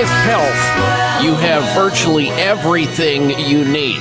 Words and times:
With 0.00 0.08
health, 0.08 1.22
you 1.22 1.34
have 1.34 1.74
virtually 1.74 2.30
everything 2.30 3.38
you 3.38 3.66
need. 3.66 4.00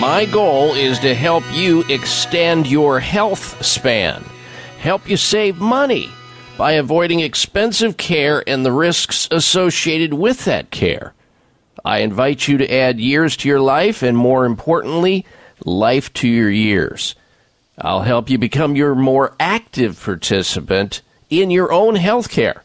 My 0.00 0.24
goal 0.24 0.72
is 0.72 0.98
to 1.00 1.14
help 1.14 1.44
you 1.52 1.84
extend 1.90 2.66
your 2.66 2.98
health 2.98 3.62
span, 3.62 4.24
help 4.78 5.06
you 5.06 5.18
save 5.18 5.58
money 5.58 6.08
by 6.56 6.72
avoiding 6.72 7.20
expensive 7.20 7.98
care 7.98 8.42
and 8.48 8.64
the 8.64 8.72
risks 8.72 9.28
associated 9.30 10.14
with 10.14 10.46
that 10.46 10.70
care. 10.70 11.12
I 11.84 11.98
invite 11.98 12.48
you 12.48 12.56
to 12.56 12.74
add 12.74 12.98
years 12.98 13.36
to 13.38 13.50
your 13.50 13.60
life 13.60 14.02
and, 14.02 14.16
more 14.16 14.46
importantly, 14.46 15.26
life 15.62 16.10
to 16.14 16.28
your 16.28 16.50
years. 16.50 17.14
I'll 17.76 18.00
help 18.00 18.30
you 18.30 18.38
become 18.38 18.76
your 18.76 18.94
more 18.94 19.36
active 19.38 20.02
participant 20.02 21.02
in 21.28 21.50
your 21.50 21.70
own 21.70 21.96
health 21.96 22.30
care. 22.30 22.64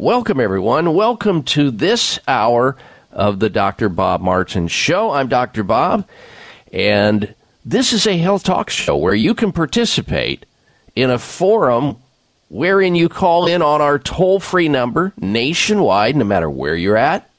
Welcome, 0.00 0.40
everyone. 0.40 0.94
Welcome 0.94 1.42
to 1.42 1.70
this 1.70 2.18
hour 2.26 2.74
of 3.12 3.38
the 3.38 3.50
Dr. 3.50 3.90
Bob 3.90 4.22
Martin 4.22 4.66
Show. 4.66 5.10
I'm 5.10 5.28
Dr. 5.28 5.62
Bob, 5.62 6.08
and 6.72 7.34
this 7.66 7.92
is 7.92 8.06
a 8.06 8.16
health 8.16 8.42
talk 8.42 8.70
show 8.70 8.96
where 8.96 9.14
you 9.14 9.34
can 9.34 9.52
participate 9.52 10.46
in 10.96 11.10
a 11.10 11.18
forum 11.18 11.98
wherein 12.48 12.94
you 12.94 13.10
call 13.10 13.46
in 13.46 13.60
on 13.60 13.82
our 13.82 13.98
toll 13.98 14.40
free 14.40 14.70
number 14.70 15.12
nationwide, 15.18 16.16
no 16.16 16.24
matter 16.24 16.48
where 16.48 16.76
you're 16.76 16.96
at, 16.96 17.30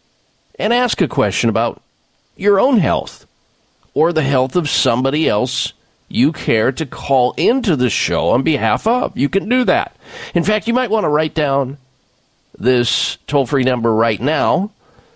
and 0.59 0.71
ask 0.71 1.01
a 1.01 1.07
question 1.07 1.49
about 1.49 1.81
your 2.37 2.59
own 2.59 2.77
health 2.77 3.25
or 3.95 4.13
the 4.13 4.21
health 4.21 4.55
of 4.55 4.69
somebody 4.69 5.27
else 5.27 5.73
you 6.09 6.31
care 6.31 6.71
to 6.71 6.85
call 6.85 7.33
into 7.37 7.75
the 7.75 7.89
show 7.89 8.29
on 8.29 8.43
behalf 8.43 8.85
of. 8.85 9.17
You 9.17 9.29
can 9.29 9.49
do 9.49 9.63
that. 9.63 9.95
In 10.35 10.43
fact, 10.43 10.67
you 10.67 10.75
might 10.75 10.91
want 10.91 11.05
to 11.05 11.09
write 11.09 11.33
down 11.33 11.79
this 12.61 13.17
toll 13.27 13.45
free 13.45 13.63
number 13.63 13.93
right 13.93 14.21
now 14.21 14.71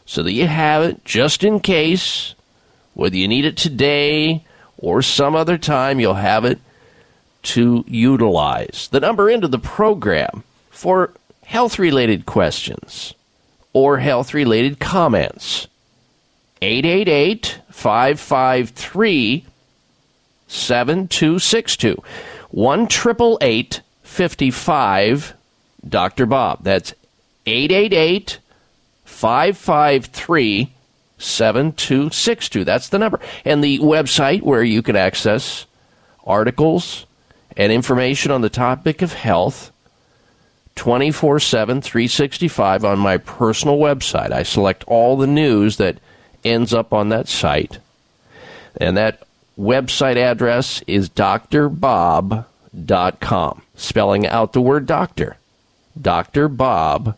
so 0.06 0.23
that 0.23 0.31
you 0.31 0.47
have 0.47 0.83
it 0.83 1.03
just 1.06 1.44
in 1.44 1.59
case, 1.59 2.35
whether 2.94 3.16
you 3.16 3.28
need 3.28 3.45
it 3.45 3.57
today 3.57 4.45
or 4.78 5.01
some 5.01 5.35
other 5.35 5.57
time, 5.57 6.00
you'll 6.00 6.16
have 6.16 6.45
it 6.45 6.59
to 7.44 7.83
utilize. 7.88 8.88
The 8.91 9.00
number 9.00 9.29
into 9.29 9.47
the 9.47 9.59
program 9.59 10.44
for 10.69 11.11
health 11.45 11.78
related 11.79 12.25
questions 12.25 13.13
or 13.73 14.00
health 14.00 14.33
related 14.33 14.79
comments 14.79 15.67
888 16.62 17.59
553 17.69 19.45
7262 20.47 22.03
1 22.51 22.88
55 24.03 25.33
Dr. 25.88 26.25
Bob. 26.25 26.63
That's 26.63 26.94
888 27.45 28.39
553 29.03 30.73
7262. 31.17 32.63
That's 32.63 32.89
the 32.89 33.00
number. 33.00 33.19
And 33.44 33.63
the 33.63 33.79
website 33.79 34.41
where 34.41 34.63
you 34.63 34.81
can 34.81 34.95
access 34.95 35.66
articles 36.25 37.06
and 37.56 37.71
information 37.71 38.31
on 38.31 38.42
the 38.42 38.50
topic 38.50 39.01
of 39.01 39.13
health 39.13 39.71
24 40.75 41.39
7, 41.39 41.81
365 41.81 42.83
on 42.83 43.00
my 43.00 43.18
personal 43.18 43.77
website. 43.77 44.31
I 44.31 44.44
select 44.44 44.83
all 44.88 45.15
the 45.15 45.27
news 45.27 45.77
that 45.77 46.00
ends 46.44 46.74
up 46.74 46.92
on 46.94 47.07
that 47.09 47.30
site. 47.30 47.80
And 48.75 48.97
that 48.97 49.24
website 49.57 50.18
address 50.18 50.83
is 50.86 51.09
drbob.com, 51.09 52.44
spelling 53.75 54.27
out 54.27 54.51
the 54.51 54.62
word 54.62 54.86
doctor. 54.86 55.38
drbob.com. 56.00 57.15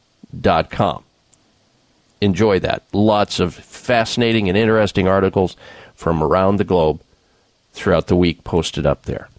Enjoy 2.20 2.60
that. 2.60 2.84
Lots 2.94 3.40
of 3.40 3.54
fascinating 3.54 4.50
and 4.50 4.58
interesting 4.58 5.08
articles 5.08 5.56
from 5.94 6.24
around 6.24 6.58
the 6.58 6.64
globe 6.64 7.02
throughout 7.74 8.08
the 8.08 8.16
week 8.16 8.44
posted 8.44 8.86
up 8.86 9.04
there. 9.04 9.30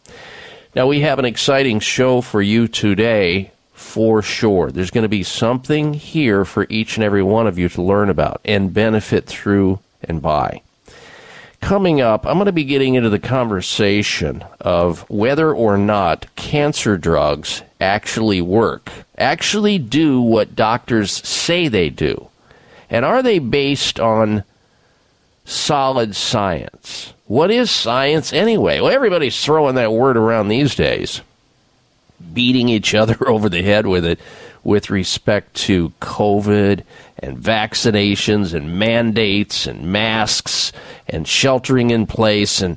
Now, 0.74 0.86
we 0.86 1.00
have 1.00 1.18
an 1.18 1.24
exciting 1.24 1.80
show 1.80 2.20
for 2.20 2.40
you 2.40 2.68
today 2.68 3.50
for 3.72 4.22
sure. 4.22 4.70
There's 4.70 4.90
going 4.90 5.02
to 5.02 5.08
be 5.08 5.22
something 5.22 5.94
here 5.94 6.44
for 6.44 6.66
each 6.68 6.96
and 6.96 7.04
every 7.04 7.22
one 7.22 7.46
of 7.46 7.58
you 7.58 7.68
to 7.70 7.82
learn 7.82 8.10
about 8.10 8.40
and 8.44 8.74
benefit 8.74 9.26
through 9.26 9.80
and 10.02 10.20
by. 10.22 10.62
coming 11.60 12.00
up, 12.00 12.26
I'm 12.26 12.34
going 12.34 12.46
to 12.46 12.52
be 12.52 12.64
getting 12.64 12.94
into 12.94 13.10
the 13.10 13.18
conversation 13.18 14.44
of 14.60 15.08
whether 15.10 15.52
or 15.52 15.76
not 15.76 16.26
cancer 16.36 16.96
drugs 16.96 17.62
actually 17.80 18.40
work, 18.40 18.90
actually 19.16 19.78
do 19.78 20.20
what 20.20 20.56
doctors 20.56 21.12
say 21.26 21.68
they 21.68 21.90
do. 21.90 22.28
And 22.90 23.04
are 23.04 23.22
they 23.22 23.38
based 23.38 24.00
on 24.00 24.44
solid 25.44 26.16
science? 26.16 27.12
What 27.26 27.50
is 27.50 27.70
science 27.70 28.32
anyway? 28.32 28.80
Well, 28.80 28.92
everybody's 28.92 29.42
throwing 29.44 29.74
that 29.74 29.92
word 29.92 30.16
around 30.16 30.48
these 30.48 30.74
days, 30.74 31.20
beating 32.32 32.68
each 32.68 32.94
other 32.94 33.16
over 33.28 33.48
the 33.48 33.62
head 33.62 33.86
with 33.86 34.04
it 34.04 34.18
with 34.64 34.90
respect 34.90 35.54
to 35.54 35.92
COVID 36.00 36.82
and 37.18 37.38
vaccinations 37.38 38.54
and 38.54 38.78
mandates 38.78 39.66
and 39.66 39.92
masks 39.92 40.72
and 41.08 41.26
sheltering 41.26 41.90
in 41.90 42.06
place 42.06 42.60
and 42.60 42.76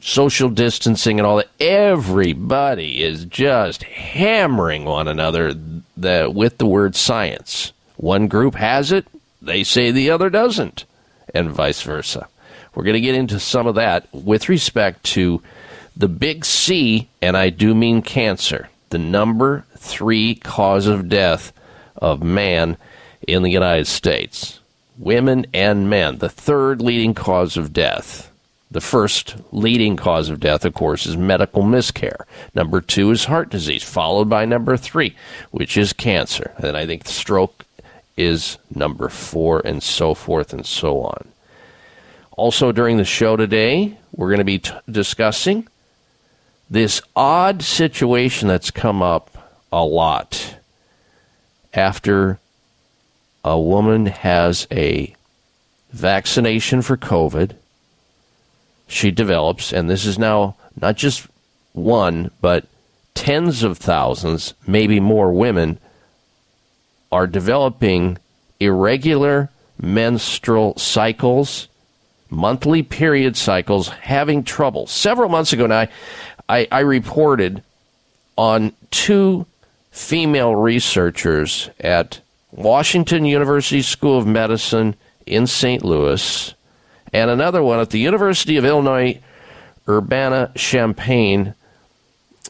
social 0.00 0.48
distancing 0.48 1.18
and 1.18 1.26
all 1.26 1.36
that. 1.36 1.50
Everybody 1.60 3.02
is 3.02 3.24
just 3.24 3.82
hammering 3.84 4.84
one 4.84 5.08
another 5.08 5.54
the, 5.96 6.30
with 6.32 6.58
the 6.58 6.66
word 6.66 6.96
science. 6.96 7.72
One 7.96 8.28
group 8.28 8.54
has 8.54 8.92
it, 8.92 9.06
they 9.40 9.62
say 9.62 9.90
the 9.90 10.10
other 10.10 10.30
doesn't, 10.30 10.84
and 11.34 11.50
vice 11.50 11.82
versa. 11.82 12.28
We're 12.74 12.84
going 12.84 12.94
to 12.94 13.00
get 13.00 13.14
into 13.14 13.38
some 13.38 13.66
of 13.66 13.74
that 13.74 14.08
with 14.12 14.48
respect 14.48 15.04
to 15.04 15.42
the 15.96 16.08
big 16.08 16.44
C, 16.44 17.08
and 17.20 17.36
I 17.36 17.50
do 17.50 17.74
mean 17.74 18.02
cancer, 18.02 18.70
the 18.90 18.98
number 18.98 19.64
three 19.76 20.34
cause 20.36 20.86
of 20.86 21.08
death 21.08 21.52
of 21.96 22.22
man 22.22 22.78
in 23.28 23.42
the 23.42 23.50
United 23.50 23.86
States. 23.86 24.60
Women 24.98 25.46
and 25.52 25.90
men, 25.90 26.18
the 26.18 26.28
third 26.28 26.80
leading 26.80 27.14
cause 27.14 27.56
of 27.56 27.72
death. 27.72 28.31
The 28.72 28.80
first 28.80 29.36
leading 29.52 29.96
cause 29.96 30.30
of 30.30 30.40
death, 30.40 30.64
of 30.64 30.72
course, 30.72 31.04
is 31.04 31.14
medical 31.14 31.62
miscare. 31.62 32.22
Number 32.54 32.80
two 32.80 33.10
is 33.10 33.26
heart 33.26 33.50
disease, 33.50 33.82
followed 33.82 34.30
by 34.30 34.46
number 34.46 34.78
three, 34.78 35.14
which 35.50 35.76
is 35.76 35.92
cancer. 35.92 36.52
And 36.56 36.74
I 36.74 36.86
think 36.86 37.06
stroke 37.06 37.66
is 38.16 38.56
number 38.74 39.10
four, 39.10 39.60
and 39.60 39.82
so 39.82 40.14
forth 40.14 40.54
and 40.54 40.64
so 40.64 41.02
on. 41.02 41.28
Also, 42.30 42.72
during 42.72 42.96
the 42.96 43.04
show 43.04 43.36
today, 43.36 43.98
we're 44.10 44.28
going 44.28 44.38
to 44.38 44.44
be 44.44 44.60
t- 44.60 44.72
discussing 44.90 45.68
this 46.70 47.02
odd 47.14 47.62
situation 47.62 48.48
that's 48.48 48.70
come 48.70 49.02
up 49.02 49.52
a 49.70 49.84
lot 49.84 50.56
after 51.74 52.38
a 53.44 53.60
woman 53.60 54.06
has 54.06 54.66
a 54.72 55.14
vaccination 55.90 56.80
for 56.80 56.96
COVID. 56.96 57.56
She 58.92 59.10
develops, 59.10 59.72
and 59.72 59.88
this 59.88 60.04
is 60.04 60.18
now 60.18 60.54
not 60.78 60.96
just 60.98 61.26
one, 61.72 62.30
but 62.42 62.66
tens 63.14 63.62
of 63.62 63.78
thousands, 63.78 64.52
maybe 64.66 65.00
more 65.00 65.32
women 65.32 65.78
are 67.10 67.26
developing 67.26 68.18
irregular 68.60 69.48
menstrual 69.80 70.76
cycles, 70.76 71.68
monthly 72.28 72.82
period 72.82 73.34
cycles, 73.34 73.88
having 73.88 74.44
trouble. 74.44 74.86
Several 74.86 75.30
months 75.30 75.54
ago 75.54 75.66
now, 75.66 75.88
I, 76.50 76.68
I 76.70 76.80
reported 76.80 77.62
on 78.36 78.74
two 78.90 79.46
female 79.90 80.54
researchers 80.54 81.70
at 81.80 82.20
Washington 82.50 83.24
University 83.24 83.80
School 83.80 84.18
of 84.18 84.26
Medicine 84.26 84.96
in 85.24 85.46
St. 85.46 85.82
Louis 85.82 86.54
and 87.12 87.30
another 87.30 87.62
one 87.62 87.80
at 87.80 87.90
the 87.90 87.98
University 87.98 88.56
of 88.56 88.64
Illinois 88.64 89.20
Urbana 89.88 90.52
Champaign 90.54 91.54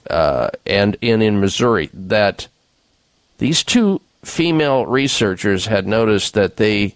uh, 0.08 0.50
and 0.66 0.96
in, 1.00 1.22
in 1.22 1.40
Missouri 1.40 1.90
that 1.92 2.48
these 3.38 3.64
two 3.64 4.00
female 4.24 4.86
researchers 4.86 5.66
had 5.66 5.86
noticed 5.86 6.34
that 6.34 6.56
they 6.56 6.94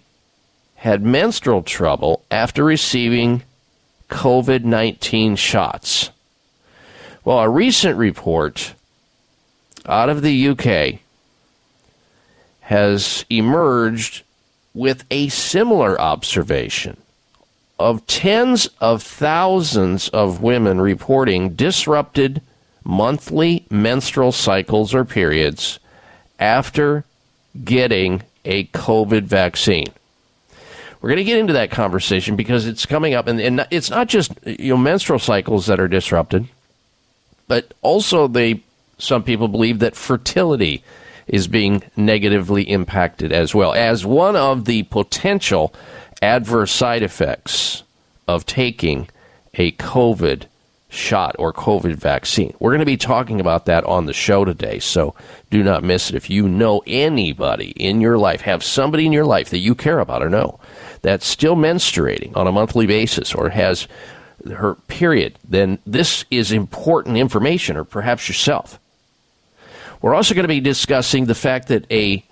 had 0.75 1.01
menstrual 1.01 1.63
trouble 1.63 2.23
after 2.31 2.63
receiving 2.63 3.43
COVID 4.09 4.63
19 4.63 5.35
shots. 5.35 6.11
Well, 7.25 7.39
a 7.39 7.49
recent 7.49 7.97
report 7.97 8.73
out 9.85 10.09
of 10.09 10.21
the 10.21 10.49
UK 10.49 10.99
has 12.61 13.25
emerged 13.29 14.23
with 14.73 15.03
a 15.09 15.27
similar 15.29 15.99
observation 15.99 16.97
of 17.79 18.05
tens 18.07 18.67
of 18.81 19.03
thousands 19.03 20.09
of 20.09 20.41
women 20.41 20.81
reporting 20.81 21.53
disrupted 21.53 22.41
monthly 22.83 23.65
menstrual 23.69 24.31
cycles 24.31 24.93
or 24.93 25.05
periods 25.05 25.79
after 26.39 27.03
getting 27.63 28.23
a 28.45 28.65
COVID 28.65 29.23
vaccine. 29.23 29.87
We're 31.01 31.09
going 31.09 31.17
to 31.17 31.23
get 31.23 31.37
into 31.37 31.53
that 31.53 31.69
conversation 31.69 32.35
because 32.35 32.65
it's 32.65 32.85
coming 32.85 33.13
up, 33.13 33.27
and, 33.27 33.39
and 33.39 33.67
it's 33.69 33.89
not 33.89 34.07
just 34.07 34.31
you 34.45 34.69
know 34.69 34.77
menstrual 34.77 35.19
cycles 35.19 35.67
that 35.67 35.79
are 35.79 35.87
disrupted, 35.87 36.47
but 37.47 37.73
also 37.81 38.27
they 38.27 38.61
some 38.97 39.23
people 39.23 39.47
believe 39.47 39.79
that 39.79 39.95
fertility 39.95 40.83
is 41.27 41.47
being 41.47 41.83
negatively 41.95 42.63
impacted 42.63 43.31
as 43.31 43.53
well 43.53 43.73
as 43.73 44.05
one 44.05 44.35
of 44.35 44.65
the 44.65 44.83
potential 44.83 45.73
adverse 46.21 46.71
side 46.71 47.03
effects 47.03 47.83
of 48.27 48.45
taking 48.45 49.09
a 49.53 49.71
COVID 49.73 50.43
shot 50.89 51.35
or 51.37 51.51
COVID 51.51 51.95
vaccine. 51.95 52.55
We're 52.59 52.71
going 52.71 52.79
to 52.79 52.85
be 52.85 52.97
talking 52.97 53.39
about 53.39 53.65
that 53.65 53.83
on 53.83 54.05
the 54.05 54.13
show 54.13 54.45
today, 54.45 54.79
so 54.79 55.15
do 55.49 55.63
not 55.63 55.83
miss 55.83 56.09
it. 56.09 56.15
If 56.15 56.29
you 56.29 56.47
know 56.47 56.81
anybody 56.87 57.71
in 57.71 58.01
your 58.01 58.17
life, 58.17 58.41
have 58.41 58.63
somebody 58.63 59.05
in 59.05 59.13
your 59.13 59.25
life 59.25 59.49
that 59.49 59.59
you 59.59 59.75
care 59.75 59.99
about 59.99 60.23
or 60.23 60.29
know 60.29 60.59
that's 61.01 61.27
still 61.27 61.55
menstruating 61.55 62.35
on 62.35 62.47
a 62.47 62.51
monthly 62.51 62.87
basis 62.87 63.33
or 63.33 63.49
has 63.49 63.87
her 64.45 64.75
period, 64.87 65.37
then 65.47 65.79
this 65.85 66.25
is 66.31 66.51
important 66.51 67.17
information, 67.17 67.75
or 67.75 67.83
perhaps 67.83 68.27
yourself. 68.27 68.79
We're 70.01 70.13
also 70.13 70.35
going 70.35 70.43
to 70.43 70.49
be 70.49 70.59
discussing 70.59 71.25
the 71.25 71.35
fact 71.35 71.67
that 71.69 71.91
a 71.91 72.23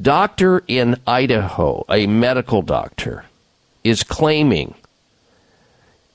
doctor 0.00 0.62
in 0.66 0.96
Idaho, 1.06 1.84
a 1.88 2.06
medical 2.06 2.62
doctor, 2.62 3.24
is 3.84 4.02
claiming 4.02 4.74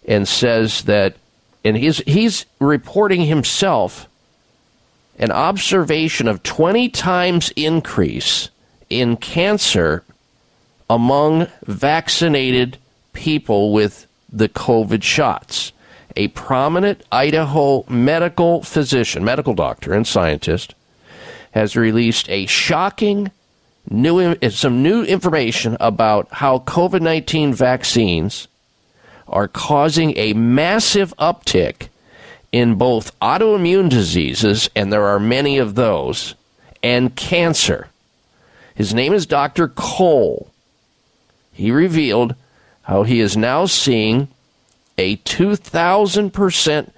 and 0.08 0.28
says 0.28 0.84
that, 0.84 1.16
and 1.64 1.78
he's, 1.78 1.98
he's 2.00 2.46
reporting 2.60 3.22
himself 3.22 4.08
an 5.19 5.31
observation 5.31 6.28
of 6.28 6.44
20 6.44 6.90
times 6.90 7.52
increase 7.56 8.50
in 8.90 9.18
cancer 9.18 10.04
among 10.90 11.48
vaccinated 11.66 12.78
people 13.14 13.74
with 13.74 14.07
the 14.31 14.48
COVID 14.48 15.04
shots. 15.04 15.72
A 16.16 16.30
prominent 16.30 17.04
Idaho 17.12 17.84
medical 17.90 18.64
physician, 18.64 19.24
medical 19.24 19.54
doctor, 19.54 19.94
and 19.94 20.07
scientist, 20.07 20.74
has 21.52 21.76
released 21.76 22.30
a 22.30 22.46
shocking 22.46 23.31
new 23.90 24.36
eh, 24.42 24.50
some 24.50 24.84
new 24.84 25.04
information 25.04 25.78
about 25.80 26.28
how 26.32 26.60
COVID-19 26.60 27.54
vaccines 27.54 28.48
are 29.28 29.48
causing 29.48 30.18
a 30.18 30.34
massive 30.34 31.16
uptick 31.18 31.88
in 32.52 32.76
both 32.76 33.18
autoimmune 33.20 33.90
diseases 33.90 34.70
and 34.76 34.92
there 34.92 35.06
are 35.06 35.20
many 35.20 35.58
of 35.58 35.76
those 35.76 36.36
and 36.82 37.16
cancer. 37.16 37.90
His 38.76 38.94
name 38.94 39.14
is 39.14 39.26
Dr. 39.26 39.68
Cole. 39.68 40.50
He 41.52 41.72
revealed 41.72 42.36
how 42.84 43.04
he 43.04 43.20
is 43.20 43.36
now 43.36 43.66
seeing 43.66 44.28
a 44.98 45.18
2,000% 45.18 46.92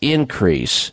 increase, 0.00 0.92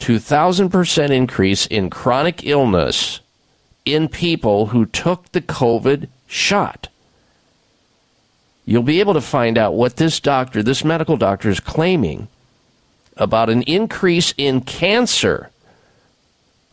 2,000% 0.00 1.10
increase 1.10 1.66
in 1.66 1.90
chronic 1.90 2.44
illness 2.44 3.20
in 3.84 4.08
people 4.08 4.66
who 4.66 4.86
took 4.86 5.30
the 5.32 5.40
COVID 5.40 6.08
shot. 6.26 6.88
You'll 8.64 8.82
be 8.82 9.00
able 9.00 9.14
to 9.14 9.20
find 9.20 9.58
out 9.58 9.74
what 9.74 9.96
this 9.96 10.20
doctor, 10.20 10.62
this 10.62 10.84
medical 10.84 11.16
doctor, 11.16 11.50
is 11.50 11.60
claiming 11.60 12.28
about 13.16 13.50
an 13.50 13.62
increase 13.62 14.32
in 14.38 14.62
cancer 14.62 15.50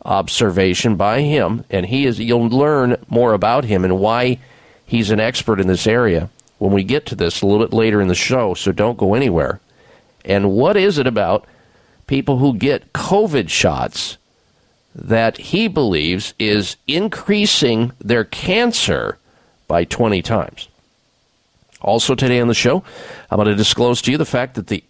observation 0.04 0.96
by 0.96 1.20
him, 1.20 1.64
and 1.70 1.86
he 1.86 2.06
is. 2.06 2.18
You'll 2.18 2.48
learn 2.48 2.96
more 3.08 3.34
about 3.34 3.64
him 3.64 3.84
and 3.84 3.98
why 3.98 4.38
he's 4.84 5.10
an 5.10 5.20
expert 5.20 5.60
in 5.60 5.66
this 5.66 5.86
area 5.86 6.28
when 6.58 6.72
we 6.72 6.82
get 6.82 7.06
to 7.06 7.14
this 7.14 7.42
a 7.42 7.46
little 7.46 7.64
bit 7.64 7.74
later 7.74 8.00
in 8.00 8.08
the 8.08 8.14
show, 8.14 8.54
so 8.54 8.72
don't 8.72 8.98
go 8.98 9.14
anywhere. 9.14 9.60
And 10.24 10.52
what 10.52 10.76
is 10.76 10.98
it 10.98 11.06
about 11.06 11.46
people 12.06 12.38
who 12.38 12.54
get 12.54 12.92
COVID 12.92 13.48
shots 13.48 14.16
that 14.94 15.38
he 15.38 15.68
believes 15.68 16.34
is 16.38 16.76
increasing 16.86 17.92
their 17.98 18.24
cancer 18.24 19.18
by 19.68 19.84
20 19.84 20.22
times? 20.22 20.68
Also, 21.80 22.14
today 22.14 22.40
on 22.40 22.48
the 22.48 22.54
show, 22.54 22.84
I'm 23.30 23.36
going 23.36 23.48
to 23.48 23.54
disclose 23.54 24.00
to 24.02 24.12
you 24.12 24.18
the 24.18 24.24
fact 24.24 24.54
that 24.54 24.68
the 24.68 24.84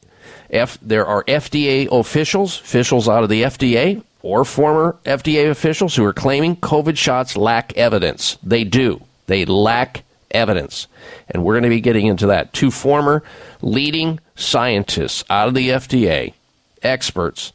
F, 0.51 0.77
there 0.83 1.07
are 1.07 1.25
FDA 1.25 1.89
officials, 1.91 2.61
officials 2.61 3.09
out 3.09 3.23
of 3.23 3.31
the 3.31 3.43
FDA, 3.43 4.03
or 4.23 4.45
former 4.45 4.97
FDA 5.05 5.51
officials 5.51 5.97
who 5.97 6.05
are 6.05 6.13
claiming 6.13 6.57
COVID 6.57 6.97
shots 6.97 7.37
lack 7.37 7.77
evidence. 7.77 8.39
They 8.43 8.65
do. 8.65 9.03
They 9.27 9.45
lack 9.45 10.05
evidence. 10.31 10.87
And 11.29 11.43
we're 11.43 11.55
going 11.55 11.65
to 11.65 11.69
be 11.69 11.81
getting 11.81 12.07
into 12.07 12.27
that. 12.27 12.53
Two 12.53 12.71
former 12.71 13.23
leading 13.63 14.21
scientists 14.37 15.25
out 15.31 15.49
of 15.49 15.55
the 15.55 15.71
FDA, 15.71 16.35
experts, 16.83 17.53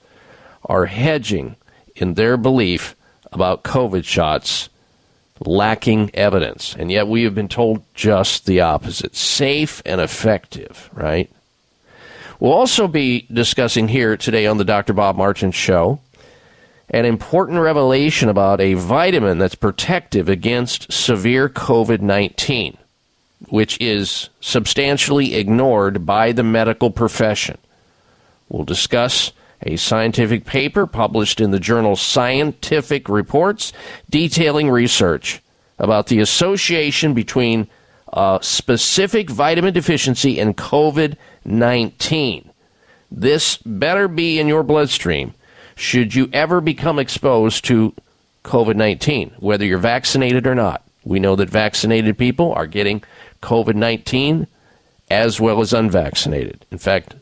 are 0.65 0.85
hedging 0.85 1.55
in 1.97 2.13
their 2.13 2.37
belief 2.37 2.95
about 3.31 3.63
COVID 3.63 4.05
shots 4.05 4.69
lacking 5.39 6.11
evidence. 6.13 6.75
And 6.75 6.91
yet 6.91 7.07
we 7.07 7.23
have 7.23 7.35
been 7.35 7.47
told 7.47 7.83
just 7.93 8.45
the 8.45 8.61
opposite 8.61 9.15
safe 9.15 9.81
and 9.85 10.01
effective, 10.01 10.89
right? 10.93 11.29
We'll 12.39 12.53
also 12.53 12.87
be 12.87 13.27
discussing 13.31 13.87
here 13.87 14.17
today 14.17 14.47
on 14.47 14.57
the 14.57 14.65
Dr. 14.65 14.93
Bob 14.93 15.15
Martin 15.15 15.51
Show 15.51 15.99
an 16.89 17.05
important 17.05 17.59
revelation 17.59 18.29
about 18.29 18.61
a 18.61 18.75
vitamin 18.75 19.37
that's 19.37 19.55
protective 19.55 20.29
against 20.29 20.91
severe 20.91 21.49
COVID 21.49 21.99
19, 21.99 22.77
which 23.49 23.79
is 23.81 24.29
substantially 24.39 25.35
ignored 25.35 26.05
by 26.05 26.31
the 26.31 26.43
medical 26.43 26.89
profession. 26.89 27.57
We'll 28.47 28.63
discuss 28.63 29.33
a 29.61 29.75
scientific 29.75 30.45
paper 30.45 30.85
published 30.85 31.41
in 31.41 31.51
the 31.51 31.59
journal 31.59 31.95
Scientific 31.95 33.09
Reports 33.09 33.73
detailing 34.09 34.69
research 34.69 35.41
about 35.79 36.07
the 36.07 36.19
association 36.19 37.13
between 37.13 37.67
a 38.13 38.39
specific 38.41 39.29
vitamin 39.29 39.73
deficiency 39.73 40.39
and 40.39 40.57
COVID 40.57 41.17
19. 41.45 42.51
This 43.09 43.57
better 43.57 44.07
be 44.07 44.39
in 44.39 44.47
your 44.47 44.63
bloodstream 44.63 45.33
should 45.75 46.15
you 46.15 46.29
ever 46.33 46.59
become 46.59 46.99
exposed 46.99 47.63
to 47.65 47.93
COVID 48.43 48.75
19, 48.75 49.35
whether 49.39 49.65
you're 49.65 49.77
vaccinated 49.77 50.47
or 50.47 50.55
not. 50.55 50.83
We 51.03 51.19
know 51.19 51.35
that 51.35 51.49
vaccinated 51.49 52.17
people 52.17 52.53
are 52.53 52.67
getting 52.67 53.03
COVID 53.41 53.75
19 53.75 54.47
as 55.09 55.39
well 55.39 55.61
as 55.61 55.73
unvaccinated. 55.73 56.65
In 56.71 56.77
fact, 56.77 57.15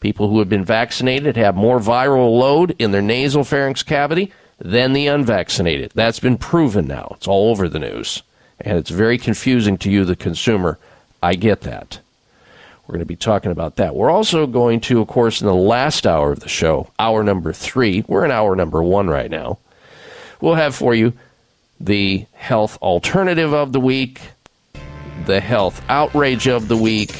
people 0.00 0.28
who 0.28 0.38
have 0.38 0.48
been 0.48 0.64
vaccinated 0.64 1.36
have 1.36 1.54
more 1.56 1.78
viral 1.78 2.38
load 2.38 2.74
in 2.78 2.90
their 2.90 3.02
nasal 3.02 3.44
pharynx 3.44 3.82
cavity 3.82 4.32
than 4.58 4.92
the 4.92 5.06
unvaccinated. 5.06 5.92
That's 5.94 6.20
been 6.20 6.38
proven 6.38 6.86
now. 6.86 7.12
It's 7.16 7.28
all 7.28 7.50
over 7.50 7.68
the 7.68 7.78
news. 7.78 8.22
And 8.60 8.78
it's 8.78 8.90
very 8.90 9.18
confusing 9.18 9.76
to 9.78 9.90
you, 9.90 10.04
the 10.04 10.16
consumer. 10.16 10.78
I 11.22 11.34
get 11.34 11.62
that. 11.62 12.00
We're 12.86 12.94
going 12.94 13.00
to 13.00 13.06
be 13.06 13.16
talking 13.16 13.50
about 13.50 13.76
that. 13.76 13.96
We're 13.96 14.10
also 14.10 14.46
going 14.46 14.80
to, 14.82 15.00
of 15.00 15.08
course, 15.08 15.40
in 15.40 15.46
the 15.46 15.54
last 15.54 16.06
hour 16.06 16.32
of 16.32 16.40
the 16.40 16.48
show, 16.48 16.90
hour 16.98 17.24
number 17.24 17.52
three, 17.52 18.04
we're 18.06 18.24
in 18.24 18.30
hour 18.30 18.54
number 18.54 18.82
one 18.82 19.08
right 19.08 19.30
now. 19.30 19.58
We'll 20.40 20.54
have 20.54 20.74
for 20.74 20.94
you 20.94 21.12
the 21.80 22.26
health 22.32 22.78
alternative 22.80 23.52
of 23.52 23.72
the 23.72 23.80
week, 23.80 24.20
the 25.26 25.40
health 25.40 25.82
outrage 25.88 26.46
of 26.46 26.68
the 26.68 26.76
week. 26.76 27.14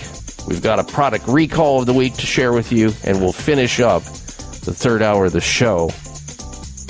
We've 0.47 0.63
got 0.63 0.79
a 0.79 0.85
product 0.85 1.27
recall 1.27 1.81
of 1.81 1.87
the 1.87 1.93
week 1.93 2.15
to 2.15 2.27
share 2.27 2.53
with 2.53 2.71
you, 2.71 2.93
and 3.05 3.21
we'll 3.21 3.33
finish 3.33 3.81
up 3.81 4.03
the 4.05 4.75
third 4.75 5.03
hour 5.03 5.27
of 5.27 5.33
the 5.33 5.41
show 5.41 5.87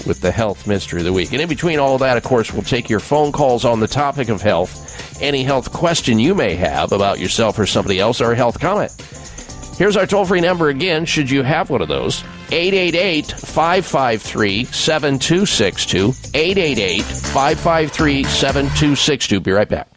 with 0.06 0.20
the 0.20 0.30
health 0.30 0.66
mystery 0.66 1.00
of 1.00 1.04
the 1.04 1.12
week. 1.12 1.32
And 1.32 1.40
in 1.40 1.48
between 1.48 1.78
all 1.78 1.94
of 1.94 2.00
that, 2.00 2.16
of 2.16 2.22
course, 2.22 2.52
we'll 2.52 2.62
take 2.62 2.88
your 2.88 3.00
phone 3.00 3.32
calls 3.32 3.64
on 3.64 3.80
the 3.80 3.88
topic 3.88 4.28
of 4.28 4.42
health, 4.42 5.20
any 5.22 5.42
health 5.42 5.72
question 5.72 6.18
you 6.18 6.34
may 6.34 6.54
have 6.54 6.92
about 6.92 7.18
yourself 7.18 7.58
or 7.58 7.66
somebody 7.66 7.98
else, 7.98 8.20
or 8.20 8.32
a 8.32 8.36
health 8.36 8.60
comment. 8.60 8.92
Here's 9.76 9.96
our 9.96 10.06
toll 10.06 10.24
free 10.24 10.40
number 10.40 10.68
again, 10.68 11.04
should 11.04 11.30
you 11.30 11.42
have 11.42 11.68
one 11.68 11.82
of 11.82 11.88
those 11.88 12.24
888 12.50 13.32
553 13.32 14.64
7262. 14.64 16.14
888 16.34 17.02
553 17.02 18.24
7262. 18.24 19.40
Be 19.40 19.50
right 19.50 19.68
back. 19.68 19.95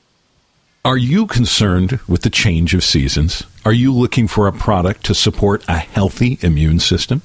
Are 0.85 0.97
you 0.97 1.27
concerned 1.27 1.99
with 2.07 2.21
the 2.21 2.29
change 2.29 2.73
of 2.73 2.85
seasons? 2.85 3.43
Are 3.65 3.73
you 3.73 3.93
looking 3.93 4.29
for 4.29 4.47
a 4.47 4.53
product 4.53 5.03
to 5.07 5.13
support 5.13 5.61
a 5.67 5.77
healthy 5.77 6.39
immune 6.41 6.79
system? 6.79 7.21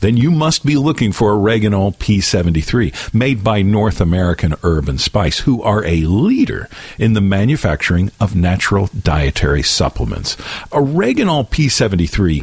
Then 0.00 0.16
you 0.16 0.30
must 0.30 0.64
be 0.64 0.76
looking 0.76 1.12
for 1.12 1.32
Oreganol 1.32 1.98
P73, 1.98 3.12
made 3.12 3.44
by 3.44 3.60
North 3.60 4.00
American 4.00 4.54
Herb 4.62 4.88
and 4.88 4.98
Spice, 4.98 5.40
who 5.40 5.62
are 5.62 5.84
a 5.84 6.00
leader 6.06 6.70
in 6.98 7.12
the 7.12 7.20
manufacturing 7.20 8.10
of 8.20 8.34
natural 8.34 8.88
dietary 8.98 9.62
supplements. 9.62 10.36
Oreganol 10.72 11.50
P73 11.50 12.42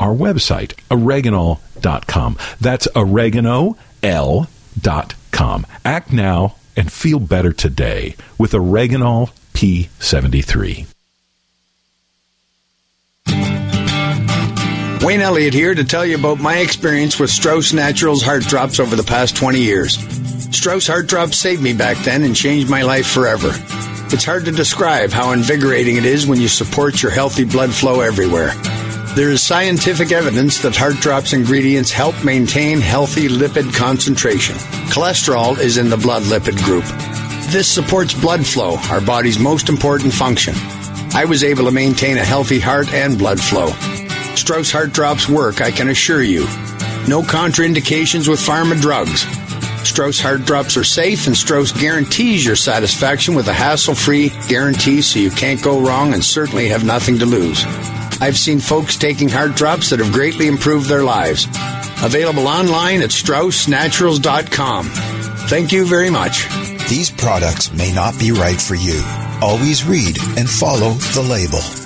our 0.00 0.14
website, 0.14 0.74
oreganol.com. 0.90 2.38
That's 2.60 2.88
oregano.l.com. 2.94 3.76
Act 5.84 6.12
now 6.12 6.56
and 6.76 6.92
feel 6.92 7.18
better 7.18 7.52
today 7.52 8.16
with 8.38 8.52
Oreganol 8.52 9.30
P73. 9.54 10.86
Wayne 15.04 15.20
Elliott 15.20 15.52
here 15.52 15.74
to 15.74 15.84
tell 15.84 16.06
you 16.06 16.16
about 16.16 16.40
my 16.40 16.58
experience 16.58 17.20
with 17.20 17.28
Strauss 17.28 17.74
Naturals 17.74 18.22
Heart 18.22 18.44
Drops 18.44 18.80
over 18.80 18.96
the 18.96 19.02
past 19.02 19.36
20 19.36 19.60
years. 19.60 19.98
Strauss 20.56 20.86
Heart 20.86 21.08
Drops 21.08 21.38
saved 21.38 21.62
me 21.62 21.74
back 21.74 21.98
then 22.04 22.22
and 22.22 22.34
changed 22.34 22.70
my 22.70 22.82
life 22.82 23.06
forever. 23.06 23.50
It's 24.12 24.24
hard 24.24 24.46
to 24.46 24.52
describe 24.52 25.10
how 25.10 25.32
invigorating 25.32 25.96
it 25.96 26.06
is 26.06 26.26
when 26.26 26.40
you 26.40 26.48
support 26.48 27.02
your 27.02 27.12
healthy 27.12 27.44
blood 27.44 27.70
flow 27.70 28.00
everywhere. 28.00 28.52
There 29.14 29.30
is 29.30 29.42
scientific 29.42 30.10
evidence 30.10 30.58
that 30.62 30.74
Heart 30.74 30.96
Drops 30.96 31.34
ingredients 31.34 31.92
help 31.92 32.24
maintain 32.24 32.80
healthy 32.80 33.28
lipid 33.28 33.72
concentration. 33.72 34.56
Cholesterol 34.90 35.56
is 35.56 35.76
in 35.76 35.88
the 35.88 35.96
blood 35.96 36.24
lipid 36.24 36.60
group. 36.64 36.82
This 37.52 37.68
supports 37.68 38.12
blood 38.12 38.44
flow, 38.44 38.76
our 38.90 39.00
body's 39.00 39.38
most 39.38 39.68
important 39.68 40.12
function. 40.12 40.54
I 41.14 41.26
was 41.26 41.44
able 41.44 41.66
to 41.66 41.70
maintain 41.70 42.18
a 42.18 42.24
healthy 42.24 42.58
heart 42.58 42.92
and 42.92 43.16
blood 43.16 43.38
flow. 43.38 43.68
Strauss 44.34 44.72
Heart 44.72 44.92
Drops 44.92 45.28
work, 45.28 45.60
I 45.60 45.70
can 45.70 45.90
assure 45.90 46.24
you. 46.24 46.40
No 47.06 47.22
contraindications 47.22 48.26
with 48.26 48.40
pharma 48.40 48.80
drugs. 48.80 49.24
Strauss 49.88 50.18
Heart 50.18 50.44
Drops 50.44 50.76
are 50.76 50.82
safe, 50.82 51.28
and 51.28 51.36
Strauss 51.36 51.70
guarantees 51.70 52.44
your 52.44 52.56
satisfaction 52.56 53.36
with 53.36 53.46
a 53.46 53.52
hassle 53.52 53.94
free 53.94 54.32
guarantee 54.48 55.02
so 55.02 55.20
you 55.20 55.30
can't 55.30 55.62
go 55.62 55.78
wrong 55.78 56.14
and 56.14 56.24
certainly 56.24 56.66
have 56.66 56.84
nothing 56.84 57.16
to 57.20 57.26
lose. 57.26 57.64
I've 58.24 58.38
seen 58.38 58.58
folks 58.58 58.96
taking 58.96 59.28
heart 59.28 59.54
drops 59.54 59.90
that 59.90 59.98
have 59.98 60.10
greatly 60.10 60.46
improved 60.46 60.88
their 60.88 61.04
lives. 61.04 61.44
Available 62.02 62.48
online 62.48 63.02
at 63.02 63.10
StraussNaturals.com. 63.10 64.86
Thank 64.86 65.72
you 65.72 65.84
very 65.84 66.08
much. 66.08 66.48
These 66.88 67.10
products 67.10 67.70
may 67.74 67.92
not 67.92 68.18
be 68.18 68.32
right 68.32 68.58
for 68.58 68.76
you. 68.76 69.02
Always 69.42 69.84
read 69.84 70.16
and 70.38 70.48
follow 70.48 70.92
the 71.12 71.20
label. 71.20 71.83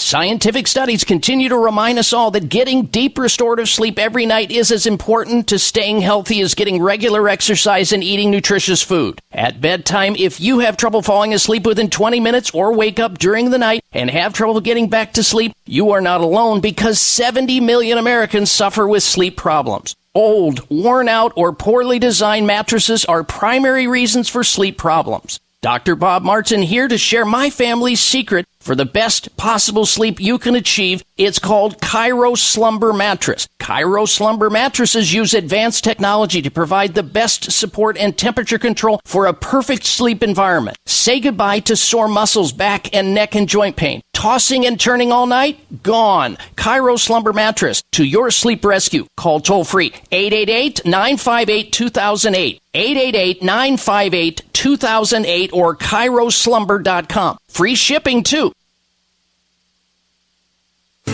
Scientific 0.00 0.68
studies 0.68 1.02
continue 1.02 1.48
to 1.48 1.58
remind 1.58 1.98
us 1.98 2.12
all 2.12 2.30
that 2.30 2.48
getting 2.48 2.86
deep 2.86 3.18
restorative 3.18 3.68
sleep 3.68 3.98
every 3.98 4.26
night 4.26 4.48
is 4.52 4.70
as 4.70 4.86
important 4.86 5.48
to 5.48 5.58
staying 5.58 6.00
healthy 6.00 6.40
as 6.40 6.54
getting 6.54 6.80
regular 6.80 7.28
exercise 7.28 7.92
and 7.92 8.04
eating 8.04 8.30
nutritious 8.30 8.80
food. 8.80 9.20
At 9.32 9.60
bedtime, 9.60 10.14
if 10.16 10.40
you 10.40 10.60
have 10.60 10.76
trouble 10.76 11.02
falling 11.02 11.34
asleep 11.34 11.66
within 11.66 11.90
20 11.90 12.20
minutes 12.20 12.52
or 12.52 12.72
wake 12.72 13.00
up 13.00 13.18
during 13.18 13.50
the 13.50 13.58
night 13.58 13.82
and 13.92 14.08
have 14.08 14.32
trouble 14.32 14.60
getting 14.60 14.88
back 14.88 15.14
to 15.14 15.24
sleep, 15.24 15.52
you 15.66 15.90
are 15.90 16.00
not 16.00 16.20
alone 16.20 16.60
because 16.60 17.00
70 17.00 17.58
million 17.58 17.98
Americans 17.98 18.52
suffer 18.52 18.86
with 18.86 19.02
sleep 19.02 19.36
problems. 19.36 19.96
Old, 20.14 20.64
worn 20.70 21.08
out, 21.08 21.32
or 21.34 21.52
poorly 21.52 21.98
designed 21.98 22.46
mattresses 22.46 23.04
are 23.04 23.24
primary 23.24 23.88
reasons 23.88 24.28
for 24.28 24.44
sleep 24.44 24.78
problems. 24.78 25.40
Dr. 25.60 25.96
Bob 25.96 26.22
Martin 26.22 26.62
here 26.62 26.86
to 26.86 26.96
share 26.96 27.24
my 27.24 27.50
family's 27.50 27.98
secret 27.98 28.46
For 28.68 28.74
the 28.74 28.84
best 28.84 29.34
possible 29.38 29.86
sleep 29.86 30.20
you 30.20 30.36
can 30.38 30.54
achieve, 30.54 31.02
it's 31.16 31.38
called 31.38 31.78
ChiroSlumber 31.78 32.94
Mattress. 32.94 33.48
ChiroSlumber 33.58 34.52
mattresses 34.52 35.10
use 35.10 35.32
advanced 35.32 35.84
technology 35.84 36.42
to 36.42 36.50
provide 36.50 36.92
the 36.92 37.02
best 37.02 37.50
support 37.50 37.96
and 37.96 38.14
temperature 38.14 38.58
control 38.58 39.00
for 39.06 39.24
a 39.24 39.32
perfect 39.32 39.86
sleep 39.86 40.22
environment. 40.22 40.76
Say 40.84 41.18
goodbye 41.18 41.60
to 41.60 41.76
sore 41.76 42.08
muscles, 42.08 42.52
back 42.52 42.94
and 42.94 43.14
neck 43.14 43.34
and 43.34 43.48
joint 43.48 43.76
pain. 43.76 44.02
Tossing 44.12 44.66
and 44.66 44.78
turning 44.78 45.12
all 45.12 45.26
night? 45.26 45.82
Gone. 45.82 46.36
ChiroSlumber 46.56 47.34
Mattress 47.34 47.82
to 47.92 48.04
your 48.04 48.30
sleep 48.30 48.66
rescue. 48.66 49.06
Call 49.16 49.40
toll 49.40 49.64
free 49.64 49.94
888 50.12 50.84
958 50.84 51.72
2008. 51.72 52.60
888 52.74 53.42
958 53.42 54.42
2008 54.52 55.50
or 55.52 55.76
ChiroSlumber.com. 55.76 57.38
Free 57.48 57.74
shipping 57.74 58.22
too. 58.22 58.52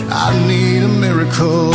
I 0.07 0.31
need 0.47 0.83
a 0.83 0.87
miracle. 0.87 1.71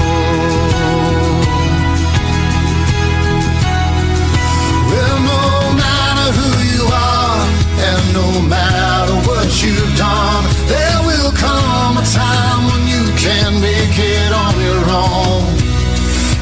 Well, 4.91 5.19
no 5.33 5.75
matter 5.75 6.29
who 6.39 6.51
you 6.75 6.85
are, 6.87 7.43
and 7.89 8.03
no 8.15 8.29
matter 8.47 9.15
what 9.29 9.49
you've 9.63 9.97
done, 9.99 10.45
there 10.71 11.01
will 11.03 11.33
come 11.33 11.99
a 11.99 12.07
time 12.07 12.63
when 12.71 12.83
you 12.87 13.05
can 13.19 13.61
make 13.61 13.99
it 13.99 14.33
on 14.33 14.55
your 14.63 14.85
own. 14.91 15.51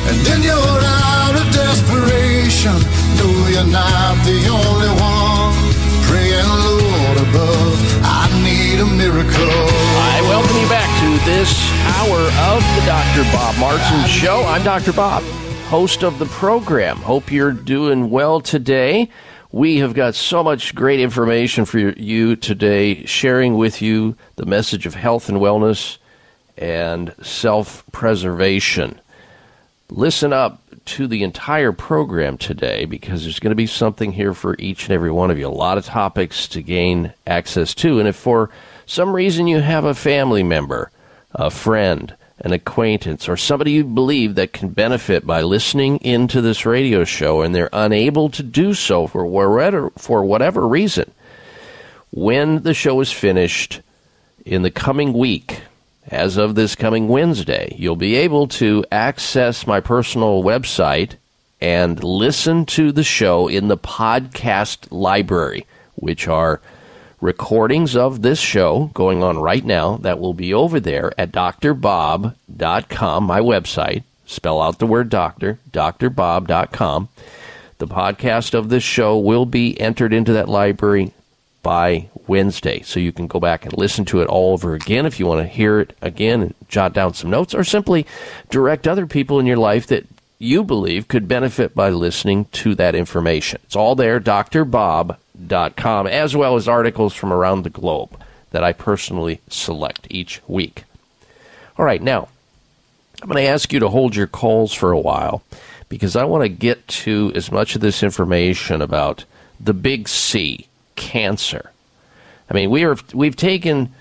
And 0.09 0.19
then 0.27 0.43
you're 0.43 0.83
out 0.85 1.35
of 1.41 1.47
desperation. 1.53 2.77
No, 3.17 3.29
you're 3.49 3.73
not 3.73 4.17
the 4.29 4.41
only 4.49 4.93
one. 5.01 5.57
Praying, 6.05 6.49
Lord 6.49 7.17
above, 7.29 7.77
I 8.05 8.29
need 8.45 8.81
a 8.81 8.87
miracle. 8.87 9.98
This 11.29 11.71
hour 11.85 12.21
of 12.55 12.63
the 12.75 12.87
Dr. 12.87 13.23
Bob 13.31 13.55
Martin 13.59 14.09
Show. 14.09 14.45
I'm 14.47 14.65
Dr. 14.65 14.95
Bob, 14.95 15.23
host 15.67 16.03
of 16.03 16.19
the 16.19 16.25
program. 16.25 16.97
Hope 16.97 17.31
you're 17.31 17.53
doing 17.53 18.09
well 18.09 18.41
today. 18.41 19.11
We 19.53 19.77
have 19.81 19.93
got 19.93 20.15
so 20.15 20.43
much 20.43 20.75
great 20.75 21.01
information 21.01 21.67
for 21.67 21.79
you 21.81 22.35
today, 22.35 23.05
sharing 23.05 23.59
with 23.59 23.83
you 23.83 24.17
the 24.37 24.47
message 24.47 24.87
of 24.87 24.95
health 24.95 25.29
and 25.29 25.37
wellness 25.37 25.99
and 26.57 27.15
self 27.23 27.85
preservation. 27.93 28.99
Listen 29.91 30.33
up 30.33 30.63
to 30.87 31.07
the 31.07 31.23
entire 31.25 31.73
program 31.73 32.39
today 32.39 32.87
because 32.87 33.25
there's 33.25 33.39
going 33.39 33.51
to 33.51 33.55
be 33.55 33.67
something 33.67 34.13
here 34.13 34.33
for 34.33 34.57
each 34.59 34.85
and 34.85 34.93
every 34.93 35.11
one 35.11 35.31
of 35.31 35.39
you. 35.39 35.47
A 35.47 35.51
lot 35.51 35.77
of 35.77 35.85
topics 35.85 36.49
to 36.49 36.63
gain 36.63 37.13
access 37.27 37.75
to. 37.75 37.99
And 37.99 38.09
if 38.09 38.17
for 38.17 38.49
some 38.87 39.15
reason 39.15 39.47
you 39.47 39.61
have 39.61 39.85
a 39.85 39.95
family 39.95 40.43
member, 40.43 40.91
a 41.39 41.51
friend, 41.51 42.15
an 42.41 42.53
acquaintance, 42.53 43.29
or 43.29 43.37
somebody 43.37 43.73
you 43.73 43.85
believe 43.85 44.35
that 44.35 44.53
can 44.53 44.69
benefit 44.69 45.27
by 45.27 45.41
listening 45.41 45.97
into 45.99 46.41
this 46.41 46.67
radio 46.67 47.05
show 47.05 47.41
and 47.41 47.55
they're 47.55 47.71
unable 47.73 48.29
to 48.29 48.43
do 48.43 48.75
so 48.75 49.07
for 49.07 49.25
whatever, 49.25 49.91
for 49.97 50.25
whatever 50.25 50.67
reason, 50.67 51.11
when 52.11 52.63
the 52.63 52.75
show 52.75 53.01
is 53.01 53.13
finished 53.13 53.81
in 54.45 54.63
the 54.63 54.71
coming 54.71 55.13
week, 55.13 55.63
as 56.09 56.37
of 56.37 56.55
this 56.55 56.75
coming 56.75 57.07
Wednesday, 57.07 57.75
you'll 57.77 57.97
be 57.97 58.17
able 58.17 58.49
to 58.49 58.85
access 58.91 59.67
my 59.67 59.79
personal 59.79 60.43
website 60.43 61.13
and 61.61 62.03
listen 62.03 62.65
to 62.65 62.93
the 62.93 63.05
show 63.05 63.47
in 63.47 63.69
the 63.69 63.77
podcast 63.77 64.87
library, 64.91 65.67
which 65.97 66.27
are 66.27 66.61
recordings 67.21 67.97
of 67.97 68.23
this 68.23 68.41
show 68.41 68.91
going 68.95 69.23
on 69.23 69.39
right 69.39 69.65
now 69.65 69.97
that 69.99 70.19
will 70.19 70.35
be 70.35 70.55
over 70.55 70.79
there 70.81 71.13
at 71.19 71.33
drbob.com, 71.33 72.35
my 73.25 73.41
website. 73.41 74.05
Spell 74.27 74.61
out 74.61 74.79
the 74.79 74.87
word 74.87 75.09
doctor, 75.09 75.59
drbob.com. 75.73 77.09
The 77.79 77.87
podcast 77.87 78.55
of 78.55 78.69
this 78.69 78.83
show 78.83 79.19
will 79.19 79.47
be 79.47 79.81
entered 79.81 80.13
into 80.13 80.33
that 80.35 80.49
library 80.49 81.13
by 81.63 82.09
Wednesday. 82.27 82.83
So 82.83 83.01
you 83.01 83.13
can 83.13 83.27
go 83.27 83.41
back 83.41 83.65
and 83.65 83.77
listen 83.77 84.05
to 84.07 84.21
it 84.21 84.29
all 84.29 84.53
over 84.53 84.75
again 84.75 85.07
if 85.07 85.19
you 85.19 85.27
want 85.27 85.41
to 85.41 85.47
hear 85.47 85.81
it 85.81 85.97
again 86.03 86.43
and 86.43 86.55
jot 86.69 86.93
down 86.93 87.15
some 87.15 87.31
notes 87.31 87.55
or 87.55 87.65
simply 87.65 88.07
direct 88.51 88.87
other 88.87 89.07
people 89.07 89.41
in 89.41 89.47
your 89.47 89.57
life 89.57 89.87
that 89.87 90.07
you 90.39 90.63
believe 90.63 91.09
could 91.09 91.27
benefit 91.27 91.75
by 91.75 91.91
listening 91.91 92.45
to 92.47 92.75
that 92.75 92.95
information. 92.95 93.61
It's 93.65 93.77
all 93.77 93.95
there, 93.95 94.21
drbob.com, 95.39 96.07
as 96.07 96.37
well 96.37 96.57
as 96.57 96.69
articles 96.69 97.15
from 97.15 97.33
around 97.33 97.63
the 97.63 97.71
globe 97.71 98.21
that 98.51 98.65
I 98.65 98.73
personally 98.73 99.41
select 99.49 100.07
each 100.11 100.41
week. 100.49 100.85
All 101.77 101.85
right, 101.85 102.03
now, 102.03 102.29
I'm 103.23 103.29
going 103.29 103.43
to 103.43 103.51
ask 103.51 103.73
you 103.73 103.81
to 103.81 103.89
hold 103.89 104.17
your 104.17 104.27
calls 104.27 104.73
for 104.73 104.93
a 104.93 104.99
while 104.99 105.43
because 105.89 106.17
I 106.17 106.25
want 106.25 106.45
to 106.45 106.49
get 106.49 106.87
to 106.89 107.33
as 107.35 107.51
much 107.51 107.75
of 107.75 107.81
this 107.81 108.03
information 108.03 108.81
about 108.83 109.25
the 109.61 109.75
big 109.75 110.09
C, 110.09 110.67
cancer. 110.97 111.73
I 112.51 112.55
mean, 112.55 112.71
we 112.71 112.85
are 112.85 112.97
we've 113.13 113.37
taken, 113.37 113.93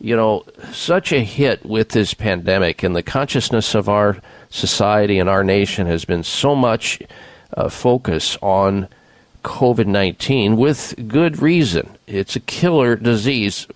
you 0.00 0.16
know, 0.16 0.44
such 0.72 1.12
a 1.12 1.20
hit 1.20 1.64
with 1.64 1.90
this 1.90 2.14
pandemic, 2.14 2.82
and 2.82 2.96
the 2.96 3.02
consciousness 3.02 3.74
of 3.74 3.88
our 3.88 4.18
society 4.50 5.18
and 5.18 5.28
our 5.28 5.44
nation 5.44 5.86
has 5.86 6.04
been 6.04 6.24
so 6.24 6.54
much 6.54 7.00
uh, 7.56 7.68
focus 7.68 8.36
on 8.42 8.88
COVID 9.42 9.86
nineteen 9.86 10.56
with 10.56 10.94
good 11.08 11.42
reason. 11.42 11.96
It's 12.06 12.36
a 12.36 12.40
killer 12.40 12.96
disease 12.96 13.66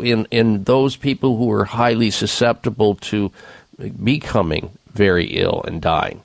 in 0.00 0.26
in 0.30 0.64
those 0.64 0.96
people 0.96 1.36
who 1.36 1.50
are 1.52 1.64
highly 1.64 2.10
susceptible 2.10 2.94
to 2.96 3.30
becoming 4.02 4.70
very 4.92 5.26
ill 5.26 5.64
and 5.66 5.80
dying. 5.80 6.22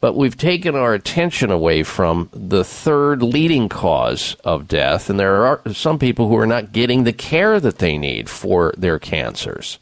But 0.00 0.16
we've 0.16 0.36
taken 0.36 0.74
our 0.74 0.94
attention 0.94 1.50
away 1.50 1.82
from 1.82 2.30
the 2.32 2.64
third 2.64 3.22
leading 3.22 3.68
cause 3.68 4.34
of 4.44 4.66
death, 4.66 5.10
and 5.10 5.20
there 5.20 5.44
are 5.44 5.60
some 5.74 5.98
people 5.98 6.28
who 6.28 6.36
are 6.38 6.46
not 6.46 6.72
getting 6.72 7.04
the 7.04 7.12
care 7.12 7.60
that 7.60 7.78
they 7.78 7.98
need 7.98 8.30
for 8.30 8.72
their 8.78 8.98
cancers. 8.98 9.78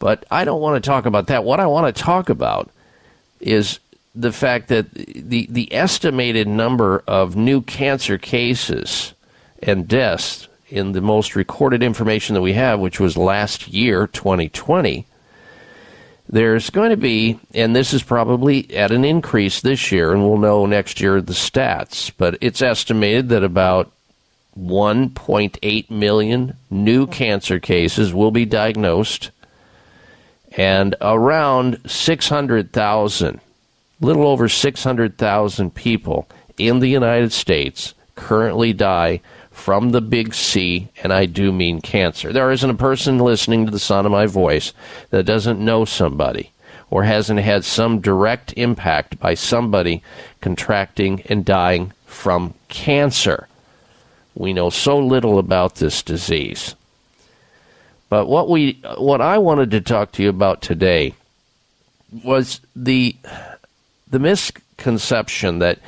But 0.00 0.24
I 0.30 0.44
don't 0.44 0.60
want 0.60 0.82
to 0.82 0.88
talk 0.88 1.06
about 1.06 1.28
that. 1.28 1.44
What 1.44 1.60
I 1.60 1.66
want 1.66 1.94
to 1.94 2.02
talk 2.02 2.28
about 2.28 2.68
is 3.40 3.78
the 4.14 4.32
fact 4.32 4.68
that 4.68 4.92
the, 4.92 5.46
the 5.50 5.72
estimated 5.72 6.48
number 6.48 7.02
of 7.06 7.36
new 7.36 7.62
cancer 7.62 8.18
cases 8.18 9.12
and 9.62 9.86
deaths 9.86 10.48
in 10.68 10.92
the 10.92 11.00
most 11.00 11.34
recorded 11.36 11.82
information 11.82 12.34
that 12.34 12.42
we 12.42 12.52
have, 12.52 12.80
which 12.80 13.00
was 13.00 13.16
last 13.16 13.68
year, 13.68 14.06
2020, 14.06 15.06
there's 16.28 16.68
going 16.70 16.90
to 16.90 16.96
be, 16.96 17.40
and 17.54 17.74
this 17.74 17.94
is 17.94 18.02
probably 18.02 18.74
at 18.76 18.90
an 18.90 19.04
increase 19.04 19.60
this 19.60 19.90
year, 19.90 20.12
and 20.12 20.22
we'll 20.22 20.36
know 20.36 20.66
next 20.66 21.00
year 21.00 21.22
the 21.22 21.32
stats, 21.32 22.12
but 22.16 22.36
it's 22.40 22.60
estimated 22.60 23.30
that 23.30 23.42
about 23.42 23.90
1.8 24.58 25.90
million 25.90 26.56
new 26.70 27.06
cancer 27.06 27.58
cases 27.58 28.12
will 28.12 28.30
be 28.30 28.44
diagnosed, 28.44 29.30
and 30.56 30.94
around 31.00 31.80
600,000, 31.86 33.40
little 34.00 34.26
over 34.26 34.48
600,000 34.48 35.74
people 35.74 36.28
in 36.56 36.80
the 36.80 36.88
United 36.88 37.32
States 37.32 37.94
currently 38.14 38.72
die 38.72 39.20
from 39.50 39.90
the 39.90 40.00
big 40.00 40.34
C, 40.34 40.88
and 41.02 41.12
I 41.12 41.26
do 41.26 41.52
mean 41.52 41.80
cancer. 41.80 42.32
There 42.32 42.52
isn't 42.52 42.70
a 42.70 42.74
person 42.74 43.18
listening 43.18 43.66
to 43.66 43.72
the 43.72 43.78
sound 43.78 44.06
of 44.06 44.12
my 44.12 44.26
voice 44.26 44.72
that 45.10 45.24
doesn't 45.24 45.64
know 45.64 45.84
somebody 45.84 46.52
or 46.90 47.02
hasn't 47.04 47.40
had 47.40 47.64
some 47.64 48.00
direct 48.00 48.54
impact 48.56 49.18
by 49.18 49.34
somebody 49.34 50.02
contracting 50.40 51.22
and 51.26 51.44
dying 51.44 51.92
from 52.06 52.54
cancer. 52.68 53.48
We 54.34 54.52
know 54.52 54.70
so 54.70 54.98
little 54.98 55.38
about 55.38 55.76
this 55.76 56.02
disease. 56.02 56.74
But 58.08 58.26
what 58.26 58.48
we 58.48 58.80
what 58.96 59.20
I 59.20 59.38
wanted 59.38 59.70
to 59.72 59.80
talk 59.80 60.12
to 60.12 60.22
you 60.22 60.30
about 60.30 60.62
today 60.62 61.14
was 62.24 62.60
the 62.74 63.16
the 64.10 64.18
misconception 64.18 65.58
that 65.58 65.78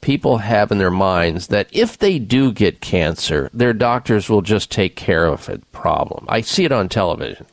people 0.00 0.38
have 0.38 0.70
in 0.70 0.78
their 0.78 0.90
minds 0.90 1.48
that 1.48 1.68
if 1.72 1.98
they 1.98 2.18
do 2.18 2.52
get 2.52 2.80
cancer, 2.80 3.50
their 3.52 3.72
doctors 3.72 4.28
will 4.28 4.42
just 4.42 4.70
take 4.70 4.96
care 4.96 5.26
of 5.26 5.48
it 5.48 5.70
problem. 5.72 6.24
I 6.28 6.40
see 6.40 6.64
it 6.64 6.72
on 6.72 6.88
television. 6.88 7.46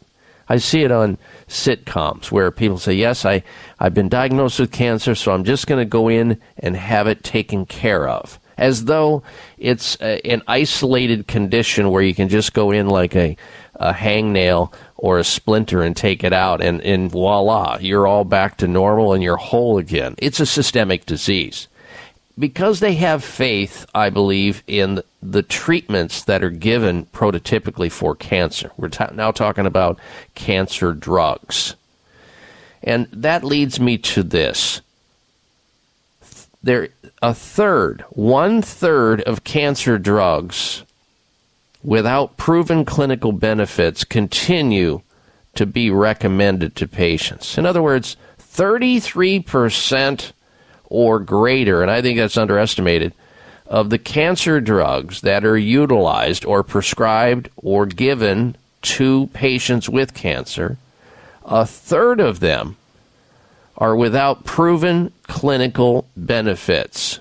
I 0.47 0.57
see 0.57 0.83
it 0.83 0.91
on 0.91 1.17
sitcoms 1.47 2.31
where 2.31 2.51
people 2.51 2.77
say, 2.77 2.93
Yes, 2.93 3.25
I, 3.25 3.43
I've 3.79 3.93
been 3.93 4.09
diagnosed 4.09 4.59
with 4.59 4.71
cancer, 4.71 5.15
so 5.15 5.31
I'm 5.31 5.43
just 5.43 5.67
going 5.67 5.79
to 5.79 5.89
go 5.89 6.07
in 6.07 6.39
and 6.59 6.75
have 6.75 7.07
it 7.07 7.23
taken 7.23 7.65
care 7.65 8.07
of. 8.07 8.39
As 8.57 8.85
though 8.85 9.23
it's 9.57 9.97
a, 10.01 10.25
an 10.25 10.43
isolated 10.47 11.27
condition 11.27 11.91
where 11.91 12.03
you 12.03 12.15
can 12.15 12.29
just 12.29 12.53
go 12.53 12.71
in 12.71 12.87
like 12.87 13.15
a, 13.15 13.35
a 13.75 13.91
hangnail 13.91 14.71
or 14.97 15.19
a 15.19 15.23
splinter 15.23 15.81
and 15.81 15.95
take 15.95 16.23
it 16.23 16.33
out, 16.33 16.61
and, 16.61 16.81
and 16.81 17.11
voila, 17.11 17.77
you're 17.79 18.07
all 18.07 18.23
back 18.23 18.57
to 18.57 18.67
normal 18.67 19.13
and 19.13 19.21
you're 19.21 19.37
whole 19.37 19.77
again. 19.77 20.15
It's 20.17 20.39
a 20.39 20.45
systemic 20.45 21.05
disease 21.05 21.67
because 22.37 22.79
they 22.79 22.95
have 22.95 23.23
faith, 23.23 23.85
I 23.93 24.09
believe, 24.09 24.63
in 24.67 25.01
the 25.21 25.41
treatments 25.41 26.23
that 26.23 26.43
are 26.43 26.49
given 26.49 27.05
prototypically 27.07 27.91
for 27.91 28.15
cancer. 28.15 28.71
We're 28.77 28.89
now 29.13 29.31
talking 29.31 29.65
about 29.65 29.99
cancer 30.33 30.93
drugs. 30.93 31.75
And 32.83 33.07
that 33.11 33.43
leads 33.43 33.79
me 33.79 33.97
to 33.99 34.23
this. 34.23 34.81
There, 36.61 36.89
a 37.21 37.33
third, 37.33 38.03
one 38.09 38.61
third 38.61 39.21
of 39.21 39.43
cancer 39.43 39.97
drugs 39.97 40.83
without 41.85 42.35
proven 42.35 42.83
clinical 42.83 43.31
benefits 43.31 44.03
continue 44.03 45.01
to 45.53 45.65
be 45.65 45.91
recommended 45.91 46.75
to 46.75 46.87
patients. 46.87 47.57
In 47.57 47.65
other 47.65 47.81
words, 47.81 48.17
33% 48.39 50.31
or 50.85 51.19
greater, 51.19 51.81
and 51.81 51.91
I 51.91 52.01
think 52.01 52.17
that's 52.17 52.37
underestimated, 52.37 53.13
of 53.67 53.89
the 53.89 53.99
cancer 53.99 54.59
drugs 54.59 55.21
that 55.21 55.45
are 55.45 55.57
utilized 55.57 56.43
or 56.43 56.63
prescribed 56.63 57.49
or 57.55 57.85
given 57.85 58.55
to 58.81 59.27
patients 59.27 59.87
with 59.87 60.13
cancer, 60.13 60.77
a 61.45 61.65
third 61.65 62.19
of 62.19 62.39
them 62.39 62.77
are 63.77 63.95
without 63.95 64.43
proven 64.43 65.11
clinical 65.23 66.07
benefits 66.17 67.19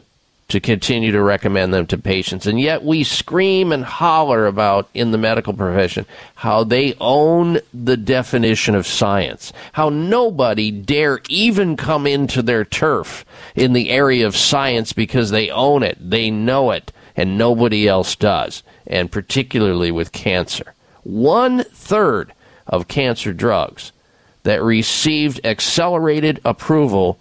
to 0.55 0.61
continue 0.61 1.11
to 1.11 1.21
recommend 1.21 1.75
them 1.75 1.85
to 1.85 1.99
patients. 1.99 2.47
And 2.47 2.61
yet 2.61 2.85
we 2.85 3.03
scream 3.03 3.73
and 3.73 3.85
holler 3.85 4.47
about 4.47 4.89
in 4.95 5.11
the 5.11 5.19
medical 5.19 5.53
profession 5.53 6.07
how 6.37 6.63
they 6.63 6.95
own 7.01 7.59
the 7.73 7.97
definition 7.97 8.77
of 8.77 8.87
science, 8.87 9.53
how 9.73 9.89
nobody 9.89 10.71
dare 10.71 11.21
even 11.29 11.77
come 11.77 12.07
into 12.07 12.41
their 12.41 12.65
turf 12.65 13.25
in 13.57 13.73
the 13.73 13.91
area 13.91 14.25
of 14.25 14.37
science 14.37 14.93
because 14.93 15.31
they 15.31 15.51
own 15.51 15.83
it, 15.83 15.99
they 15.99 16.31
know 16.31 16.71
it, 16.71 16.93
and 17.17 17.37
nobody 17.37 17.89
else 17.89 18.15
does, 18.15 18.63
and 18.87 19.11
particularly 19.11 19.91
with 19.91 20.13
cancer. 20.13 20.73
One 21.03 21.65
third 21.65 22.33
of 22.69 22.87
cancer 22.87 23.33
drugs 23.33 23.91
that 24.45 24.63
received 24.63 25.41
accelerated 25.45 26.41
approval 26.45 27.19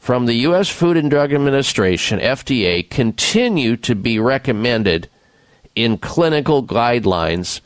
from 0.00 0.24
the 0.24 0.34
U.S. 0.34 0.68
Food 0.70 0.96
and 0.96 1.10
Drug 1.10 1.32
Administration, 1.32 2.18
FDA, 2.18 2.88
continue 2.88 3.76
to 3.76 3.94
be 3.94 4.18
recommended 4.18 5.08
in 5.76 5.98
clinical 5.98 6.64
guidelines 6.64 7.60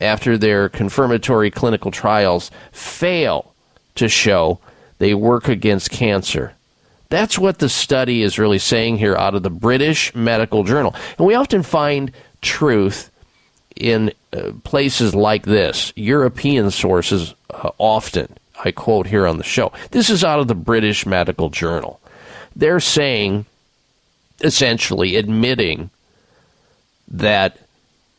after 0.00 0.38
their 0.38 0.68
confirmatory 0.68 1.50
clinical 1.50 1.90
trials 1.90 2.50
fail 2.70 3.54
to 3.94 4.08
show 4.08 4.60
they 4.98 5.14
work 5.14 5.48
against 5.48 5.90
cancer. 5.90 6.54
That's 7.08 7.38
what 7.38 7.58
the 7.58 7.70
study 7.70 8.22
is 8.22 8.38
really 8.38 8.58
saying 8.58 8.98
here 8.98 9.16
out 9.16 9.34
of 9.34 9.42
the 9.42 9.50
British 9.50 10.14
Medical 10.14 10.64
Journal. 10.64 10.94
And 11.16 11.26
we 11.26 11.34
often 11.34 11.62
find 11.62 12.12
truth 12.42 13.10
in 13.74 14.12
uh, 14.32 14.52
places 14.62 15.14
like 15.14 15.44
this, 15.46 15.92
European 15.96 16.70
sources 16.70 17.34
uh, 17.50 17.70
often. 17.78 18.36
I 18.64 18.72
quote 18.72 19.06
here 19.06 19.26
on 19.26 19.38
the 19.38 19.44
show. 19.44 19.72
This 19.90 20.10
is 20.10 20.24
out 20.24 20.40
of 20.40 20.48
the 20.48 20.54
British 20.54 21.06
Medical 21.06 21.48
Journal. 21.48 22.00
They're 22.56 22.80
saying, 22.80 23.46
essentially 24.40 25.16
admitting, 25.16 25.90
that 27.06 27.58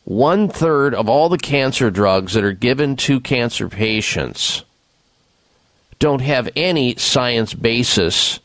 one 0.04 0.48
third 0.48 0.94
of 0.94 1.08
all 1.08 1.28
the 1.28 1.38
cancer 1.38 1.90
drugs 1.90 2.32
that 2.32 2.44
are 2.44 2.52
given 2.52 2.96
to 2.96 3.20
cancer 3.20 3.68
patients 3.68 4.64
don't 5.98 6.22
have 6.22 6.48
any 6.56 6.96
science 6.96 7.54
basis 7.54 8.40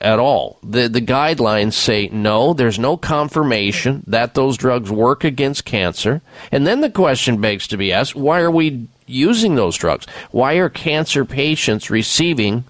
at 0.00 0.18
all. 0.18 0.58
The 0.62 0.88
the 0.88 1.00
guidelines 1.00 1.74
say 1.74 2.08
no, 2.08 2.52
there's 2.52 2.78
no 2.78 2.96
confirmation 2.96 4.02
that 4.08 4.34
those 4.34 4.56
drugs 4.56 4.90
work 4.90 5.22
against 5.22 5.64
cancer. 5.64 6.20
And 6.50 6.66
then 6.66 6.80
the 6.80 6.90
question 6.90 7.40
begs 7.40 7.68
to 7.68 7.76
be 7.76 7.92
asked, 7.92 8.16
why 8.16 8.40
are 8.40 8.50
we 8.50 8.88
using 9.06 9.54
those 9.54 9.76
drugs? 9.76 10.06
Why 10.30 10.54
are 10.54 10.68
cancer 10.68 11.24
patients 11.24 11.90
receiving 11.90 12.64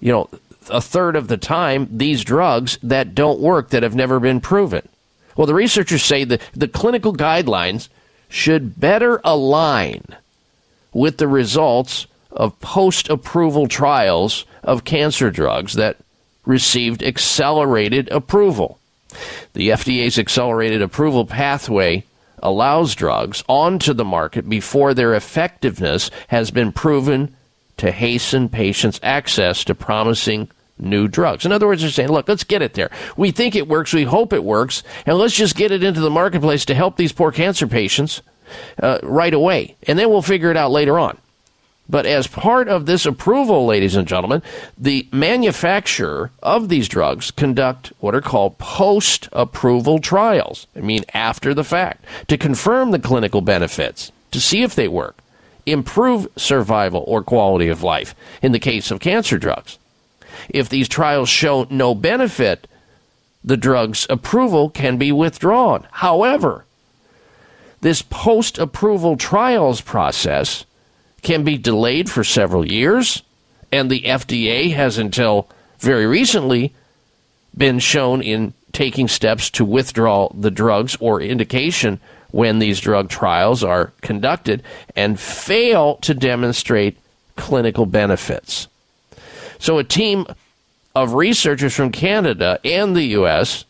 you 0.00 0.12
know 0.12 0.28
a 0.70 0.80
third 0.80 1.16
of 1.16 1.28
the 1.28 1.36
time 1.36 1.88
these 1.90 2.22
drugs 2.22 2.78
that 2.82 3.14
don't 3.14 3.40
work 3.40 3.70
that 3.70 3.82
have 3.82 3.94
never 3.94 4.20
been 4.20 4.40
proven? 4.40 4.88
Well, 5.36 5.46
the 5.46 5.54
researchers 5.54 6.02
say 6.02 6.24
that 6.24 6.42
the 6.52 6.68
clinical 6.68 7.14
guidelines 7.14 7.88
should 8.28 8.78
better 8.78 9.20
align 9.24 10.04
with 10.92 11.18
the 11.18 11.28
results 11.28 12.06
of 12.30 12.58
post 12.60 13.08
approval 13.08 13.68
trials 13.68 14.44
of 14.62 14.84
cancer 14.84 15.30
drugs 15.30 15.74
that 15.74 15.96
received 16.44 17.02
accelerated 17.02 18.08
approval. 18.10 18.78
The 19.54 19.70
FDA's 19.70 20.18
accelerated 20.18 20.82
approval 20.82 21.24
pathway 21.24 22.04
allows 22.42 22.94
drugs 22.94 23.42
onto 23.48 23.92
the 23.92 24.04
market 24.04 24.48
before 24.48 24.94
their 24.94 25.14
effectiveness 25.14 26.10
has 26.28 26.50
been 26.50 26.72
proven 26.72 27.34
to 27.78 27.90
hasten 27.90 28.48
patients' 28.48 29.00
access 29.02 29.64
to 29.64 29.74
promising 29.74 30.48
new 30.78 31.08
drugs. 31.08 31.44
In 31.44 31.52
other 31.52 31.66
words, 31.66 31.82
they're 31.82 31.90
saying, 31.90 32.10
look, 32.10 32.28
let's 32.28 32.44
get 32.44 32.62
it 32.62 32.74
there. 32.74 32.90
We 33.16 33.30
think 33.30 33.54
it 33.54 33.68
works, 33.68 33.92
we 33.92 34.04
hope 34.04 34.32
it 34.32 34.44
works, 34.44 34.82
and 35.06 35.18
let's 35.18 35.34
just 35.34 35.56
get 35.56 35.72
it 35.72 35.82
into 35.82 36.00
the 36.00 36.10
marketplace 36.10 36.64
to 36.66 36.74
help 36.74 36.96
these 36.96 37.12
poor 37.12 37.32
cancer 37.32 37.66
patients 37.66 38.22
uh, 38.82 38.98
right 39.02 39.34
away. 39.34 39.76
And 39.86 39.98
then 39.98 40.08
we'll 40.08 40.22
figure 40.22 40.50
it 40.50 40.56
out 40.56 40.70
later 40.70 40.98
on. 40.98 41.18
But 41.88 42.04
as 42.04 42.26
part 42.26 42.68
of 42.68 42.84
this 42.84 43.06
approval, 43.06 43.64
ladies 43.64 43.96
and 43.96 44.06
gentlemen, 44.06 44.42
the 44.76 45.08
manufacturer 45.10 46.30
of 46.42 46.68
these 46.68 46.88
drugs 46.88 47.30
conduct 47.30 47.92
what 47.98 48.14
are 48.14 48.20
called 48.20 48.58
post 48.58 49.28
approval 49.32 49.98
trials. 49.98 50.66
I 50.76 50.80
mean, 50.80 51.04
after 51.14 51.54
the 51.54 51.64
fact, 51.64 52.04
to 52.28 52.36
confirm 52.36 52.90
the 52.90 52.98
clinical 52.98 53.40
benefits, 53.40 54.12
to 54.32 54.40
see 54.40 54.62
if 54.62 54.74
they 54.74 54.88
work, 54.88 55.16
improve 55.64 56.28
survival 56.36 57.04
or 57.06 57.22
quality 57.22 57.68
of 57.68 57.82
life 57.82 58.14
in 58.42 58.52
the 58.52 58.58
case 58.58 58.90
of 58.90 59.00
cancer 59.00 59.38
drugs. 59.38 59.78
If 60.50 60.68
these 60.68 60.88
trials 60.88 61.28
show 61.28 61.66
no 61.70 61.94
benefit, 61.94 62.66
the 63.42 63.56
drug's 63.56 64.06
approval 64.10 64.68
can 64.68 64.98
be 64.98 65.10
withdrawn. 65.10 65.86
However, 65.90 66.66
this 67.80 68.02
post 68.02 68.58
approval 68.58 69.16
trials 69.16 69.80
process 69.80 70.64
can 71.22 71.44
be 71.44 71.58
delayed 71.58 72.10
for 72.10 72.24
several 72.24 72.66
years, 72.66 73.22
and 73.72 73.90
the 73.90 74.02
FDA 74.02 74.72
has 74.72 74.98
until 74.98 75.48
very 75.78 76.06
recently 76.06 76.74
been 77.56 77.78
shown 77.78 78.22
in 78.22 78.54
taking 78.72 79.08
steps 79.08 79.50
to 79.50 79.64
withdraw 79.64 80.28
the 80.32 80.50
drugs 80.50 80.96
or 81.00 81.20
indication 81.20 82.00
when 82.30 82.58
these 82.58 82.80
drug 82.80 83.08
trials 83.08 83.64
are 83.64 83.92
conducted 84.02 84.62
and 84.94 85.18
fail 85.18 85.96
to 85.96 86.14
demonstrate 86.14 86.98
clinical 87.36 87.86
benefits. 87.86 88.68
So, 89.58 89.78
a 89.78 89.84
team 89.84 90.26
of 90.94 91.14
researchers 91.14 91.74
from 91.74 91.90
Canada 91.90 92.60
and 92.64 92.94
the 92.94 93.04
U.S. 93.04 93.64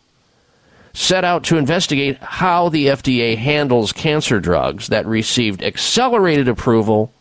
set 0.92 1.24
out 1.24 1.44
to 1.44 1.56
investigate 1.56 2.18
how 2.18 2.68
the 2.68 2.86
FDA 2.86 3.36
handles 3.36 3.92
cancer 3.92 4.40
drugs 4.40 4.88
that 4.88 5.06
received 5.06 5.62
accelerated 5.62 6.48
approval 6.48 7.12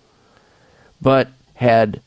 but 1.01 1.29
had 1.55 2.01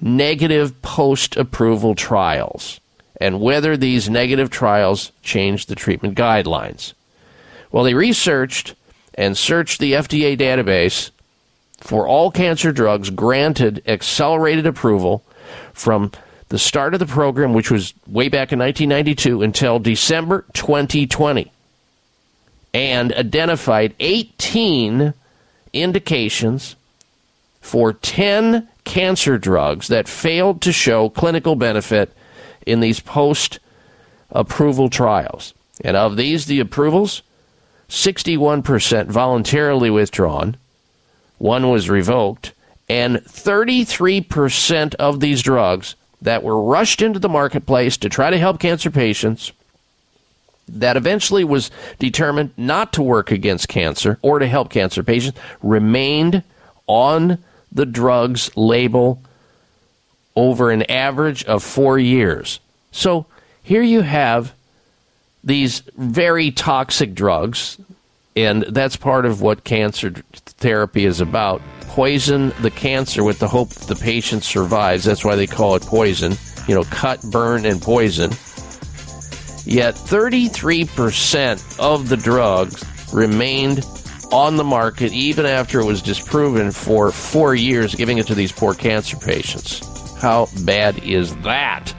negative 0.00 0.80
post 0.82 1.36
approval 1.36 1.94
trials 1.94 2.80
and 3.20 3.40
whether 3.40 3.76
these 3.76 4.10
negative 4.10 4.50
trials 4.50 5.12
changed 5.22 5.68
the 5.68 5.74
treatment 5.74 6.16
guidelines. 6.16 6.92
Well, 7.72 7.84
they 7.84 7.94
researched 7.94 8.74
and 9.14 9.36
searched 9.36 9.80
the 9.80 9.94
FDA 9.94 10.36
database 10.36 11.10
for 11.80 12.06
all 12.06 12.30
cancer 12.30 12.72
drugs 12.72 13.10
granted 13.10 13.82
accelerated 13.86 14.66
approval 14.66 15.24
from 15.72 16.12
the 16.48 16.58
start 16.58 16.94
of 16.94 17.00
the 17.00 17.06
program, 17.06 17.54
which 17.54 17.70
was 17.70 17.92
way 18.06 18.28
back 18.28 18.52
in 18.52 18.58
1992, 18.58 19.42
until 19.42 19.78
December 19.78 20.44
2020, 20.52 21.50
and 22.72 23.12
identified 23.12 23.94
18 23.98 25.12
indications 25.72 26.76
for 27.66 27.92
10 27.92 28.68
cancer 28.84 29.36
drugs 29.36 29.88
that 29.88 30.06
failed 30.06 30.62
to 30.62 30.70
show 30.70 31.08
clinical 31.08 31.56
benefit 31.56 32.16
in 32.64 32.78
these 32.78 33.00
post 33.00 33.58
approval 34.30 34.88
trials. 34.88 35.52
And 35.82 35.96
of 35.96 36.16
these, 36.16 36.46
the 36.46 36.60
approvals, 36.60 37.22
61% 37.88 39.08
voluntarily 39.08 39.90
withdrawn, 39.90 40.56
one 41.38 41.68
was 41.68 41.90
revoked, 41.90 42.52
and 42.88 43.16
33% 43.16 44.94
of 44.94 45.18
these 45.18 45.42
drugs 45.42 45.96
that 46.22 46.44
were 46.44 46.62
rushed 46.62 47.02
into 47.02 47.18
the 47.18 47.28
marketplace 47.28 47.96
to 47.96 48.08
try 48.08 48.30
to 48.30 48.38
help 48.38 48.60
cancer 48.60 48.92
patients 48.92 49.50
that 50.68 50.96
eventually 50.96 51.42
was 51.42 51.72
determined 51.98 52.52
not 52.56 52.92
to 52.92 53.02
work 53.02 53.32
against 53.32 53.66
cancer 53.66 54.20
or 54.22 54.38
to 54.38 54.46
help 54.46 54.70
cancer 54.70 55.02
patients 55.02 55.38
remained 55.62 56.44
on 56.86 57.38
the 57.72 57.86
drug's 57.86 58.56
label 58.56 59.22
over 60.34 60.70
an 60.70 60.82
average 60.90 61.44
of 61.44 61.62
four 61.62 61.98
years. 61.98 62.60
So 62.92 63.26
Here 63.62 63.82
you 63.82 64.02
have 64.02 64.54
these 65.42 65.80
very 65.96 66.52
toxic 66.52 67.14
drugs, 67.14 67.78
and 68.36 68.62
that's 68.62 68.94
part 68.94 69.26
of 69.26 69.40
what 69.42 69.64
cancer 69.64 70.10
therapy 70.58 71.04
is 71.04 71.20
about. 71.20 71.62
Poison 71.88 72.52
the 72.60 72.70
cancer 72.70 73.24
with 73.24 73.40
the 73.40 73.48
hope 73.48 73.70
the 73.70 73.96
patient 73.96 74.44
survives. 74.44 75.02
That's 75.04 75.24
why 75.24 75.34
they 75.34 75.48
call 75.48 75.74
it 75.74 75.82
poison. 75.82 76.36
You 76.68 76.76
know, 76.76 76.84
cut, 76.84 77.20
burn, 77.32 77.66
and 77.66 77.82
poison. 77.82 78.30
Yet 79.64 79.96
33% 79.96 81.80
of 81.80 82.08
the 82.08 82.16
drugs 82.16 82.84
remained 83.12 83.84
on 84.32 84.56
the 84.56 84.64
market 84.64 85.12
even 85.12 85.46
after 85.46 85.80
it 85.80 85.84
was 85.84 86.02
disproven 86.02 86.70
for 86.72 87.10
four 87.12 87.54
years, 87.54 87.94
giving 87.94 88.18
it 88.18 88.26
to 88.26 88.34
these 88.34 88.52
poor 88.52 88.74
cancer 88.74 89.16
patients. 89.16 89.80
How 90.20 90.48
bad 90.64 90.98
is 91.04 91.36
that? 91.38 91.94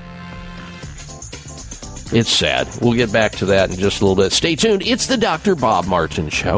It's 2.11 2.29
sad. 2.29 2.67
We'll 2.81 2.93
get 2.93 3.11
back 3.11 3.33
to 3.33 3.45
that 3.47 3.69
in 3.69 3.77
just 3.77 4.01
a 4.01 4.05
little 4.05 4.21
bit. 4.21 4.31
Stay 4.31 4.55
tuned. 4.55 4.81
It's 4.83 5.07
the 5.07 5.17
Dr. 5.17 5.55
Bob 5.55 5.85
Martin 5.87 6.29
Show. 6.29 6.57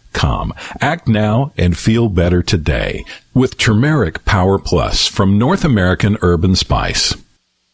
com. 0.13 0.53
Act 0.79 1.07
now 1.07 1.51
and 1.57 1.77
feel 1.77 2.09
better 2.09 2.41
today 2.41 3.05
with 3.33 3.57
Turmeric 3.57 4.25
Power 4.25 4.57
Plus 4.59 5.07
from 5.07 5.37
North 5.37 5.63
American 5.63 6.17
Herb 6.21 6.43
and 6.43 6.57
Spice. 6.57 7.15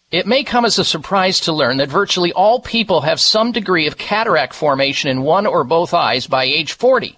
It 0.09 0.25
may 0.25 0.43
come 0.43 0.63
as 0.63 0.79
a 0.79 0.85
surprise 0.85 1.41
to 1.41 1.51
learn 1.51 1.77
that 1.77 1.89
virtually 1.89 2.31
all 2.31 2.61
people 2.61 3.01
have 3.01 3.19
some 3.19 3.51
degree 3.51 3.87
of 3.87 3.97
cataract 3.97 4.53
formation 4.53 5.09
in 5.09 5.21
one 5.21 5.45
or 5.45 5.65
both 5.65 5.93
eyes 5.93 6.27
by 6.27 6.45
age 6.45 6.73
40. 6.73 7.17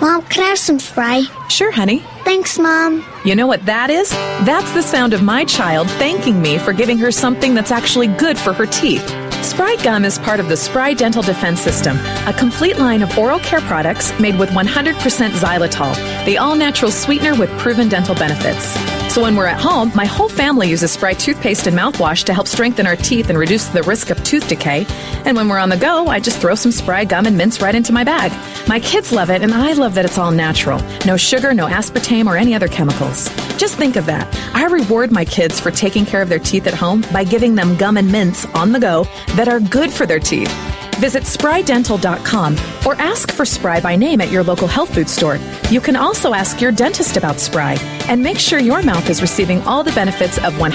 Mom, 0.00 0.22
can 0.22 0.44
I 0.44 0.48
have 0.50 0.58
some 0.58 0.78
spray? 0.78 1.24
Sure, 1.48 1.72
honey. 1.72 1.98
Thanks, 2.22 2.56
Mom. 2.56 3.04
You 3.24 3.34
know 3.34 3.48
what 3.48 3.66
that 3.66 3.90
is? 3.90 4.10
That's 4.46 4.72
the 4.72 4.82
sound 4.82 5.12
of 5.12 5.24
my 5.24 5.44
child 5.44 5.90
thanking 5.92 6.40
me 6.40 6.58
for 6.58 6.72
giving 6.72 6.98
her 6.98 7.10
something 7.10 7.52
that's 7.52 7.72
actually 7.72 8.06
good 8.06 8.38
for 8.38 8.52
her 8.52 8.66
teeth. 8.66 9.27
Spry 9.42 9.76
Gum 9.82 10.04
is 10.04 10.18
part 10.18 10.40
of 10.40 10.48
the 10.48 10.56
Spry 10.56 10.94
Dental 10.94 11.22
Defense 11.22 11.60
System, 11.60 11.96
a 12.26 12.34
complete 12.36 12.78
line 12.78 13.02
of 13.02 13.18
oral 13.18 13.38
care 13.40 13.60
products 13.62 14.18
made 14.20 14.38
with 14.38 14.50
100% 14.50 14.94
xylitol, 15.30 16.24
the 16.24 16.38
all 16.38 16.54
natural 16.54 16.90
sweetener 16.90 17.34
with 17.34 17.50
proven 17.58 17.88
dental 17.88 18.14
benefits. 18.14 18.76
So 19.12 19.22
when 19.22 19.36
we're 19.36 19.46
at 19.46 19.60
home, 19.60 19.90
my 19.94 20.04
whole 20.04 20.28
family 20.28 20.68
uses 20.68 20.92
Spry 20.92 21.14
toothpaste 21.14 21.66
and 21.66 21.76
mouthwash 21.76 22.24
to 22.24 22.34
help 22.34 22.46
strengthen 22.46 22.86
our 22.86 22.94
teeth 22.94 23.30
and 23.30 23.38
reduce 23.38 23.66
the 23.66 23.82
risk 23.82 24.10
of 24.10 24.22
tooth 24.22 24.46
decay. 24.48 24.86
And 25.24 25.36
when 25.36 25.48
we're 25.48 25.58
on 25.58 25.70
the 25.70 25.76
go, 25.76 26.06
I 26.06 26.20
just 26.20 26.40
throw 26.40 26.54
some 26.54 26.72
Spry 26.72 27.04
gum 27.04 27.26
and 27.26 27.36
mints 27.36 27.62
right 27.62 27.74
into 27.74 27.92
my 27.92 28.04
bag. 28.04 28.32
My 28.68 28.78
kids 28.78 29.10
love 29.10 29.30
it, 29.30 29.42
and 29.42 29.52
I 29.54 29.72
love 29.72 29.94
that 29.94 30.04
it's 30.04 30.18
all 30.18 30.30
natural. 30.30 30.80
No 31.06 31.16
sugar, 31.16 31.54
no 31.54 31.66
aspartame, 31.66 32.26
or 32.26 32.36
any 32.36 32.54
other 32.54 32.68
chemicals. 32.68 33.28
Just 33.56 33.76
think 33.76 33.96
of 33.96 34.06
that. 34.06 34.28
I 34.54 34.66
reward 34.66 35.10
my 35.10 35.24
kids 35.24 35.58
for 35.58 35.70
taking 35.70 36.04
care 36.04 36.22
of 36.22 36.28
their 36.28 36.38
teeth 36.38 36.66
at 36.66 36.74
home 36.74 37.00
by 37.12 37.24
giving 37.24 37.54
them 37.54 37.76
gum 37.76 37.96
and 37.96 38.12
mints 38.12 38.44
on 38.46 38.72
the 38.72 38.78
go 38.78 39.04
that 39.36 39.48
are 39.48 39.60
good 39.60 39.92
for 39.92 40.06
their 40.06 40.20
teeth. 40.20 40.52
Visit 40.98 41.22
sprydental.com 41.22 42.56
or 42.84 42.94
ask 43.00 43.30
for 43.30 43.44
Spry 43.44 43.80
by 43.80 43.94
name 43.94 44.20
at 44.20 44.30
your 44.30 44.42
local 44.42 44.66
health 44.66 44.92
food 44.94 45.08
store. 45.08 45.38
You 45.70 45.80
can 45.80 45.96
also 45.96 46.34
ask 46.34 46.60
your 46.60 46.72
dentist 46.72 47.16
about 47.16 47.38
Spry 47.38 47.74
and 48.08 48.22
make 48.22 48.38
sure 48.38 48.58
your 48.58 48.82
mouth 48.82 49.08
is 49.08 49.22
receiving 49.22 49.62
all 49.62 49.84
the 49.84 49.92
benefits 49.92 50.38
of 50.38 50.54
100% 50.54 50.70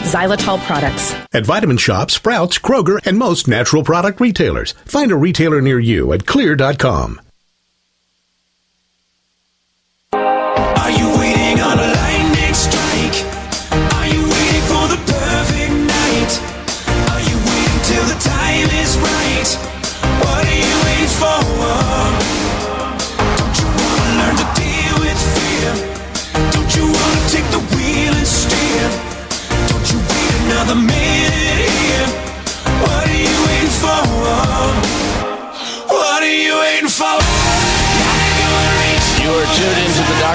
xylitol 0.00 0.58
products. 0.60 1.14
At 1.32 1.44
Vitamin 1.44 1.76
Shoppe, 1.76 2.10
Sprouts, 2.10 2.58
Kroger, 2.58 3.04
and 3.04 3.18
most 3.18 3.48
natural 3.48 3.84
product 3.84 4.20
retailers. 4.20 4.72
Find 4.86 5.12
a 5.12 5.16
retailer 5.16 5.60
near 5.60 5.78
you 5.78 6.12
at 6.12 6.20
Xlear.com. 6.20 7.20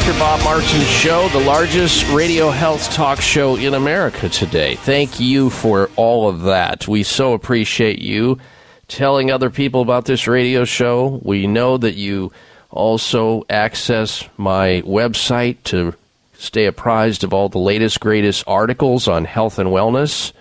Dr. 0.06 0.20
Bob 0.20 0.44
Martin 0.44 0.82
Show, 0.82 1.30
the 1.30 1.40
largest 1.40 2.08
radio 2.10 2.52
health 2.52 2.92
talk 2.94 3.20
show 3.20 3.56
in 3.56 3.74
America 3.74 4.30
today. 4.30 4.76
Thank 4.76 5.20
you 5.20 5.50
for 5.50 5.90
all 5.96 6.30
of 6.30 6.44
that. 6.44 6.88
We 6.88 7.02
so 7.02 7.34
appreciate 7.34 7.98
you 7.98 8.38
telling 8.88 9.32
other 9.32 9.50
people 9.50 9.82
about 9.82 10.06
this 10.06 10.28
radio 10.28 10.64
show. 10.64 11.20
We 11.24 11.48
know 11.48 11.78
that 11.78 11.96
you 11.96 12.32
also 12.70 13.48
access 13.50 14.24
my 14.38 14.84
website 14.86 15.64
to 15.64 15.96
stay 16.38 16.68
apprised 16.68 17.24
of 17.24 17.34
all 17.34 17.50
the 17.50 17.58
latest, 17.58 18.00
greatest 18.00 18.44
articles 18.46 19.08
on 19.08 19.26
health 19.26 19.58
and 19.58 19.72
wellness 19.72 20.34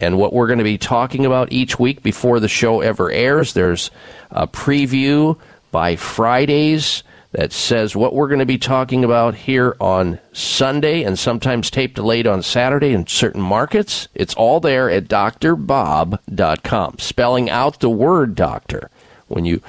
and 0.00 0.16
what 0.16 0.32
we're 0.32 0.46
going 0.46 0.58
to 0.58 0.64
be 0.64 0.78
talking 0.78 1.26
about 1.26 1.52
each 1.52 1.78
week 1.78 2.02
before 2.02 2.40
the 2.40 2.48
show 2.48 2.80
ever 2.80 3.10
airs. 3.10 3.52
There's 3.52 3.90
a 4.30 4.46
preview 4.46 5.38
by 5.70 5.96
Fridays 5.96 7.02
that 7.32 7.52
says 7.52 7.96
what 7.96 8.14
we're 8.14 8.28
going 8.28 8.38
to 8.38 8.46
be 8.46 8.58
talking 8.58 9.04
about 9.04 9.34
here 9.34 9.74
on 9.80 10.18
Sunday 10.32 11.02
and 11.02 11.18
sometimes 11.18 11.70
tape 11.70 11.94
delayed 11.94 12.26
on 12.26 12.42
Saturday 12.42 12.92
in 12.92 13.06
certain 13.06 13.40
markets. 13.40 14.08
It's 14.14 14.34
all 14.34 14.60
there 14.60 14.90
at 14.90 15.08
drbob.com, 15.08 16.98
spelling 16.98 17.50
out 17.50 17.80
the 17.80 17.90
word 17.90 18.34
doctor 18.34 18.90
when 19.28 19.46
you 19.46 19.62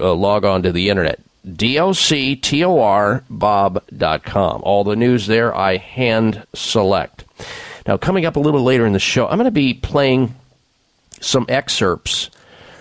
uh, 0.00 0.14
log 0.14 0.44
on 0.44 0.62
to 0.62 0.72
the 0.72 0.90
internet. 0.90 1.18
D-O-C-T-O-R 1.44 3.24
Bob.com. 3.28 4.62
All 4.62 4.84
the 4.84 4.94
news 4.94 5.26
there 5.26 5.52
I 5.52 5.78
hand 5.78 6.46
select. 6.54 7.24
Now, 7.84 7.96
coming 7.96 8.24
up 8.26 8.36
a 8.36 8.40
little 8.40 8.62
later 8.62 8.86
in 8.86 8.92
the 8.92 9.00
show, 9.00 9.26
I'm 9.26 9.38
going 9.38 9.46
to 9.46 9.50
be 9.50 9.74
playing 9.74 10.36
some 11.20 11.46
excerpts 11.48 12.30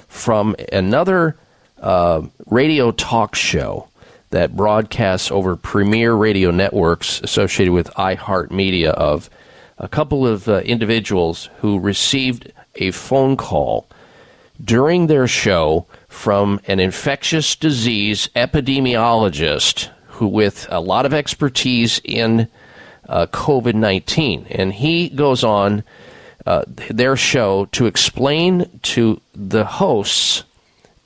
from 0.08 0.56
another 0.72 1.38
uh, 1.82 2.22
radio 2.46 2.92
talk 2.92 3.34
show 3.34 3.88
that 4.32 4.56
broadcasts 4.56 5.32
over 5.32 5.56
Premiere 5.56 6.14
Radio 6.14 6.52
Networks 6.52 7.22
associated 7.22 7.74
with 7.74 7.88
iHeartMedia 7.92 8.92
of 8.92 9.30
a 9.78 9.88
couple 9.88 10.28
of 10.28 10.48
uh, 10.48 10.60
individuals 10.60 11.50
who 11.60 11.80
received 11.80 12.52
a 12.76 12.92
phone 12.92 13.38
call 13.38 13.88
during 14.64 15.08
their 15.08 15.28
show 15.28 15.86
from 16.08 16.60
an 16.68 16.80
infectious 16.80 17.56
disease 17.56 18.30
epidemiologist 18.36 19.90
who 20.08 20.28
with 20.28 20.68
a 20.70 20.80
lot 20.80 21.06
of 21.06 21.14
expertise 21.14 22.00
in 22.04 22.48
uh, 23.10 23.26
COVID 23.28 23.74
19. 23.74 24.48
And 24.52 24.74
he 24.74 25.10
goes 25.10 25.44
on 25.44 25.84
uh, 26.46 26.64
their 26.68 27.16
show 27.16 27.66
to 27.72 27.86
explain 27.86 28.80
to 28.84 29.20
the 29.34 29.66
hosts 29.66 30.44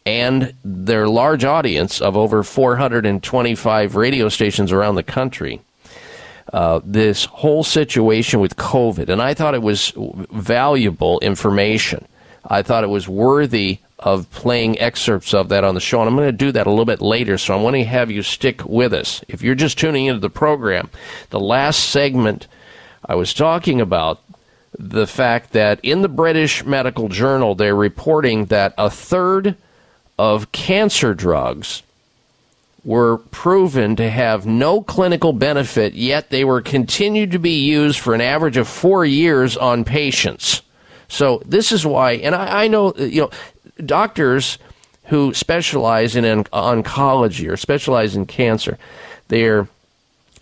and 0.06 0.54
their 0.64 1.08
large 1.08 1.44
audience 1.44 2.00
of 2.02 2.16
over 2.16 2.44
425 2.44 3.96
radio 3.96 4.30
stations 4.30 4.72
around 4.72 4.96
the 4.96 5.04
country. 5.04 5.62
Uh, 6.54 6.80
this 6.84 7.26
whole 7.26 7.64
situation 7.64 8.40
with 8.40 8.56
COVID, 8.56 9.10
and 9.10 9.22
I 9.22 9.34
thought 9.34 9.56
it 9.56 9.64
was 9.64 9.94
valuable 9.96 11.20
information. 11.22 12.06
I 12.48 12.62
thought 12.62 12.84
it 12.84 12.90
was 12.90 13.10
worthy 13.10 13.80
of 13.98 14.30
playing 14.30 14.80
excerpts 14.80 15.34
of 15.34 15.50
that 15.50 15.64
on 15.64 15.74
the 15.74 15.82
show, 15.82 16.02
and 16.02 16.08
I'm 16.08 16.16
going 16.16 16.28
to 16.28 16.32
do 16.32 16.52
that 16.52 16.68
a 16.68 16.70
little 16.70 16.86
bit 16.86 17.02
later. 17.02 17.40
So 17.40 17.58
I 17.58 17.62
want 17.62 17.76
to 17.76 17.84
have 17.84 18.12
you 18.12 18.22
stick 18.22 18.64
with 18.64 18.94
us. 18.94 19.24
If 19.28 19.42
you're 19.42 19.56
just 19.56 19.80
tuning 19.80 20.06
into 20.06 20.20
the 20.20 20.30
program, 20.30 20.92
the 21.32 21.40
last 21.40 21.90
segment 21.90 22.48
I 23.04 23.16
was 23.16 23.34
talking 23.34 23.82
about 23.82 24.22
the 24.78 25.08
fact 25.08 25.54
that 25.54 25.80
in 25.82 26.02
the 26.04 26.10
British 26.10 26.64
Medical 26.64 27.10
Journal, 27.10 27.56
they're 27.56 27.76
reporting 27.76 28.46
that 28.46 28.74
a 28.78 28.90
third 28.90 29.56
of 30.18 30.52
cancer 30.52 31.14
drugs 31.14 31.84
were 32.84 33.18
proven 33.18 33.96
to 33.96 34.10
have 34.10 34.46
no 34.46 34.82
clinical 34.82 35.34
benefit, 35.34 35.94
yet 35.94 36.30
they 36.30 36.46
were 36.46 36.62
continued 36.62 37.32
to 37.32 37.40
be 37.40 37.66
used 37.66 38.00
for 38.00 38.14
an 38.14 38.22
average 38.22 38.58
of 38.58 38.68
four 38.68 39.04
years 39.04 39.58
on 39.58 39.84
patients. 39.84 40.62
So 41.08 41.42
this 41.46 41.72
is 41.72 41.86
why, 41.86 42.14
and 42.14 42.36
I, 42.36 42.66
I 42.66 42.68
know, 42.68 42.92
uh, 42.92 43.04
you 43.04 43.22
know, 43.22 43.32
doctors 43.84 44.60
who 45.06 45.34
specialize 45.34 46.16
in 46.16 46.26
uh, 46.26 46.44
oncology 46.52 47.50
or 47.50 47.58
specialize 47.58 48.16
in 48.16 48.26
cancer, 48.28 48.78
they're 49.28 49.68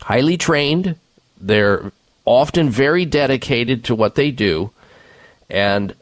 highly 0.01 0.37
trained, 0.37 0.95
they're 1.39 1.91
often 2.25 2.69
very 2.69 3.05
dedicated 3.05 3.85
to 3.85 3.95
what 3.95 4.15
they 4.15 4.31
do, 4.31 4.71
and 5.49 5.95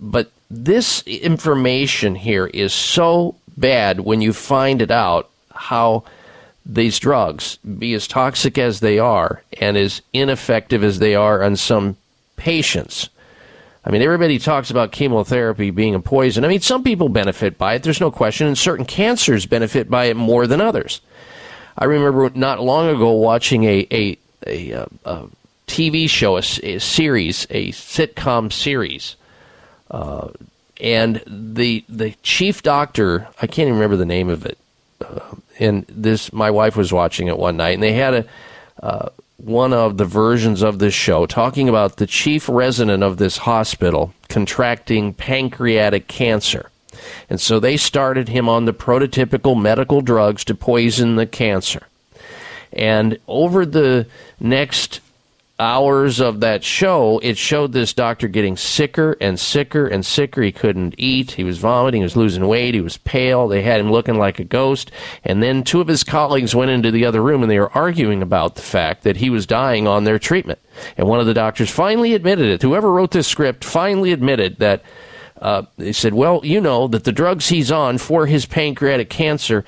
but 0.00 0.30
this 0.52 1.02
information 1.04 2.14
here 2.14 2.46
is 2.46 2.74
so 2.74 3.36
bad 3.56 4.00
when 4.00 4.20
you 4.20 4.34
find 4.34 4.82
it 4.82 4.90
out 4.90 5.30
how 5.54 6.04
these 6.66 6.98
drugs, 6.98 7.56
be 7.56 7.94
as 7.94 8.06
toxic 8.06 8.58
as 8.58 8.80
they 8.80 8.98
are 8.98 9.42
and 9.60 9.76
as 9.76 10.02
ineffective 10.12 10.84
as 10.84 10.98
they 10.98 11.14
are 11.14 11.42
on 11.42 11.56
some 11.56 11.96
patients. 12.36 13.08
I 13.84 13.90
mean, 13.90 14.02
everybody 14.02 14.38
talks 14.38 14.70
about 14.70 14.92
chemotherapy 14.92 15.70
being 15.70 15.94
a 15.94 16.00
poison. 16.00 16.44
I 16.44 16.48
mean, 16.48 16.60
some 16.60 16.84
people 16.84 17.08
benefit 17.08 17.56
by 17.56 17.74
it, 17.74 17.82
there's 17.82 18.00
no 18.00 18.10
question, 18.10 18.46
and 18.46 18.56
certain 18.56 18.84
cancers 18.84 19.46
benefit 19.46 19.90
by 19.90 20.04
it 20.04 20.16
more 20.16 20.46
than 20.46 20.60
others. 20.60 21.00
I 21.76 21.86
remember 21.86 22.30
not 22.34 22.60
long 22.60 22.88
ago 22.90 23.12
watching 23.12 23.64
a, 23.64 23.86
a, 23.90 24.18
a, 24.46 24.72
uh, 24.74 24.86
a, 25.04 25.10
a 25.10 25.28
TV 25.66 26.08
show, 26.08 26.36
a, 26.36 26.42
a, 26.62 26.78
series, 26.78 27.46
a 27.48 27.72
sitcom 27.72 28.52
series. 28.52 29.16
Uh, 29.90 30.28
and 30.80 31.22
the 31.26 31.84
the 31.88 32.12
chief 32.22 32.62
doctor, 32.62 33.28
I 33.40 33.46
can't 33.46 33.68
even 33.68 33.74
remember 33.74 33.96
the 33.96 34.06
name 34.06 34.28
of 34.28 34.46
it, 34.46 34.58
uh, 35.00 35.20
and 35.58 35.84
this 35.88 36.32
my 36.32 36.50
wife 36.50 36.76
was 36.76 36.92
watching 36.92 37.28
it 37.28 37.38
one 37.38 37.56
night, 37.56 37.74
and 37.74 37.82
they 37.82 37.92
had 37.92 38.14
a 38.14 38.24
uh, 38.82 39.08
one 39.36 39.72
of 39.72 39.96
the 39.96 40.04
versions 40.04 40.62
of 40.62 40.78
this 40.78 40.94
show 40.94 41.26
talking 41.26 41.68
about 41.68 41.96
the 41.96 42.06
chief 42.06 42.48
resident 42.48 43.02
of 43.02 43.16
this 43.16 43.38
hospital 43.38 44.14
contracting 44.28 45.12
pancreatic 45.12 46.06
cancer. 46.06 46.70
And 47.28 47.40
so 47.40 47.58
they 47.58 47.76
started 47.76 48.28
him 48.28 48.48
on 48.48 48.64
the 48.64 48.72
prototypical 48.72 49.60
medical 49.60 50.00
drugs 50.00 50.44
to 50.44 50.54
poison 50.54 51.16
the 51.16 51.26
cancer. 51.26 51.88
And 52.72 53.18
over 53.26 53.66
the 53.66 54.06
next 54.38 55.00
hours 55.58 56.20
of 56.20 56.40
that 56.40 56.64
show, 56.64 57.18
it 57.22 57.38
showed 57.38 57.72
this 57.72 57.92
doctor 57.92 58.26
getting 58.26 58.56
sicker 58.56 59.16
and 59.20 59.38
sicker 59.38 59.86
and 59.86 60.04
sicker. 60.04 60.42
He 60.42 60.52
couldn't 60.52 60.94
eat. 60.98 61.32
He 61.32 61.44
was 61.44 61.58
vomiting. 61.58 62.00
He 62.00 62.04
was 62.04 62.16
losing 62.16 62.48
weight. 62.48 62.74
He 62.74 62.80
was 62.80 62.96
pale. 62.98 63.48
They 63.48 63.62
had 63.62 63.80
him 63.80 63.90
looking 63.90 64.18
like 64.18 64.38
a 64.38 64.44
ghost. 64.44 64.90
And 65.24 65.42
then 65.42 65.62
two 65.62 65.80
of 65.80 65.88
his 65.88 66.04
colleagues 66.04 66.54
went 66.54 66.70
into 66.70 66.90
the 66.90 67.04
other 67.04 67.22
room 67.22 67.42
and 67.42 67.50
they 67.50 67.60
were 67.60 67.72
arguing 67.72 68.22
about 68.22 68.56
the 68.56 68.62
fact 68.62 69.04
that 69.04 69.18
he 69.18 69.30
was 69.30 69.46
dying 69.46 69.86
on 69.86 70.04
their 70.04 70.18
treatment. 70.18 70.58
And 70.96 71.06
one 71.06 71.20
of 71.20 71.26
the 71.26 71.34
doctors 71.34 71.70
finally 71.70 72.14
admitted 72.14 72.46
it. 72.46 72.62
Whoever 72.62 72.90
wrote 72.90 73.12
this 73.12 73.28
script 73.28 73.64
finally 73.64 74.12
admitted 74.12 74.58
that. 74.58 74.82
Uh, 75.40 75.64
they 75.76 75.90
said, 75.92 76.14
well, 76.14 76.40
you 76.44 76.60
know 76.60 76.86
that 76.86 77.02
the 77.02 77.10
drugs 77.10 77.48
he's 77.48 77.72
on 77.72 77.98
for 77.98 78.26
his 78.26 78.46
pancreatic 78.46 79.10
cancer 79.10 79.64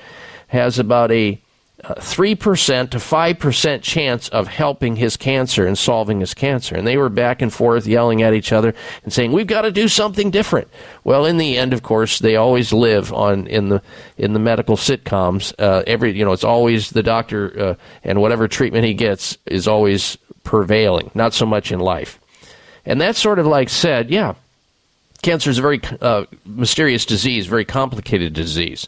has 0.47 0.79
about 0.79 1.11
a 1.11 1.41
3% 1.87 2.89
to 2.89 2.97
5% 2.97 3.81
chance 3.81 4.29
of 4.29 4.47
helping 4.47 4.95
his 4.95 5.17
cancer 5.17 5.65
and 5.65 5.77
solving 5.77 6.19
his 6.19 6.33
cancer. 6.33 6.75
And 6.75 6.87
they 6.87 6.97
were 6.97 7.09
back 7.09 7.41
and 7.41 7.53
forth 7.53 7.85
yelling 7.85 8.21
at 8.21 8.33
each 8.33 8.51
other 8.51 8.73
and 9.03 9.13
saying, 9.13 9.31
we've 9.31 9.47
got 9.47 9.61
to 9.61 9.71
do 9.71 9.87
something 9.87 10.31
different. 10.31 10.67
Well, 11.03 11.25
in 11.25 11.37
the 11.37 11.57
end, 11.57 11.73
of 11.73 11.83
course, 11.83 12.19
they 12.19 12.35
always 12.35 12.73
live 12.73 13.13
on 13.13 13.47
in 13.47 13.69
the 13.69 13.81
in 14.17 14.33
the 14.33 14.39
medical 14.39 14.75
sitcoms. 14.75 15.53
Uh, 15.59 15.83
every 15.85 16.17
you 16.17 16.25
know, 16.25 16.31
it's 16.31 16.43
always 16.43 16.89
the 16.89 17.03
doctor 17.03 17.59
uh, 17.59 17.75
and 18.03 18.21
whatever 18.21 18.47
treatment 18.47 18.85
he 18.85 18.93
gets 18.93 19.37
is 19.45 19.67
always 19.67 20.17
prevailing. 20.43 21.11
Not 21.13 21.33
so 21.33 21.45
much 21.45 21.71
in 21.71 21.79
life. 21.79 22.19
And 22.85 23.01
that's 23.01 23.19
sort 23.19 23.39
of 23.39 23.47
like 23.47 23.69
said, 23.69 24.09
yeah, 24.09 24.35
cancer 25.25 25.49
is 25.49 25.57
a 25.57 25.61
very 25.61 25.81
uh, 26.01 26.25
mysterious 26.45 27.03
disease, 27.03 27.47
very 27.47 27.65
complicated 27.65 28.33
disease. 28.33 28.87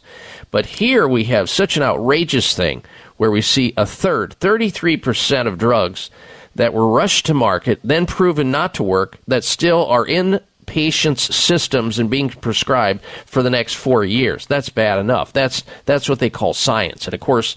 But 0.52 0.66
here 0.66 1.08
we 1.08 1.24
have 1.24 1.50
such 1.50 1.76
an 1.76 1.82
outrageous 1.82 2.54
thing 2.54 2.84
where 3.16 3.30
we 3.30 3.42
see 3.42 3.74
a 3.76 3.84
third, 3.84 4.36
33% 4.38 5.48
of 5.48 5.58
drugs 5.58 6.10
that 6.54 6.72
were 6.72 6.88
rushed 6.88 7.26
to 7.26 7.34
market, 7.34 7.80
then 7.82 8.06
proven 8.06 8.52
not 8.52 8.72
to 8.74 8.84
work, 8.84 9.18
that 9.26 9.42
still 9.42 9.84
are 9.86 10.06
in 10.06 10.40
patients' 10.66 11.34
systems 11.34 11.98
and 11.98 12.08
being 12.08 12.28
prescribed 12.28 13.02
for 13.26 13.42
the 13.42 13.50
next 13.50 13.74
four 13.74 14.04
years. 14.04 14.46
That's 14.46 14.68
bad 14.68 15.00
enough. 15.00 15.32
That's 15.32 15.64
that's 15.86 16.08
what 16.08 16.20
they 16.20 16.30
call 16.30 16.54
science. 16.54 17.06
And 17.06 17.14
of 17.14 17.20
course, 17.20 17.56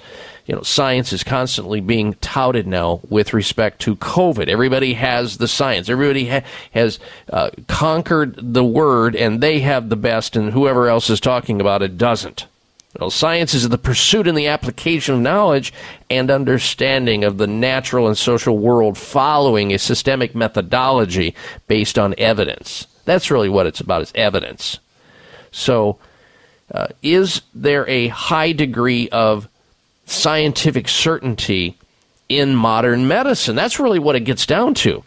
you 0.52 0.58
know, 0.58 0.64
science 0.64 1.14
is 1.14 1.24
constantly 1.24 1.80
being 1.80 2.16
touted 2.16 2.68
now 2.68 3.00
with 3.10 3.34
respect 3.34 3.80
to 3.84 3.96
COVID. 3.96 4.50
Everybody 4.50 4.96
has 4.96 5.38
the 5.38 5.48
science. 5.48 5.88
Everybody 5.88 6.28
ha- 6.28 6.44
has 6.74 7.00
uh, 7.30 7.52
conquered 7.70 8.36
the 8.38 8.66
word, 8.66 9.16
and 9.16 9.40
they 9.40 9.62
have 9.62 9.88
the 9.88 9.96
best, 9.96 10.36
and 10.36 10.52
whoever 10.52 10.90
else 10.90 11.10
is 11.10 11.22
talking 11.22 11.62
about 11.62 11.82
it 11.82 11.98
doesn't. 11.98 12.48
Well, 13.00 13.12
science 13.12 13.54
is 13.54 13.70
the 13.70 13.78
pursuit 13.78 14.28
and 14.28 14.38
the 14.38 14.48
application 14.48 15.16
of 15.16 15.22
knowledge 15.22 15.72
and 16.10 16.30
understanding 16.30 17.24
of 17.24 17.38
the 17.38 17.48
natural 17.48 18.06
and 18.06 18.18
social 18.18 18.58
world 18.58 18.98
following 18.98 19.72
a 19.72 19.80
systemic 19.80 20.36
methodology 20.36 21.34
based 21.70 21.98
on 21.98 22.14
evidence. 22.18 22.88
That's 23.06 23.32
really 23.32 23.48
what 23.48 23.68
it's 23.68 23.80
about, 23.80 24.02
is 24.02 24.12
evidence. 24.16 24.80
So, 25.50 25.98
uh, 26.74 26.88
is 27.02 27.42
there 27.54 27.88
a 27.88 28.10
high 28.10 28.52
degree 28.52 29.08
of 29.10 29.48
scientific 30.12 30.88
certainty 30.88 31.78
in 32.30 32.56
modern 32.56 33.08
medicine? 33.08 33.56
That's 33.56 33.80
really 33.80 34.00
what 34.00 34.16
it 34.16 34.22
gets 34.22 34.46
down 34.46 34.74
to. 34.76 35.04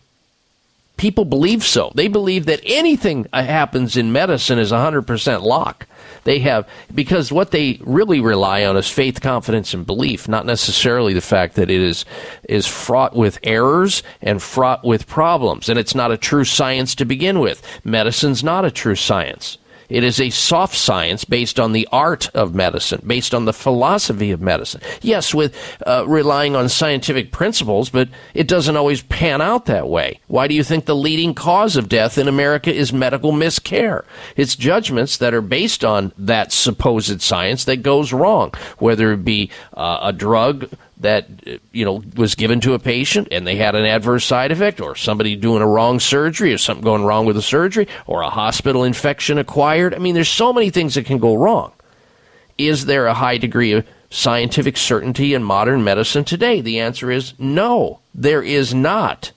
People 0.97 1.25
believe 1.25 1.65
so. 1.65 1.91
They 1.95 2.09
believe 2.09 2.47
that 2.47 2.61
anything 2.65 3.27
happens 3.33 3.97
in 3.97 4.13
medicine 4.13 4.59
is 4.59 4.71
100% 4.71 5.43
lock. 5.43 5.87
They 6.23 6.39
have, 6.39 6.69
because 6.95 7.33
what 7.33 7.51
they 7.51 7.79
really 7.83 8.21
rely 8.21 8.65
on 8.65 8.77
is 8.77 8.89
faith, 8.89 9.21
confidence, 9.21 9.75
and 9.75 9.85
belief, 9.85 10.29
not 10.29 10.47
necessarily 10.47 11.13
the 11.13 11.21
fact 11.21 11.57
that 11.57 11.71
it 11.71 11.81
is, 11.81 12.05
is 12.49 12.67
fraught 12.67 13.15
with 13.15 13.39
errors 13.43 14.03
and 14.23 14.43
fraught 14.43 14.85
with 14.85 15.07
problems. 15.07 15.69
And 15.69 15.79
it's 15.79 15.95
not 15.95 16.13
a 16.13 16.17
true 16.17 16.45
science 16.45 16.95
to 16.95 17.05
begin 17.05 17.41
with. 17.41 17.61
Medicine's 17.85 18.45
not 18.45 18.65
a 18.65 18.71
true 18.71 18.95
science. 18.95 19.59
It 19.89 20.05
is 20.05 20.21
a 20.21 20.31
soft 20.31 20.77
science 20.77 21.25
based 21.25 21.61
on 21.61 21.73
the 21.73 21.89
art 21.93 22.29
of 22.35 22.55
medicine, 22.55 23.03
based 23.07 23.35
on 23.35 23.45
the 23.45 23.53
philosophy 23.53 24.31
of 24.31 24.41
medicine. 24.41 24.81
Yes, 25.03 25.35
with 25.35 25.57
uh, 25.87 26.05
relying 26.07 26.57
on 26.57 26.69
scientific 26.69 27.33
principles, 27.33 27.91
but 27.91 28.09
it 28.35 28.49
doesn't 28.49 28.77
always 28.77 29.03
pan 29.03 29.41
out 29.41 29.67
that 29.67 29.89
way. 29.89 30.21
Why 30.27 30.49
do 30.49 30.55
you 30.55 30.65
think 30.65 30.87
the 30.87 30.97
leading 30.97 31.35
cause 31.35 31.77
of 31.77 31.89
death 31.89 32.19
in 32.19 32.29
America 32.29 32.73
is 32.73 32.93
medical 32.93 33.33
miscare? 33.33 34.05
It's 34.37 34.57
judgments 34.57 35.17
that 35.19 35.35
are 35.35 35.41
based 35.41 35.85
on 35.85 36.13
that 36.19 36.53
supposed 36.53 37.21
science 37.23 37.65
that 37.65 37.83
goes 37.83 38.13
wrong, 38.13 38.53
whether 38.79 39.13
it 39.13 39.25
be 39.25 39.51
uh, 39.75 40.01
a 40.03 40.13
drug 40.13 40.69
that 41.05 41.29
you 41.71 41.85
know 41.85 42.03
was 42.17 42.35
given 42.35 42.61
to 42.61 42.73
a 42.73 42.79
patient 42.79 43.29
and 43.31 43.47
they 43.47 43.57
had 43.57 43.75
an 43.75 43.85
adverse 43.85 44.25
side 44.25 44.51
effect 44.51 44.81
or 44.81 44.97
somebody 44.97 45.37
doing 45.37 45.61
a 45.61 45.67
wrong 45.67 46.01
surgery 46.01 46.51
or 46.53 46.57
something 46.57 46.83
going 46.83 47.05
wrong 47.05 47.27
with 47.27 47.37
the 47.37 47.43
surgery 47.43 47.87
or 48.07 48.23
a 48.23 48.31
hospital 48.31 48.85
infection 48.85 49.37
acquired. 49.37 49.95
I 49.95 49.99
mean 49.99 50.15
there's 50.15 50.31
so 50.31 50.51
many 50.51 50.71
things 50.71 50.95
that 50.95 51.05
can 51.05 51.19
go 51.19 51.35
wrong. 51.35 51.73
Is 52.57 52.87
there 52.87 53.07
a 53.07 53.13
high 53.13 53.37
degree 53.37 53.73
of 53.73 53.87
scientific 54.09 54.79
certainty 54.79 55.35
in 55.35 55.45
modern 55.45 55.85
medicine 55.85 56.25
today? 56.25 56.63
The 56.63 56.81
answer 56.81 57.11
is 57.11 57.35
no 57.39 58.01
there 58.15 58.43
is 58.43 58.73
not. 58.73 59.33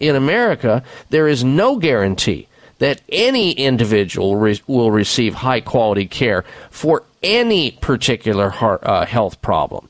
In 0.00 0.16
america 0.16 0.82
there 1.10 1.28
is 1.28 1.44
no 1.44 1.76
guarantee 1.76 2.48
that 2.78 3.02
any 3.10 3.52
individual 3.52 4.36
re- 4.36 4.62
will 4.66 4.90
receive 4.90 5.34
high 5.34 5.60
quality 5.60 6.06
care 6.06 6.46
for 6.70 7.02
any 7.22 7.72
particular 7.72 8.48
heart, 8.48 8.82
uh, 8.84 9.04
health 9.04 9.42
problem 9.42 9.89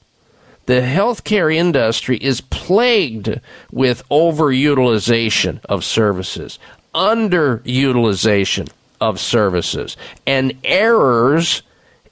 the 0.67 0.81
healthcare 0.81 1.55
industry 1.55 2.17
is 2.19 2.41
plagued 2.41 3.41
with 3.71 4.07
overutilization 4.09 5.65
of 5.65 5.85
services, 5.85 6.59
underutilization 6.95 8.69
of 9.01 9.19
services, 9.19 9.97
and 10.27 10.53
errors 10.65 11.63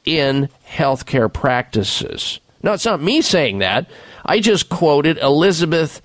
in 0.04 0.48
healthcare 0.66 1.32
practices. 1.32 2.40
Now, 2.62 2.72
it's 2.72 2.84
not 2.84 3.02
me 3.02 3.22
saying 3.22 3.58
that. 3.58 3.88
I 4.24 4.40
just 4.40 4.68
quoted 4.68 5.18
Elizabeth 5.18 6.02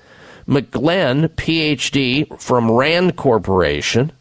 McGlynn, 0.48 1.30
PhD 1.30 2.40
from 2.42 2.72
RAND 2.72 3.16
Corporation, 3.16 4.12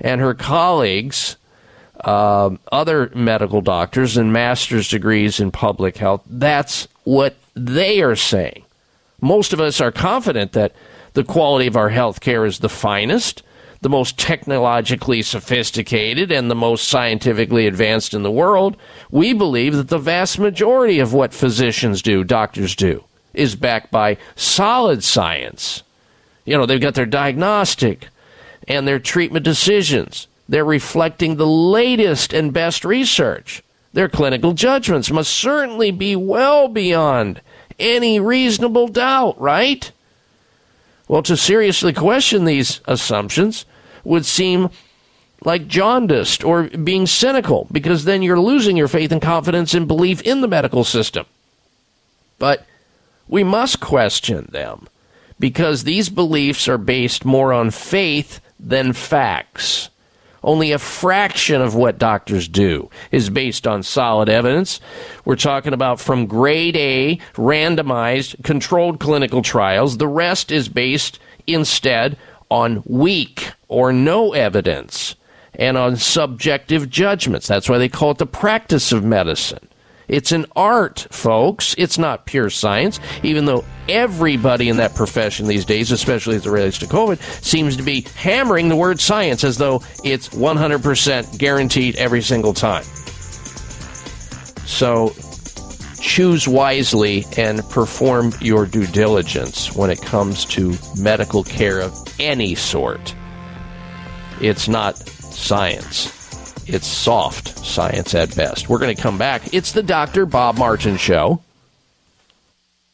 and 0.00 0.20
her 0.20 0.34
colleagues 0.34 1.36
uh, 2.04 2.50
other 2.70 3.10
medical 3.14 3.60
doctors 3.60 4.16
and 4.16 4.32
master's 4.32 4.88
degrees 4.88 5.40
in 5.40 5.50
public 5.50 5.96
health. 5.96 6.22
That's 6.26 6.86
what 7.04 7.36
they 7.66 8.00
are 8.02 8.16
saying. 8.16 8.64
Most 9.20 9.52
of 9.52 9.60
us 9.60 9.80
are 9.80 9.92
confident 9.92 10.52
that 10.52 10.72
the 11.14 11.24
quality 11.24 11.66
of 11.66 11.76
our 11.76 11.88
health 11.88 12.20
care 12.20 12.44
is 12.44 12.58
the 12.60 12.68
finest, 12.68 13.42
the 13.80 13.88
most 13.88 14.18
technologically 14.18 15.22
sophisticated, 15.22 16.30
and 16.30 16.50
the 16.50 16.54
most 16.54 16.88
scientifically 16.88 17.66
advanced 17.66 18.14
in 18.14 18.22
the 18.22 18.30
world. 18.30 18.76
We 19.10 19.32
believe 19.32 19.74
that 19.76 19.88
the 19.88 19.98
vast 19.98 20.38
majority 20.38 20.98
of 20.98 21.12
what 21.12 21.32
physicians 21.34 22.02
do, 22.02 22.24
doctors 22.24 22.76
do, 22.76 23.04
is 23.34 23.56
backed 23.56 23.90
by 23.90 24.18
solid 24.36 25.04
science. 25.04 25.82
You 26.44 26.56
know, 26.56 26.66
they've 26.66 26.80
got 26.80 26.94
their 26.94 27.06
diagnostic 27.06 28.08
and 28.66 28.86
their 28.86 28.98
treatment 28.98 29.44
decisions. 29.44 30.28
They're 30.48 30.64
reflecting 30.64 31.36
the 31.36 31.46
latest 31.46 32.32
and 32.32 32.52
best 32.52 32.84
research. 32.84 33.62
Their 33.92 34.08
clinical 34.08 34.52
judgments 34.52 35.10
must 35.10 35.32
certainly 35.32 35.90
be 35.90 36.14
well 36.14 36.68
beyond 36.68 37.40
any 37.78 38.20
reasonable 38.20 38.88
doubt, 38.88 39.40
right? 39.40 39.90
Well, 41.06 41.22
to 41.22 41.36
seriously 41.36 41.92
question 41.92 42.44
these 42.44 42.80
assumptions 42.86 43.64
would 44.04 44.26
seem 44.26 44.70
like 45.44 45.68
jaundiced 45.68 46.44
or 46.44 46.64
being 46.64 47.06
cynical 47.06 47.66
because 47.70 48.04
then 48.04 48.22
you're 48.22 48.40
losing 48.40 48.76
your 48.76 48.88
faith 48.88 49.12
and 49.12 49.22
confidence 49.22 49.72
and 49.72 49.88
belief 49.88 50.20
in 50.22 50.40
the 50.40 50.48
medical 50.48 50.84
system. 50.84 51.26
But 52.38 52.66
we 53.28 53.44
must 53.44 53.80
question 53.80 54.48
them 54.50 54.88
because 55.38 55.84
these 55.84 56.08
beliefs 56.08 56.68
are 56.68 56.78
based 56.78 57.24
more 57.24 57.52
on 57.52 57.70
faith 57.70 58.40
than 58.58 58.92
facts. 58.92 59.90
Only 60.42 60.72
a 60.72 60.78
fraction 60.78 61.60
of 61.60 61.74
what 61.74 61.98
doctors 61.98 62.48
do 62.48 62.90
is 63.10 63.30
based 63.30 63.66
on 63.66 63.82
solid 63.82 64.28
evidence. 64.28 64.80
We're 65.24 65.36
talking 65.36 65.72
about 65.72 66.00
from 66.00 66.26
grade 66.26 66.76
A, 66.76 67.18
randomized, 67.34 68.44
controlled 68.44 69.00
clinical 69.00 69.42
trials. 69.42 69.98
The 69.98 70.08
rest 70.08 70.52
is 70.52 70.68
based 70.68 71.18
instead 71.46 72.16
on 72.50 72.82
weak 72.86 73.52
or 73.66 73.92
no 73.92 74.32
evidence 74.32 75.16
and 75.54 75.76
on 75.76 75.96
subjective 75.96 76.88
judgments. 76.88 77.48
That's 77.48 77.68
why 77.68 77.78
they 77.78 77.88
call 77.88 78.12
it 78.12 78.18
the 78.18 78.26
practice 78.26 78.92
of 78.92 79.04
medicine. 79.04 79.68
It's 80.08 80.32
an 80.32 80.46
art, 80.56 81.06
folks. 81.10 81.74
It's 81.76 81.98
not 81.98 82.24
pure 82.24 82.48
science, 82.50 82.98
even 83.22 83.44
though 83.44 83.64
everybody 83.88 84.68
in 84.68 84.78
that 84.78 84.94
profession 84.94 85.46
these 85.46 85.66
days, 85.66 85.92
especially 85.92 86.36
as 86.36 86.46
it 86.46 86.50
relates 86.50 86.78
to 86.78 86.86
COVID, 86.86 87.20
seems 87.44 87.76
to 87.76 87.82
be 87.82 88.06
hammering 88.16 88.68
the 88.68 88.76
word 88.76 89.00
science 89.00 89.44
as 89.44 89.58
though 89.58 89.82
it's 90.04 90.30
100% 90.30 91.38
guaranteed 91.38 91.96
every 91.96 92.22
single 92.22 92.54
time. 92.54 92.84
So 94.66 95.14
choose 96.00 96.48
wisely 96.48 97.26
and 97.36 97.62
perform 97.70 98.32
your 98.40 98.64
due 98.64 98.86
diligence 98.86 99.74
when 99.74 99.90
it 99.90 100.00
comes 100.00 100.44
to 100.46 100.74
medical 100.98 101.44
care 101.44 101.80
of 101.80 101.94
any 102.18 102.54
sort. 102.54 103.14
It's 104.40 104.68
not 104.68 104.96
science. 104.96 106.17
It's 106.68 106.86
soft 106.86 107.64
science 107.64 108.14
at 108.14 108.36
best. 108.36 108.68
We're 108.68 108.78
going 108.78 108.94
to 108.94 109.02
come 109.02 109.16
back. 109.16 109.54
It's 109.54 109.72
the 109.72 109.82
Dr. 109.82 110.26
Bob 110.26 110.58
Martin 110.58 110.98
Show. 110.98 111.40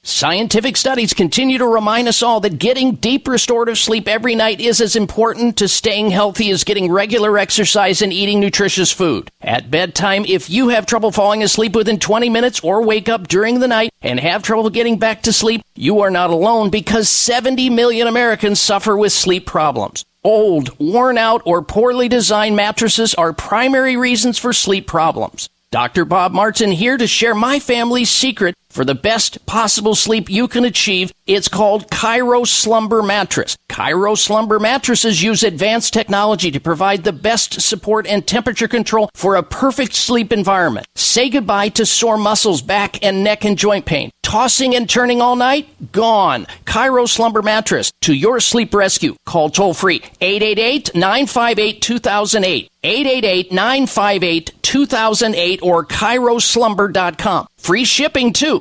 Scientific 0.07 0.77
studies 0.77 1.13
continue 1.13 1.59
to 1.59 1.67
remind 1.67 2.07
us 2.07 2.23
all 2.23 2.39
that 2.39 2.59
getting 2.59 2.95
deep 2.97 3.27
restorative 3.27 3.79
sleep 3.79 4.07
every 4.07 4.35
night 4.35 4.61
is 4.61 4.81
as 4.81 4.95
important 4.95 5.57
to 5.57 5.67
staying 5.67 6.11
healthy 6.11 6.51
as 6.51 6.63
getting 6.63 6.93
regular 6.93 7.37
exercise 7.37 8.01
and 8.01 8.13
eating 8.13 8.39
nutritious 8.39 8.93
food. 8.93 9.29
At 9.41 9.71
bedtime, 9.71 10.25
if 10.27 10.49
you 10.49 10.69
have 10.69 10.87
trouble 10.87 11.11
falling 11.11 11.43
asleep 11.43 11.75
within 11.75 11.99
20 11.99 12.29
minutes 12.29 12.61
or 12.61 12.83
wake 12.83 13.09
up 13.09 13.27
during 13.27 13.59
the 13.59 13.67
night 13.67 13.91
and 14.03 14.21
have 14.21 14.43
trouble 14.43 14.71
getting 14.71 14.99
back 14.99 15.23
to 15.23 15.33
sleep, 15.33 15.63
you 15.75 16.01
are 16.01 16.11
not 16.11 16.31
alone 16.31 16.71
because 16.71 17.09
70 17.09 17.71
million 17.71 18.07
Americans 18.07 18.61
suffer 18.61 18.97
with 18.97 19.13
sleep 19.13 19.47
problems. 19.47 20.05
Old, 20.25 20.79
worn 20.79 21.19
out, 21.19 21.43
or 21.45 21.61
poorly 21.61 22.09
designed 22.09 22.57
mattresses 22.57 23.15
are 23.15 23.35
primary 23.35 23.95
reasons 23.97 24.39
for 24.39 24.55
sleep 24.55 24.87
problems. 24.87 25.51
Dr. 25.71 26.07
Bob 26.07 26.33
Martin 26.33 26.71
here 26.71 26.97
to 26.97 27.07
share 27.07 27.35
my 27.35 27.59
family's 27.59 28.09
secret 28.09 28.55
for 28.71 28.85
the 28.85 28.95
best 28.95 29.45
possible 29.45 29.95
sleep 29.95 30.31
you 30.31 30.49
can 30.49 30.65
achieve. 30.65 31.13
It's 31.27 31.49
called 31.49 31.91
ChiroSlumber 31.91 33.07
Mattress. 33.07 33.57
ChiroSlumber 33.69 34.61
mattresses 34.61 35.23
use 35.23 35.43
advanced 35.43 35.93
technology 35.93 36.51
to 36.53 36.61
provide 36.61 37.05
the 37.05 37.13
best 37.13 37.61
support 37.61 38.07
and 38.07 38.27
temperature 38.27 38.69
control 38.69 39.11
for 39.15 39.35
a 39.35 39.43
perfect 39.43 39.95
sleep 39.95 40.33
environment. 40.33 40.87
Say 40.95 41.29
goodbye 41.29 41.71
to 41.71 41.85
sore 41.85 42.17
muscles, 42.17 42.63
back 42.63 43.05
and 43.05 43.25
neck 43.25 43.45
and 43.45 43.59
joint 43.59 43.85
pain. 43.85 44.11
Tossing 44.25 44.75
and 44.75 44.89
turning 44.89 45.21
all 45.21 45.37
night? 45.37 45.93
Gone. 45.93 46.47
ChiroSlumber 46.65 47.45
Mattress 47.45 47.93
to 48.01 48.15
your 48.15 48.41
sleep 48.41 48.75
rescue. 48.75 49.15
Call 49.27 49.51
toll 49.51 49.75
free 49.75 50.03
888 50.21 50.95
958 50.95 51.83
2008. 51.83 52.71
888 52.83 53.53
958 53.53 54.53
2008 54.63 55.63
or 55.63 55.85
ChiroSlumber.com. 55.85 57.47
Free 57.59 57.85
shipping 57.85 58.33
too. 58.33 58.61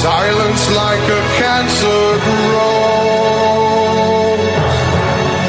Silence 0.00 0.64
like 0.70 1.08
a 1.10 1.20
cancer 1.36 2.18
grows. 2.24 3.20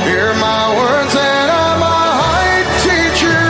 Hear 0.04 0.34
my 0.36 0.76
words 0.76 1.16
and 1.16 1.50
I 1.50 1.78
might 1.80 2.68
teach 2.84 3.22
you. 3.24 3.48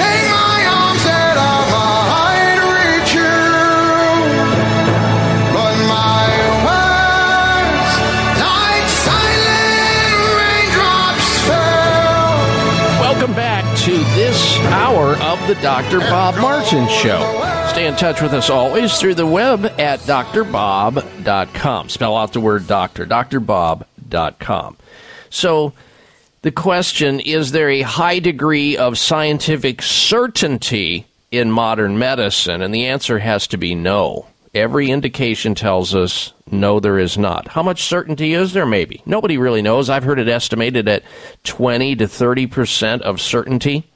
Take 0.00 0.24
my 0.32 0.64
arms 0.80 1.04
and 1.04 1.36
I 1.36 1.60
might 1.76 2.60
reach 2.72 3.12
you. 3.20 3.36
But 5.52 5.76
my 5.92 6.32
words, 6.64 7.92
like 8.40 8.88
silent 9.04 10.16
raindrops 10.40 11.28
fell. 11.44 12.32
Welcome 13.04 13.34
back 13.34 13.64
to 13.80 13.92
this 14.16 14.40
hour 14.72 15.20
of 15.20 15.38
the 15.46 15.56
Dr. 15.56 16.00
Bob 16.00 16.36
Martin 16.40 16.88
Show. 16.88 17.49
Stay 17.80 17.86
in 17.86 17.96
touch 17.96 18.20
with 18.20 18.34
us 18.34 18.50
always 18.50 19.00
through 19.00 19.14
the 19.14 19.24
web 19.24 19.64
at 19.80 20.00
drbob.com. 20.00 21.88
Spell 21.88 22.14
out 22.14 22.34
the 22.34 22.38
word 22.38 22.66
doctor, 22.66 23.06
drbob.com. 23.06 24.76
So, 25.30 25.72
the 26.42 26.52
question 26.52 27.20
is 27.20 27.52
there 27.52 27.70
a 27.70 27.80
high 27.80 28.18
degree 28.18 28.76
of 28.76 28.98
scientific 28.98 29.80
certainty 29.80 31.06
in 31.30 31.50
modern 31.50 31.98
medicine? 31.98 32.60
And 32.60 32.74
the 32.74 32.84
answer 32.84 33.18
has 33.18 33.46
to 33.46 33.56
be 33.56 33.74
no. 33.74 34.26
Every 34.54 34.90
indication 34.90 35.54
tells 35.54 35.94
us 35.94 36.34
no, 36.50 36.80
there 36.80 36.98
is 36.98 37.16
not. 37.16 37.48
How 37.48 37.62
much 37.62 37.84
certainty 37.84 38.34
is 38.34 38.52
there? 38.52 38.66
Maybe. 38.66 39.00
Nobody 39.06 39.38
really 39.38 39.62
knows. 39.62 39.88
I've 39.88 40.04
heard 40.04 40.18
it 40.18 40.28
estimated 40.28 40.86
at 40.86 41.02
20 41.44 41.96
to 41.96 42.04
30% 42.04 43.00
of 43.00 43.22
certainty, 43.22 43.90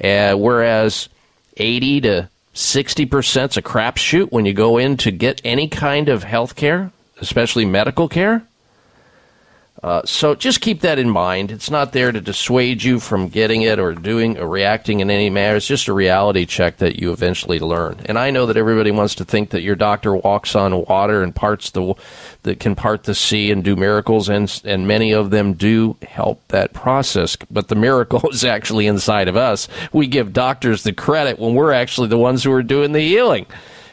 uh, 0.00 0.34
whereas 0.34 1.08
80 1.56 2.00
to 2.02 2.28
60% 2.54 3.50
is 3.50 3.56
a 3.56 3.62
crapshoot 3.62 4.30
when 4.30 4.44
you 4.44 4.52
go 4.52 4.78
in 4.78 4.96
to 4.98 5.10
get 5.10 5.40
any 5.44 5.68
kind 5.68 6.08
of 6.08 6.24
health 6.24 6.54
care, 6.54 6.92
especially 7.20 7.64
medical 7.64 8.08
care. 8.08 8.46
Uh, 9.82 10.00
so 10.04 10.36
just 10.36 10.60
keep 10.60 10.80
that 10.82 11.00
in 11.00 11.10
mind. 11.10 11.50
It's 11.50 11.70
not 11.70 11.92
there 11.92 12.12
to 12.12 12.20
dissuade 12.20 12.84
you 12.84 13.00
from 13.00 13.26
getting 13.26 13.62
it 13.62 13.80
or 13.80 13.94
doing 13.94 14.38
or 14.38 14.46
reacting 14.46 15.00
in 15.00 15.10
any 15.10 15.28
manner. 15.28 15.56
It's 15.56 15.66
just 15.66 15.88
a 15.88 15.92
reality 15.92 16.46
check 16.46 16.76
that 16.76 17.00
you 17.00 17.10
eventually 17.10 17.58
learn. 17.58 18.00
And 18.04 18.16
I 18.16 18.30
know 18.30 18.46
that 18.46 18.56
everybody 18.56 18.92
wants 18.92 19.16
to 19.16 19.24
think 19.24 19.50
that 19.50 19.62
your 19.62 19.74
doctor 19.74 20.14
walks 20.14 20.54
on 20.54 20.86
water 20.86 21.24
and 21.24 21.34
parts 21.34 21.70
the 21.70 21.94
that 22.44 22.60
can 22.60 22.76
part 22.76 23.04
the 23.04 23.14
sea 23.14 23.50
and 23.50 23.64
do 23.64 23.74
miracles, 23.74 24.28
and 24.28 24.60
and 24.64 24.86
many 24.86 25.12
of 25.12 25.30
them 25.30 25.54
do 25.54 25.96
help 26.02 26.46
that 26.48 26.72
process. 26.72 27.36
But 27.50 27.66
the 27.66 27.74
miracle 27.74 28.28
is 28.30 28.44
actually 28.44 28.86
inside 28.86 29.26
of 29.26 29.36
us. 29.36 29.66
We 29.92 30.06
give 30.06 30.32
doctors 30.32 30.84
the 30.84 30.92
credit 30.92 31.40
when 31.40 31.54
we're 31.54 31.72
actually 31.72 32.08
the 32.08 32.18
ones 32.18 32.44
who 32.44 32.52
are 32.52 32.62
doing 32.62 32.92
the 32.92 33.00
healing 33.00 33.46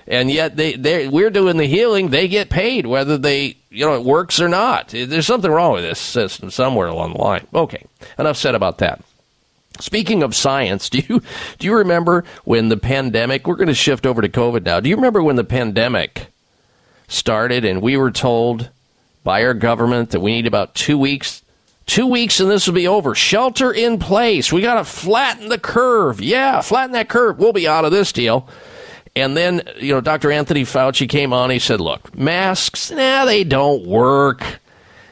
and 0.10 0.32
yet 0.32 0.58
they 0.58 0.74
they 0.74 1.08
we're 1.08 1.30
doing 1.30 1.58
the 1.58 1.66
healing. 1.66 2.10
They 2.10 2.28
get 2.28 2.50
paid 2.50 2.88
whether 2.88 3.18
they 3.18 3.58
you 3.70 3.86
know 3.86 3.96
it 3.96 4.04
works 4.04 4.42
or 4.42 4.50
not. 4.50 4.90
There's 4.90 5.28
something 5.28 5.52
wrong 5.52 5.74
with 5.74 5.84
this 5.84 6.00
system 6.00 6.50
somewhere 6.50 6.88
along 6.88 7.14
the 7.14 7.20
line. 7.20 7.48
Okay, 7.54 7.86
enough 8.18 8.36
said 8.36 8.56
about 8.56 8.80
that. 8.80 9.02
Speaking 9.80 10.24
of 10.24 10.36
science, 10.36 10.90
do 10.90 11.02
you 11.08 11.22
do 11.60 11.68
you 11.68 11.76
remember 11.76 12.26
when 12.44 12.68
the 12.68 12.78
pandemic? 12.78 13.48
We're 13.48 13.56
going 13.56 13.68
to 13.68 13.76
shift 13.76 14.06
over 14.06 14.22
to 14.22 14.30
COVID 14.30 14.66
now. 14.66 14.80
Do 14.80 14.90
you 14.90 14.96
remember 14.96 15.24
when 15.24 15.36
the 15.38 15.44
pandemic 15.44 16.28
started 17.08 17.64
and 17.64 17.82
we 17.82 17.96
were 17.96 18.12
told 18.12 18.70
by 19.24 19.44
our 19.44 19.54
government 19.54 20.10
that 20.10 20.20
we 20.20 20.32
need 20.32 20.48
about 20.48 20.76
two 20.76 20.98
weeks 20.98 21.44
Two 21.86 22.06
weeks 22.06 22.40
and 22.40 22.52
this 22.52 22.68
will 22.68 22.76
be 22.76 22.88
over. 22.88 23.16
Shelter 23.16 23.72
in 23.72 23.98
place. 23.98 24.54
We 24.54 24.62
got 24.62 24.76
to 24.76 24.84
flatten 24.84 25.50
the 25.50 25.58
curve. 25.58 26.22
Yeah, 26.22 26.62
flatten 26.62 26.92
that 26.92 27.10
curve. 27.10 27.40
We'll 27.40 27.52
be 27.52 27.68
out 27.68 27.84
of 27.84 27.92
this 27.92 28.12
deal. 28.12 28.48
And 29.20 29.36
then, 29.36 29.62
you 29.78 29.94
know, 29.94 30.02
Dr. 30.02 30.32
Anthony 30.32 30.64
Fauci 30.64 31.08
came 31.08 31.34
on. 31.34 31.50
He 31.50 31.60
said, 31.60 31.82
look, 31.82 32.16
masks, 32.18 32.92
nah, 32.92 33.26
they 33.26 33.44
don't 33.44 33.86
work. 33.86 34.60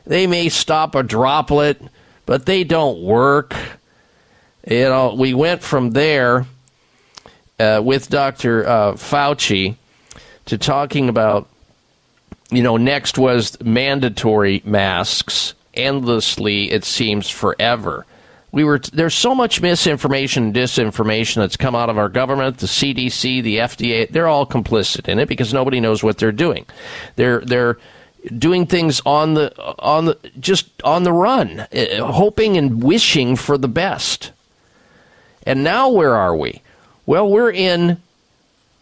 They 0.05 0.27
may 0.27 0.49
stop 0.49 0.95
a 0.95 1.03
droplet, 1.03 1.81
but 2.25 2.45
they 2.45 2.63
don't 2.63 3.01
work. 3.01 3.55
You 4.67 4.83
know, 4.83 5.13
we 5.13 5.33
went 5.33 5.61
from 5.63 5.91
there 5.91 6.45
uh, 7.59 7.81
with 7.83 8.09
Dr. 8.09 8.67
Uh, 8.67 8.93
Fauci 8.93 9.75
to 10.45 10.57
talking 10.57 11.09
about, 11.09 11.47
you 12.49 12.63
know, 12.63 12.77
next 12.77 13.17
was 13.17 13.59
mandatory 13.61 14.61
masks 14.65 15.53
endlessly, 15.73 16.71
it 16.71 16.83
seems, 16.83 17.29
forever 17.29 18.05
we 18.57 18.63
were 18.63 18.79
there's 18.79 19.13
so 19.13 19.35
much 19.35 19.61
misinformation 19.61 20.45
and 20.45 20.55
disinformation 20.55 21.35
that's 21.35 21.57
come 21.57 21.75
out 21.75 21.91
of 21.91 21.99
our 21.99 22.09
government, 22.09 22.57
the 22.57 22.65
CDC, 22.65 23.43
the 23.43 23.57
FDA. 23.57 24.09
They're 24.09 24.27
all 24.27 24.47
complicit 24.47 25.07
in 25.07 25.19
it 25.19 25.29
because 25.29 25.53
nobody 25.53 25.79
knows 25.79 26.01
what 26.01 26.17
they're 26.17 26.31
doing. 26.31 26.65
They're 27.17 27.41
they're 27.41 27.77
doing 28.35 28.65
things 28.65 28.99
on 29.05 29.35
the 29.35 29.55
on 29.77 30.05
the 30.05 30.17
just 30.39 30.71
on 30.81 31.03
the 31.03 31.13
run, 31.13 31.59
uh, 31.59 32.11
hoping 32.11 32.57
and 32.57 32.81
wishing 32.81 33.35
for 33.35 33.59
the 33.59 33.67
best. 33.67 34.31
And 35.43 35.63
now 35.63 35.89
where 35.89 36.15
are 36.15 36.35
we? 36.35 36.63
Well, 37.05 37.29
we're 37.29 37.51
in. 37.51 38.01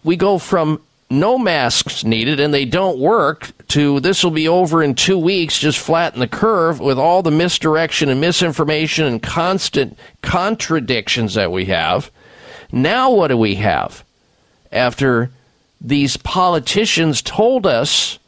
We 0.05 0.15
go 0.15 0.38
from 0.38 0.82
no 1.10 1.38
masks 1.38 2.03
needed 2.03 2.39
and 2.39 2.53
they 2.53 2.66
don't 2.66 2.97
work 2.97 3.51
to 3.68 3.99
this 3.99 4.24
will 4.24 4.32
be 4.32 4.47
over 4.47 4.84
in 4.84 4.95
two 4.95 5.18
weeks, 5.18 5.60
just 5.60 5.80
flatten 5.80 6.20
the 6.20 6.28
curve 6.28 6.80
with 6.80 6.97
all 6.97 7.22
the 7.22 7.32
misdirection 7.32 8.10
and 8.10 8.22
misinformation 8.22 9.06
and 9.06 9.22
constant 9.22 9.97
contradictions 10.22 11.34
that 11.36 11.51
we 11.51 11.66
have. 11.66 12.12
Now, 12.72 13.12
what 13.12 13.28
do 13.28 13.38
we 13.38 13.56
have? 13.56 14.03
After 14.72 15.32
these 15.80 16.18
politicians 16.18 17.22
told 17.22 17.66
us, 17.66 18.20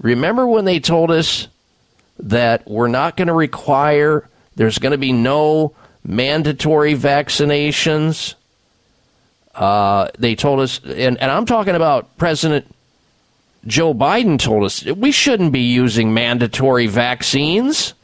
remember 0.00 0.46
when 0.46 0.64
they 0.64 0.80
told 0.80 1.10
us 1.10 1.48
that 2.18 2.68
we're 2.68 2.88
not 2.88 3.16
going 3.16 3.28
to 3.28 3.34
require, 3.34 4.28
there's 4.56 4.78
going 4.78 4.92
to 4.92 4.98
be 4.98 5.12
no 5.12 5.74
mandatory 6.04 6.94
vaccinations? 6.94 8.34
Uh, 9.58 10.08
they 10.16 10.36
told 10.36 10.60
us, 10.60 10.80
and, 10.84 11.20
and 11.20 11.30
I'm 11.32 11.44
talking 11.44 11.74
about 11.74 12.16
President 12.16 12.72
Joe 13.66 13.92
Biden 13.92 14.38
told 14.38 14.64
us 14.64 14.84
we 14.84 15.10
shouldn't 15.10 15.52
be 15.52 15.60
using 15.60 16.14
mandatory 16.14 16.86
vaccines. 16.86 17.94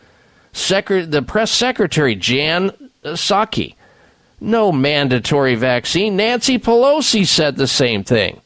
Secret, 0.52 1.12
the 1.12 1.22
press 1.22 1.52
secretary, 1.52 2.16
Jen 2.16 2.72
Psaki, 3.04 3.76
no 4.40 4.72
mandatory 4.72 5.54
vaccine. 5.54 6.16
Nancy 6.16 6.58
Pelosi 6.58 7.24
said 7.24 7.56
the 7.56 7.68
same 7.68 8.02
thing. 8.02 8.40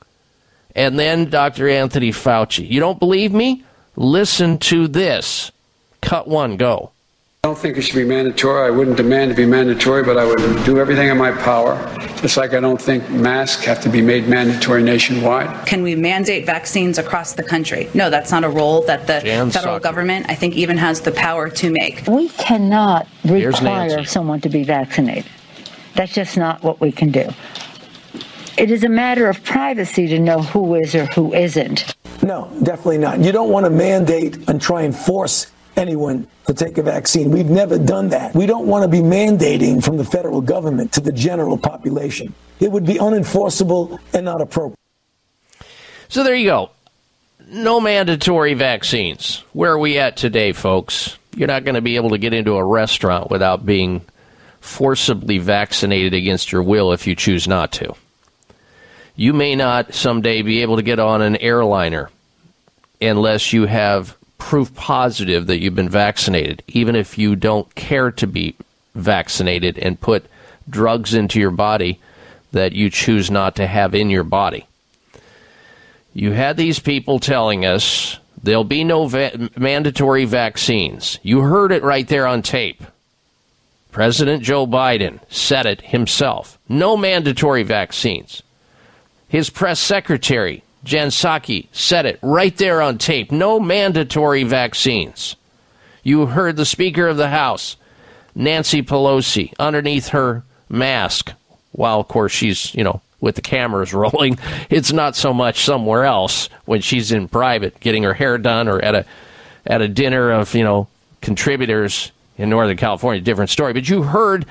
And 0.76 0.98
then 0.98 1.30
Dr. 1.30 1.68
Anthony 1.68 2.11
Fauci. 2.11 2.68
You 2.68 2.78
don't 2.78 2.98
believe 2.98 3.32
me? 3.32 3.64
Listen 3.96 4.59
to 4.59 4.86
this. 4.86 5.50
Cut 6.02 6.28
one, 6.28 6.56
go. 6.56 6.92
I 7.45 7.49
don't 7.51 7.59
think 7.59 7.78
it 7.78 7.82
should 7.82 7.95
be 7.95 8.05
mandatory. 8.05 8.66
I 8.66 8.70
wouldn't 8.70 8.97
demand 8.97 9.30
to 9.30 9.36
be 9.36 9.47
mandatory, 9.47 10.03
but 10.03 10.18
I 10.18 10.24
would 10.24 10.39
do 10.64 10.80
everything 10.80 11.09
in 11.09 11.16
my 11.16 11.30
power. 11.30 11.76
Just 12.16 12.36
like 12.36 12.53
I 12.53 12.59
don't 12.59 12.80
think 12.82 13.09
masks 13.11 13.64
have 13.64 13.80
to 13.82 13.89
be 13.89 14.03
made 14.03 14.26
mandatory 14.26 14.82
nationwide. 14.82 15.64
Can 15.64 15.84
we 15.84 15.95
mandate 15.95 16.47
vaccines 16.47 16.99
across 16.99 17.34
the 17.34 17.45
country? 17.45 17.89
No, 17.95 18.11
that's 18.11 18.32
not 18.32 18.43
a 18.43 18.49
role 18.49 18.82
that 18.82 19.07
the 19.07 19.20
Jan 19.20 19.53
federal 19.53 19.78
Psaki. 19.78 19.82
government, 19.82 20.26
I 20.28 20.34
think, 20.34 20.57
even 20.57 20.76
has 20.78 21.01
the 21.01 21.12
power 21.12 21.49
to 21.49 21.70
make. 21.70 22.09
We 22.09 22.28
cannot 22.30 23.07
require 23.24 24.05
someone 24.05 24.41
to 24.41 24.49
be 24.49 24.64
vaccinated. 24.64 25.30
That's 25.95 26.12
just 26.12 26.36
not 26.36 26.64
what 26.64 26.80
we 26.80 26.91
can 26.91 27.12
do. 27.12 27.30
it 28.57 28.72
is 28.72 28.82
a 28.82 28.89
matter 28.89 29.28
of 29.28 29.45
privacy 29.45 30.09
to 30.09 30.18
know 30.18 30.43
who 30.43 30.74
is 30.74 30.93
or 30.97 31.07
who 31.07 31.32
isn't. 31.32 31.95
No, 32.20 32.51
definitely 32.64 32.99
not. 32.99 33.20
You 33.20 33.30
don't 33.30 33.51
want 33.51 33.64
to 33.64 33.70
mandate 33.70 34.49
and 34.49 34.61
try 34.61 34.82
and 34.82 34.95
force 34.95 35.53
anyone 35.79 36.26
to 36.47 36.55
take 36.55 36.76
a 36.76 36.83
vaccine. 36.83 37.31
We've 37.31 37.49
never 37.49 37.79
done 37.79 38.09
that. 38.11 38.35
We 38.35 38.47
don't 38.47 38.66
want 38.66 38.83
to 38.83 38.89
be 38.89 38.99
mandating 39.03 39.83
from 39.83 39.97
the 39.97 40.05
federal 40.05 40.41
government 40.41 40.93
to 40.95 41.01
the 41.01 41.12
general 41.12 41.57
population. 41.57 42.35
It 42.61 42.70
would 42.70 42.85
be 42.85 42.95
unenforceable 42.95 43.99
and 44.12 44.24
not 44.24 44.41
appropriate. 44.41 44.79
So 46.09 46.24
there 46.24 46.35
you 46.35 46.47
go. 46.47 46.70
No 47.47 47.81
mandatory 47.81 48.55
vaccines. 48.55 49.45
Where 49.53 49.72
are 49.72 49.79
we 49.79 49.99
at 49.99 50.16
today, 50.16 50.53
folks? 50.53 51.16
You're 51.35 51.49
not 51.49 51.64
going 51.64 51.76
to 51.76 51.81
be 51.81 51.97
able 51.97 52.11
to 52.11 52.18
get 52.18 52.35
into 52.35 52.57
a 52.57 52.64
restaurant 52.64 53.31
without 53.31 53.64
being 53.64 54.03
forcibly 54.61 55.39
vaccinated 55.39 56.12
against 56.12 56.53
your 56.53 56.62
will 56.62 56.93
if 56.93 57.07
you 57.07 57.14
choose 57.14 57.47
not 57.47 57.72
to. 57.72 57.95
You 59.16 59.33
may 59.33 59.57
not 59.57 59.95
someday 59.95 60.43
be 60.43 60.62
able 60.62 60.76
to 60.76 60.83
get 60.83 60.99
on 60.99 61.22
an 61.22 61.37
airliner 61.37 62.11
unless 63.01 63.53
you 63.53 63.66
have 63.66 64.16
proof 64.39 64.74
positive 64.74 65.47
that 65.47 65.59
you've 65.59 65.74
been 65.74 65.89
vaccinated, 65.89 66.62
even 66.68 66.97
if 66.97 67.18
you 67.18 67.36
don't 67.36 67.74
care 67.74 68.11
to 68.12 68.26
be 68.26 68.55
vaccinated 68.95 69.78
and 69.78 70.01
put 70.01 70.26
drugs 70.70 71.14
into 71.14 71.39
your 71.39 71.51
body 71.51 72.01
that 72.53 72.72
you 72.72 72.89
choose 72.89 73.30
not 73.30 73.57
to 73.57 73.66
have 73.66 73.95
in 73.95 74.11
your 74.11 74.24
body. 74.24 74.66
You 76.14 76.32
had 76.32 76.57
these 76.57 76.78
people 76.78 77.18
telling 77.18 77.64
us 77.64 78.18
there'll 78.43 78.64
be 78.64 78.84
no 78.84 79.07
va- 79.07 79.51
mandatory 79.57 80.24
vaccines. 80.24 81.18
You 81.22 81.41
heard 81.43 81.72
it 81.72 81.82
right 81.82 82.09
there 82.09 82.26
on 82.26 82.43
tape. 82.43 82.82
President 83.93 84.43
Joe 84.43 84.66
Biden 84.66 85.20
said 85.28 85.66
it 85.66 85.80
himself. 85.82 86.59
No 86.68 86.97
mandatory 86.97 87.62
vaccines. 87.62 88.43
His 89.28 89.51
press 89.51 89.78
secretary, 89.80 90.62
Jen 90.89 91.09
Psaki, 91.09 91.66
said 91.70 92.07
it 92.07 92.18
right 92.22 92.57
there 92.57 92.80
on 92.80 92.97
tape. 92.97 93.30
No 93.30 93.61
mandatory 93.61 94.43
vaccines. 94.43 95.36
You 96.03 96.24
heard 96.24 96.57
the 96.57 96.64
Speaker 96.64 97.07
of 97.07 97.18
the 97.18 97.28
House, 97.28 97.76
Nancy 98.34 98.82
Pelosi, 98.82 99.53
underneath 99.59 100.09
her 100.09 100.45
mask, 100.70 101.32
while, 101.72 102.01
of 102.01 102.09
course, 102.09 102.32
she's, 102.32 102.74
you 102.74 102.84
know, 102.84 103.03
with 103.20 103.34
the 103.34 103.43
cameras 103.43 103.93
rolling. 103.95 104.39
It's 104.70 104.91
not 104.91 105.14
so 105.14 105.34
much 105.34 105.62
somewhere 105.62 106.05
else 106.05 106.49
when 106.64 106.80
she's 106.80 107.12
in 107.12 107.28
private 107.28 107.78
getting 107.80 108.05
her 108.05 108.14
hair 108.14 108.39
done 108.39 108.66
or 108.66 108.80
at 108.80 108.95
a 108.95 109.05
at 109.66 109.82
a 109.82 109.89
dinner 109.89 110.30
of, 110.30 110.55
you 110.55 110.64
know, 110.64 110.89
contributors 111.20 112.12
in 112.39 112.49
Northern 112.49 112.78
California, 112.78 113.20
different 113.20 113.51
story. 113.51 113.74
But 113.74 113.91
you 113.91 114.05
heard 114.05 114.47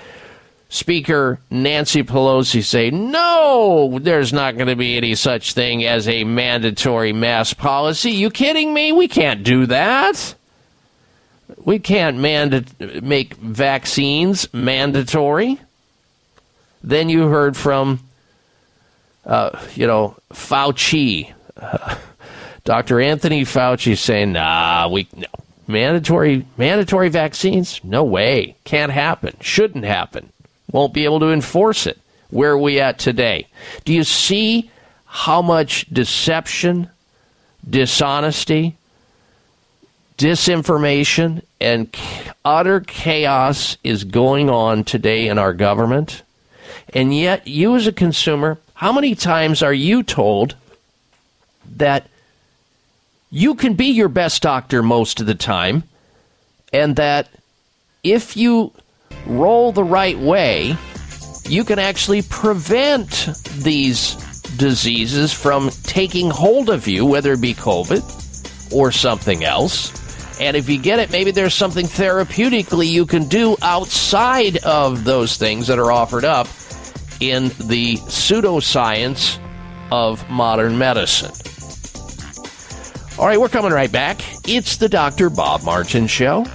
Speaker 0.70 1.39
Nancy 1.49 2.03
Pelosi 2.03 2.63
say, 2.63 2.89
no, 2.89 3.99
there's 4.01 4.34
not 4.34 4.55
going 4.55 4.68
to 4.68 4.76
be 4.76 4.97
any 4.97 5.15
such 5.15 5.53
thing 5.53 5.86
as 5.86 6.07
a 6.09 6.26
mandatory 6.26 7.13
mask 7.13 7.57
policy. 7.57 8.11
You 8.11 8.30
kidding 8.30 8.74
me? 8.74 8.91
We 8.91 9.07
can't 9.07 9.43
do 9.43 9.65
that. 9.68 10.36
We 11.63 11.80
can't 11.80 12.18
manda- 12.18 12.65
make 13.01 13.36
vaccines 13.36 14.53
mandatory. 14.53 15.57
Then 16.84 17.07
you 17.07 17.28
heard 17.28 17.55
from, 17.55 18.01
uh, 19.26 19.57
you 19.74 19.88
know, 19.88 20.18
Fauci, 20.34 21.34
uh, 21.57 21.95
Dr. 22.65 22.99
Anthony 22.99 23.43
Fauci 23.43 23.97
saying, 23.97 24.34
nah, 24.34 24.89
we, 24.89 25.07
no, 25.15 25.28
mandatory, 25.65 26.45
mandatory 26.57 27.07
vaccines? 27.07 27.80
No 27.86 28.03
way. 28.03 28.57
Can't 28.65 28.91
happen. 28.91 29.38
Shouldn't 29.39 29.86
happen 29.86 30.34
won't 30.72 30.93
be 30.93 31.05
able 31.05 31.20
to 31.22 31.32
enforce 31.32 31.88
it. 31.88 31.99
Where 32.30 32.51
are 32.51 32.57
we 32.57 32.80
at 32.80 32.99
today? 32.99 33.47
Do 33.86 33.93
you 33.93 34.03
see 34.03 34.70
how 35.05 35.41
much 35.41 35.86
deception, 35.91 36.89
dishonesty, 37.68 38.76
disinformation, 40.18 41.43
and 41.61 41.95
utter 42.43 42.82
chaos 42.82 43.78
is 43.84 44.03
going 44.03 44.49
on 44.49 44.84
today 44.84 45.28
in 45.28 45.38
our 45.38 45.53
government? 45.53 46.24
And 46.93 47.15
yet, 47.15 47.47
you 47.47 47.76
as 47.76 47.88
a 47.88 47.91
consumer, 47.91 48.57
how 48.76 48.91
many 48.91 49.15
times 49.15 49.61
are 49.61 49.74
you 49.74 50.03
told 50.03 50.55
that 51.76 52.07
you 53.30 53.55
can 53.55 53.74
be 53.74 53.88
your 53.88 54.09
best 54.09 54.41
doctor 54.41 54.82
most 54.82 55.20
of 55.20 55.26
the 55.26 55.36
time, 55.36 55.84
and 56.72 56.95
that 56.95 57.30
if 58.03 58.38
you 58.38 58.74
roll 59.25 59.71
the 59.71 59.83
right 59.83 60.17
way, 60.17 60.77
you 61.45 61.63
can 61.63 61.79
actually 61.79 62.21
prevent 62.23 63.29
these 63.57 64.15
diseases 64.57 65.33
from 65.33 65.69
taking 65.83 66.29
hold 66.29 66.69
of 66.69 66.87
you, 66.87 67.05
whether 67.05 67.33
it 67.33 67.41
be 67.41 67.53
COVID 67.53 68.73
or 68.73 68.91
something 68.91 69.43
else. 69.43 70.39
And 70.39 70.55
if 70.55 70.69
you 70.69 70.79
get 70.79 70.99
it, 70.99 71.11
maybe 71.11 71.31
there's 71.31 71.55
something 71.55 71.85
therapeutically 71.85 72.87
you 72.87 73.05
can 73.05 73.27
do 73.27 73.55
outside 73.61 74.57
of 74.57 75.03
those 75.03 75.37
things 75.37 75.67
that 75.67 75.79
are 75.79 75.91
offered 75.91 76.25
up 76.25 76.47
in 77.19 77.45
the 77.67 77.97
pseudoscience 78.05 79.39
of 79.91 80.29
modern 80.29 80.77
medicine. 80.77 81.31
All 83.17 83.25
right, 83.25 83.39
we're 83.39 83.49
coming 83.49 83.71
right 83.71 83.91
back. 83.91 84.21
It's 84.47 84.77
the 84.77 84.87
Dr. 84.87 85.31
Bob 85.31 85.63
Martin 85.63 86.05
Show. 86.05 86.45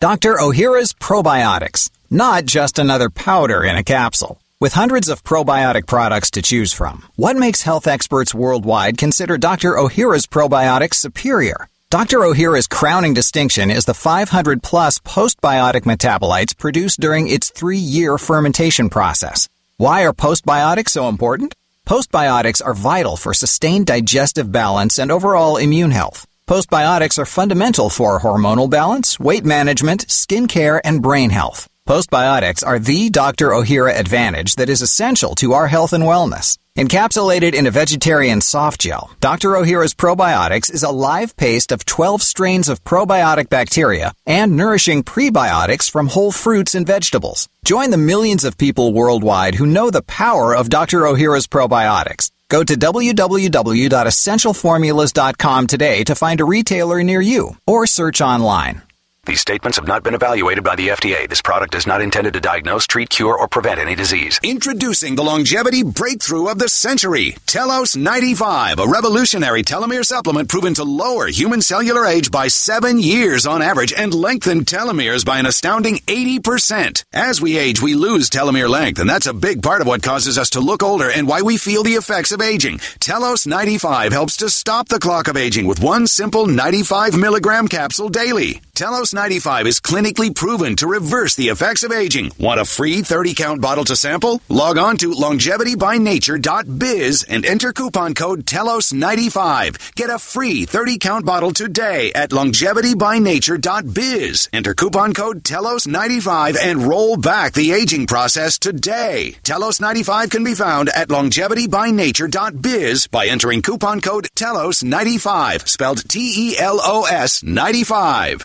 Dr. 0.00 0.36
Ohhira's 0.36 0.94
Probiotics, 0.94 1.90
not 2.08 2.46
just 2.46 2.78
another 2.78 3.10
powder 3.10 3.62
in 3.62 3.76
a 3.76 3.84
capsule. 3.84 4.40
With 4.58 4.72
hundreds 4.72 5.10
of 5.10 5.22
probiotic 5.24 5.86
products 5.86 6.30
to 6.30 6.40
choose 6.40 6.72
from, 6.72 7.04
what 7.16 7.36
makes 7.36 7.60
health 7.60 7.86
experts 7.86 8.34
worldwide 8.34 8.96
consider 8.96 9.36
Dr. 9.36 9.72
Ohhira's 9.72 10.26
probiotics 10.26 10.94
superior? 10.94 11.68
Dr. 11.90 12.20
Ohhira's 12.20 12.66
crowning 12.66 13.12
distinction 13.12 13.70
is 13.70 13.84
the 13.84 13.92
500 13.92 14.62
plus 14.62 14.98
postbiotic 15.00 15.82
metabolites 15.82 16.56
produced 16.56 16.98
during 16.98 17.28
its 17.28 17.50
three 17.50 17.76
year 17.76 18.16
fermentation 18.16 18.88
process. 18.88 19.50
Why 19.76 20.06
are 20.06 20.14
postbiotics 20.14 20.96
so 20.96 21.10
important? 21.10 21.54
Postbiotics 21.86 22.64
are 22.64 22.72
vital 22.72 23.18
for 23.18 23.34
sustained 23.34 23.84
digestive 23.84 24.50
balance 24.50 24.98
and 24.98 25.12
overall 25.12 25.58
immune 25.58 25.90
health. 25.90 26.26
Postbiotics 26.50 27.16
are 27.16 27.26
fundamental 27.26 27.88
for 27.88 28.18
hormonal 28.18 28.68
balance, 28.68 29.20
weight 29.20 29.44
management, 29.44 30.10
skin 30.10 30.48
care, 30.48 30.84
and 30.84 31.00
brain 31.00 31.30
health. 31.30 31.68
Postbiotics 31.88 32.66
are 32.66 32.80
the 32.80 33.08
Dr. 33.08 33.50
Ohhira 33.50 33.96
advantage 33.96 34.56
that 34.56 34.68
is 34.68 34.82
essential 34.82 35.36
to 35.36 35.52
our 35.52 35.68
health 35.68 35.92
and 35.92 36.02
wellness. 36.02 36.58
Encapsulated 36.76 37.54
in 37.54 37.68
a 37.68 37.70
vegetarian 37.70 38.40
soft 38.40 38.80
gel, 38.80 39.12
Dr. 39.20 39.50
Ohhira's 39.50 39.94
Probiotics 39.94 40.74
is 40.74 40.82
a 40.82 40.90
live 40.90 41.36
paste 41.36 41.70
of 41.70 41.84
12 41.84 42.20
strains 42.20 42.68
of 42.68 42.82
probiotic 42.82 43.48
bacteria 43.48 44.12
and 44.26 44.56
nourishing 44.56 45.04
prebiotics 45.04 45.88
from 45.88 46.08
whole 46.08 46.32
fruits 46.32 46.74
and 46.74 46.84
vegetables. 46.84 47.48
Join 47.64 47.90
the 47.90 47.96
millions 47.96 48.42
of 48.42 48.58
people 48.58 48.92
worldwide 48.92 49.54
who 49.54 49.66
know 49.66 49.88
the 49.88 50.02
power 50.02 50.56
of 50.56 50.68
Dr. 50.68 51.02
Ohhira's 51.02 51.46
probiotics. 51.46 52.32
Go 52.50 52.62
to 52.64 52.76
www.essentialformulas.com 52.76 55.66
today 55.68 56.04
to 56.04 56.14
find 56.14 56.40
a 56.40 56.44
retailer 56.44 57.02
near 57.02 57.22
you 57.22 57.56
or 57.66 57.86
search 57.86 58.20
online. 58.20 58.82
These 59.26 59.42
statements 59.42 59.76
have 59.76 59.86
not 59.86 60.02
been 60.02 60.14
evaluated 60.14 60.64
by 60.64 60.76
the 60.76 60.88
FDA. 60.88 61.28
This 61.28 61.42
product 61.42 61.74
is 61.74 61.86
not 61.86 62.00
intended 62.00 62.32
to 62.32 62.40
diagnose, 62.40 62.86
treat, 62.86 63.10
cure, 63.10 63.36
or 63.36 63.48
prevent 63.48 63.78
any 63.78 63.94
disease. 63.94 64.40
Introducing 64.42 65.14
the 65.14 65.22
longevity 65.22 65.82
breakthrough 65.82 66.46
of 66.46 66.58
the 66.58 66.70
century, 66.70 67.36
Telos 67.44 67.94
95, 67.94 68.78
a 68.78 68.86
revolutionary 68.86 69.62
telomere 69.62 70.06
supplement 70.06 70.48
proven 70.48 70.72
to 70.72 70.84
lower 70.84 71.26
human 71.26 71.60
cellular 71.60 72.06
age 72.06 72.30
by 72.30 72.48
seven 72.48 72.98
years 72.98 73.46
on 73.46 73.60
average 73.60 73.92
and 73.92 74.14
lengthen 74.14 74.64
telomeres 74.64 75.24
by 75.24 75.38
an 75.38 75.44
astounding 75.44 75.98
80%. 76.06 77.04
As 77.12 77.42
we 77.42 77.58
age, 77.58 77.82
we 77.82 77.94
lose 77.94 78.30
telomere 78.30 78.70
length, 78.70 79.00
and 79.00 79.08
that's 79.08 79.26
a 79.26 79.34
big 79.34 79.62
part 79.62 79.82
of 79.82 79.86
what 79.86 80.02
causes 80.02 80.38
us 80.38 80.50
to 80.50 80.60
look 80.60 80.82
older 80.82 81.10
and 81.10 81.28
why 81.28 81.42
we 81.42 81.58
feel 81.58 81.82
the 81.82 81.92
effects 81.94 82.32
of 82.32 82.40
aging. 82.40 82.78
Telos 83.00 83.46
95 83.46 84.12
helps 84.12 84.38
to 84.38 84.48
stop 84.48 84.88
the 84.88 84.98
clock 84.98 85.28
of 85.28 85.36
aging 85.36 85.66
with 85.66 85.82
one 85.82 86.06
simple 86.06 86.46
95 86.46 87.18
milligram 87.18 87.68
capsule 87.68 88.08
daily. 88.08 88.62
Telos 88.74 89.09
95 89.14 89.66
is 89.66 89.80
clinically 89.80 90.34
proven 90.34 90.76
to 90.76 90.86
reverse 90.86 91.34
the 91.34 91.48
effects 91.48 91.82
of 91.82 91.92
aging. 91.92 92.30
Want 92.38 92.60
a 92.60 92.64
free 92.64 93.02
30 93.02 93.34
count 93.34 93.60
bottle 93.60 93.84
to 93.84 93.94
sample? 93.96 94.40
Log 94.48 94.78
on 94.78 94.96
to 94.98 95.10
longevitybynature.biz 95.10 97.24
and 97.24 97.44
enter 97.44 97.72
coupon 97.72 98.14
code 98.14 98.46
TELOS95. 98.46 99.94
Get 99.94 100.10
a 100.10 100.18
free 100.18 100.64
30 100.64 100.98
count 100.98 101.26
bottle 101.26 101.52
today 101.52 102.12
at 102.14 102.30
longevitybynature.biz. 102.30 104.48
Enter 104.52 104.74
coupon 104.74 105.14
code 105.14 105.44
TELOS95 105.44 106.56
and 106.60 106.82
roll 106.82 107.16
back 107.16 107.52
the 107.52 107.70
aging 107.72 108.06
process 108.06 108.58
today. 108.58 109.36
Telos 109.42 109.80
95 109.80 110.30
can 110.30 110.44
be 110.44 110.54
found 110.54 110.88
at 110.90 111.08
longevitybynature.biz 111.08 113.06
by 113.08 113.26
entering 113.26 113.62
coupon 113.62 114.00
code 114.00 114.28
TELOS95, 114.36 115.68
spelled 115.68 116.08
T 116.08 116.50
E 116.50 116.58
L 116.58 116.80
O 116.82 117.04
S 117.04 117.42
95. 117.42 118.44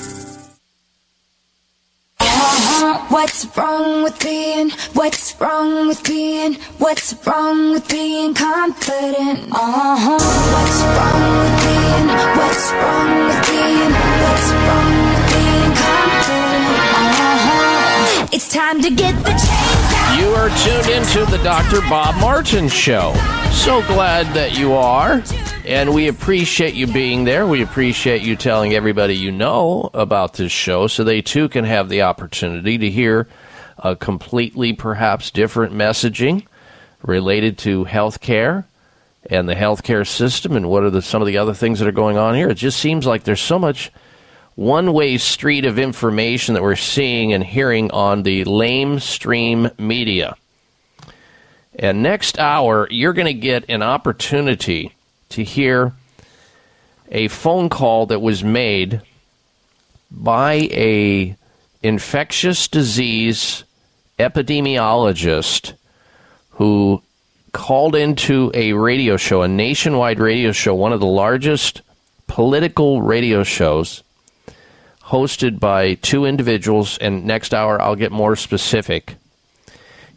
What's 3.11 3.45
wrong 3.57 4.03
with 4.03 4.17
being? 4.21 4.69
What's 4.93 5.35
wrong 5.41 5.89
with 5.89 6.01
being? 6.01 6.53
What's 6.77 7.13
wrong 7.27 7.73
with 7.73 7.89
being 7.89 8.33
confident? 8.33 9.51
Uh-huh. 9.51 10.17
What's 10.55 10.79
wrong 10.95 11.21
with 11.43 11.57
being? 11.59 12.07
What's 12.39 12.71
wrong 12.71 13.27
with 13.27 13.47
being? 13.49 13.91
What's 14.23 14.49
wrong 14.63 14.91
with 15.11 15.27
being 15.27 15.71
confident? 15.83 16.79
Uh-huh. 17.03 18.27
It's 18.31 18.47
time 18.47 18.81
to 18.81 18.89
get 18.89 19.13
the 19.25 19.31
out. 19.31 19.90
You 20.17 20.27
are 20.33 20.49
tuned 20.49 20.89
into 20.89 21.25
the 21.31 21.39
Dr. 21.43 21.81
Bob 21.89 22.15
Martin 22.19 22.67
Show. 22.67 23.13
So 23.51 23.81
glad 23.87 24.33
that 24.35 24.57
you 24.57 24.73
are. 24.73 25.23
And 25.65 25.93
we 25.93 26.07
appreciate 26.07 26.73
you 26.73 26.87
being 26.87 27.23
there. 27.23 27.47
We 27.47 27.61
appreciate 27.61 28.21
you 28.21 28.35
telling 28.35 28.73
everybody 28.73 29.15
you 29.15 29.31
know 29.31 29.89
about 29.93 30.33
this 30.33 30.51
show 30.51 30.87
so 30.87 31.03
they 31.03 31.21
too 31.21 31.47
can 31.49 31.65
have 31.65 31.87
the 31.87 32.01
opportunity 32.01 32.77
to 32.77 32.89
hear 32.89 33.27
a 33.77 33.95
completely, 33.95 34.73
perhaps 34.73 35.31
different 35.31 35.73
messaging 35.73 36.45
related 37.03 37.57
to 37.59 37.85
healthcare 37.85 38.65
and 39.29 39.47
the 39.47 39.55
healthcare 39.55 40.07
system 40.07 40.55
and 40.55 40.69
what 40.69 40.83
are 40.83 40.89
the, 40.89 41.01
some 41.01 41.21
of 41.21 41.27
the 41.27 41.37
other 41.37 41.53
things 41.53 41.79
that 41.79 41.87
are 41.87 41.93
going 41.93 42.17
on 42.17 42.35
here. 42.35 42.49
It 42.49 42.55
just 42.55 42.79
seems 42.79 43.05
like 43.05 43.23
there's 43.23 43.41
so 43.41 43.59
much 43.59 43.91
one 44.55 44.93
way 44.93 45.17
street 45.17 45.65
of 45.65 45.79
information 45.79 46.53
that 46.53 46.63
we're 46.63 46.75
seeing 46.75 47.33
and 47.33 47.43
hearing 47.43 47.91
on 47.91 48.23
the 48.23 48.43
lamestream 48.45 49.77
media. 49.79 50.35
And 51.77 52.03
next 52.03 52.37
hour, 52.37 52.87
you're 52.91 53.13
going 53.13 53.27
to 53.27 53.33
get 53.33 53.65
an 53.69 53.81
opportunity 53.81 54.93
to 55.29 55.43
hear 55.43 55.93
a 57.09 57.27
phone 57.29 57.69
call 57.69 58.07
that 58.07 58.19
was 58.19 58.43
made 58.43 59.01
by 60.09 60.53
a 60.71 61.35
infectious 61.81 62.67
disease 62.67 63.63
epidemiologist 64.19 65.73
who 66.51 67.01
called 67.53 67.95
into 67.95 68.51
a 68.53 68.73
radio 68.73 69.17
show, 69.17 69.41
a 69.41 69.47
nationwide 69.47 70.19
radio 70.19 70.51
show, 70.51 70.75
one 70.75 70.93
of 70.93 70.99
the 70.99 71.05
largest 71.05 71.81
political 72.27 73.01
radio 73.01 73.43
shows, 73.43 74.03
hosted 75.11 75.59
by 75.59 75.95
two 75.95 76.25
individuals. 76.25 76.97
And 76.99 77.25
next 77.25 77.53
hour, 77.53 77.81
I'll 77.81 77.95
get 77.95 78.11
more 78.11 78.35
specific. 78.35 79.15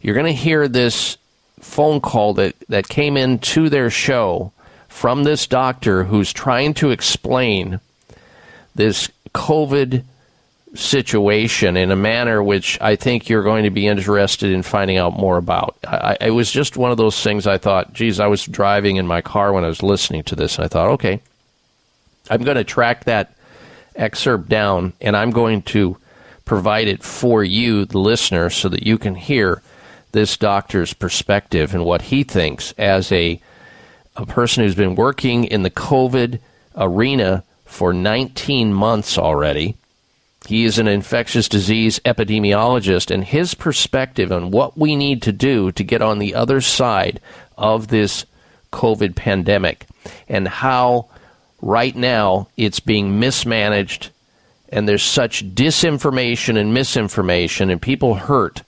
You're 0.01 0.15
going 0.15 0.25
to 0.25 0.31
hear 0.31 0.67
this 0.67 1.17
phone 1.59 1.99
call 1.99 2.33
that, 2.35 2.55
that 2.69 2.87
came 2.87 3.17
in 3.17 3.39
to 3.39 3.69
their 3.69 3.89
show 3.89 4.53
from 4.87 5.23
this 5.23 5.47
doctor 5.47 6.05
who's 6.05 6.31
trying 6.31 6.73
to 6.75 6.91
explain 6.91 7.81
this 8.75 9.09
COVID 9.33 10.03
situation 10.75 11.77
in 11.77 11.91
a 11.91 11.95
manner 11.95 12.43
which 12.43 12.79
I 12.81 12.95
think 12.95 13.29
you're 13.29 13.43
going 13.43 13.63
to 13.63 13.69
be 13.69 13.87
interested 13.87 14.51
in 14.51 14.61
finding 14.61 14.97
out 14.97 15.17
more 15.17 15.37
about. 15.37 15.75
I, 15.85 16.17
it 16.21 16.31
was 16.31 16.51
just 16.51 16.77
one 16.77 16.91
of 16.91 16.97
those 16.97 17.21
things 17.21 17.47
I 17.47 17.57
thought, 17.57 17.93
geez, 17.93 18.19
I 18.19 18.27
was 18.27 18.45
driving 18.45 18.97
in 18.97 19.07
my 19.07 19.21
car 19.21 19.53
when 19.53 19.63
I 19.65 19.67
was 19.69 19.83
listening 19.83 20.23
to 20.23 20.35
this, 20.35 20.57
and 20.57 20.65
I 20.65 20.67
thought, 20.67 20.89
okay, 20.91 21.21
I'm 22.29 22.43
going 22.43 22.57
to 22.57 22.63
track 22.63 23.05
that 23.05 23.34
excerpt 23.95 24.49
down 24.49 24.93
and 25.01 25.15
I'm 25.15 25.31
going 25.31 25.61
to 25.63 25.97
provide 26.45 26.87
it 26.87 27.03
for 27.03 27.43
you, 27.43 27.85
the 27.85 27.97
listener, 27.97 28.49
so 28.49 28.69
that 28.69 28.83
you 28.83 28.97
can 28.97 29.15
hear 29.15 29.61
this 30.11 30.37
doctor's 30.37 30.93
perspective 30.93 31.73
and 31.73 31.83
what 31.83 32.03
he 32.03 32.23
thinks 32.23 32.71
as 32.77 33.11
a 33.11 33.41
a 34.15 34.25
person 34.25 34.63
who's 34.63 34.75
been 34.75 34.95
working 34.95 35.43
in 35.43 35.63
the 35.63 35.69
COVID 35.69 36.39
arena 36.77 37.43
for 37.65 37.91
19 37.91 38.73
months 38.73 39.17
already. 39.17 39.75
He 40.47 40.63
is 40.63 40.79
an 40.79 40.87
infectious 40.87 41.49
disease 41.49 41.99
epidemiologist, 42.05 43.11
and 43.11 43.25
his 43.25 43.55
perspective 43.55 44.31
on 44.31 44.51
what 44.51 44.77
we 44.77 44.95
need 44.95 45.21
to 45.23 45.33
do 45.33 45.71
to 45.73 45.83
get 45.83 46.01
on 46.01 46.19
the 46.19 46.35
other 46.35 46.61
side 46.61 47.19
of 47.57 47.87
this 47.87 48.25
COVID 48.71 49.15
pandemic 49.15 49.85
and 50.29 50.47
how 50.47 51.07
right 51.65 51.95
now 51.95 52.47
it's 52.55 52.79
being 52.79 53.19
mismanaged 53.19 54.11
and 54.69 54.87
there's 54.87 55.01
such 55.01 55.43
disinformation 55.55 56.57
and 56.57 56.73
misinformation 56.73 57.71
and 57.71 57.81
people 57.81 58.13
hurt 58.13 58.61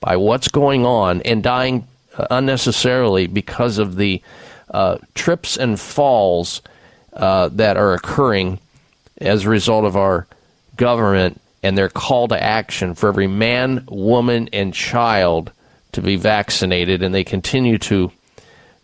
by 0.00 0.16
what's 0.16 0.48
going 0.48 0.84
on 0.84 1.22
and 1.22 1.42
dying 1.42 1.88
uh, 2.18 2.26
unnecessarily 2.30 3.26
because 3.26 3.78
of 3.78 3.96
the 3.96 4.20
uh, 4.70 4.98
trips 5.14 5.56
and 5.56 5.80
falls 5.80 6.60
uh, 7.14 7.48
that 7.48 7.78
are 7.78 7.94
occurring 7.94 8.58
as 9.18 9.44
a 9.44 9.50
result 9.50 9.86
of 9.86 9.96
our 9.96 10.26
government 10.76 11.40
and 11.62 11.78
their 11.78 11.88
call 11.88 12.28
to 12.28 12.42
action 12.42 12.94
for 12.94 13.08
every 13.08 13.28
man, 13.28 13.86
woman, 13.88 14.50
and 14.52 14.74
child 14.74 15.52
to 15.92 16.02
be 16.02 16.16
vaccinated, 16.16 17.02
and 17.02 17.14
they 17.14 17.24
continue 17.24 17.78
to 17.78 18.10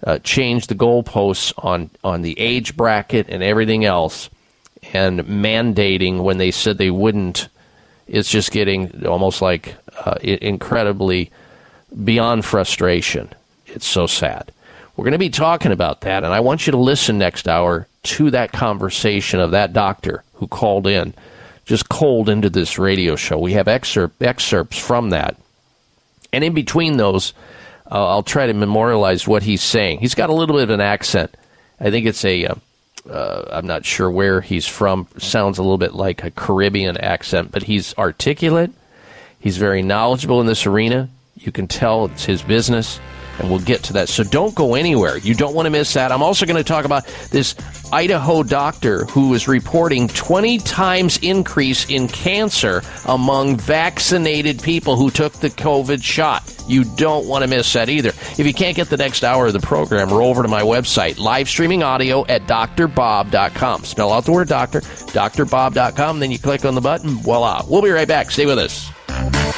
uh, 0.04 0.18
change 0.20 0.66
the 0.66 0.74
goalposts 0.74 1.52
on 1.58 1.90
on 2.04 2.22
the 2.22 2.38
age 2.38 2.76
bracket 2.76 3.28
and 3.28 3.42
everything 3.42 3.84
else, 3.84 4.30
and 4.92 5.20
mandating 5.20 6.22
when 6.22 6.38
they 6.38 6.50
said 6.50 6.78
they 6.78 6.90
wouldn't. 6.90 7.48
It's 8.06 8.30
just 8.30 8.52
getting 8.52 9.06
almost 9.06 9.42
like 9.42 9.76
uh, 10.04 10.14
incredibly 10.22 11.30
beyond 12.04 12.44
frustration. 12.44 13.32
It's 13.66 13.86
so 13.86 14.06
sad. 14.06 14.50
We're 14.96 15.04
going 15.04 15.12
to 15.12 15.18
be 15.18 15.30
talking 15.30 15.72
about 15.72 16.00
that, 16.00 16.24
and 16.24 16.32
I 16.32 16.40
want 16.40 16.66
you 16.66 16.72
to 16.72 16.78
listen 16.78 17.18
next 17.18 17.46
hour 17.46 17.86
to 18.04 18.30
that 18.30 18.52
conversation 18.52 19.40
of 19.40 19.50
that 19.52 19.72
doctor 19.72 20.24
who 20.34 20.46
called 20.48 20.86
in, 20.86 21.14
just 21.66 21.88
cold 21.88 22.28
into 22.28 22.50
this 22.50 22.78
radio 22.78 23.14
show. 23.14 23.38
We 23.38 23.52
have 23.52 23.68
excerpt, 23.68 24.22
excerpts 24.22 24.78
from 24.78 25.10
that. 25.10 25.36
And 26.32 26.42
in 26.42 26.54
between 26.54 26.96
those, 26.96 27.32
uh, 27.90 28.08
I'll 28.08 28.22
try 28.22 28.46
to 28.46 28.54
memorialize 28.54 29.26
what 29.26 29.42
he's 29.42 29.62
saying. 29.62 30.00
He's 30.00 30.14
got 30.14 30.30
a 30.30 30.34
little 30.34 30.56
bit 30.56 30.64
of 30.64 30.70
an 30.70 30.80
accent. 30.80 31.34
I 31.80 31.90
think 31.90 32.06
it's 32.06 32.24
a. 32.24 32.46
Uh, 32.46 32.54
uh, 33.08 33.48
I'm 33.52 33.66
not 33.66 33.86
sure 33.86 34.10
where 34.10 34.42
he's 34.42 34.66
from. 34.66 35.08
Sounds 35.16 35.56
a 35.56 35.62
little 35.62 35.78
bit 35.78 35.94
like 35.94 36.24
a 36.24 36.30
Caribbean 36.30 36.98
accent, 36.98 37.50
but 37.50 37.62
he's 37.62 37.96
articulate. 37.96 38.70
He's 39.40 39.56
very 39.56 39.82
knowledgeable 39.82 40.40
in 40.42 40.46
this 40.46 40.66
arena. 40.66 41.08
You 41.36 41.50
can 41.52 41.68
tell 41.68 42.06
it's 42.06 42.24
his 42.26 42.42
business 42.42 43.00
and 43.38 43.50
we'll 43.50 43.60
get 43.60 43.82
to 43.84 43.92
that. 43.94 44.08
So 44.08 44.24
don't 44.24 44.54
go 44.54 44.74
anywhere. 44.74 45.18
You 45.18 45.34
don't 45.34 45.54
want 45.54 45.66
to 45.66 45.70
miss 45.70 45.92
that. 45.94 46.12
I'm 46.12 46.22
also 46.22 46.46
going 46.46 46.56
to 46.56 46.64
talk 46.64 46.84
about 46.84 47.06
this 47.30 47.54
Idaho 47.92 48.42
doctor 48.42 49.04
who 49.06 49.34
is 49.34 49.48
reporting 49.48 50.08
20 50.08 50.58
times 50.58 51.18
increase 51.18 51.88
in 51.88 52.08
cancer 52.08 52.82
among 53.06 53.56
vaccinated 53.56 54.62
people 54.62 54.96
who 54.96 55.10
took 55.10 55.32
the 55.34 55.50
COVID 55.50 56.02
shot. 56.02 56.42
You 56.68 56.84
don't 56.84 57.26
want 57.26 57.42
to 57.44 57.48
miss 57.48 57.72
that 57.72 57.88
either. 57.88 58.10
If 58.10 58.40
you 58.46 58.52
can't 58.52 58.76
get 58.76 58.90
the 58.90 58.96
next 58.96 59.24
hour 59.24 59.46
of 59.46 59.54
the 59.54 59.60
program, 59.60 60.10
roll 60.10 60.28
over 60.28 60.42
to 60.42 60.48
my 60.48 60.62
website, 60.62 61.18
live 61.18 61.48
streaming 61.48 61.82
audio 61.82 62.26
at 62.26 62.42
drbob.com. 62.42 63.84
Spell 63.84 64.12
out 64.12 64.24
the 64.24 64.32
word 64.32 64.48
doctor, 64.48 64.80
drbob.com, 64.80 66.20
then 66.20 66.30
you 66.30 66.38
click 66.38 66.64
on 66.64 66.74
the 66.74 66.80
button, 66.80 67.10
voila. 67.10 67.64
We'll 67.68 67.82
be 67.82 67.90
right 67.90 68.08
back. 68.08 68.30
Stay 68.30 68.46
with 68.46 68.58
us. 68.58 69.57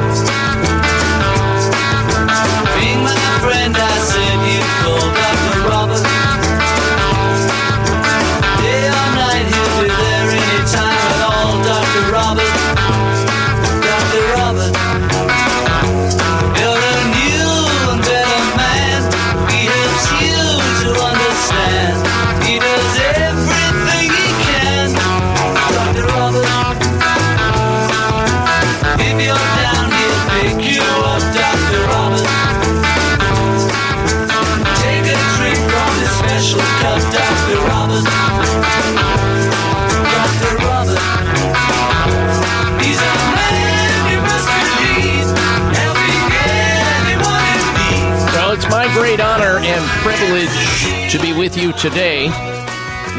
With 51.51 51.61
you 51.61 51.73
today. 51.73 52.29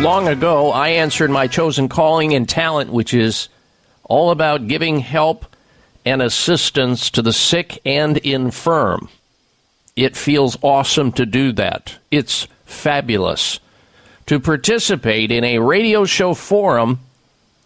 Long 0.01 0.27
ago, 0.27 0.71
I 0.71 0.91
answered 0.91 1.31
my 1.31 1.47
chosen 1.47 1.89
calling 1.89 2.33
and 2.35 2.49
talent, 2.49 2.91
which 2.91 3.13
is 3.13 3.51
all 4.05 4.31
about 4.31 4.69
giving 4.69 5.01
help 5.01 5.45
and 6.07 6.23
assistance 6.23 7.11
to 7.11 7.21
the 7.21 7.33
sick 7.33 7.79
and 7.85 8.17
infirm. 8.19 9.11
It 9.97 10.17
feels 10.17 10.57
awesome 10.63 11.13
to 11.13 11.27
do 11.27 11.53
that. 11.53 11.99
It's 12.11 12.49
fabulous. 12.65 13.61
To 14.27 14.41
participate 14.41 15.31
in 15.31 15.45
a 15.45 15.59
radio 15.59 16.07
show 16.07 16.33
forum 16.33 17.01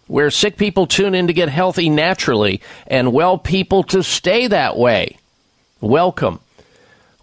where 0.07 0.29
sick 0.29 0.57
people 0.57 0.85
tune 0.85 1.15
in 1.15 1.27
to 1.27 1.33
get 1.33 1.47
healthy 1.47 1.89
naturally 1.89 2.61
and 2.87 3.13
well 3.13 3.37
people 3.37 3.83
to 3.83 4.03
stay 4.03 4.47
that 4.47 4.75
way. 4.75 5.17
Welcome. 5.79 6.41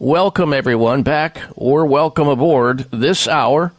Welcome, 0.05 0.53
everyone, 0.53 1.03
back 1.03 1.41
or 1.57 1.87
welcome 1.87 2.29
aboard 2.29 2.81
this 2.91 3.27
hour 3.27 3.73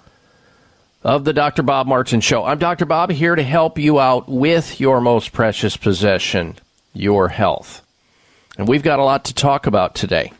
of 1.03 1.23
the 1.23 1.33
Dr. 1.33 1.61
Bob 1.61 1.85
Martin 1.85 2.19
Show. 2.19 2.43
I'm 2.43 2.57
Dr. 2.57 2.87
Bob 2.87 3.11
here 3.11 3.35
to 3.35 3.43
help 3.43 3.77
you 3.77 3.99
out 3.99 4.27
with 4.27 4.79
your 4.79 5.01
most 5.01 5.33
precious 5.33 5.77
possession, 5.77 6.55
your 6.95 7.27
health. 7.27 7.85
And 8.57 8.67
we've 8.67 8.81
got 8.81 8.97
a 8.97 9.03
lot 9.03 9.25
to 9.25 9.35
talk 9.35 9.67
about 9.67 9.93
today. 9.93 10.33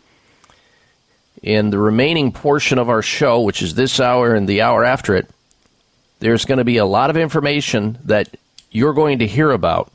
In 1.43 1.69
the 1.69 1.77
remaining 1.77 2.31
portion 2.31 2.79
of 2.79 2.89
our 2.89 3.03
show, 3.03 3.41
which 3.41 3.61
is 3.61 3.75
this 3.75 3.99
hour 3.99 4.33
and 4.33 4.49
the 4.49 4.63
hour 4.63 4.83
after 4.83 5.15
it, 5.15 5.29
there's 6.17 6.45
going 6.45 6.57
to 6.57 6.63
be 6.63 6.77
a 6.77 6.85
lot 6.85 7.11
of 7.11 7.15
information 7.15 7.99
that 8.05 8.35
you're 8.71 8.93
going 8.93 9.19
to 9.19 9.27
hear 9.27 9.51
about 9.51 9.91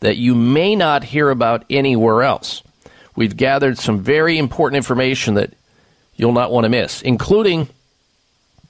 that 0.00 0.16
you 0.16 0.34
may 0.34 0.74
not 0.74 1.04
hear 1.04 1.30
about 1.30 1.64
anywhere 1.70 2.24
else. 2.24 2.64
We've 3.20 3.36
gathered 3.36 3.76
some 3.76 3.98
very 3.98 4.38
important 4.38 4.78
information 4.78 5.34
that 5.34 5.52
you'll 6.16 6.32
not 6.32 6.50
want 6.50 6.64
to 6.64 6.70
miss, 6.70 7.02
including 7.02 7.68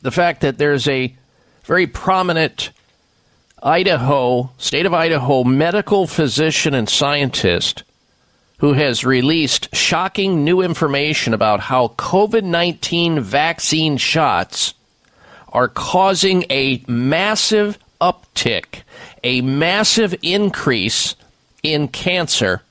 the 0.03 0.11
fact 0.11 0.41
that 0.41 0.59
there's 0.59 0.89
a 0.89 1.15
very 1.63 1.87
prominent 1.87 2.71
Idaho, 3.63 4.51
state 4.59 4.87
of 4.87 4.93
Idaho 4.93 5.45
medical 5.45 6.09
physician 6.09 6.75
and 6.75 6.89
scientist 6.89 7.85
who 8.59 8.73
has 8.73 9.05
released 9.05 9.73
shocking 9.73 10.45
new 10.45 10.63
information 10.63 11.33
about 11.33 11.61
how 11.61 11.95
COVID 11.97 12.43
19 12.43 13.21
vaccine 13.21 13.99
shots 13.99 14.75
are 15.51 15.69
causing 15.69 16.45
a 16.51 16.83
massive 16.89 17.79
uptick, 18.01 18.83
a 19.23 19.43
massive 19.43 20.13
increase 20.23 21.15
in 21.63 21.87
cancer 21.87 22.63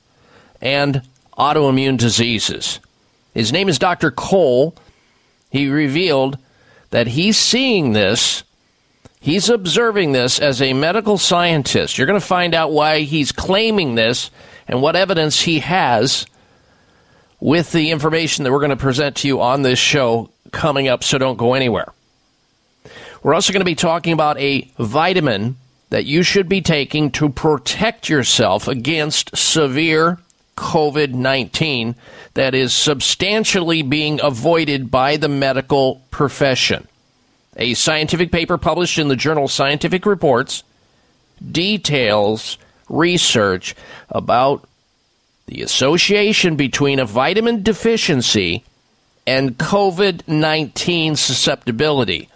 and 0.61 1.03
autoimmune 1.39 1.97
diseases. 1.97 2.79
His 3.33 3.51
name 3.53 3.69
is 3.69 3.79
Dr. 3.79 4.11
Cole. 4.11 4.75
He 5.49 5.69
revealed 5.69 6.37
that 6.91 7.07
he's 7.07 7.37
seeing 7.37 7.93
this, 7.93 8.43
he's 9.19 9.49
observing 9.49 10.11
this 10.11 10.39
as 10.39 10.61
a 10.61 10.73
medical 10.73 11.17
scientist. 11.17 11.97
You're 11.97 12.07
going 12.07 12.19
to 12.19 12.25
find 12.25 12.53
out 12.53 12.71
why 12.71 13.01
he's 13.01 13.31
claiming 13.31 13.95
this 13.95 14.29
and 14.67 14.81
what 14.81 14.95
evidence 14.95 15.41
he 15.41 15.59
has 15.59 16.25
with 17.39 17.71
the 17.71 17.91
information 17.91 18.43
that 18.43 18.51
we're 18.51 18.59
going 18.59 18.69
to 18.69 18.75
present 18.75 19.15
to 19.17 19.27
you 19.27 19.41
on 19.41 19.61
this 19.61 19.79
show 19.79 20.29
coming 20.51 20.87
up, 20.87 21.03
so 21.03 21.17
don't 21.17 21.37
go 21.37 21.53
anywhere. 21.53 21.93
We're 23.23 23.33
also 23.33 23.53
going 23.53 23.61
to 23.61 23.65
be 23.65 23.75
talking 23.75 24.13
about 24.13 24.39
a 24.39 24.69
vitamin 24.77 25.57
that 25.89 26.05
you 26.05 26.23
should 26.23 26.47
be 26.47 26.61
taking 26.61 27.11
to 27.11 27.29
protect 27.29 28.09
yourself 28.09 28.67
against 28.67 29.35
severe 29.35 30.19
COVID 30.60 31.14
19 31.14 31.95
that 32.34 32.53
is 32.53 32.74
substantially 32.74 33.82
being 33.82 34.20
avoided 34.22 34.91
by 34.91 35.18
the 35.18 35.30
medical 35.30 36.01
profession. 36.12 36.88
A 37.55 37.74
scientific 37.74 38.32
paper 38.32 38.57
published 38.57 38.99
in 38.99 39.07
the 39.07 39.16
journal 39.16 39.47
Scientific 39.47 40.05
Reports 40.05 40.64
details 41.51 42.57
research 42.89 43.76
about 44.10 44.68
the 45.47 45.62
association 45.62 46.55
between 46.55 46.99
a 46.99 47.05
vitamin 47.05 47.64
deficiency 47.64 48.64
and 49.26 49.57
COVID 49.57 50.28
19 50.28 51.16
susceptibility. 51.16 52.30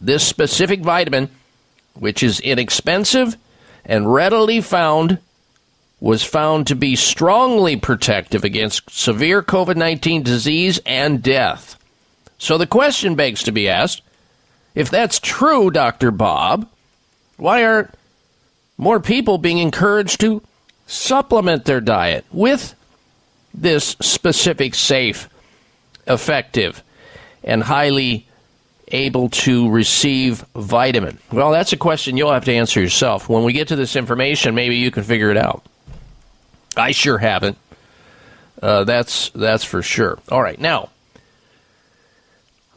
This 0.00 0.26
specific 0.26 0.80
vitamin, 0.80 1.28
which 1.94 2.22
is 2.22 2.40
inexpensive 2.40 3.36
and 3.84 4.12
readily 4.12 4.60
found, 4.60 5.18
was 6.02 6.24
found 6.24 6.66
to 6.66 6.74
be 6.74 6.96
strongly 6.96 7.76
protective 7.76 8.42
against 8.42 8.90
severe 8.90 9.40
COVID 9.40 9.76
19 9.76 10.24
disease 10.24 10.80
and 10.84 11.22
death. 11.22 11.78
So 12.38 12.58
the 12.58 12.66
question 12.66 13.14
begs 13.14 13.44
to 13.44 13.52
be 13.52 13.68
asked 13.68 14.02
if 14.74 14.90
that's 14.90 15.20
true, 15.20 15.70
Dr. 15.70 16.10
Bob, 16.10 16.68
why 17.36 17.62
aren't 17.62 17.94
more 18.76 18.98
people 18.98 19.38
being 19.38 19.58
encouraged 19.58 20.20
to 20.22 20.42
supplement 20.88 21.66
their 21.66 21.80
diet 21.80 22.24
with 22.32 22.74
this 23.54 23.96
specific, 24.00 24.74
safe, 24.74 25.28
effective, 26.08 26.82
and 27.44 27.62
highly 27.62 28.26
able 28.88 29.28
to 29.28 29.70
receive 29.70 30.44
vitamin? 30.56 31.18
Well, 31.30 31.52
that's 31.52 31.72
a 31.72 31.76
question 31.76 32.16
you'll 32.16 32.32
have 32.32 32.46
to 32.46 32.54
answer 32.54 32.80
yourself. 32.80 33.28
When 33.28 33.44
we 33.44 33.52
get 33.52 33.68
to 33.68 33.76
this 33.76 33.94
information, 33.94 34.56
maybe 34.56 34.78
you 34.78 34.90
can 34.90 35.04
figure 35.04 35.30
it 35.30 35.36
out. 35.36 35.64
I 36.76 36.92
sure 36.92 37.18
haven't. 37.18 37.58
Uh, 38.60 38.84
that's 38.84 39.30
that's 39.30 39.64
for 39.64 39.82
sure. 39.82 40.18
All 40.28 40.42
right, 40.42 40.58
now 40.60 40.90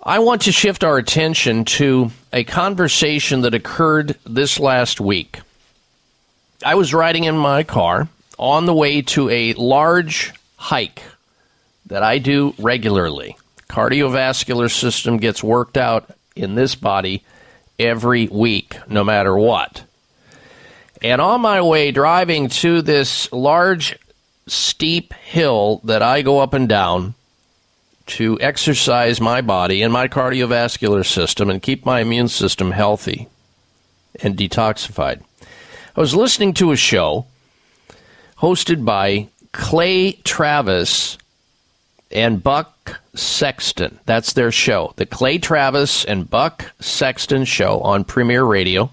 I 0.07 0.19
want 0.19 0.43
to 0.43 0.51
shift 0.51 0.83
our 0.83 0.97
attention 0.97 1.65
to 1.65 2.11
a 2.31 2.43
conversation 2.43 3.41
that 3.41 3.55
occurred 3.55 4.17
this 4.23 4.59
last 4.59 5.01
week. 5.01 5.41
I 6.63 6.75
was 6.75 6.93
riding 6.93 7.23
in 7.23 7.37
my 7.37 7.63
car 7.63 8.07
on 8.37 8.65
the 8.65 8.73
way 8.73 9.01
to 9.01 9.29
a 9.29 9.53
large 9.53 10.33
hike 10.57 11.01
that 11.87 12.03
I 12.03 12.19
do 12.19 12.53
regularly. 12.59 13.37
Cardiovascular 13.67 14.71
system 14.71 15.17
gets 15.17 15.43
worked 15.43 15.77
out 15.77 16.09
in 16.35 16.55
this 16.55 16.75
body 16.75 17.23
every 17.79 18.27
week, 18.27 18.77
no 18.87 19.03
matter 19.03 19.35
what. 19.35 19.83
And 21.05 21.21
on 21.21 21.41
my 21.41 21.61
way 21.61 21.91
driving 21.91 22.49
to 22.49 22.81
this 22.81 23.31
large, 23.31 23.95
steep 24.47 25.13
hill 25.13 25.79
that 25.83 26.01
I 26.01 26.23
go 26.23 26.39
up 26.39 26.55
and 26.55 26.67
down 26.67 27.13
to 28.07 28.39
exercise 28.41 29.21
my 29.21 29.41
body 29.41 29.83
and 29.83 29.93
my 29.93 30.07
cardiovascular 30.07 31.05
system 31.05 31.51
and 31.51 31.61
keep 31.61 31.85
my 31.85 31.99
immune 31.99 32.27
system 32.27 32.71
healthy 32.71 33.27
and 34.23 34.35
detoxified. 34.35 35.21
I 35.95 35.99
was 35.99 36.15
listening 36.15 36.55
to 36.55 36.71
a 36.71 36.75
show 36.75 37.27
hosted 38.39 38.83
by 38.83 39.27
Clay 39.51 40.13
Travis 40.13 41.19
and 42.09 42.41
Buck 42.41 42.99
Sexton. 43.13 43.99
That's 44.07 44.33
their 44.33 44.51
show, 44.51 44.93
the 44.95 45.05
Clay 45.05 45.37
Travis 45.37 46.03
and 46.03 46.27
Buck 46.27 46.71
Sexton 46.79 47.45
Show 47.45 47.79
on 47.81 48.05
Premiere 48.05 48.43
Radio. 48.43 48.89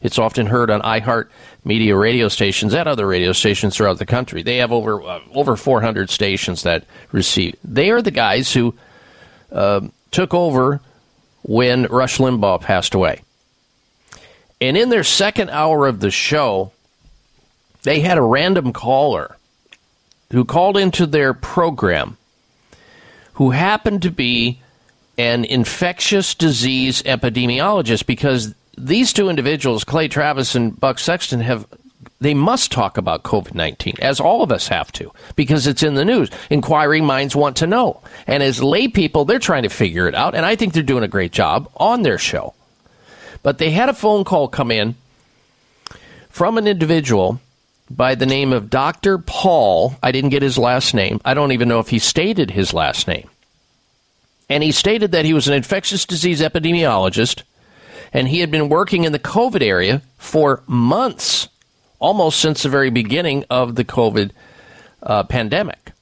It's 0.00 0.18
often 0.18 0.46
heard 0.46 0.68
on 0.68 0.82
iHeart 0.82 1.28
Media 1.64 1.96
radio 1.96 2.28
stations 2.28 2.74
and 2.74 2.88
other 2.88 3.06
radio 3.06 3.32
stations 3.32 3.76
throughout 3.76 3.98
the 3.98 4.06
country. 4.06 4.42
They 4.42 4.56
have 4.56 4.72
over 4.72 5.02
uh, 5.02 5.20
over 5.32 5.56
400 5.56 6.10
stations 6.10 6.64
that 6.64 6.84
receive. 7.12 7.56
They 7.62 7.90
are 7.90 8.02
the 8.02 8.10
guys 8.10 8.52
who 8.52 8.74
uh, 9.52 9.82
took 10.10 10.34
over 10.34 10.80
when 11.42 11.84
Rush 11.84 12.18
Limbaugh 12.18 12.60
passed 12.60 12.94
away. 12.94 13.22
And 14.60 14.76
in 14.76 14.90
their 14.90 15.04
second 15.04 15.50
hour 15.50 15.86
of 15.86 16.00
the 16.00 16.10
show, 16.10 16.72
they 17.82 18.00
had 18.00 18.18
a 18.18 18.22
random 18.22 18.72
caller 18.72 19.36
who 20.30 20.44
called 20.44 20.76
into 20.76 21.06
their 21.06 21.34
program 21.34 22.16
who 23.34 23.50
happened 23.50 24.02
to 24.02 24.10
be 24.10 24.60
an 25.18 25.44
infectious 25.44 26.34
disease 26.34 27.02
epidemiologist 27.02 28.06
because 28.06 28.54
these 28.76 29.12
two 29.12 29.28
individuals, 29.28 29.84
Clay 29.84 30.08
Travis 30.08 30.54
and 30.54 30.78
Buck 30.78 30.98
Sexton, 30.98 31.40
have 31.40 31.66
they 32.20 32.34
must 32.34 32.70
talk 32.70 32.98
about 32.98 33.24
COVID 33.24 33.54
19, 33.54 33.94
as 34.00 34.20
all 34.20 34.42
of 34.42 34.52
us 34.52 34.68
have 34.68 34.92
to, 34.92 35.12
because 35.34 35.66
it's 35.66 35.82
in 35.82 35.94
the 35.94 36.04
news. 36.04 36.30
Inquiring 36.50 37.04
minds 37.04 37.34
want 37.34 37.56
to 37.56 37.66
know. 37.66 38.00
And 38.26 38.42
as 38.42 38.62
lay 38.62 38.86
people, 38.88 39.24
they're 39.24 39.40
trying 39.40 39.64
to 39.64 39.68
figure 39.68 40.06
it 40.06 40.14
out. 40.14 40.34
And 40.34 40.46
I 40.46 40.54
think 40.54 40.72
they're 40.72 40.82
doing 40.84 41.02
a 41.02 41.08
great 41.08 41.32
job 41.32 41.68
on 41.76 42.02
their 42.02 42.18
show. 42.18 42.54
But 43.42 43.58
they 43.58 43.70
had 43.70 43.88
a 43.88 43.94
phone 43.94 44.22
call 44.22 44.46
come 44.46 44.70
in 44.70 44.94
from 46.30 46.58
an 46.58 46.68
individual 46.68 47.40
by 47.90 48.14
the 48.14 48.26
name 48.26 48.52
of 48.52 48.70
Dr. 48.70 49.18
Paul. 49.18 49.96
I 50.00 50.12
didn't 50.12 50.30
get 50.30 50.42
his 50.42 50.56
last 50.56 50.94
name. 50.94 51.20
I 51.24 51.34
don't 51.34 51.52
even 51.52 51.68
know 51.68 51.80
if 51.80 51.88
he 51.88 51.98
stated 51.98 52.52
his 52.52 52.72
last 52.72 53.08
name. 53.08 53.28
And 54.48 54.62
he 54.62 54.70
stated 54.70 55.12
that 55.12 55.24
he 55.24 55.34
was 55.34 55.48
an 55.48 55.54
infectious 55.54 56.04
disease 56.06 56.40
epidemiologist 56.40 57.42
and 58.12 58.28
he 58.28 58.40
had 58.40 58.50
been 58.50 58.68
working 58.68 59.04
in 59.04 59.12
the 59.12 59.18
COVID 59.18 59.62
area 59.62 60.02
for 60.18 60.62
months, 60.66 61.48
almost 61.98 62.40
since 62.40 62.62
the 62.62 62.68
very 62.68 62.90
beginning 62.90 63.44
of 63.48 63.74
the 63.74 63.84
COVID 63.84 64.30
uh, 65.02 65.22
pandemic. 65.24 65.92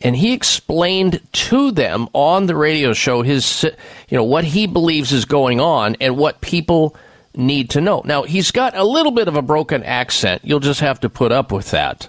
And 0.00 0.16
he 0.16 0.32
explained 0.32 1.20
to 1.32 1.70
them 1.70 2.08
on 2.12 2.46
the 2.46 2.56
radio 2.56 2.92
show 2.92 3.22
his, 3.22 3.64
you 4.08 4.16
know, 4.16 4.24
what 4.24 4.44
he 4.44 4.66
believes 4.66 5.12
is 5.12 5.24
going 5.24 5.60
on 5.60 5.96
and 6.00 6.16
what 6.16 6.40
people 6.40 6.96
need 7.36 7.70
to 7.70 7.80
know. 7.80 8.02
Now, 8.04 8.24
he's 8.24 8.50
got 8.50 8.76
a 8.76 8.84
little 8.84 9.12
bit 9.12 9.28
of 9.28 9.36
a 9.36 9.42
broken 9.42 9.84
accent. 9.84 10.42
You'll 10.44 10.60
just 10.60 10.80
have 10.80 11.00
to 11.00 11.08
put 11.08 11.30
up 11.30 11.52
with 11.52 11.70
that. 11.70 12.08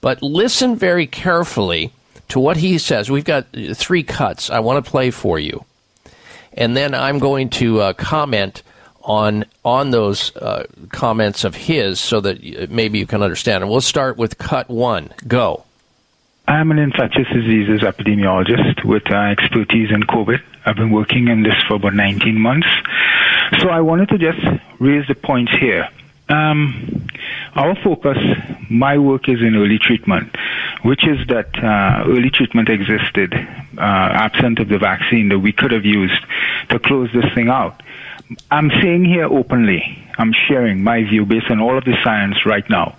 But 0.00 0.20
listen 0.22 0.76
very 0.76 1.06
carefully 1.06 1.92
to 2.28 2.40
what 2.40 2.56
he 2.56 2.78
says. 2.78 3.10
We've 3.10 3.24
got 3.24 3.46
three 3.74 4.02
cuts 4.02 4.50
I 4.50 4.60
want 4.60 4.84
to 4.84 4.90
play 4.90 5.10
for 5.10 5.38
you 5.38 5.64
and 6.58 6.76
then 6.76 6.92
I'm 6.92 7.18
going 7.18 7.48
to 7.50 7.80
uh, 7.80 7.92
comment 7.94 8.62
on 9.02 9.46
on 9.64 9.90
those 9.90 10.36
uh, 10.36 10.66
comments 10.90 11.44
of 11.44 11.54
his, 11.54 11.98
so 12.00 12.20
that 12.20 12.70
maybe 12.70 12.98
you 12.98 13.06
can 13.06 13.22
understand. 13.22 13.62
And 13.62 13.70
we'll 13.70 13.80
start 13.80 14.18
with 14.18 14.36
cut 14.36 14.68
one. 14.68 15.10
Go. 15.26 15.64
I'm 16.48 16.70
an 16.70 16.78
infectious 16.78 17.28
diseases 17.28 17.82
epidemiologist 17.82 18.84
with 18.84 19.10
uh, 19.10 19.16
expertise 19.16 19.90
in 19.90 20.02
COVID. 20.02 20.40
I've 20.64 20.76
been 20.76 20.90
working 20.90 21.28
in 21.28 21.42
this 21.42 21.54
for 21.68 21.74
about 21.74 21.94
19 21.94 22.40
months. 22.40 22.66
So 23.58 23.68
I 23.68 23.80
wanted 23.82 24.08
to 24.08 24.18
just 24.18 24.40
raise 24.78 25.06
the 25.06 25.14
points 25.14 25.52
here. 25.60 25.88
Um, 26.28 27.06
our 27.54 27.74
focus, 27.82 28.18
my 28.70 28.98
work 28.98 29.28
is 29.28 29.40
in 29.40 29.56
early 29.56 29.78
treatment, 29.78 30.36
which 30.82 31.06
is 31.06 31.26
that 31.28 31.48
uh, 31.56 32.04
early 32.06 32.30
treatment 32.30 32.68
existed 32.68 33.34
uh, 33.34 33.80
absent 33.80 34.58
of 34.58 34.68
the 34.68 34.78
vaccine 34.78 35.28
that 35.30 35.38
we 35.38 35.52
could 35.52 35.72
have 35.72 35.84
used 35.84 36.20
to 36.68 36.78
close 36.78 37.10
this 37.12 37.24
thing 37.34 37.48
out. 37.48 37.82
I'm 38.50 38.70
saying 38.82 39.04
here 39.06 39.24
openly, 39.24 40.04
I'm 40.18 40.32
sharing 40.48 40.82
my 40.82 41.02
view 41.04 41.24
based 41.24 41.50
on 41.50 41.60
all 41.60 41.78
of 41.78 41.84
the 41.84 41.96
science 42.04 42.44
right 42.44 42.68
now. 42.68 42.96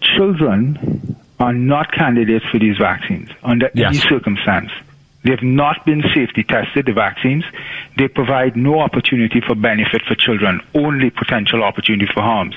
Children 0.00 1.16
are 1.38 1.52
not 1.52 1.92
candidates 1.92 2.44
for 2.50 2.58
these 2.58 2.76
vaccines 2.78 3.30
under 3.42 3.70
any 3.76 3.98
circumstance. 3.98 4.70
They've 5.24 5.42
not 5.42 5.84
been 5.84 6.02
safety 6.14 6.44
tested, 6.44 6.86
the 6.86 6.92
vaccines. 6.92 7.44
They 7.96 8.08
provide 8.08 8.56
no 8.56 8.80
opportunity 8.80 9.40
for 9.40 9.54
benefit 9.54 10.02
for 10.06 10.14
children, 10.14 10.60
only 10.74 11.10
potential 11.10 11.64
opportunity 11.64 12.10
for 12.12 12.22
harms. 12.22 12.54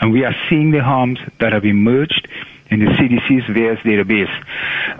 And 0.00 0.12
we 0.12 0.24
are 0.24 0.34
seeing 0.48 0.72
the 0.72 0.82
harms 0.82 1.20
that 1.38 1.52
have 1.52 1.64
emerged 1.64 2.28
in 2.70 2.80
the 2.80 2.90
CDC's 2.92 3.44
VAERS 3.46 3.78
database. 3.82 4.44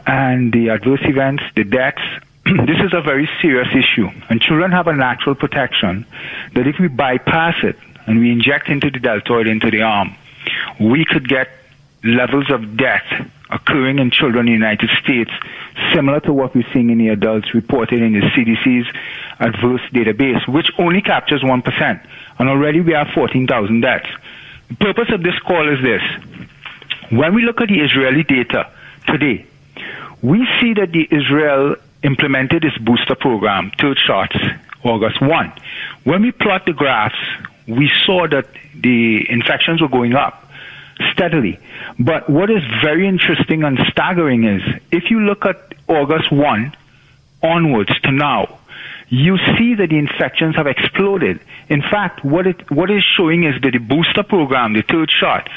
And 0.06 0.52
the 0.52 0.68
adverse 0.68 1.00
events, 1.02 1.42
the 1.56 1.64
deaths, 1.64 2.02
this 2.44 2.78
is 2.78 2.92
a 2.92 3.00
very 3.00 3.28
serious 3.42 3.68
issue. 3.74 4.08
And 4.28 4.40
children 4.40 4.70
have 4.70 4.86
a 4.86 4.94
natural 4.94 5.34
protection 5.34 6.06
that 6.54 6.66
if 6.66 6.78
we 6.78 6.88
bypass 6.88 7.56
it 7.62 7.76
and 8.06 8.20
we 8.20 8.30
inject 8.30 8.68
into 8.68 8.90
the 8.90 9.00
deltoid, 9.00 9.46
into 9.46 9.70
the 9.70 9.82
arm, 9.82 10.14
we 10.78 11.04
could 11.04 11.28
get 11.28 11.48
levels 12.02 12.50
of 12.50 12.76
death 12.76 13.04
occurring 13.50 13.98
in 13.98 14.10
children 14.10 14.46
in 14.46 14.52
the 14.52 14.52
United 14.52 14.90
States 15.02 15.30
similar 15.92 16.20
to 16.20 16.32
what 16.32 16.54
we're 16.54 16.66
seeing 16.72 16.90
in 16.90 16.98
the 16.98 17.08
adults 17.08 17.54
reported 17.54 18.00
in 18.00 18.12
the 18.12 18.20
CDC's 18.20 18.86
adverse 19.38 19.80
database, 19.92 20.46
which 20.48 20.70
only 20.78 21.02
captures 21.02 21.42
1%. 21.42 22.06
And 22.38 22.48
already 22.48 22.80
we 22.80 22.92
have 22.92 23.08
14,000 23.14 23.80
deaths. 23.80 24.08
The 24.68 24.76
purpose 24.76 25.08
of 25.12 25.22
this 25.22 25.38
call 25.40 25.68
is 25.72 25.82
this. 25.82 26.02
When 27.10 27.34
we 27.34 27.42
look 27.42 27.60
at 27.60 27.68
the 27.68 27.80
Israeli 27.80 28.22
data 28.22 28.70
today, 29.06 29.46
we 30.22 30.46
see 30.60 30.74
that 30.74 30.92
the 30.92 31.08
Israel 31.10 31.76
implemented 32.02 32.64
its 32.64 32.78
booster 32.78 33.14
program, 33.14 33.72
third 33.80 33.98
shots, 33.98 34.36
August 34.84 35.20
1. 35.20 35.52
When 36.04 36.22
we 36.22 36.32
plot 36.32 36.66
the 36.66 36.72
graphs, 36.72 37.16
we 37.66 37.90
saw 38.04 38.26
that 38.28 38.46
the 38.74 39.28
infections 39.30 39.82
were 39.82 39.88
going 39.88 40.14
up 40.14 40.39
steadily. 41.12 41.58
But 41.98 42.28
what 42.28 42.50
is 42.50 42.62
very 42.82 43.06
interesting 43.06 43.64
and 43.64 43.78
staggering 43.90 44.44
is 44.44 44.62
if 44.90 45.10
you 45.10 45.20
look 45.20 45.44
at 45.44 45.74
August 45.88 46.32
1 46.32 46.76
onwards 47.42 48.00
to 48.00 48.12
now, 48.12 48.58
you 49.08 49.38
see 49.58 49.74
that 49.74 49.88
the 49.90 49.98
infections 49.98 50.54
have 50.56 50.66
exploded. 50.66 51.40
In 51.68 51.82
fact, 51.82 52.24
what 52.24 52.46
it 52.46 52.70
what 52.70 52.90
is 52.90 53.02
showing 53.16 53.44
is 53.44 53.60
that 53.62 53.72
the 53.72 53.78
booster 53.78 54.22
program, 54.22 54.72
the 54.72 54.82
third 54.82 55.10
shot, 55.10 55.48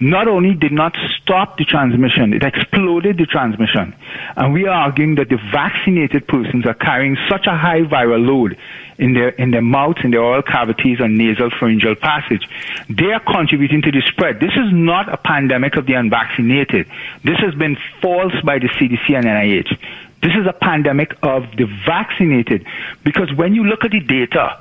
not 0.00 0.28
only 0.28 0.54
did 0.54 0.72
not 0.72 0.96
stop 1.16 1.58
the 1.58 1.64
transmission, 1.64 2.32
it 2.32 2.42
exploded 2.42 3.16
the 3.16 3.26
transmission. 3.26 3.94
And 4.36 4.52
we 4.52 4.66
are 4.66 4.74
arguing 4.86 5.16
that 5.16 5.28
the 5.28 5.38
vaccinated 5.52 6.26
persons 6.28 6.66
are 6.66 6.74
carrying 6.74 7.16
such 7.28 7.46
a 7.46 7.56
high 7.56 7.82
viral 7.82 8.26
load 8.26 8.56
in 8.98 9.14
their 9.14 9.30
in 9.30 9.50
their 9.50 9.62
mouths, 9.62 9.98
in 10.04 10.10
their 10.10 10.22
oral 10.22 10.42
cavities, 10.42 11.00
and 11.00 11.16
nasal 11.18 11.50
pharyngeal 11.50 11.94
passage. 11.96 12.46
They 12.88 13.12
are 13.12 13.20
contributing 13.20 13.82
to 13.82 13.90
the 13.90 14.02
spread. 14.02 14.40
This 14.40 14.52
is 14.52 14.72
not 14.72 15.12
a 15.12 15.16
pandemic 15.16 15.76
of 15.76 15.86
the 15.86 15.94
unvaccinated. 15.94 16.86
This 17.24 17.38
has 17.38 17.54
been 17.54 17.76
false 18.00 18.34
by 18.44 18.58
the 18.58 18.68
CDC 18.68 19.14
and 19.14 19.26
NIH. 19.26 19.78
This 20.22 20.32
is 20.40 20.46
a 20.46 20.52
pandemic 20.52 21.12
of 21.22 21.44
the 21.56 21.66
vaccinated. 21.86 22.66
Because 23.02 23.32
when 23.34 23.54
you 23.54 23.64
look 23.64 23.84
at 23.84 23.90
the 23.90 24.00
data 24.00 24.58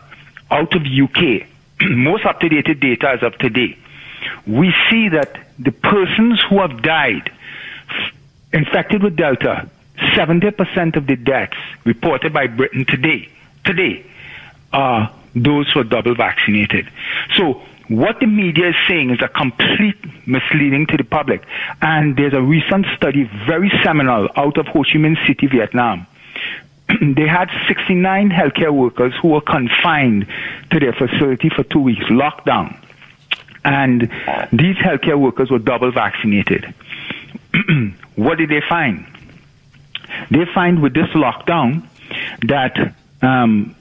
out 0.51 0.75
of 0.75 0.81
UK, 0.81 1.47
most 1.89 2.25
up 2.25 2.39
to 2.41 2.49
date 2.49 2.79
data 2.79 3.09
as 3.09 3.23
of 3.23 3.37
today, 3.37 3.77
we 4.45 4.73
see 4.89 5.09
that 5.09 5.37
the 5.59 5.71
persons 5.71 6.41
who 6.49 6.59
have 6.59 6.81
died 6.81 7.31
infected 8.51 9.03
with 9.03 9.15
Delta, 9.15 9.69
70% 9.97 10.95
of 10.95 11.07
the 11.07 11.15
deaths 11.15 11.57
reported 11.85 12.33
by 12.33 12.47
Britain 12.47 12.85
today, 12.85 13.29
today, 13.63 14.05
are 14.73 15.13
those 15.35 15.71
who 15.71 15.79
are 15.79 15.83
double 15.83 16.15
vaccinated. 16.15 16.89
So 17.35 17.61
what 17.87 18.19
the 18.19 18.27
media 18.27 18.69
is 18.69 18.75
saying 18.87 19.11
is 19.11 19.19
a 19.21 19.27
complete 19.27 19.97
misleading 20.27 20.87
to 20.87 20.97
the 20.97 21.03
public. 21.03 21.43
And 21.81 22.15
there's 22.15 22.33
a 22.33 22.41
recent 22.41 22.85
study, 22.95 23.29
very 23.47 23.71
seminal, 23.83 24.29
out 24.35 24.57
of 24.57 24.67
Ho 24.67 24.83
Chi 24.83 24.97
Minh 24.97 25.17
City, 25.27 25.47
Vietnam. 25.47 26.07
they 27.01 27.27
had 27.27 27.49
69 27.67 28.29
healthcare 28.29 28.73
workers 28.73 29.13
who 29.21 29.29
were 29.29 29.41
confined 29.41 30.27
to 30.71 30.79
their 30.79 30.93
facility 30.93 31.49
for 31.49 31.63
two 31.63 31.79
weeks, 31.79 32.03
locked 32.09 32.45
down. 32.45 32.77
And 33.65 34.09
these 34.51 34.75
healthcare 34.77 35.19
workers 35.19 35.49
were 35.49 35.59
double 35.59 35.91
vaccinated. 35.91 36.73
what 38.15 38.37
did 38.37 38.49
they 38.49 38.61
find? 38.67 39.05
They 40.31 40.45
find 40.53 40.81
with 40.81 40.93
this 40.93 41.09
lockdown 41.09 41.87
that 42.47 42.95
um, 43.21 43.75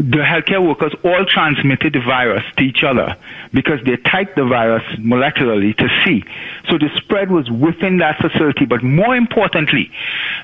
the 0.00 0.24
healthcare 0.24 0.66
workers 0.66 0.94
all 1.04 1.26
transmitted 1.26 1.92
the 1.92 2.00
virus 2.00 2.42
to 2.56 2.64
each 2.64 2.82
other 2.82 3.14
because 3.52 3.80
they 3.84 3.96
typed 3.96 4.34
the 4.34 4.46
virus 4.46 4.82
molecularly 4.96 5.76
to 5.76 5.88
see. 6.04 6.24
So 6.70 6.78
the 6.78 6.88
spread 6.96 7.30
was 7.30 7.50
within 7.50 7.98
that 7.98 8.18
facility. 8.18 8.64
But 8.64 8.82
more 8.82 9.14
importantly, 9.14 9.90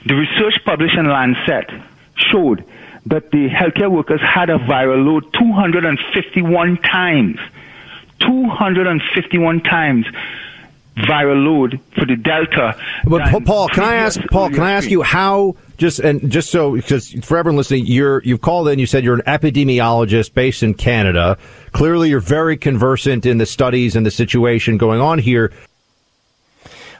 the 0.04 0.14
research 0.14 0.62
published 0.66 0.96
in 0.96 1.08
Lancet 1.08 1.70
showed 2.16 2.64
that 3.06 3.30
the 3.30 3.48
healthcare 3.48 3.90
workers 3.90 4.20
had 4.20 4.50
a 4.50 4.58
viral 4.58 5.06
load 5.06 5.24
251 5.32 6.76
times 6.78 7.38
251 8.20 9.60
times 9.62 10.06
viral 10.96 11.44
load 11.44 11.80
for 11.94 12.04
the 12.04 12.16
Delta. 12.16 12.78
But 13.06 13.44
Paul, 13.44 13.68
can 13.68 13.84
I 13.84 13.94
ask 13.96 14.20
Paul? 14.30 14.50
Can 14.50 14.60
I 14.60 14.72
ask 14.72 14.90
you 14.90 15.02
how? 15.02 15.56
Just 15.76 15.98
and 15.98 16.30
just 16.30 16.50
so 16.50 16.72
because 16.72 17.12
for 17.24 17.36
everyone 17.36 17.56
listening, 17.56 17.86
you're 17.86 18.22
you've 18.22 18.40
called 18.40 18.68
in. 18.68 18.78
You 18.78 18.86
said 18.86 19.04
you're 19.04 19.14
an 19.14 19.22
epidemiologist 19.26 20.32
based 20.32 20.62
in 20.62 20.74
Canada. 20.74 21.36
Clearly, 21.72 22.08
you're 22.08 22.20
very 22.20 22.56
conversant 22.56 23.26
in 23.26 23.38
the 23.38 23.46
studies 23.46 23.94
and 23.94 24.06
the 24.06 24.10
situation 24.10 24.78
going 24.78 25.00
on 25.00 25.18
here. 25.18 25.52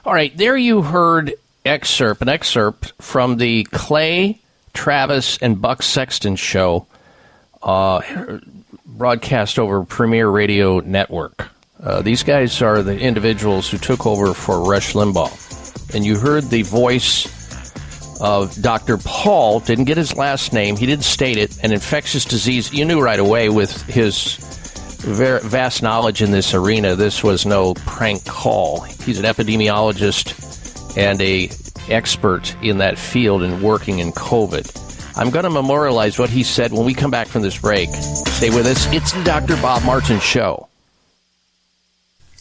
All 0.05 0.13
right, 0.13 0.35
there 0.37 0.55
you 0.55 0.83
heard 0.83 1.33
excerpt 1.65 2.21
an 2.21 2.29
excerpt 2.29 2.93
from 3.01 3.37
the 3.37 3.65
Clay, 3.65 4.39
Travis, 4.73 5.37
and 5.39 5.61
Buck 5.61 5.83
Sexton 5.83 6.35
show, 6.35 6.87
uh, 7.61 8.01
broadcast 8.85 9.59
over 9.59 9.83
Premiere 9.83 10.29
Radio 10.29 10.79
Network. 10.79 11.49
Uh, 11.81 12.01
these 12.01 12.23
guys 12.23 12.61
are 12.61 12.81
the 12.81 12.97
individuals 12.97 13.69
who 13.69 13.77
took 13.77 14.05
over 14.05 14.33
for 14.33 14.61
Rush 14.61 14.93
Limbaugh, 14.93 15.93
and 15.93 16.05
you 16.05 16.17
heard 16.17 16.45
the 16.45 16.63
voice 16.63 17.27
Uh, 18.19 18.37
of 18.37 18.61
Dr. 18.61 18.97
Paul. 18.97 19.59
Didn't 19.59 19.85
get 19.85 19.97
his 19.97 20.15
last 20.15 20.53
name. 20.53 20.75
He 20.75 20.85
didn't 20.85 21.05
state 21.05 21.37
it. 21.37 21.57
An 21.63 21.71
infectious 21.71 22.25
disease. 22.25 22.73
You 22.73 22.85
knew 22.85 23.01
right 23.01 23.19
away 23.19 23.49
with 23.49 23.81
his 23.83 24.37
vast 24.99 25.83
knowledge 25.83 26.21
in 26.21 26.31
this 26.31 26.53
arena. 26.53 26.95
This 26.95 27.23
was 27.23 27.45
no 27.45 27.73
prank 27.73 28.25
call. 28.25 28.81
He's 28.81 29.19
an 29.19 29.25
epidemiologist 29.25 30.97
and 30.97 31.21
a 31.21 31.49
expert 31.91 32.55
in 32.61 32.79
that 32.79 32.97
field 32.97 33.43
and 33.43 33.61
working 33.61 33.99
in 33.99 34.11
COVID. 34.11 35.17
I'm 35.17 35.29
going 35.31 35.45
to 35.45 35.49
memorialize 35.49 36.19
what 36.19 36.29
he 36.29 36.43
said 36.43 36.71
when 36.71 36.85
we 36.85 36.93
come 36.93 37.09
back 37.09 37.27
from 37.27 37.41
this 37.41 37.59
break. 37.59 37.89
Stay 37.89 38.49
with 38.49 38.67
us. 38.67 38.91
It's 38.93 39.13
the 39.13 39.23
Dr. 39.23 39.55
Bob 39.61 39.83
Martin 39.83 40.19
Show. 40.19 40.67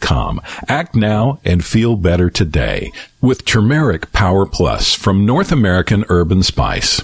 com. 0.00 0.40
Act 0.68 0.94
now 0.94 1.40
and 1.44 1.64
feel 1.64 1.96
better 1.96 2.30
today 2.30 2.92
with 3.20 3.44
Turmeric 3.44 4.12
Power 4.12 4.46
Plus 4.46 4.94
from 4.94 5.26
North 5.26 5.52
American 5.52 6.04
Herb 6.08 6.32
and 6.32 6.44
Spice. 6.44 7.02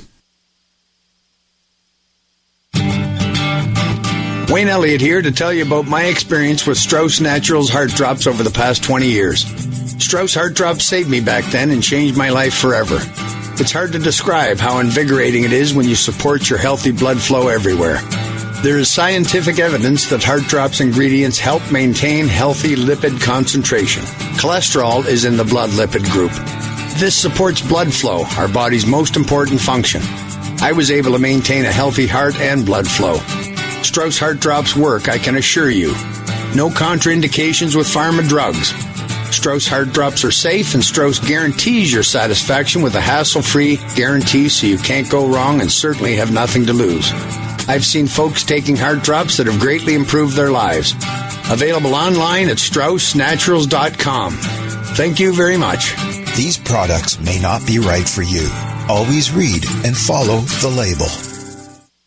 Wayne 4.50 4.68
Elliott 4.68 5.00
here 5.00 5.22
to 5.22 5.32
tell 5.32 5.52
you 5.52 5.64
about 5.64 5.86
my 5.86 6.04
experience 6.04 6.66
with 6.66 6.78
Strauss 6.78 7.20
Naturals 7.20 7.70
Heart 7.70 7.90
Drops 7.90 8.26
over 8.26 8.42
the 8.42 8.50
past 8.50 8.84
20 8.84 9.06
years. 9.06 9.44
Strauss 9.98 10.34
Heart 10.34 10.54
Drops 10.54 10.84
saved 10.84 11.10
me 11.10 11.20
back 11.20 11.44
then 11.46 11.70
and 11.70 11.82
changed 11.82 12.16
my 12.16 12.30
life 12.30 12.54
forever. 12.54 12.98
It's 13.56 13.72
hard 13.72 13.92
to 13.92 13.98
describe 13.98 14.58
how 14.58 14.80
invigorating 14.80 15.44
it 15.44 15.52
is 15.52 15.74
when 15.74 15.88
you 15.88 15.94
support 15.94 16.50
your 16.50 16.58
healthy 16.58 16.92
blood 16.92 17.20
flow 17.20 17.48
everywhere. 17.48 17.98
There 18.62 18.78
is 18.78 18.90
scientific 18.90 19.58
evidence 19.58 20.08
that 20.08 20.22
Heart 20.22 20.44
Drops 20.44 20.80
ingredients 20.80 21.38
help 21.38 21.70
maintain 21.70 22.28
healthy 22.28 22.76
lipid 22.76 23.20
concentration. 23.20 24.02
Cholesterol 24.38 25.06
is 25.06 25.24
in 25.24 25.36
the 25.36 25.44
blood 25.44 25.70
lipid 25.70 26.10
group. 26.10 26.32
This 26.98 27.14
supports 27.14 27.60
blood 27.60 27.92
flow, 27.92 28.24
our 28.38 28.48
body's 28.48 28.86
most 28.86 29.16
important 29.16 29.60
function. 29.60 30.00
I 30.62 30.72
was 30.72 30.90
able 30.90 31.12
to 31.12 31.18
maintain 31.18 31.66
a 31.66 31.72
healthy 31.72 32.06
heart 32.06 32.36
and 32.40 32.64
blood 32.64 32.88
flow. 32.88 33.18
Strauss 33.82 34.18
Heart 34.18 34.40
Drops 34.40 34.74
work, 34.74 35.08
I 35.08 35.18
can 35.18 35.36
assure 35.36 35.70
you. 35.70 35.92
No 36.54 36.70
contraindications 36.70 37.76
with 37.76 37.86
pharma 37.86 38.26
drugs. 38.26 38.72
Strauss 39.34 39.66
Heart 39.66 39.92
Drops 39.92 40.24
are 40.24 40.30
safe, 40.30 40.72
and 40.72 40.82
Strauss 40.82 41.18
guarantees 41.18 41.92
your 41.92 42.04
satisfaction 42.04 42.80
with 42.80 42.94
a 42.94 43.00
hassle 43.00 43.42
free 43.42 43.78
guarantee 43.94 44.48
so 44.48 44.66
you 44.66 44.78
can't 44.78 45.10
go 45.10 45.26
wrong 45.26 45.60
and 45.60 45.70
certainly 45.70 46.14
have 46.16 46.32
nothing 46.32 46.64
to 46.66 46.72
lose. 46.72 47.12
I've 47.68 47.84
seen 47.84 48.06
folks 48.06 48.44
taking 48.44 48.76
heart 48.76 49.02
drops 49.02 49.36
that 49.36 49.46
have 49.46 49.60
greatly 49.60 49.94
improved 49.94 50.36
their 50.36 50.50
lives. 50.50 50.92
Available 51.50 51.94
online 51.94 52.48
at 52.48 52.58
StraussNaturals.com. 52.58 54.32
Thank 54.96 55.18
you 55.18 55.34
very 55.34 55.56
much. 55.56 55.94
These 56.36 56.58
products 56.58 57.18
may 57.20 57.38
not 57.38 57.66
be 57.66 57.78
right 57.78 58.08
for 58.08 58.22
you. 58.22 58.48
Always 58.88 59.32
read 59.32 59.64
and 59.84 59.96
follow 59.96 60.40
the 60.40 60.68
label. 60.68 61.33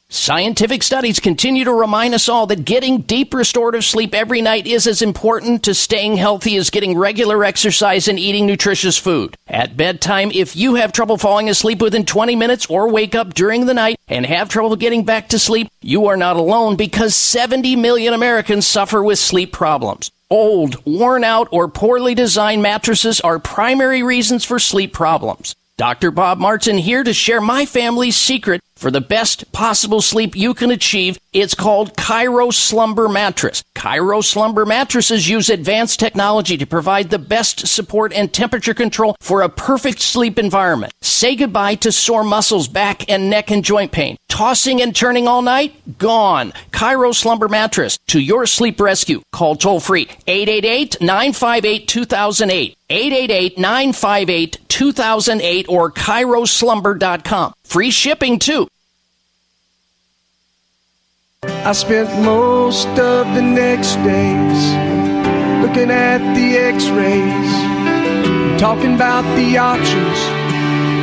Scientific 0.10 0.84
studies 0.84 1.20
continue 1.20 1.66
to 1.66 1.74
remind 1.74 2.14
us 2.14 2.30
all 2.30 2.48
that 2.48 2.64
getting 2.64 3.02
deep 3.02 3.34
restorative 3.34 3.84
sleep 3.84 4.16
every 4.16 4.42
night 4.42 4.66
is 4.66 4.88
as 4.88 5.02
important 5.02 5.64
to 5.64 5.74
staying 5.74 6.16
healthy 6.16 6.56
as 6.56 6.70
getting 6.70 6.98
regular 6.98 7.44
exercise 7.44 8.08
and 8.08 8.18
eating 8.18 8.46
nutritious 8.46 8.98
food. 8.98 9.36
At 9.48 9.76
bedtime, 9.76 10.32
if 10.34 10.56
you 10.56 10.76
have 10.76 10.94
trouble 10.94 11.18
falling 11.18 11.50
asleep 11.50 11.82
within 11.82 12.06
20 12.06 12.38
minutes 12.38 12.68
or 12.68 12.90
wake 12.90 13.16
up 13.16 13.34
during 13.34 13.66
the 13.66 13.74
night 13.74 14.00
and 14.08 14.26
have 14.26 14.48
trouble 14.48 14.78
getting 14.78 15.04
back 15.04 15.28
to 15.30 15.40
sleep, 15.40 15.70
you 15.82 16.08
are 16.08 16.16
not 16.16 16.38
alone 16.38 16.78
because 16.78 17.14
70 17.14 17.76
million 17.76 18.14
Americans 18.14 18.66
suffer 18.66 19.04
with 19.04 19.20
sleep 19.20 19.52
problems. 19.52 20.12
Old, 20.30 20.86
worn 20.86 21.26
out, 21.26 21.50
or 21.52 21.68
poorly 21.68 22.16
designed 22.16 22.62
mattresses 22.62 23.20
are 23.20 23.40
primary 23.40 24.04
reasons 24.04 24.46
for 24.46 24.58
sleep 24.58 24.94
problems. 24.94 25.54
Dr. 25.78 26.12
Bob 26.12 26.40
Martin 26.40 26.78
here 26.78 27.04
to 27.04 27.14
share 27.14 27.40
my 27.40 27.66
family's 27.66 28.16
secret 28.16 28.62
for 28.78 28.92
the 28.92 29.02
best 29.02 29.52
possible 29.52 30.02
sleep 30.02 30.36
you 30.36 30.54
can 30.54 30.72
achieve. 30.72 31.18
It's 31.34 31.54
called 31.54 31.96
ChiroSlumber 31.98 33.12
Mattress. 33.12 33.64
ChiroSlumber 33.76 34.66
mattresses 34.66 35.28
use 35.28 35.50
advanced 35.50 36.00
technology 36.00 36.58
to 36.58 36.66
provide 36.66 37.10
the 37.10 37.20
best 37.20 37.68
support 37.68 38.14
and 38.14 38.32
temperature 38.32 38.74
control 38.74 39.16
for 39.20 39.42
a 39.42 39.50
perfect 39.50 40.02
sleep 40.02 40.40
environment. 40.40 40.94
Say 41.02 41.36
goodbye 41.36 41.76
to 41.76 41.92
sore 41.92 42.24
muscles, 42.24 42.68
back 42.68 43.10
and 43.10 43.30
neck 43.30 43.52
and 43.52 43.64
joint 43.64 43.92
pain. 43.92 44.18
Tossing 44.30 44.82
and 44.82 44.96
turning 44.96 45.28
all 45.28 45.42
night? 45.42 45.98
Gone. 45.98 46.54
ChiroSlumber 46.72 47.50
Mattress 47.50 47.98
to 48.08 48.20
your 48.20 48.46
sleep 48.46 48.80
rescue. 48.80 49.22
Call 49.32 49.56
toll 49.56 49.80
free 49.80 50.08
888 50.28 51.02
958 51.02 51.88
2008. 51.88 52.78
888 52.90 53.58
958 53.58 54.58
2008 54.70 55.66
or 55.68 55.92
ChiroSlumber.com. 55.92 57.54
Free 57.68 57.92
shipping 57.92 58.40
too. 58.40 58.70
I 61.44 61.74
spent 61.74 62.08
most 62.24 62.88
of 62.88 63.36
the 63.36 63.42
next 63.42 63.96
days 64.08 64.62
looking 65.62 65.92
at 65.92 66.20
the 66.34 66.56
x 66.56 66.88
rays, 66.88 67.52
talking 68.58 68.96
about 68.96 69.26
the 69.36 69.58
options, 69.58 70.18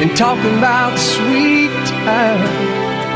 and 0.00 0.16
talking 0.16 0.56
about 0.56 0.98
sweet 0.98 1.68
time. 2.08 2.40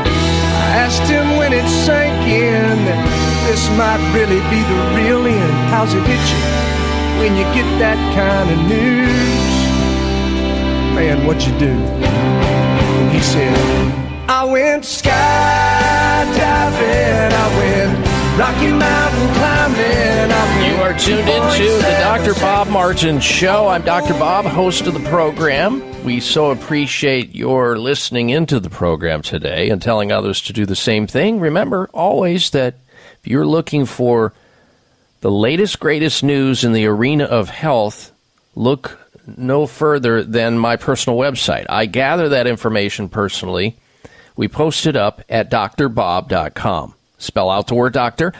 I 0.05 0.85
asked 0.85 1.09
him 1.09 1.37
when 1.37 1.51
it 1.51 1.67
sank 1.67 2.27
in 2.29 2.85
that 2.85 3.01
this 3.49 3.67
might 3.81 3.97
really 4.13 4.41
be 4.53 4.61
the 4.61 4.79
real 4.93 5.25
end. 5.25 5.53
How's 5.73 5.91
it 5.95 6.05
hit 6.05 6.21
you 6.29 6.43
when 7.17 7.35
you 7.35 7.45
get 7.57 7.65
that 7.81 7.97
kind 8.13 8.47
of 8.53 8.59
news? 8.69 9.49
Man, 10.93 11.25
what'd 11.25 11.47
you 11.47 11.57
do? 11.57 12.68
Said, 13.21 14.29
I 14.29 14.45
went 14.45 14.83
skydiving, 14.83 15.11
I 17.31 17.57
went 17.59 18.39
Rocky 18.39 18.71
Mountain 18.71 19.33
climbing. 19.35 20.31
I 20.31 20.67
You 20.69 20.75
are 20.83 20.97
tuned 20.97 21.27
into 21.27 21.75
the 21.75 21.97
Dr. 21.99 22.33
Bob 22.35 22.69
Martin 22.69 23.19
Show. 23.19 23.67
I'm 23.67 23.81
Dr. 23.81 24.13
Bob, 24.13 24.45
host 24.45 24.87
of 24.87 24.93
the 24.93 25.09
program. 25.09 25.83
We 26.05 26.21
so 26.21 26.51
appreciate 26.51 27.35
your 27.35 27.77
listening 27.77 28.29
into 28.29 28.61
the 28.61 28.69
program 28.69 29.21
today 29.21 29.69
and 29.69 29.81
telling 29.81 30.13
others 30.13 30.41
to 30.43 30.53
do 30.53 30.65
the 30.65 30.75
same 30.75 31.05
thing. 31.05 31.41
Remember 31.41 31.89
always 31.93 32.51
that 32.51 32.75
if 33.21 33.27
you're 33.27 33.45
looking 33.45 33.85
for 33.85 34.31
the 35.19 35.29
latest, 35.29 35.81
greatest 35.81 36.23
news 36.23 36.63
in 36.63 36.71
the 36.71 36.85
arena 36.85 37.25
of 37.25 37.49
health, 37.49 38.13
look 38.55 39.08
no 39.37 39.65
further 39.67 40.23
than 40.23 40.57
my 40.57 40.75
personal 40.75 41.17
website. 41.17 41.65
I 41.69 41.85
gather 41.85 42.29
that 42.29 42.47
information 42.47 43.09
personally. 43.09 43.77
We 44.35 44.47
post 44.47 44.85
it 44.85 44.95
up 44.95 45.21
at 45.29 45.51
drbob.com. 45.51 46.93
Spell 47.17 47.49
out 47.49 47.67
the 47.67 47.75
word 47.75 47.93
doctor, 47.93 48.33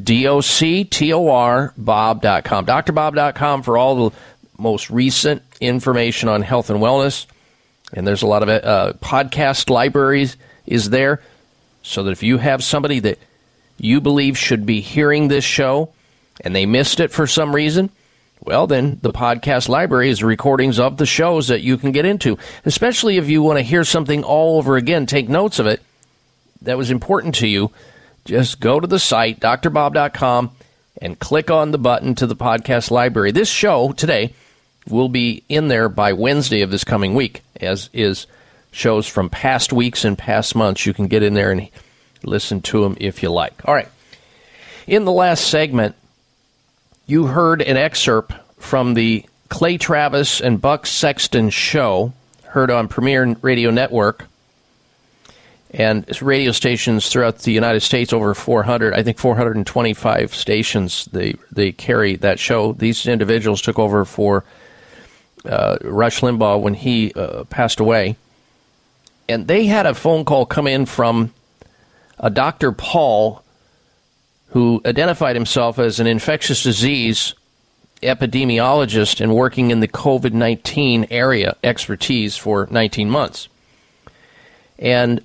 D 0.00 0.26
O 0.28 0.40
C 0.40 0.84
T 0.84 1.12
O 1.12 1.28
R, 1.28 1.72
Bob.com. 1.76 2.66
DrBob.com 2.66 3.62
for 3.62 3.78
all 3.78 4.10
the 4.10 4.16
most 4.58 4.90
recent 4.90 5.42
information 5.60 6.28
on 6.28 6.42
health 6.42 6.70
and 6.70 6.80
wellness. 6.80 7.26
And 7.92 8.06
there's 8.06 8.22
a 8.22 8.26
lot 8.26 8.42
of 8.42 8.48
uh, 8.48 8.92
podcast 9.00 9.70
libraries 9.70 10.36
is 10.66 10.90
there 10.90 11.22
so 11.82 12.02
that 12.04 12.10
if 12.10 12.22
you 12.22 12.38
have 12.38 12.62
somebody 12.62 13.00
that 13.00 13.18
you 13.78 14.00
believe 14.00 14.36
should 14.36 14.66
be 14.66 14.80
hearing 14.80 15.28
this 15.28 15.44
show 15.44 15.92
and 16.42 16.54
they 16.54 16.66
missed 16.66 17.00
it 17.00 17.10
for 17.10 17.26
some 17.26 17.54
reason, 17.54 17.90
well, 18.42 18.66
then 18.66 18.98
the 19.02 19.12
podcast 19.12 19.68
library 19.68 20.08
is 20.10 20.22
recordings 20.22 20.78
of 20.78 20.96
the 20.96 21.06
shows 21.06 21.48
that 21.48 21.60
you 21.60 21.76
can 21.76 21.92
get 21.92 22.06
into, 22.06 22.38
especially 22.64 23.18
if 23.18 23.28
you 23.28 23.42
want 23.42 23.58
to 23.58 23.62
hear 23.62 23.84
something 23.84 24.24
all 24.24 24.58
over 24.58 24.76
again, 24.76 25.06
take 25.06 25.28
notes 25.28 25.58
of 25.58 25.66
it 25.66 25.80
that 26.62 26.78
was 26.78 26.90
important 26.90 27.34
to 27.36 27.46
you. 27.46 27.70
Just 28.24 28.60
go 28.60 28.80
to 28.80 28.86
the 28.86 28.98
site, 28.98 29.40
drbob.com, 29.40 30.50
and 31.00 31.18
click 31.18 31.50
on 31.50 31.70
the 31.70 31.78
button 31.78 32.14
to 32.16 32.26
the 32.26 32.36
podcast 32.36 32.90
library. 32.90 33.30
This 33.30 33.48
show 33.48 33.92
today 33.92 34.34
will 34.88 35.08
be 35.08 35.42
in 35.48 35.68
there 35.68 35.88
by 35.88 36.12
Wednesday 36.12 36.62
of 36.62 36.70
this 36.70 36.84
coming 36.84 37.14
week, 37.14 37.42
as 37.60 37.88
is 37.92 38.26
shows 38.72 39.06
from 39.06 39.30
past 39.30 39.72
weeks 39.72 40.04
and 40.04 40.16
past 40.16 40.54
months. 40.54 40.86
You 40.86 40.94
can 40.94 41.08
get 41.08 41.22
in 41.22 41.34
there 41.34 41.50
and 41.50 41.68
listen 42.22 42.60
to 42.62 42.82
them 42.82 42.96
if 43.00 43.22
you 43.22 43.30
like. 43.30 43.66
All 43.66 43.74
right. 43.74 43.88
In 44.86 45.04
the 45.04 45.12
last 45.12 45.48
segment, 45.48 45.94
you 47.10 47.26
heard 47.26 47.60
an 47.60 47.76
excerpt 47.76 48.32
from 48.58 48.94
the 48.94 49.24
Clay 49.48 49.78
Travis 49.78 50.40
and 50.40 50.60
Buck 50.60 50.86
Sexton 50.86 51.50
show, 51.50 52.12
heard 52.44 52.70
on 52.70 52.86
Premiere 52.86 53.36
Radio 53.42 53.70
Network, 53.70 54.26
and 55.72 56.04
radio 56.22 56.52
stations 56.52 57.08
throughout 57.08 57.38
the 57.40 57.52
United 57.52 57.80
States, 57.80 58.12
over 58.12 58.32
400, 58.32 58.94
I 58.94 59.02
think 59.02 59.18
425 59.18 60.34
stations 60.34 61.06
they 61.06 61.34
they 61.50 61.72
carry 61.72 62.16
that 62.16 62.38
show. 62.38 62.72
These 62.72 63.06
individuals 63.06 63.60
took 63.60 63.78
over 63.78 64.04
for 64.04 64.44
uh, 65.44 65.78
Rush 65.82 66.20
Limbaugh 66.20 66.60
when 66.60 66.74
he 66.74 67.12
uh, 67.14 67.44
passed 67.44 67.80
away, 67.80 68.16
and 69.28 69.48
they 69.48 69.66
had 69.66 69.86
a 69.86 69.94
phone 69.94 70.24
call 70.24 70.46
come 70.46 70.68
in 70.68 70.86
from 70.86 71.32
a 72.18 72.30
Dr. 72.30 72.70
Paul 72.72 73.42
who 74.50 74.80
identified 74.84 75.36
himself 75.36 75.78
as 75.78 76.00
an 76.00 76.06
infectious 76.06 76.62
disease 76.62 77.34
epidemiologist 78.02 79.20
and 79.20 79.34
working 79.34 79.70
in 79.70 79.80
the 79.80 79.88
COVID 79.88 80.32
19 80.32 81.08
area 81.10 81.56
expertise 81.62 82.36
for 82.36 82.66
19 82.70 83.10
months. 83.10 83.48
And 84.78 85.22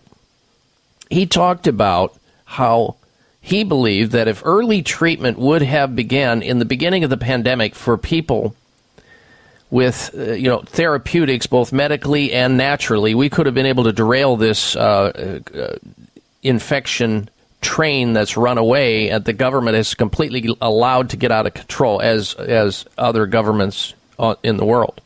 he 1.10 1.26
talked 1.26 1.68
about 1.68 2.18
how 2.44 2.96
he 3.40 3.64
believed 3.64 4.12
that 4.12 4.28
if 4.28 4.42
early 4.44 4.82
treatment 4.82 5.38
would 5.38 5.62
have 5.62 5.96
begun 5.96 6.42
in 6.42 6.60
the 6.60 6.66
beginning 6.66 7.04
of 7.04 7.10
the 7.10 7.18
pandemic 7.18 7.76
for 7.76 7.98
people 7.98 8.56
with 9.72 10.14
uh, 10.18 10.34
you 10.34 10.50
know 10.50 10.62
therapeutics, 10.62 11.48
both 11.48 11.72
medically 11.72 12.34
and 12.34 12.58
naturally, 12.58 13.16
we 13.16 13.30
could 13.30 13.46
have 13.46 13.56
been 13.56 13.66
able 13.66 13.86
to 13.86 13.94
derail 13.94 14.36
this 14.36 14.76
uh, 14.76 15.40
uh, 15.54 15.76
infection 16.44 17.30
train 17.66 18.14
that's 18.14 18.38
run 18.38 18.60
away, 18.60 19.10
and 19.10 19.26
the 19.26 19.34
government 19.34 19.76
is 19.76 19.96
completely 19.96 20.56
allowed 20.62 21.10
to 21.10 21.18
get 21.18 21.32
out 21.32 21.48
of 21.48 21.56
control, 21.56 22.00
as 22.00 22.36
as 22.36 22.86
other 22.96 23.26
governments 23.26 23.96
uh, 24.20 24.36
in 24.44 24.58
the 24.58 24.66
world. 24.66 25.02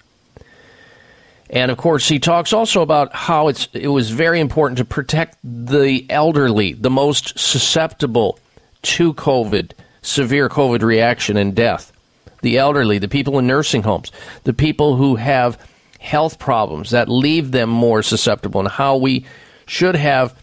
And 1.50 1.72
of 1.72 1.78
course, 1.78 2.08
he 2.08 2.20
talks 2.20 2.52
also 2.52 2.82
about 2.82 3.16
how 3.16 3.48
it's 3.48 3.70
it 3.74 3.88
was 3.88 4.12
very 4.12 4.42
important 4.42 4.78
to 4.80 4.86
protect 4.86 5.38
the 5.44 6.06
elderly, 6.10 6.74
the 6.74 6.90
most 6.90 7.40
susceptible 7.40 8.38
to 8.82 9.14
COVID, 9.14 9.72
severe 10.02 10.50
COVID 10.50 10.82
reaction 10.82 11.38
and 11.38 11.56
death. 11.56 11.94
The 12.42 12.58
elderly, 12.58 13.00
the 13.00 13.08
people 13.08 13.40
in 13.40 13.48
nursing 13.48 13.84
homes, 13.84 14.12
the 14.44 14.54
people 14.54 14.98
who 14.98 15.16
have 15.16 15.58
health 16.00 16.40
problems 16.40 16.92
that 16.92 17.08
leave 17.08 17.52
them 17.52 17.70
more 17.70 18.04
susceptible, 18.04 18.60
and 18.60 18.70
how 18.70 18.98
we 18.98 19.26
should 19.66 19.96
have 19.96 20.36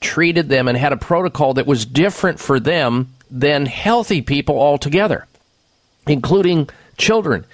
treated 0.00 0.48
them 0.48 0.68
and 0.68 0.76
had 0.76 0.92
a 0.92 0.96
protocol 0.96 1.54
that 1.54 1.66
was 1.66 1.84
different 1.84 2.40
for 2.40 2.58
them 2.58 3.14
than 3.30 3.66
healthy 3.66 4.22
people 4.22 4.58
altogether, 4.58 5.26
including 6.06 6.68
children 6.96 7.44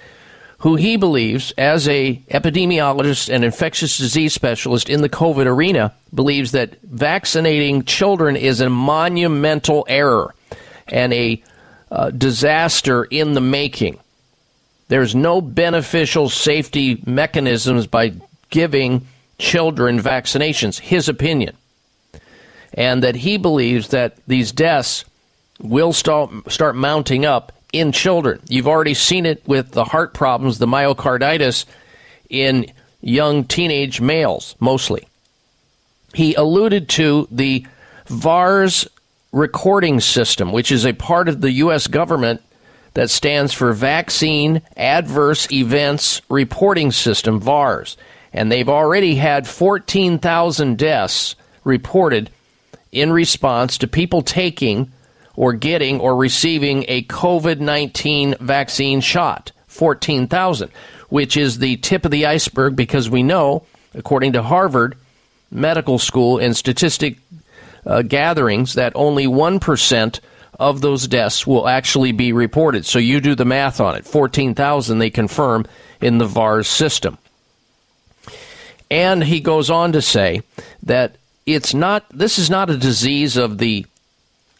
who 0.59 0.75
he 0.75 0.97
believes, 0.97 1.51
as 1.57 1.87
a 1.87 2.15
epidemiologist 2.31 3.31
and 3.31 3.43
infectious 3.43 3.97
disease 3.97 4.33
specialist 4.33 4.89
in 4.89 5.01
the 5.01 5.09
COVID 5.09 5.45
arena, 5.45 5.93
believes 6.13 6.51
that 6.51 6.81
vaccinating 6.81 7.83
children 7.83 8.35
is 8.35 8.59
a 8.59 8.69
monumental 8.69 9.85
error 9.87 10.33
and 10.87 11.13
a 11.13 11.41
uh, 11.91 12.09
disaster 12.09 13.03
in 13.03 13.33
the 13.33 13.41
making. 13.41 13.99
There's 14.87 15.13
no 15.13 15.41
beneficial 15.41 16.27
safety 16.27 17.03
mechanisms 17.05 17.85
by 17.85 18.13
giving 18.49 19.05
children 19.37 19.99
vaccinations, 20.01 20.79
his 20.79 21.07
opinion. 21.07 21.55
And 22.73 23.03
that 23.03 23.15
he 23.15 23.37
believes 23.37 23.89
that 23.89 24.17
these 24.27 24.51
deaths 24.51 25.05
will 25.59 25.93
start, 25.93 26.29
start 26.51 26.75
mounting 26.75 27.25
up 27.25 27.51
in 27.73 27.91
children. 27.91 28.41
You've 28.47 28.67
already 28.67 28.93
seen 28.93 29.25
it 29.25 29.41
with 29.47 29.71
the 29.71 29.83
heart 29.83 30.13
problems, 30.13 30.59
the 30.59 30.67
myocarditis 30.67 31.65
in 32.29 32.71
young 33.01 33.45
teenage 33.45 34.01
males, 34.01 34.55
mostly. 34.59 35.07
He 36.13 36.33
alluded 36.35 36.89
to 36.89 37.27
the 37.31 37.65
VAERS 38.07 38.87
recording 39.31 39.99
system, 39.99 40.51
which 40.51 40.71
is 40.71 40.85
a 40.85 40.93
part 40.93 41.29
of 41.29 41.41
the 41.41 41.51
U.S. 41.53 41.87
government 41.87 42.41
that 42.93 43.09
stands 43.09 43.53
for 43.53 43.73
Vaccine 43.73 44.61
Adverse 44.75 45.51
Events 45.51 46.21
Reporting 46.29 46.91
System, 46.91 47.39
VAERS. 47.39 47.97
And 48.33 48.51
they've 48.51 48.69
already 48.69 49.15
had 49.15 49.47
14,000 49.47 50.77
deaths 50.77 51.35
reported 51.63 52.29
in 52.91 53.11
response 53.11 53.77
to 53.77 53.87
people 53.87 54.21
taking 54.21 54.91
or 55.35 55.53
getting 55.53 55.99
or 55.99 56.15
receiving 56.15 56.85
a 56.87 57.03
COVID 57.03 57.59
19 57.59 58.35
vaccine 58.39 59.01
shot. 59.01 59.51
14,000, 59.67 60.71
which 61.09 61.37
is 61.37 61.59
the 61.59 61.77
tip 61.77 62.03
of 62.03 62.11
the 62.11 62.25
iceberg 62.25 62.75
because 62.75 63.09
we 63.09 63.21
know, 63.21 63.63
according 63.93 64.33
to 64.33 64.41
Harvard 64.41 64.97
Medical 65.51 65.99
School 65.99 66.39
and 66.39 66.57
statistic 66.57 67.17
uh, 67.85 68.01
gatherings, 68.01 68.73
that 68.73 68.91
only 68.95 69.27
1% 69.27 70.19
of 70.59 70.81
those 70.81 71.07
deaths 71.07 71.45
will 71.45 71.67
actually 71.67 72.11
be 72.11 72.33
reported. 72.33 72.85
So 72.85 72.97
you 72.97 73.21
do 73.21 73.35
the 73.35 73.45
math 73.45 73.79
on 73.79 73.95
it. 73.95 74.05
14,000 74.05 74.97
they 74.97 75.11
confirm 75.11 75.67
in 76.01 76.17
the 76.17 76.27
VAERS 76.27 76.65
system. 76.65 77.19
And 78.89 79.23
he 79.23 79.39
goes 79.39 79.69
on 79.69 79.91
to 79.91 80.01
say 80.01 80.41
that 80.83 81.17
it's 81.47 81.73
not 81.73 82.05
this 82.09 82.37
is 82.37 82.49
not 82.49 82.69
a 82.69 82.77
disease 82.77 83.37
of 83.37 83.57
the 83.57 83.85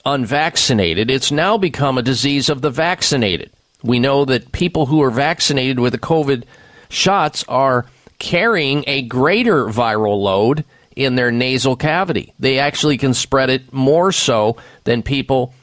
unvaccinated. 0.06 1.12
It's 1.12 1.32
now 1.32 1.58
become 1.58 1.98
a 1.98 2.02
disease 2.02 2.50
of 2.50 2.62
the 2.62 2.72
vaccinated. 2.72 3.52
We 3.84 4.00
know 4.00 4.26
that 4.26 4.54
people 4.54 4.88
who 4.88 5.04
are 5.04 5.12
vaccinated 5.12 5.80
with 5.80 5.92
the 5.92 6.00
COVID 6.00 6.46
shots 6.90 7.44
are 7.48 7.86
carrying 8.18 8.86
a 8.88 9.04
greater 9.04 9.66
viral 9.66 10.20
load 10.24 10.64
in 10.96 11.16
their 11.16 11.30
nasal 11.30 11.76
cavity. 11.76 12.34
They 12.40 12.58
actually 12.58 12.98
can 12.98 13.14
spread 13.14 13.50
it 13.50 13.72
more 13.72 14.12
so 14.12 14.56
than 14.86 15.04
people 15.04 15.54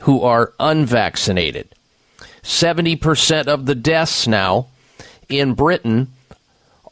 who 0.00 0.22
are 0.22 0.54
unvaccinated. 0.58 1.68
70% 2.42 3.46
of 3.46 3.66
the 3.66 3.74
deaths 3.74 4.26
now 4.26 4.68
in 5.28 5.52
Britain 5.52 6.08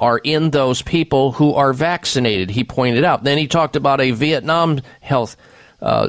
are 0.01 0.19
in 0.19 0.51
those 0.51 0.83
people 0.83 1.33
who 1.33 1.55
are 1.55 1.73
vaccinated, 1.73 2.51
he 2.51 2.65
pointed 2.65 3.05
out. 3.05 3.25
Then 3.25 3.39
he 3.39 3.49
talked 3.49 3.77
about 3.77 4.01
a 4.01 4.13
Vietnam 4.13 4.81
health 5.01 5.37
uh, 5.81 6.09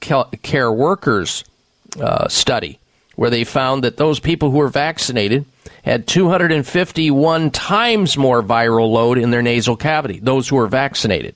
care 0.00 0.72
workers 0.72 1.44
uh, 2.00 2.28
study 2.28 2.78
where 3.16 3.30
they 3.30 3.44
found 3.44 3.84
that 3.84 3.96
those 3.96 4.20
people 4.20 4.50
who 4.50 4.58
were 4.58 4.68
vaccinated 4.68 5.44
had 5.82 6.06
251 6.06 7.50
times 7.50 8.16
more 8.16 8.42
viral 8.42 8.90
load 8.90 9.18
in 9.18 9.30
their 9.30 9.42
nasal 9.42 9.76
cavity, 9.76 10.20
those 10.20 10.48
who 10.48 10.56
were 10.56 10.68
vaccinated. 10.68 11.34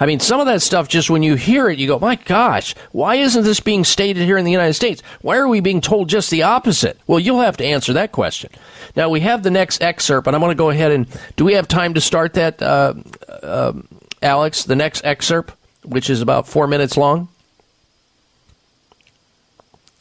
I 0.00 0.06
mean, 0.06 0.18
some 0.18 0.40
of 0.40 0.46
that 0.46 0.62
stuff, 0.62 0.88
just 0.88 1.10
when 1.10 1.22
you 1.22 1.34
hear 1.34 1.68
it, 1.68 1.78
you 1.78 1.86
go, 1.86 1.98
my 1.98 2.16
gosh, 2.16 2.74
why 2.90 3.16
isn't 3.16 3.44
this 3.44 3.60
being 3.60 3.84
stated 3.84 4.24
here 4.24 4.38
in 4.38 4.46
the 4.46 4.50
United 4.50 4.74
States? 4.74 5.02
Why 5.20 5.36
are 5.36 5.46
we 5.46 5.60
being 5.60 5.82
told 5.82 6.08
just 6.08 6.30
the 6.30 6.42
opposite? 6.42 6.98
Well, 7.06 7.20
you'll 7.20 7.42
have 7.42 7.58
to 7.58 7.64
answer 7.64 7.92
that 7.92 8.10
question. 8.10 8.50
Now, 8.96 9.10
we 9.10 9.20
have 9.20 9.42
the 9.42 9.50
next 9.50 9.82
excerpt, 9.82 10.26
and 10.26 10.34
I'm 10.34 10.40
going 10.40 10.52
to 10.52 10.56
go 10.56 10.70
ahead 10.70 10.90
and 10.90 11.06
do 11.36 11.44
we 11.44 11.52
have 11.52 11.68
time 11.68 11.94
to 11.94 12.00
start 12.00 12.32
that, 12.34 12.62
uh, 12.62 12.94
uh, 13.42 13.74
Alex, 14.22 14.64
the 14.64 14.76
next 14.76 15.04
excerpt? 15.04 15.52
which 15.84 16.10
is 16.10 16.20
about 16.20 16.46
four 16.46 16.66
minutes 16.66 16.96
long. 16.96 17.28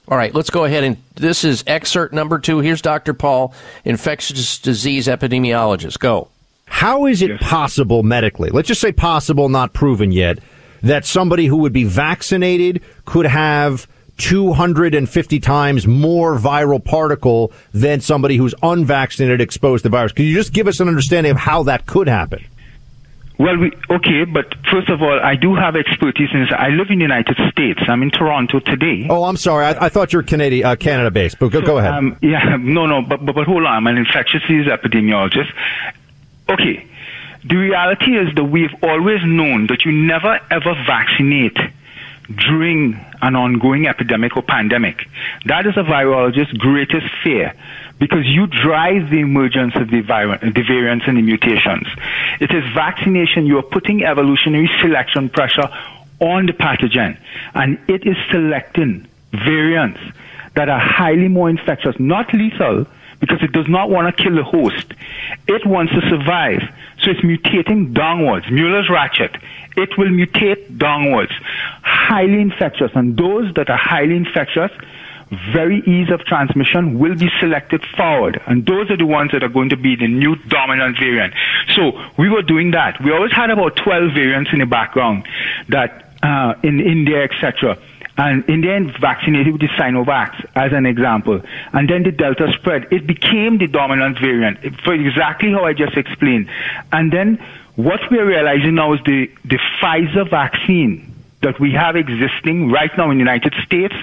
All 0.07 0.17
right, 0.17 0.34
let's 0.34 0.49
go 0.49 0.65
ahead 0.65 0.84
and 0.84 0.97
this 1.15 1.43
is 1.43 1.63
excerpt 1.67 2.13
number 2.13 2.39
two. 2.39 2.59
Here's 2.59 2.81
Dr. 2.81 3.13
Paul, 3.13 3.53
infectious 3.85 4.57
disease 4.57 5.07
epidemiologist. 5.07 5.99
Go. 5.99 6.30
How 6.69 7.07
is 7.07 7.21
it 7.21 7.41
possible 7.41 8.03
medically? 8.03 8.49
Let's 8.49 8.67
just 8.67 8.79
say 8.81 8.91
possible, 8.91 9.49
not 9.49 9.73
proven 9.73 10.11
yet, 10.11 10.39
that 10.81 11.05
somebody 11.05 11.47
who 11.47 11.57
would 11.57 11.73
be 11.73 11.83
vaccinated 11.83 12.81
could 13.05 13.25
have 13.25 13.87
250 14.17 15.39
times 15.39 15.87
more 15.87 16.37
viral 16.37 16.83
particle 16.83 17.51
than 17.73 18.01
somebody 18.01 18.37
who's 18.37 18.53
unvaccinated 18.61 19.41
exposed 19.41 19.83
to 19.83 19.89
virus. 19.89 20.11
Can 20.11 20.25
you 20.25 20.33
just 20.33 20.53
give 20.53 20.67
us 20.67 20.79
an 20.79 20.87
understanding 20.87 21.31
of 21.31 21.37
how 21.37 21.63
that 21.63 21.85
could 21.85 22.07
happen? 22.07 22.45
Well, 23.39 23.55
we, 23.55 23.71
okay, 23.89 24.25
but 24.25 24.53
first 24.69 24.89
of 24.89 25.01
all, 25.01 25.17
I 25.17 25.35
do 25.35 25.55
have 25.55 25.77
expertise 25.77 26.27
in 26.33 26.41
this. 26.41 26.49
I 26.51 26.69
live 26.69 26.89
in 26.89 26.97
the 26.97 27.03
United 27.03 27.37
States. 27.49 27.79
I'm 27.87 28.03
in 28.03 28.11
Toronto 28.11 28.59
today. 28.59 29.07
Oh, 29.09 29.23
I'm 29.23 29.37
sorry. 29.37 29.65
I, 29.65 29.85
I 29.85 29.89
thought 29.89 30.11
you 30.11 30.19
were 30.19 30.23
Canadian, 30.23 30.65
uh, 30.65 30.75
Canada 30.75 31.09
based, 31.09 31.39
but 31.39 31.47
go, 31.47 31.61
So, 31.61 31.65
go 31.65 31.77
ahead. 31.77 31.93
Um, 31.93 32.17
yeah, 32.21 32.57
no, 32.59 32.85
no, 32.85 33.01
but, 33.01 33.25
but, 33.25 33.35
but 33.35 33.47
hold 33.47 33.63
on. 33.63 33.73
I'm 33.73 33.87
an 33.87 33.97
infectious 33.97 34.41
disease 34.41 34.67
epidemiologist. 34.67 35.53
Okay. 36.49 36.85
The 37.45 37.55
reality 37.55 38.17
is 38.17 38.35
that 38.35 38.43
we've 38.43 38.73
always 38.84 39.21
known 39.23 39.67
that 39.67 39.85
you 39.85 39.91
never 39.91 40.39
ever 40.51 40.73
vaccinate 40.85 41.57
during 42.47 42.93
an 43.21 43.35
ongoing 43.35 43.88
epidemic 43.88 44.35
or 44.35 44.43
pandemic. 44.43 45.07
That 45.45 45.65
is 45.65 45.77
a 45.77 45.84
virologist's 45.84 46.53
greatest 46.53 47.07
fear 47.23 47.53
because 47.97 48.26
you 48.26 48.47
drive 48.47 49.09
the 49.09 49.19
emergence 49.19 49.76
of 49.76 49.89
the, 49.89 50.01
vir- 50.01 50.38
the 50.41 50.63
variants 50.67 51.05
and 51.07 51.17
the 51.17 51.21
mutations. 51.21 51.88
It 52.39 52.51
is 52.51 52.63
vaccination. 52.73 53.45
You 53.45 53.57
are 53.59 53.63
putting 53.63 54.03
evolutionary 54.03 54.69
selection 54.81 55.30
pressure 55.30 55.69
on 56.19 56.45
the 56.45 56.53
pathogen 56.53 57.17
and 57.53 57.80
it 57.88 58.05
is 58.05 58.15
selecting 58.31 59.07
variants 59.31 59.99
that 60.55 60.69
are 60.69 60.80
highly 60.80 61.27
more 61.27 61.49
infectious, 61.49 61.95
not 61.99 62.34
lethal, 62.34 62.85
because 63.19 63.39
it 63.41 63.51
does 63.51 63.67
not 63.67 63.89
want 63.89 64.15
to 64.15 64.23
kill 64.23 64.35
the 64.35 64.43
host. 64.43 64.93
It 65.47 65.65
wants 65.65 65.93
to 65.93 66.01
survive. 66.09 66.61
So 67.01 67.11
it's 67.11 67.21
mutating 67.21 67.93
downwards. 67.93 68.45
Muller's 68.49 68.89
ratchet. 68.89 69.35
It 69.75 69.97
will 69.97 70.07
mutate 70.09 70.77
downwards. 70.77 71.31
Highly 71.81 72.41
infectious. 72.41 72.91
And 72.95 73.17
those 73.17 73.53
that 73.55 73.69
are 73.69 73.77
highly 73.77 74.15
infectious, 74.15 74.71
very 75.53 75.79
ease 75.85 76.09
of 76.11 76.21
transmission 76.21 76.97
will 76.97 77.15
be 77.15 77.29
selected 77.39 77.85
forward. 77.95 78.41
And 78.47 78.65
those 78.65 78.89
are 78.89 78.97
the 78.97 79.05
ones 79.05 79.31
that 79.31 79.43
are 79.43 79.49
going 79.49 79.69
to 79.69 79.77
be 79.77 79.95
the 79.95 80.07
new 80.07 80.35
dominant 80.47 80.97
variant. 80.97 81.33
So 81.75 81.91
we 82.17 82.29
were 82.29 82.41
doing 82.41 82.71
that. 82.71 83.01
We 83.03 83.11
always 83.11 83.31
had 83.31 83.49
about 83.49 83.75
12 83.75 84.13
variants 84.13 84.51
in 84.53 84.59
the 84.59 84.65
background 84.65 85.27
that, 85.69 86.13
uh, 86.23 86.55
in 86.63 86.79
India, 86.79 87.23
etc 87.23 87.77
and 88.19 88.47
Indian 88.49 88.93
vaccinated 88.99 89.53
with 89.53 89.61
the 89.61 89.69
Sinovac 89.79 90.45
as 90.53 90.73
an 90.73 90.85
example, 90.85 91.41
and 91.71 91.89
then 91.89 92.03
the 92.03 92.11
Delta 92.11 92.51
spread. 92.59 92.91
It 92.91 93.07
became 93.07 93.57
the 93.57 93.67
dominant 93.67 94.19
variant 94.19 94.59
for 94.83 94.93
exactly 94.93 95.51
how 95.51 95.63
I 95.63 95.71
just 95.71 95.95
explained. 95.95 96.49
And 96.91 97.13
then 97.13 97.37
what 97.77 98.01
we 98.11 98.19
are 98.19 98.25
realizing 98.25 98.75
now 98.75 98.91
is 98.91 98.99
the, 99.05 99.31
the 99.45 99.57
Pfizer 99.79 100.29
vaccine 100.29 101.15
that 101.41 101.61
we 101.61 101.71
have 101.71 101.95
existing 101.95 102.69
right 102.69 102.91
now 102.97 103.09
in 103.09 103.17
the 103.17 103.23
United 103.23 103.55
States 103.65 103.95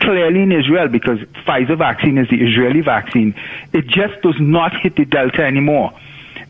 clearly 0.00 0.40
in 0.40 0.52
Israel 0.52 0.88
because 0.88 1.18
Pfizer 1.46 1.76
vaccine 1.76 2.16
is 2.16 2.28
the 2.30 2.40
Israeli 2.40 2.80
vaccine. 2.80 3.34
It 3.74 3.86
just 3.86 4.22
does 4.22 4.40
not 4.40 4.72
hit 4.74 4.96
the 4.96 5.04
Delta 5.04 5.44
anymore. 5.44 5.92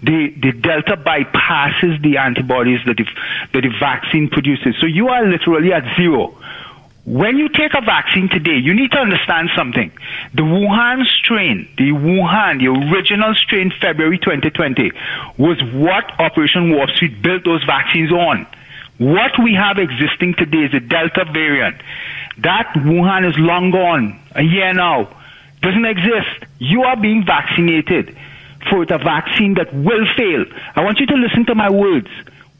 The, 0.04 0.32
the 0.40 0.52
Delta 0.52 0.96
bypasses 0.96 2.00
the 2.02 2.18
antibodies 2.18 2.80
that 2.86 2.96
the, 2.96 3.04
that 3.52 3.62
the 3.62 3.74
vaccine 3.80 4.30
produces. 4.30 4.76
So 4.80 4.86
you 4.86 5.08
are 5.08 5.26
literally 5.26 5.72
at 5.72 5.82
zero. 5.96 6.39
When 7.10 7.38
you 7.38 7.48
take 7.48 7.74
a 7.74 7.80
vaccine 7.80 8.28
today, 8.28 8.58
you 8.62 8.72
need 8.72 8.92
to 8.92 8.98
understand 8.98 9.50
something. 9.56 9.90
The 10.32 10.42
Wuhan 10.42 11.04
strain, 11.06 11.68
the 11.76 11.90
Wuhan, 11.90 12.60
the 12.60 12.68
original 12.70 13.34
strain, 13.34 13.72
February 13.80 14.16
2020, 14.18 14.92
was 15.36 15.60
what 15.74 16.04
Operation 16.20 16.70
Warp 16.70 16.88
Speed 16.90 17.20
built 17.20 17.44
those 17.44 17.64
vaccines 17.64 18.12
on. 18.12 18.46
What 18.98 19.32
we 19.42 19.54
have 19.54 19.78
existing 19.78 20.34
today 20.38 20.70
is 20.70 20.74
a 20.74 20.78
Delta 20.78 21.24
variant. 21.24 21.82
That 22.38 22.70
Wuhan 22.76 23.28
is 23.28 23.36
long 23.38 23.72
gone, 23.72 24.16
a 24.36 24.44
year 24.44 24.72
now. 24.72 25.12
Doesn't 25.62 25.86
exist. 25.86 26.46
You 26.60 26.84
are 26.84 26.96
being 26.96 27.26
vaccinated 27.26 28.16
for 28.68 28.84
a 28.84 28.98
vaccine 28.98 29.54
that 29.54 29.74
will 29.74 30.06
fail. 30.16 30.44
I 30.76 30.84
want 30.84 31.00
you 31.00 31.06
to 31.06 31.14
listen 31.14 31.44
to 31.46 31.56
my 31.56 31.70
words. 31.70 32.06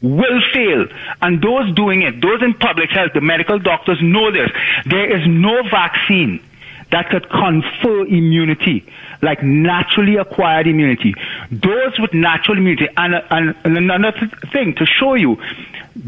Will 0.01 0.41
fail. 0.53 0.87
And 1.21 1.41
those 1.41 1.73
doing 1.75 2.01
it, 2.01 2.21
those 2.21 2.41
in 2.41 2.53
public 2.55 2.89
health, 2.89 3.11
the 3.13 3.21
medical 3.21 3.59
doctors 3.59 3.99
know 4.01 4.31
this. 4.31 4.49
There 4.85 5.15
is 5.15 5.27
no 5.27 5.61
vaccine 5.69 6.43
that 6.91 7.09
could 7.09 7.29
confer 7.29 8.05
immunity, 8.05 8.85
like 9.21 9.41
naturally 9.43 10.17
acquired 10.17 10.67
immunity. 10.67 11.13
Those 11.51 11.99
with 11.99 12.13
natural 12.13 12.57
immunity, 12.57 12.89
and, 12.97 13.15
and, 13.29 13.55
and 13.63 13.77
another 13.77 14.11
th- 14.11 14.31
thing 14.51 14.75
to 14.75 14.85
show 14.85 15.13
you, 15.13 15.37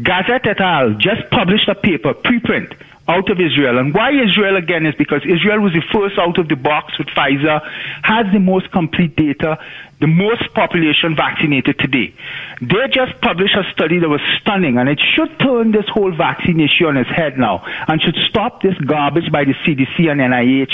Gazit 0.02 0.46
et 0.46 0.60
al. 0.60 0.94
just 0.94 1.30
published 1.30 1.68
a 1.68 1.74
paper, 1.74 2.14
preprint, 2.14 2.74
out 3.08 3.30
of 3.30 3.38
Israel. 3.40 3.78
And 3.78 3.92
why 3.94 4.10
Israel 4.12 4.56
again 4.56 4.86
is 4.86 4.94
because 4.94 5.22
Israel 5.24 5.60
was 5.60 5.72
the 5.72 5.82
first 5.92 6.18
out 6.18 6.38
of 6.38 6.48
the 6.48 6.56
box 6.56 6.98
with 6.98 7.08
Pfizer, 7.08 7.60
has 8.02 8.26
the 8.32 8.40
most 8.40 8.70
complete 8.72 9.16
data, 9.16 9.58
the 10.00 10.06
most 10.06 10.52
population 10.54 11.14
vaccinated 11.14 11.78
today. 11.78 12.14
They 12.60 12.88
just 12.92 13.20
published 13.20 13.56
a 13.56 13.70
study 13.72 13.98
that 13.98 14.08
was 14.08 14.20
stunning, 14.40 14.78
and 14.78 14.88
it 14.88 15.00
should 15.00 15.38
turn 15.38 15.72
this 15.72 15.86
whole 15.88 16.14
vaccine 16.14 16.60
issue 16.60 16.86
on 16.86 16.96
its 16.96 17.10
head 17.10 17.38
now, 17.38 17.62
and 17.88 18.00
should 18.00 18.16
stop 18.28 18.62
this 18.62 18.76
garbage 18.86 19.30
by 19.30 19.44
the 19.44 19.54
CDC 19.64 20.10
and 20.10 20.20
NIH 20.20 20.72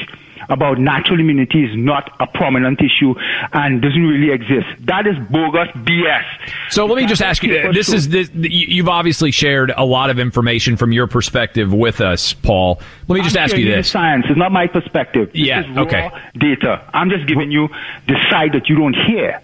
about 0.51 0.79
natural 0.79 1.21
immunity 1.21 1.65
is 1.65 1.77
not 1.77 2.13
a 2.21 2.27
prominent 2.27 2.81
issue 2.81 3.15
and 3.53 3.81
doesn't 3.81 4.03
really 4.03 4.33
exist. 4.33 4.67
That 4.87 5.07
is 5.07 5.17
bogus 5.31 5.69
BS. 5.77 6.25
So 6.71 6.87
let 6.87 6.97
me 6.97 7.07
just 7.07 7.23
ask 7.23 7.43
you. 7.43 7.73
This 7.73 7.93
is 7.93 8.09
this, 8.09 8.31
you- 8.35 8.67
you've 8.69 8.89
obviously 8.89 9.31
shared 9.31 9.73
a 9.77 9.85
lot 9.85 10.11
of 10.11 10.19
information 10.19 10.77
from 10.77 10.93
your 10.93 11.07
perspective 11.07 11.73
with 11.73 12.01
us, 12.01 12.33
Paul. 12.35 12.81
Let 13.09 13.17
me 13.17 13.23
just 13.23 13.37
I'm 13.37 13.45
ask 13.45 13.57
you 13.57 13.65
this. 13.65 13.89
Science 13.91 14.27
is 14.29 14.37
not 14.37 14.53
my 14.53 14.67
perspective. 14.67 15.33
This 15.33 15.43
Yeah, 15.43 15.61
is 15.63 15.77
raw 15.77 15.83
okay. 15.85 16.11
Data. 16.37 16.83
I'm 16.93 17.11
just 17.11 17.27
giving 17.27 17.51
you 17.51 17.69
the 18.09 18.17
side 18.31 18.53
that 18.53 18.69
you 18.69 18.77
don't 18.77 18.95
hear. 19.07 19.41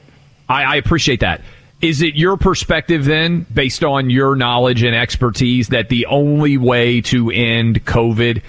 I, 0.49 0.65
I 0.65 0.77
appreciate 0.77 1.21
that. 1.21 1.41
Is 1.83 2.01
it 2.01 2.15
your 2.15 2.37
perspective 2.39 3.05
then, 3.05 3.45
based 3.53 3.85
on 3.85 4.09
your 4.09 4.35
knowledge 4.35 4.83
and 4.83 4.97
expertise, 4.97 5.69
that 5.69 5.89
the 5.91 6.07
only 6.07 6.57
way 6.57 7.03
to 7.03 7.31
end 7.31 7.85
COVID 7.85 8.43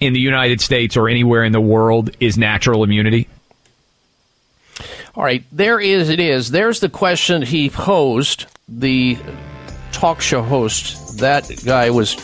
in 0.00 0.12
the 0.12 0.20
United 0.20 0.60
States 0.60 0.96
or 0.96 1.08
anywhere 1.08 1.44
in 1.44 1.52
the 1.52 1.60
world 1.60 2.10
is 2.20 2.38
natural 2.38 2.84
immunity? 2.84 3.28
All 5.14 5.24
right, 5.24 5.44
there 5.50 5.80
is 5.80 6.10
it 6.10 6.20
is. 6.20 6.50
There's 6.50 6.80
the 6.80 6.88
question 6.88 7.42
he 7.42 7.70
posed. 7.70 8.46
The 8.68 9.18
talk 9.90 10.20
show 10.20 10.42
host, 10.42 11.18
that 11.18 11.50
guy 11.64 11.90
was 11.90 12.14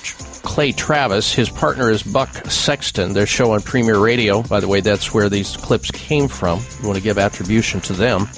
Clay 0.45 0.71
Travis. 0.71 1.33
His 1.33 1.49
partner 1.49 1.91
is 1.91 2.03
Buck 2.03 2.29
Sexton. 2.49 3.13
Their 3.15 3.27
show 3.27 3.53
on 3.53 3.63
Premiere 3.63 3.99
Radio. 3.99 4.43
By 4.43 4.61
the 4.61 4.69
way, 4.69 4.81
that's 4.81 5.13
where 5.13 5.29
these 5.29 5.57
clips 5.57 5.91
came 5.91 6.29
from. 6.29 6.61
You 6.81 6.87
want 6.87 6.99
to 6.99 7.03
give 7.03 7.19
attribution 7.19 7.81
to 7.81 7.95
them. 7.95 8.29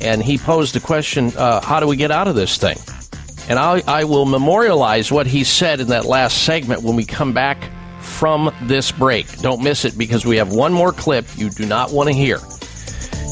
And 0.00 0.22
he 0.22 0.38
posed 0.38 0.74
the 0.74 0.80
question: 0.80 1.32
uh, 1.36 1.60
How 1.60 1.78
do 1.78 1.86
we 1.86 1.96
get 1.96 2.10
out 2.10 2.26
of 2.26 2.34
this 2.34 2.56
thing? 2.58 2.78
And 3.48 3.58
I, 3.58 3.82
I 3.86 4.04
will 4.04 4.24
memorialize 4.24 5.12
what 5.12 5.26
he 5.26 5.44
said 5.44 5.80
in 5.80 5.88
that 5.88 6.04
last 6.04 6.42
segment 6.42 6.82
when 6.82 6.96
we 6.96 7.04
come 7.04 7.32
back 7.32 7.70
from 8.02 8.54
this 8.62 8.92
break. 8.92 9.38
Don't 9.38 9.62
miss 9.62 9.84
it 9.84 9.96
because 9.96 10.26
we 10.26 10.36
have 10.36 10.52
one 10.52 10.72
more 10.72 10.92
clip 10.92 11.26
you 11.36 11.50
do 11.50 11.66
not 11.66 11.92
want 11.92 12.08
to 12.08 12.14
hear. 12.14 12.38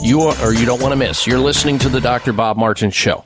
You 0.02 0.22
are, 0.22 0.46
or 0.46 0.54
you 0.54 0.64
don't 0.64 0.80
want 0.80 0.92
to 0.92 0.96
miss. 0.96 1.26
You're 1.26 1.38
listening 1.38 1.78
to 1.80 1.88
the 1.88 2.00
Dr. 2.00 2.32
Bob 2.32 2.56
Martin 2.56 2.90
Show. 2.90 3.24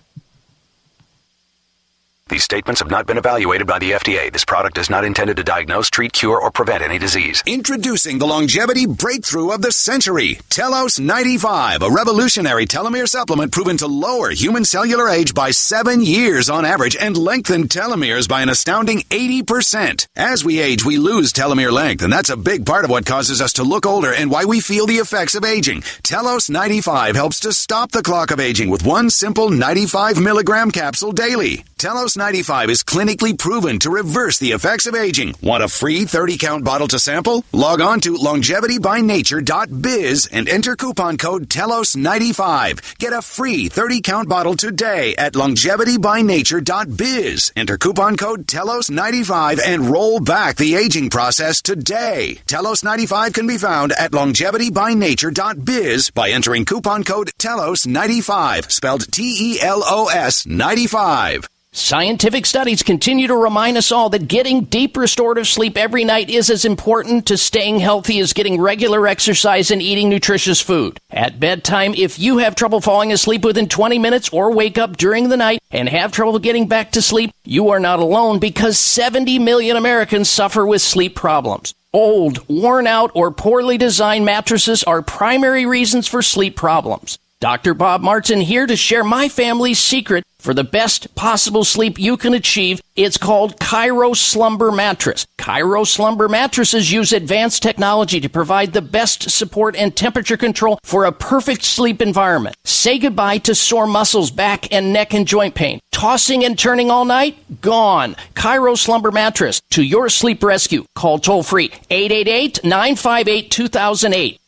These 2.31 2.45
statements 2.45 2.81
have 2.81 2.91
not 2.91 3.07
been 3.07 3.19
evaluated 3.19 3.67
by 3.67 3.79
the 3.79 3.91
FDA. 3.91 4.33
This 4.33 4.47
product 4.47 4.79
is 4.79 4.89
not 4.89 5.05
intended 5.05 5.37
to 5.37 5.45
diagnose, 5.45 5.91
treat, 5.91 6.15
cure, 6.15 6.41
or 6.41 6.51
prevent 6.51 6.83
any 6.83 6.99
disease. 6.99 7.43
Introducing 7.47 8.19
the 8.19 8.27
longevity 8.27 8.87
breakthrough 8.87 9.51
of 9.51 9.61
the 9.61 9.71
century, 9.71 10.39
Telos 10.49 10.99
95, 10.99 11.83
a 11.83 11.91
revolutionary 11.91 12.65
telomere 12.65 13.07
supplement 13.07 13.53
proven 13.53 13.77
to 13.77 13.87
lower 13.87 14.31
human 14.31 14.65
cellular 14.65 15.11
age 15.11 15.35
by 15.35 15.51
seven 15.51 16.01
years 16.01 16.49
on 16.49 16.65
average 16.65 16.97
and 16.97 17.15
lengthen 17.15 17.69
telomeres 17.69 18.27
by 18.27 18.41
an 18.41 18.49
astounding 18.49 19.03
80%. 19.11 20.07
As 20.17 20.43
we 20.43 20.61
age, 20.61 20.83
we 20.83 20.97
lose 20.97 21.31
telomere 21.31 21.73
length, 21.73 22.03
and 22.03 22.11
that's 22.11 22.31
a 22.31 22.39
big 22.39 22.65
part 22.65 22.87
of 22.87 22.91
what 22.91 23.05
causes 23.05 23.43
us 23.43 23.53
to 23.55 23.65
look 23.65 23.85
older 23.85 24.15
and 24.15 24.31
why 24.31 24.47
we 24.47 24.61
feel 24.61 24.87
the 24.87 24.97
effects 24.97 25.35
of 25.35 25.45
aging. 25.45 25.83
Telos 26.03 26.49
95 26.49 27.17
helps 27.17 27.41
to 27.41 27.53
stop 27.53 27.93
the 27.93 28.03
clock 28.03 28.31
of 28.31 28.41
aging 28.41 28.71
with 28.71 28.83
one 28.83 29.11
simple 29.11 29.51
95 29.51 30.23
milligram 30.23 30.71
capsule 30.71 31.13
daily. 31.13 31.67
Telos 31.85 32.17
95 32.17 32.71
is 32.71 32.83
clinically 32.83 33.39
proven 33.39 33.79
to 33.81 33.91
reverse 33.91 34.39
the 34.39 34.53
effects 34.53 34.87
of 34.87 34.95
aging. 34.95 35.35
Want 35.43 35.63
a 35.63 35.69
free 35.69 36.07
30 36.07 36.39
count 36.39 36.65
bottle 36.65 36.89
to 36.89 36.99
sample? 36.99 37.45
Log 37.53 37.83
on 37.83 38.01
to 38.01 38.15
longevitybynature.biz 38.15 40.27
and 40.33 40.49
enter 40.49 40.77
coupon 40.77 41.19
code 41.19 41.51
TELOS95. 41.51 42.97
Get 42.97 43.13
a 43.13 43.21
free 43.21 43.69
30 43.69 44.01
count 44.01 44.31
bottle 44.31 44.55
today 44.55 45.15
at 45.17 45.35
longevitybynature.biz. 45.35 47.53
Enter 47.55 47.77
coupon 47.77 48.17
code 48.17 48.47
TELOS95 48.47 49.61
and 49.63 49.91
roll 49.91 50.21
back 50.21 50.57
the 50.57 50.77
aging 50.77 51.11
process 51.11 51.61
today. 51.61 52.41
Telos 52.47 52.83
95 52.83 53.35
can 53.35 53.47
be 53.47 53.59
found 53.59 53.93
at 53.93 54.13
longevitybynature.biz 54.13 56.11
by 56.13 56.31
entering 56.31 56.65
coupon 56.65 57.05
code 57.05 57.31
TELOS95, 57.39 58.73
spelled 58.73 59.13
T 59.13 59.53
E 59.53 59.61
L 59.61 59.83
O 59.85 60.09
S 60.09 60.47
95. 60.47 61.47
Scientific 61.77 62.47
studies 62.47 62.85
continue 62.85 63.27
to 63.27 63.35
remind 63.35 63.77
us 63.77 63.91
all 63.91 64.09
that 64.09 64.29
getting 64.29 64.63
deep 64.63 64.97
restorative 64.97 65.49
sleep 65.49 65.77
every 65.77 66.05
night 66.05 66.31
is 66.31 66.49
as 66.49 66.65
important 66.65 67.27
to 67.27 67.37
staying 67.37 67.81
healthy 67.81 68.21
as 68.21 68.33
getting 68.33 68.61
regular 68.61 69.09
exercise 69.09 69.73
and 69.73 69.83
eating 69.83 70.09
nutritious 70.09 70.61
food. 70.61 71.01
At 71.11 71.41
bedtime, 71.41 71.93
if 71.97 72.17
you 72.17 72.39
have 72.39 72.55
trouble 72.55 72.81
falling 72.81 73.11
asleep 73.11 73.45
within 73.45 73.69
20 73.69 73.99
minutes 73.99 74.29
or 74.29 74.53
wake 74.53 74.79
up 74.79 74.97
during 74.97 75.31
the 75.31 75.37
night 75.37 75.59
and 75.73 75.89
have 75.89 76.13
trouble 76.13 76.39
getting 76.39 76.69
back 76.69 76.93
to 76.93 77.03
sleep, 77.03 77.33
you 77.45 77.71
are 77.71 77.81
not 77.81 77.99
alone 77.99 78.39
because 78.39 78.79
70 78.79 79.41
million 79.41 79.77
Americans 79.77 80.31
suffer 80.31 80.65
with 80.65 80.81
sleep 80.81 81.17
problems. 81.17 81.75
Old, 81.93 82.49
worn 82.49 82.87
out, 82.87 83.11
or 83.15 83.33
poorly 83.33 83.79
designed 83.79 84.25
mattresses 84.25 84.85
are 84.85 85.03
primary 85.03 85.67
reasons 85.67 86.07
for 86.07 86.23
sleep 86.23 86.55
problems. 86.55 87.19
Dr. 87.41 87.75
Bob 87.75 88.01
Martin 88.01 88.41
here 88.41 88.65
to 88.65 88.77
share 88.77 89.03
my 89.03 89.29
family's 89.29 89.81
secret 89.81 90.25
for 90.45 90.53
the 90.53 90.63
best 90.63 91.15
possible 91.15 91.65
sleep 91.65 91.99
you 91.99 92.19
can 92.19 92.35
achieve. 92.35 92.83
It's 92.97 93.17
called 93.17 93.59
ChiroSlumber 93.59 94.77
Mattress. 94.77 95.27
ChiroSlumber 95.41 96.29
mattresses 96.29 96.93
use 96.93 97.13
advanced 97.13 97.63
technology 97.63 98.21
to 98.21 98.29
provide 98.29 98.75
the 98.75 98.83
best 98.83 99.31
support 99.31 99.75
and 99.75 99.97
temperature 99.97 100.37
control 100.37 100.79
for 100.85 101.07
a 101.07 101.13
perfect 101.13 101.65
sleep 101.65 102.03
environment. 102.03 102.57
Say 102.65 102.99
goodbye 102.99 103.39
to 103.39 103.55
sore 103.55 103.87
muscles, 103.87 104.31
back 104.31 104.71
and 104.71 104.93
neck 104.93 105.15
and 105.15 105.27
joint 105.27 105.55
pain. 105.55 105.81
Tossing 105.93 106.45
and 106.45 106.59
turning 106.59 106.91
all 106.91 107.07
night? 107.07 107.39
Gone. 107.63 108.15
ChiroSlumber 108.35 109.13
Mattress 109.13 109.63
to 109.71 109.83
your 109.83 110.11
sleep 110.11 110.43
rescue. 110.43 110.85
Call 110.95 111.19
toll 111.19 111.43
free 111.43 111.73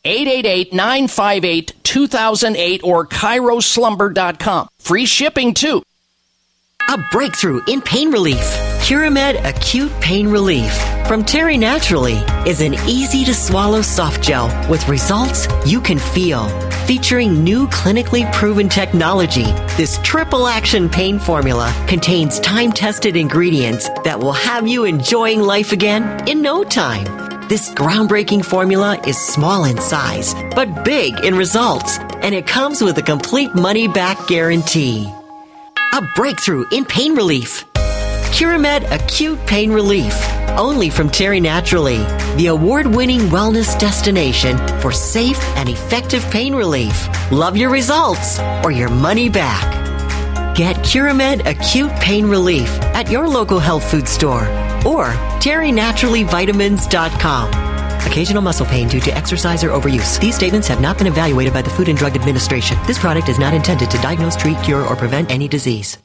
888-958-2008. 0.07 1.67
888-958-2008 1.97 2.85
or 2.85 3.07
ChiroSlumber.com. 3.07 4.69
Free 4.79 5.07
shipping 5.07 5.55
too. 5.55 5.83
A 6.89 6.99
breakthrough 7.11 7.61
in 7.67 7.83
pain 7.83 8.13
relief. 8.13 8.45
Curamed 8.87 9.45
Acute 9.45 9.91
Pain 10.01 10.29
Relief 10.29 10.73
from 11.09 11.25
Terry 11.25 11.57
Naturally 11.57 12.19
is 12.49 12.61
an 12.61 12.75
easy 12.87 13.25
to 13.25 13.35
swallow 13.35 13.83
soft 13.83 14.23
gel 14.23 14.47
with 14.71 14.87
results 14.89 15.49
you 15.67 15.81
can 15.81 15.99
feel. 15.99 16.49
Featuring 16.87 17.43
new 17.43 17.67
clinically 17.67 18.33
proven 18.33 18.69
technology, 18.69 19.47
this 19.77 19.99
triple 20.05 20.47
action 20.47 20.89
pain 20.89 21.19
formula 21.19 21.75
contains 21.89 22.39
time 22.39 22.71
tested 22.71 23.17
ingredients 23.17 23.89
that 24.05 24.21
will 24.21 24.33
have 24.33 24.69
you 24.69 24.85
enjoying 24.85 25.41
life 25.41 25.73
again 25.73 26.29
in 26.29 26.41
no 26.41 26.63
time. 26.63 27.36
This 27.49 27.71
groundbreaking 27.71 28.45
formula 28.45 29.01
is 29.07 29.17
small 29.17 29.67
in 29.67 29.81
size, 29.81 30.35
but 30.57 30.85
big 30.85 31.25
in 31.25 31.37
results, 31.37 31.97
and 32.17 32.35
it 32.35 32.45
comes 32.45 32.83
with 32.83 32.99
a 32.99 33.03
complete 33.03 33.55
money 33.55 33.87
back 33.87 34.27
guarantee. 34.27 35.09
A 35.95 36.03
breakthrough 36.17 36.65
in 36.73 36.85
pain 36.85 37.15
relief. 37.15 37.65
Curamed 38.33 38.91
Acute 38.91 39.39
Pain 39.47 39.71
Relief 39.71 40.13
only 40.59 40.91
from 40.91 41.09
Terry 41.09 41.39
Naturally, 41.39 41.99
the 42.37 42.49
award 42.49 42.89
winning 42.89 43.21
wellness 43.29 43.79
destination 43.79 44.59
for 44.81 44.91
safe 44.91 45.41
and 45.57 45.69
effective 45.69 46.29
pain 46.33 46.53
relief. 46.53 47.07
Love 47.31 47.57
your 47.57 47.71
results 47.71 48.41
or 48.65 48.73
your 48.73 48.91
money 48.91 49.29
back. 49.29 50.57
Get 50.57 50.75
Curamed 50.79 51.47
Acute 51.47 51.93
Pain 52.01 52.27
Relief 52.27 52.71
at 52.97 53.09
your 53.09 53.29
local 53.29 53.61
health 53.61 53.89
food 53.89 54.09
store 54.09 54.66
or 54.87 55.07
terrynaturallyvitamins.com. 55.43 57.51
Occasional 58.07 58.41
muscle 58.41 58.67
pain 58.67 58.87
due 58.89 59.01
to 59.01 59.13
exercise 59.17 59.65
or 59.65 59.71
overuse. 59.71 60.21
These 60.21 60.37
statements 60.37 60.69
have 60.69 60.81
not 60.81 60.97
been 60.97 61.09
evaluated 61.09 61.53
by 61.53 61.63
the 61.63 61.71
Food 61.71 61.89
and 61.89 61.99
Drug 61.99 62.15
Administration. 62.15 62.79
This 62.87 62.99
product 62.99 63.29
is 63.29 63.37
not 63.39 63.53
intended 63.53 63.91
to 63.91 63.99
diagnose, 63.99 64.37
treat, 64.37 64.57
cure, 64.63 64.87
or 64.87 64.95
prevent 64.95 65.29
any 65.31 65.49
disease. 65.49 65.99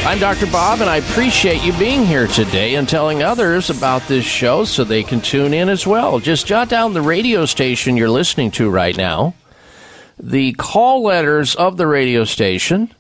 I'm 0.07 0.19
Dr. 0.19 0.47
Bob, 0.47 0.83
and 0.83 0.91
I 0.91 0.97
appreciate 0.97 1.65
you 1.65 1.73
being 1.79 2.05
here 2.05 2.27
today 2.27 2.75
and 2.75 2.87
telling 2.87 3.23
others 3.23 3.71
about 3.71 4.07
this 4.09 4.25
show 4.25 4.65
so 4.65 4.85
they 4.85 5.05
can 5.05 5.23
tune 5.23 5.55
in 5.55 5.71
as 5.71 5.87
well. 5.87 6.19
Just 6.19 6.47
jot 6.47 6.69
down 6.69 6.93
the 6.93 7.01
radio 7.01 7.47
station 7.47 7.97
you're 7.97 8.11
listening 8.11 8.51
to 8.53 8.69
right 8.69 8.95
now, 8.95 9.35
the 10.19 10.53
call 10.53 11.03
letters 11.03 11.55
of 11.55 11.79
the 11.79 11.87
radio 11.87 12.25
station, 12.25 12.93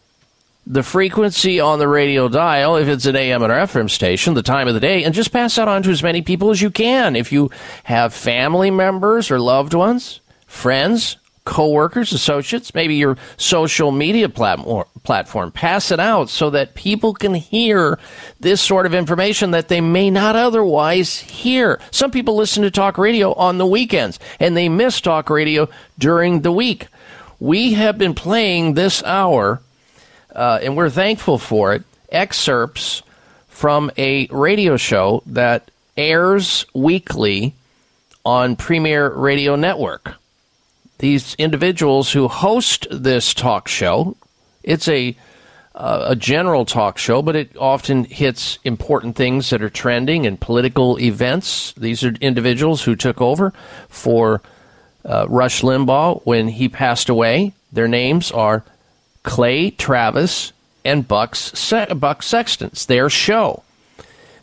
the 0.66 0.82
frequency 0.82 1.58
on 1.58 1.78
the 1.78 1.88
radio 1.88 2.28
dial, 2.28 2.76
if 2.76 2.88
it's 2.88 3.06
an 3.06 3.16
AM 3.16 3.42
or 3.42 3.48
FM 3.48 3.90
station, 3.90 4.34
the 4.34 4.42
time 4.42 4.68
of 4.68 4.74
the 4.74 4.80
day, 4.80 5.02
and 5.02 5.14
just 5.14 5.32
pass 5.32 5.56
that 5.56 5.68
on 5.68 5.82
to 5.82 5.90
as 5.90 6.02
many 6.02 6.22
people 6.22 6.50
as 6.50 6.62
you 6.62 6.70
can. 6.70 7.16
If 7.16 7.32
you 7.32 7.50
have 7.84 8.14
family 8.14 8.70
members 8.70 9.30
or 9.30 9.40
loved 9.40 9.74
ones, 9.74 10.20
friends, 10.46 11.16
coworkers, 11.44 12.12
associates, 12.12 12.74
maybe 12.74 12.94
your 12.94 13.16
social 13.36 13.90
media 13.90 14.28
platform, 14.28 14.86
platform, 15.02 15.50
pass 15.50 15.90
it 15.90 15.98
out 15.98 16.28
so 16.28 16.50
that 16.50 16.74
people 16.74 17.12
can 17.12 17.34
hear 17.34 17.98
this 18.38 18.60
sort 18.60 18.86
of 18.86 18.94
information 18.94 19.50
that 19.50 19.66
they 19.66 19.80
may 19.80 20.10
not 20.10 20.36
otherwise 20.36 21.18
hear. 21.18 21.80
Some 21.90 22.12
people 22.12 22.36
listen 22.36 22.62
to 22.62 22.70
talk 22.70 22.98
radio 22.98 23.32
on 23.34 23.58
the 23.58 23.66
weekends 23.66 24.20
and 24.38 24.56
they 24.56 24.68
miss 24.68 25.00
talk 25.00 25.28
radio 25.28 25.68
during 25.98 26.42
the 26.42 26.52
week. 26.52 26.86
We 27.40 27.72
have 27.72 27.98
been 27.98 28.14
playing 28.14 28.74
this 28.74 29.02
hour 29.02 29.60
uh, 30.34 30.58
and 30.62 30.76
we're 30.76 30.90
thankful 30.90 31.38
for 31.38 31.74
it, 31.74 31.82
excerpts 32.10 33.02
from 33.48 33.90
a 33.96 34.26
radio 34.28 34.76
show 34.76 35.22
that 35.26 35.70
airs 35.96 36.66
weekly 36.74 37.54
on 38.24 38.56
Premiere 38.56 39.10
Radio 39.10 39.56
Network. 39.56 40.14
These 40.98 41.34
individuals 41.34 42.12
who 42.12 42.28
host 42.28 42.86
this 42.90 43.34
talk 43.34 43.68
show, 43.68 44.16
it's 44.62 44.88
a 44.88 45.16
uh, 45.74 46.04
a 46.08 46.16
general 46.16 46.66
talk 46.66 46.98
show, 46.98 47.22
but 47.22 47.34
it 47.34 47.56
often 47.56 48.04
hits 48.04 48.58
important 48.62 49.16
things 49.16 49.50
that 49.50 49.62
are 49.62 49.70
trending 49.70 50.26
and 50.26 50.38
political 50.38 50.98
events. 51.00 51.72
These 51.72 52.04
are 52.04 52.12
individuals 52.20 52.82
who 52.82 52.94
took 52.94 53.22
over 53.22 53.52
for 53.88 54.42
uh, 55.04 55.26
Rush 55.28 55.62
Limbaugh 55.62 56.20
when 56.24 56.48
he 56.48 56.68
passed 56.68 57.08
away. 57.08 57.54
Their 57.72 57.88
names 57.88 58.30
are 58.30 58.64
Clay 59.22 59.70
Travis 59.70 60.52
and 60.84 61.06
Bucks 61.06 61.52
Se- 61.58 61.94
Buck 61.94 62.22
Sexton's. 62.22 62.86
Their 62.86 63.08
show. 63.08 63.62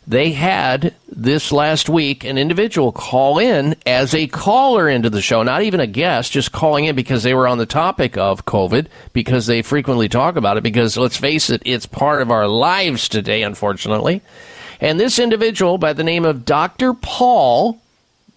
They 0.06 0.32
had 0.32 0.94
this 1.08 1.52
last 1.52 1.88
week 1.88 2.24
an 2.24 2.36
individual 2.36 2.90
call 2.90 3.38
in 3.38 3.76
as 3.86 4.14
a 4.14 4.26
caller 4.26 4.88
into 4.88 5.08
the 5.08 5.22
show, 5.22 5.42
not 5.42 5.62
even 5.62 5.78
a 5.78 5.86
guest, 5.86 6.32
just 6.32 6.50
calling 6.50 6.86
in 6.86 6.96
because 6.96 7.22
they 7.22 7.34
were 7.34 7.46
on 7.46 7.58
the 7.58 7.66
topic 7.66 8.16
of 8.16 8.44
COVID, 8.44 8.88
because 9.12 9.46
they 9.46 9.62
frequently 9.62 10.08
talk 10.08 10.34
about 10.36 10.56
it, 10.56 10.62
because 10.62 10.96
let's 10.96 11.16
face 11.16 11.48
it, 11.48 11.62
it's 11.64 11.86
part 11.86 12.22
of 12.22 12.30
our 12.30 12.48
lives 12.48 13.08
today, 13.08 13.42
unfortunately. 13.42 14.20
And 14.80 14.98
this 14.98 15.18
individual 15.18 15.78
by 15.78 15.92
the 15.92 16.02
name 16.02 16.24
of 16.24 16.44
Dr. 16.44 16.94
Paul, 16.94 17.80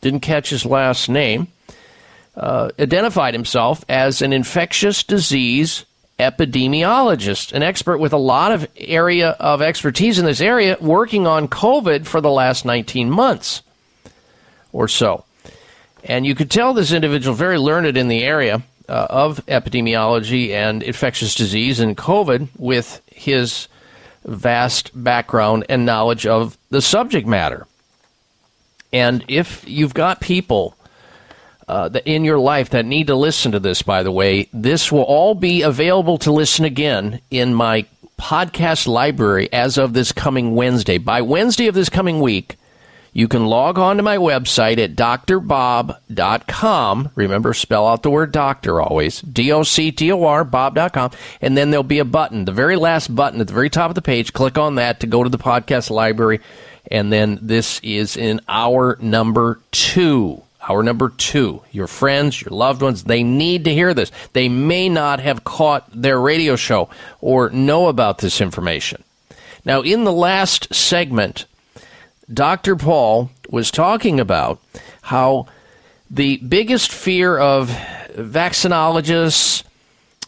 didn't 0.02 0.20
catch 0.20 0.50
his 0.52 0.66
last 0.66 1.10
name, 1.10 1.48
uh, 2.36 2.70
identified 2.78 3.34
himself 3.34 3.84
as 3.90 4.22
an 4.22 4.34
infectious 4.34 5.04
disease 5.04 5.86
epidemiologist, 6.20 7.54
an 7.54 7.64
expert 7.64 7.98
with 7.98 8.14
a 8.14 8.18
lot 8.18 8.52
of 8.52 8.68
area 8.78 9.30
of 9.32 9.62
expertise 9.62 10.20
in 10.20 10.26
this 10.26 10.42
area, 10.42 10.78
working 10.80 11.28
on 11.28 11.48
COVID 11.48 12.06
for 12.06 12.22
the 12.22 12.32
last 12.32 12.66
19 12.66 13.10
months 13.10 13.64
or 14.72 14.88
so. 14.88 15.26
And 16.04 16.26
you 16.26 16.36
could 16.36 16.52
tell 16.52 16.74
this 16.74 16.92
individual 16.92 17.36
very 17.36 17.58
learned 17.58 17.98
in 17.98 18.10
the 18.10 18.24
area 18.24 18.62
uh, 18.90 19.08
of 19.10 19.46
epidemiology 19.48 20.50
and 20.50 20.84
infectious 20.84 21.34
disease 21.36 21.80
and 21.80 21.98
COVID 21.98 22.50
with 22.58 23.02
his 23.08 23.68
vast 24.26 24.92
background 24.94 25.66
and 25.70 25.86
knowledge 25.86 26.26
of 26.26 26.58
the 26.70 26.82
subject 26.82 27.28
matter. 27.28 27.68
And 28.92 29.24
if 29.28 29.68
you've 29.68 29.94
got 29.94 30.22
people 30.22 30.76
uh, 31.68 31.90
that 31.90 32.06
in 32.06 32.26
your 32.26 32.40
life 32.40 32.70
that 32.72 32.86
need 32.86 33.08
to 33.08 33.16
listen 33.16 33.52
to 33.54 33.60
this, 33.60 33.82
by 33.82 34.04
the 34.04 34.12
way, 34.12 34.50
this 34.54 34.92
will 34.92 35.04
all 35.04 35.36
be 35.36 35.62
available 35.62 36.18
to 36.20 36.32
listen 36.32 36.66
again 36.66 37.22
in 37.32 37.54
my 37.54 37.86
podcast 38.18 38.88
library 38.88 39.52
as 39.52 39.78
of 39.78 39.94
this 39.94 40.12
coming 40.12 40.56
Wednesday. 40.56 40.98
By 40.98 41.22
Wednesday 41.22 41.68
of 41.68 41.76
this 41.76 41.90
coming 41.90 42.20
week, 42.20 42.58
you 43.14 43.28
can 43.28 43.46
log 43.46 43.78
on 43.78 43.98
to 43.98 44.04
my 44.04 44.18
website 44.18 44.80
at 44.80 44.96
drbob.com. 44.96 46.00
Remember, 47.14 47.54
spell 47.54 47.88
out 47.88 48.02
the 48.02 48.10
word 48.10 48.32
doctor 48.32 48.82
always. 48.82 49.22
D 49.22 49.52
O 49.52 49.62
C 49.62 49.92
T 49.92 50.12
O 50.12 50.24
R, 50.24 50.44
bob.com. 50.44 51.12
And 51.40 51.56
then 51.56 51.70
there'll 51.70 51.84
be 51.84 52.00
a 52.00 52.06
button, 52.06 52.46
the 52.46 52.52
very 52.52 52.76
last 52.76 53.16
button 53.16 53.40
at 53.40 53.48
the 53.48 53.54
very 53.54 53.70
top 53.70 53.90
of 53.90 53.96
the 53.96 54.02
page. 54.02 54.34
Click 54.34 54.58
on 54.58 54.76
that 54.76 55.00
to 55.02 55.08
go 55.08 55.24
to 55.24 55.30
the 55.30 55.38
podcast 55.38 55.92
library. 55.92 56.42
And 56.90 57.14
then 57.14 57.38
this 57.42 57.80
is 57.84 58.18
in 58.18 58.42
hour 58.48 58.98
number 59.00 59.60
two. 59.72 60.42
Hour 60.68 60.84
number 60.84 61.10
two. 61.10 61.62
Your 61.72 61.88
friends, 61.88 62.42
your 62.42 62.52
loved 62.52 62.82
ones, 62.82 63.04
they 63.04 63.24
need 63.24 63.66
to 63.66 63.74
hear 63.74 63.94
this. 63.94 64.12
They 64.32 64.48
may 64.48 64.88
not 64.88 65.20
have 65.20 65.44
caught 65.44 65.90
their 65.94 66.20
radio 66.20 66.56
show 66.56 66.90
or 67.20 67.50
know 67.50 67.88
about 67.88 68.20
this 68.20 68.40
information. 68.40 69.04
Now, 69.66 69.82
in 69.82 70.04
the 70.04 70.14
last 70.14 70.74
segment, 70.74 71.46
Dr. 72.32 72.76
Paul 72.76 73.30
was 73.50 73.72
talking 73.72 74.20
about 74.20 74.60
how 75.04 75.48
the 76.10 76.38
biggest 76.38 76.92
fear 76.92 77.38
of 77.38 77.70
vaccinologists, 78.16 79.64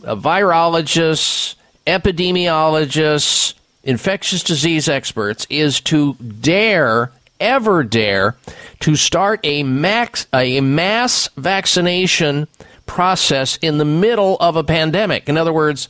uh, 0.04 0.16
virologists, 0.16 1.56
epidemiologists, 1.86 3.54
infectious 3.84 4.44
disease 4.44 4.90
experts 4.90 5.46
is 5.50 5.80
to 5.82 6.16
dare, 6.16 7.12
ever 7.40 7.84
dare, 7.84 8.36
to 8.82 8.96
start 8.96 9.40
a 9.44 9.64
max 9.64 10.28
a 10.34 10.62
mass 10.62 11.30
vaccination 11.38 12.48
process 12.86 13.58
in 13.62 13.78
the 13.78 13.86
middle 13.86 14.38
of 14.38 14.56
a 14.56 14.64
pandemic. 14.64 15.28
In 15.28 15.38
other 15.38 15.54
words, 15.54 15.90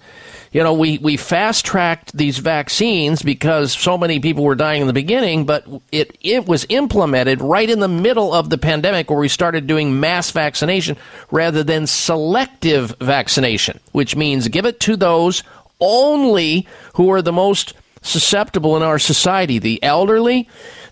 you 0.55 0.63
know, 0.63 0.73
we, 0.73 0.99
we 0.99 1.17
fast 1.17 1.65
tracked 1.65 2.15
these 2.15 2.37
vaccines 2.37 3.21
because 3.21 3.73
so 3.73 3.97
many 3.97 4.21
people 4.21 4.45
were 4.45 4.55
dying 4.55 4.79
in 4.79 4.87
the 4.87 4.93
beginning, 4.93 5.45
but 5.45 5.67
it, 5.91 6.17
it 6.21 6.47
was 6.47 6.65
implemented 6.69 7.41
right 7.41 7.69
in 7.69 7.79
the 7.79 7.89
middle 7.89 8.33
of 8.33 8.49
the 8.49 8.57
pandemic 8.57 9.09
where 9.09 9.19
we 9.19 9.27
started 9.27 9.67
doing 9.67 9.99
mass 9.99 10.31
vaccination 10.31 10.95
rather 11.29 11.61
than 11.61 11.85
selective 11.87 12.95
vaccination, 13.01 13.81
which 13.91 14.15
means 14.15 14.47
give 14.47 14.65
it 14.65 14.79
to 14.79 14.95
those 14.95 15.43
only 15.81 16.65
who 16.93 17.11
are 17.11 17.21
the 17.21 17.33
most 17.33 17.73
susceptible 18.01 18.77
in 18.77 18.83
our 18.83 18.99
society 18.99 19.59
the 19.59 19.83
elderly, 19.83 20.47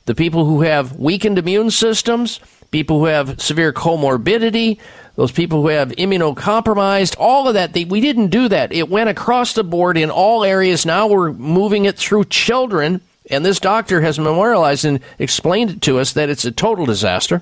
the 0.05 0.15
people 0.15 0.45
who 0.45 0.61
have 0.61 0.97
weakened 0.97 1.37
immune 1.37 1.71
systems, 1.71 2.39
people 2.71 2.99
who 2.99 3.05
have 3.05 3.41
severe 3.41 3.71
comorbidity, 3.71 4.79
those 5.15 5.31
people 5.31 5.61
who 5.61 5.67
have 5.67 5.89
immunocompromised, 5.89 7.15
all 7.19 7.47
of 7.47 7.53
that. 7.53 7.73
They, 7.73 7.85
we 7.85 8.01
didn't 8.01 8.27
do 8.27 8.47
that. 8.49 8.73
It 8.73 8.89
went 8.89 9.09
across 9.09 9.53
the 9.53 9.63
board 9.63 9.97
in 9.97 10.09
all 10.09 10.43
areas. 10.43 10.85
Now 10.85 11.07
we're 11.07 11.31
moving 11.31 11.85
it 11.85 11.97
through 11.97 12.25
children. 12.25 13.01
And 13.29 13.45
this 13.45 13.59
doctor 13.59 14.01
has 14.01 14.19
memorialized 14.19 14.85
and 14.85 14.99
explained 15.19 15.69
it 15.69 15.81
to 15.83 15.99
us 15.99 16.13
that 16.13 16.29
it's 16.29 16.45
a 16.45 16.51
total 16.51 16.85
disaster 16.85 17.41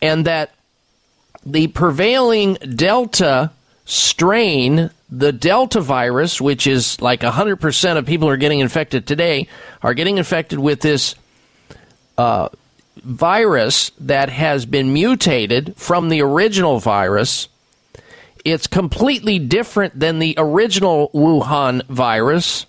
and 0.00 0.24
that 0.24 0.54
the 1.44 1.66
prevailing 1.68 2.54
Delta 2.54 3.50
strain 3.84 4.90
the 5.08 5.32
Delta 5.32 5.80
virus, 5.80 6.40
which 6.40 6.66
is 6.66 7.00
like 7.00 7.20
100% 7.20 7.96
of 7.96 8.06
people 8.06 8.28
who 8.28 8.34
are 8.34 8.38
getting 8.38 8.60
infected 8.60 9.06
today, 9.06 9.46
are 9.82 9.94
getting 9.94 10.18
infected 10.18 10.58
with 10.58 10.80
this 10.80 11.14
uh, 12.18 12.48
virus 12.96 13.90
that 14.00 14.28
has 14.30 14.66
been 14.66 14.92
mutated 14.92 15.74
from 15.76 16.08
the 16.08 16.22
original 16.22 16.78
virus. 16.78 17.48
It's 18.44 18.66
completely 18.66 19.38
different 19.38 19.98
than 19.98 20.18
the 20.18 20.34
original 20.38 21.10
Wuhan 21.12 21.84
virus, 21.86 22.66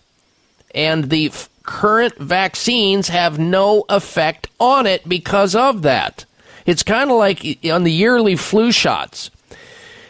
and 0.74 1.10
the 1.10 1.28
f- 1.28 1.50
current 1.64 2.18
vaccines 2.18 3.10
have 3.10 3.38
no 3.38 3.86
effect 3.90 4.48
on 4.60 4.88
it 4.88 5.08
because 5.08 5.56
of 5.56 5.84
that. 5.84 6.26
It's 6.66 6.84
kind 6.84 7.10
of 7.12 7.18
like 7.18 7.40
on 7.66 7.84
the 7.84 7.92
yearly 7.92 8.36
flu 8.36 8.72
shots. 8.72 9.30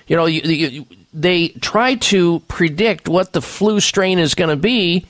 You 0.07 0.15
know, 0.15 0.25
you, 0.25 0.41
you, 0.41 0.85
they 1.13 1.49
try 1.49 1.95
to 1.95 2.39
predict 2.47 3.09
what 3.09 3.33
the 3.33 3.41
flu 3.41 3.79
strain 3.79 4.19
is 4.19 4.35
going 4.35 4.49
to 4.49 4.55
be 4.55 5.05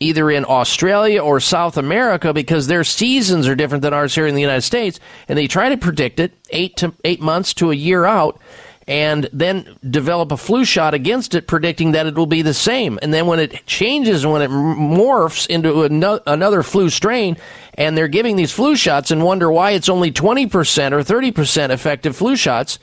either 0.00 0.30
in 0.30 0.44
Australia 0.44 1.22
or 1.22 1.40
South 1.40 1.76
America 1.76 2.32
because 2.32 2.66
their 2.66 2.84
seasons 2.84 3.48
are 3.48 3.56
different 3.56 3.82
than 3.82 3.92
ours 3.92 4.14
here 4.14 4.26
in 4.26 4.34
the 4.34 4.40
United 4.40 4.62
States, 4.62 5.00
and 5.26 5.36
they 5.36 5.46
try 5.48 5.68
to 5.68 5.76
predict 5.76 6.20
it 6.20 6.32
eight 6.50 6.76
to 6.76 6.94
eight 7.04 7.20
months 7.20 7.52
to 7.54 7.70
a 7.70 7.74
year 7.74 8.04
out, 8.04 8.40
and 8.86 9.28
then 9.34 9.76
develop 9.88 10.32
a 10.32 10.36
flu 10.36 10.64
shot 10.64 10.94
against 10.94 11.34
it, 11.34 11.46
predicting 11.46 11.92
that 11.92 12.06
it 12.06 12.14
will 12.14 12.26
be 12.26 12.40
the 12.40 12.54
same. 12.54 12.98
And 13.02 13.12
then 13.12 13.26
when 13.26 13.38
it 13.38 13.66
changes 13.66 14.24
when 14.24 14.40
it 14.40 14.50
morphs 14.50 15.46
into 15.46 15.82
another 16.26 16.62
flu 16.62 16.88
strain, 16.88 17.36
and 17.74 17.96
they're 17.98 18.08
giving 18.08 18.36
these 18.36 18.50
flu 18.50 18.76
shots 18.76 19.10
and 19.10 19.22
wonder 19.22 19.50
why 19.50 19.72
it's 19.72 19.90
only 19.90 20.10
20% 20.10 20.46
or 20.92 21.00
30% 21.00 21.70
effective 21.70 22.16
flu 22.16 22.34
shots, 22.34 22.78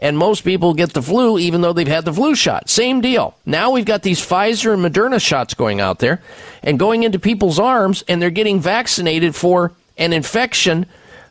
and 0.00 0.16
most 0.16 0.44
people 0.44 0.74
get 0.74 0.94
the 0.94 1.02
flu 1.02 1.38
even 1.38 1.60
though 1.60 1.72
they've 1.72 1.86
had 1.86 2.04
the 2.04 2.12
flu 2.12 2.34
shot. 2.34 2.68
Same 2.68 3.00
deal. 3.00 3.36
Now 3.46 3.70
we've 3.70 3.84
got 3.84 4.02
these 4.02 4.20
Pfizer 4.20 4.72
and 4.72 4.82
Moderna 4.82 5.20
shots 5.20 5.54
going 5.54 5.80
out 5.80 5.98
there 6.00 6.20
and 6.62 6.78
going 6.78 7.04
into 7.04 7.18
people's 7.18 7.58
arms, 7.58 8.02
and 8.08 8.20
they're 8.20 8.30
getting 8.30 8.60
vaccinated 8.60 9.36
for 9.36 9.72
an 9.98 10.12
infection, 10.12 10.86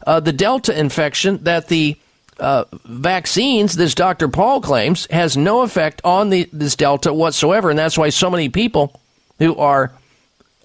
uh, 0.05 0.19
the 0.19 0.31
Delta 0.31 0.79
infection 0.79 1.43
that 1.43 1.67
the 1.67 1.97
uh, 2.39 2.63
vaccines, 2.85 3.75
this 3.75 3.95
Dr. 3.95 4.29
Paul 4.29 4.61
claims, 4.61 5.07
has 5.11 5.35
no 5.35 5.63
effect 5.63 6.01
on 6.05 6.29
the, 6.29 6.47
this 6.53 6.75
Delta 6.75 7.13
whatsoever. 7.13 7.69
And 7.69 7.77
that's 7.77 7.97
why 7.97 8.09
so 8.09 8.29
many 8.29 8.49
people 8.49 8.99
who 9.39 9.55
are 9.57 9.91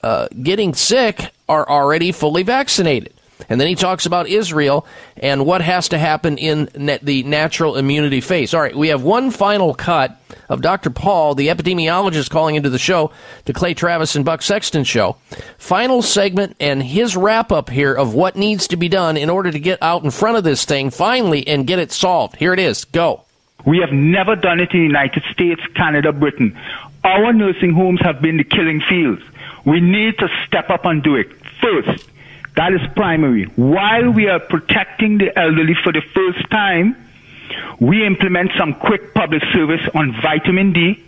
uh, 0.02 0.28
getting 0.42 0.74
sick 0.74 1.32
are 1.48 1.68
already 1.68 2.12
fully 2.12 2.42
vaccinated. 2.42 3.12
And 3.48 3.60
then 3.60 3.68
he 3.68 3.74
talks 3.74 4.06
about 4.06 4.28
Israel 4.28 4.86
and 5.16 5.46
what 5.46 5.60
has 5.60 5.88
to 5.88 5.98
happen 5.98 6.38
in 6.38 6.68
the 7.02 7.22
natural 7.24 7.76
immunity 7.76 8.20
phase. 8.20 8.54
All 8.54 8.60
right, 8.60 8.74
we 8.74 8.88
have 8.88 9.02
one 9.02 9.30
final 9.30 9.74
cut 9.74 10.20
of 10.48 10.62
Dr. 10.62 10.90
Paul, 10.90 11.34
the 11.34 11.48
epidemiologist, 11.48 12.30
calling 12.30 12.56
into 12.56 12.70
the 12.70 12.78
show, 12.78 13.12
the 13.44 13.52
Clay 13.52 13.74
Travis 13.74 14.16
and 14.16 14.24
Buck 14.24 14.42
Sexton 14.42 14.84
show. 14.84 15.16
Final 15.58 16.02
segment 16.02 16.56
and 16.60 16.82
his 16.82 17.16
wrap 17.16 17.52
up 17.52 17.70
here 17.70 17.94
of 17.94 18.14
what 18.14 18.36
needs 18.36 18.68
to 18.68 18.76
be 18.76 18.88
done 18.88 19.16
in 19.16 19.30
order 19.30 19.50
to 19.50 19.58
get 19.58 19.82
out 19.82 20.04
in 20.04 20.10
front 20.10 20.36
of 20.36 20.44
this 20.44 20.64
thing 20.64 20.90
finally 20.90 21.46
and 21.46 21.66
get 21.66 21.78
it 21.78 21.92
solved. 21.92 22.36
Here 22.36 22.52
it 22.52 22.58
is. 22.58 22.84
Go. 22.86 23.24
We 23.64 23.78
have 23.78 23.92
never 23.92 24.36
done 24.36 24.60
it 24.60 24.72
in 24.72 24.80
the 24.80 24.86
United 24.86 25.22
States, 25.32 25.62
Canada, 25.74 26.12
Britain. 26.12 26.58
Our 27.02 27.32
nursing 27.32 27.72
homes 27.72 28.00
have 28.02 28.20
been 28.20 28.36
the 28.36 28.44
killing 28.44 28.82
fields. 28.88 29.22
We 29.64 29.80
need 29.80 30.18
to 30.18 30.28
step 30.46 30.68
up 30.68 30.84
and 30.84 31.02
do 31.02 31.16
it. 31.16 31.30
First, 31.62 32.06
that 32.56 32.72
is 32.72 32.80
primary. 32.94 33.44
While 33.56 34.10
we 34.10 34.28
are 34.28 34.40
protecting 34.40 35.18
the 35.18 35.36
elderly 35.38 35.74
for 35.82 35.92
the 35.92 36.02
first 36.14 36.50
time, 36.50 36.96
we 37.80 38.06
implement 38.06 38.52
some 38.58 38.74
quick 38.74 39.12
public 39.14 39.42
service 39.52 39.80
on 39.94 40.12
vitamin 40.22 40.72
D, 40.72 41.02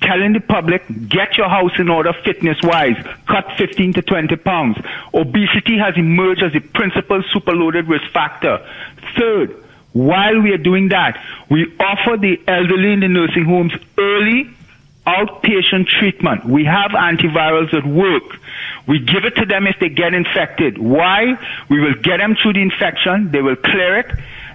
telling 0.00 0.32
the 0.32 0.40
public, 0.40 0.82
get 1.08 1.36
your 1.36 1.48
house 1.48 1.72
in 1.78 1.88
order 1.90 2.12
fitness 2.24 2.56
wise, 2.62 2.96
cut 3.26 3.46
15 3.58 3.94
to 3.94 4.02
20 4.02 4.36
pounds. 4.36 4.78
Obesity 5.12 5.76
has 5.78 5.94
emerged 5.96 6.42
as 6.42 6.52
the 6.52 6.60
principal 6.60 7.22
superloaded 7.34 7.88
risk 7.88 8.10
factor. 8.12 8.58
Third, 9.16 9.64
while 9.92 10.40
we 10.40 10.52
are 10.52 10.58
doing 10.58 10.88
that, 10.88 11.22
we 11.50 11.66
offer 11.80 12.16
the 12.16 12.40
elderly 12.46 12.92
in 12.92 13.00
the 13.00 13.08
nursing 13.08 13.44
homes 13.44 13.72
early 13.98 14.50
outpatient 15.08 15.86
treatment. 15.98 16.44
We 16.44 16.64
have 16.64 16.90
antivirals 16.90 17.72
that 17.72 17.86
work. 17.86 18.38
We 18.86 18.98
give 19.00 19.24
it 19.24 19.36
to 19.36 19.46
them 19.46 19.66
if 19.66 19.76
they 19.80 19.88
get 19.88 20.12
infected. 20.12 20.76
Why? 20.78 21.38
We 21.70 21.80
will 21.80 21.94
get 21.94 22.18
them 22.18 22.36
through 22.40 22.54
the 22.54 22.62
infection, 22.62 23.30
they 23.30 23.40
will 23.40 23.56
clear 23.56 23.98
it, 24.00 24.10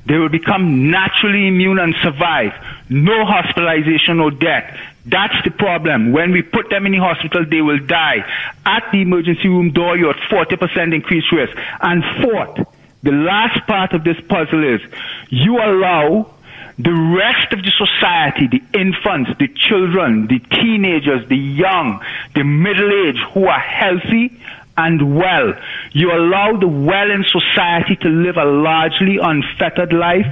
they 0.05 0.17
will 0.17 0.29
become 0.29 0.91
naturally 0.91 1.47
immune 1.47 1.79
and 1.79 1.95
survive. 2.03 2.51
No 2.89 3.25
hospitalization 3.25 4.19
or 4.19 4.31
death. 4.31 4.77
That's 5.05 5.35
the 5.43 5.51
problem. 5.51 6.13
When 6.13 6.31
we 6.31 6.41
put 6.41 6.69
them 6.69 6.85
in 6.85 6.93
the 6.93 6.99
hospital, 6.99 7.45
they 7.49 7.61
will 7.61 7.79
die. 7.79 8.23
At 8.65 8.83
the 8.91 9.01
emergency 9.01 9.47
room 9.49 9.71
door, 9.71 9.97
you're 9.97 10.11
at 10.11 10.29
40% 10.29 10.93
increased 10.93 11.31
risk. 11.31 11.55
And 11.81 12.03
fourth, 12.21 12.67
the 13.01 13.11
last 13.11 13.65
part 13.67 13.93
of 13.93 14.03
this 14.03 14.19
puzzle 14.29 14.63
is 14.63 14.81
you 15.29 15.57
allow 15.57 16.33
the 16.79 16.91
rest 16.91 17.53
of 17.53 17.63
the 17.63 17.71
society, 17.71 18.47
the 18.47 18.79
infants, 18.79 19.31
the 19.39 19.47
children, 19.47 20.27
the 20.27 20.39
teenagers, 20.39 21.27
the 21.29 21.37
young, 21.37 22.03
the 22.35 22.43
middle 22.43 23.07
aged 23.07 23.23
who 23.33 23.45
are 23.45 23.59
healthy 23.59 24.39
and 24.75 25.15
well. 25.15 25.53
You 25.91 26.11
allow 26.11 26.57
the 26.57 26.67
well 26.67 27.11
in 27.11 27.23
society 27.25 27.95
to 27.97 28.09
live 28.09 28.37
a 28.37 28.45
largely 28.45 29.17
unfettered 29.21 29.93
life 29.93 30.25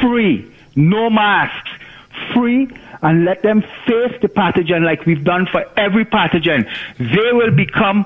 free, 0.00 0.50
no 0.76 1.10
masks, 1.10 1.70
free, 2.32 2.68
and 3.02 3.24
let 3.24 3.42
them 3.42 3.62
face 3.62 4.14
the 4.20 4.28
pathogen 4.28 4.84
like 4.84 5.06
we've 5.06 5.24
done 5.24 5.46
for 5.46 5.64
every 5.76 6.04
pathogen. 6.04 6.68
They 6.98 7.32
will 7.32 7.50
become 7.50 8.04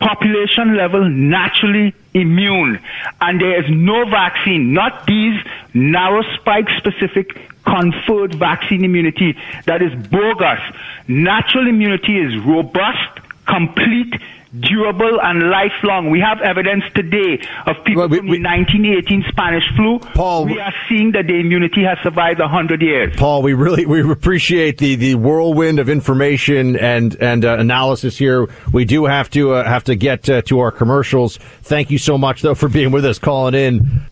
population 0.00 0.76
level 0.76 1.08
naturally 1.08 1.92
immune. 2.14 2.80
And 3.20 3.40
there 3.40 3.62
is 3.62 3.70
no 3.70 4.04
vaccine, 4.04 4.72
not 4.72 5.06
these 5.06 5.40
narrow 5.74 6.22
spike 6.36 6.68
specific 6.76 7.36
conferred 7.64 8.34
vaccine 8.34 8.84
immunity 8.84 9.36
that 9.66 9.82
is 9.82 9.92
bogus. 10.08 10.60
Natural 11.06 11.68
immunity 11.68 12.18
is 12.18 12.36
robust, 12.44 13.20
complete, 13.46 14.14
durable, 14.58 15.20
and 15.22 15.50
lifelong. 15.50 16.10
We 16.10 16.20
have 16.20 16.40
evidence 16.40 16.84
today 16.94 17.40
of 17.66 17.76
people 17.84 18.08
from 18.08 18.26
the 18.26 18.40
1918 18.40 19.24
Spanish 19.28 19.64
flu. 19.76 19.98
Paul, 19.98 20.46
we 20.46 20.58
are 20.58 20.72
seeing 20.88 21.12
that 21.12 21.26
the 21.26 21.34
immunity 21.34 21.84
has 21.84 21.98
survived 22.02 22.40
100 22.40 22.80
years. 22.82 23.16
Paul, 23.16 23.42
we 23.42 23.54
really 23.54 23.86
we 23.86 24.00
appreciate 24.10 24.78
the, 24.78 24.94
the 24.94 25.14
whirlwind 25.16 25.78
of 25.78 25.88
information 25.88 26.76
and 26.76 27.14
and 27.16 27.44
uh, 27.44 27.56
analysis 27.58 28.16
here. 28.16 28.48
We 28.72 28.84
do 28.84 29.04
have 29.04 29.30
to 29.30 29.54
uh, 29.54 29.64
have 29.64 29.84
to 29.84 29.96
get 29.96 30.28
uh, 30.28 30.42
to 30.42 30.60
our 30.60 30.70
commercials. 30.70 31.36
Thank 31.62 31.90
you 31.90 31.98
so 31.98 32.16
much 32.16 32.42
though 32.42 32.54
for 32.54 32.68
being 32.68 32.90
with 32.90 33.04
us, 33.04 33.18
calling 33.18 33.54
in. 33.54 34.02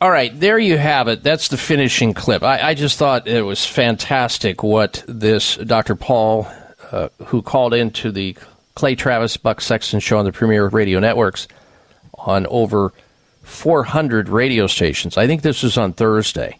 All 0.00 0.10
right, 0.10 0.38
there 0.38 0.58
you 0.58 0.76
have 0.76 1.08
it. 1.08 1.22
That's 1.22 1.48
the 1.48 1.56
finishing 1.56 2.12
clip. 2.12 2.42
I, 2.42 2.60
I 2.60 2.74
just 2.74 2.98
thought 2.98 3.26
it 3.26 3.42
was 3.42 3.64
fantastic 3.64 4.62
what 4.62 5.02
this 5.06 5.56
Dr. 5.56 5.94
Paul, 5.94 6.46
uh, 6.90 7.08
who 7.26 7.40
called 7.40 7.72
into 7.72 8.10
the 8.10 8.36
Clay 8.74 8.94
Travis 8.94 9.36
Buck 9.36 9.60
Sexton 9.60 10.00
show 10.00 10.18
on 10.18 10.24
the 10.24 10.32
Premiere 10.32 10.66
Radio 10.68 10.98
Networks 10.98 11.46
on 12.14 12.46
over 12.46 12.92
400 13.42 14.28
radio 14.28 14.66
stations. 14.66 15.16
I 15.16 15.26
think 15.26 15.42
this 15.42 15.62
was 15.62 15.78
on 15.78 15.92
Thursday. 15.92 16.58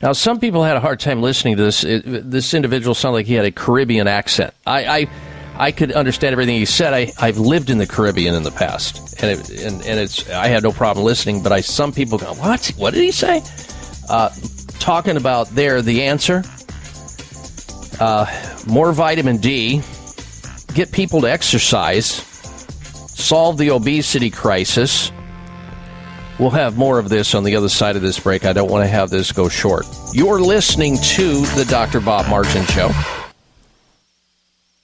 Now, 0.00 0.12
some 0.12 0.40
people 0.40 0.64
had 0.64 0.76
a 0.76 0.80
hard 0.80 1.00
time 1.00 1.20
listening 1.20 1.58
to 1.58 1.62
this. 1.62 1.84
It, 1.84 2.30
this 2.30 2.54
individual 2.54 2.94
sounded 2.94 3.16
like 3.16 3.26
he 3.26 3.34
had 3.34 3.44
a 3.44 3.50
Caribbean 3.50 4.08
accent. 4.08 4.54
I, 4.66 4.84
I, 4.84 5.10
I 5.56 5.72
could 5.72 5.92
understand 5.92 6.32
everything 6.32 6.56
he 6.56 6.64
said. 6.64 6.94
I, 6.94 7.12
I've 7.20 7.36
lived 7.36 7.68
in 7.68 7.76
the 7.76 7.86
Caribbean 7.86 8.34
in 8.34 8.42
the 8.42 8.50
past, 8.50 9.22
and 9.22 9.38
it, 9.38 9.50
and, 9.62 9.82
and 9.82 10.00
it's 10.00 10.30
I 10.30 10.46
had 10.46 10.62
no 10.62 10.72
problem 10.72 11.04
listening. 11.04 11.42
But 11.42 11.52
I 11.52 11.60
some 11.60 11.92
people 11.92 12.16
go, 12.16 12.32
what? 12.34 12.72
What 12.78 12.94
did 12.94 13.02
he 13.02 13.12
say? 13.12 13.42
Uh, 14.08 14.30
talking 14.78 15.18
about 15.18 15.48
there 15.50 15.82
the 15.82 16.04
answer. 16.04 16.44
Uh, 18.00 18.24
more 18.66 18.92
vitamin 18.92 19.36
D. 19.36 19.82
Get 20.74 20.92
people 20.92 21.20
to 21.22 21.30
exercise. 21.30 22.06
Solve 23.08 23.58
the 23.58 23.70
obesity 23.70 24.30
crisis. 24.30 25.12
We'll 26.38 26.50
have 26.50 26.78
more 26.78 26.98
of 26.98 27.08
this 27.10 27.34
on 27.34 27.44
the 27.44 27.56
other 27.56 27.68
side 27.68 27.96
of 27.96 28.02
this 28.02 28.18
break. 28.18 28.46
I 28.46 28.52
don't 28.52 28.70
want 28.70 28.84
to 28.84 28.88
have 28.88 29.10
this 29.10 29.30
go 29.30 29.48
short. 29.48 29.86
You're 30.14 30.40
listening 30.40 30.96
to 30.96 31.40
the 31.54 31.66
Dr. 31.68 32.00
Bob 32.00 32.28
Martin 32.28 32.64
Show. 32.66 32.90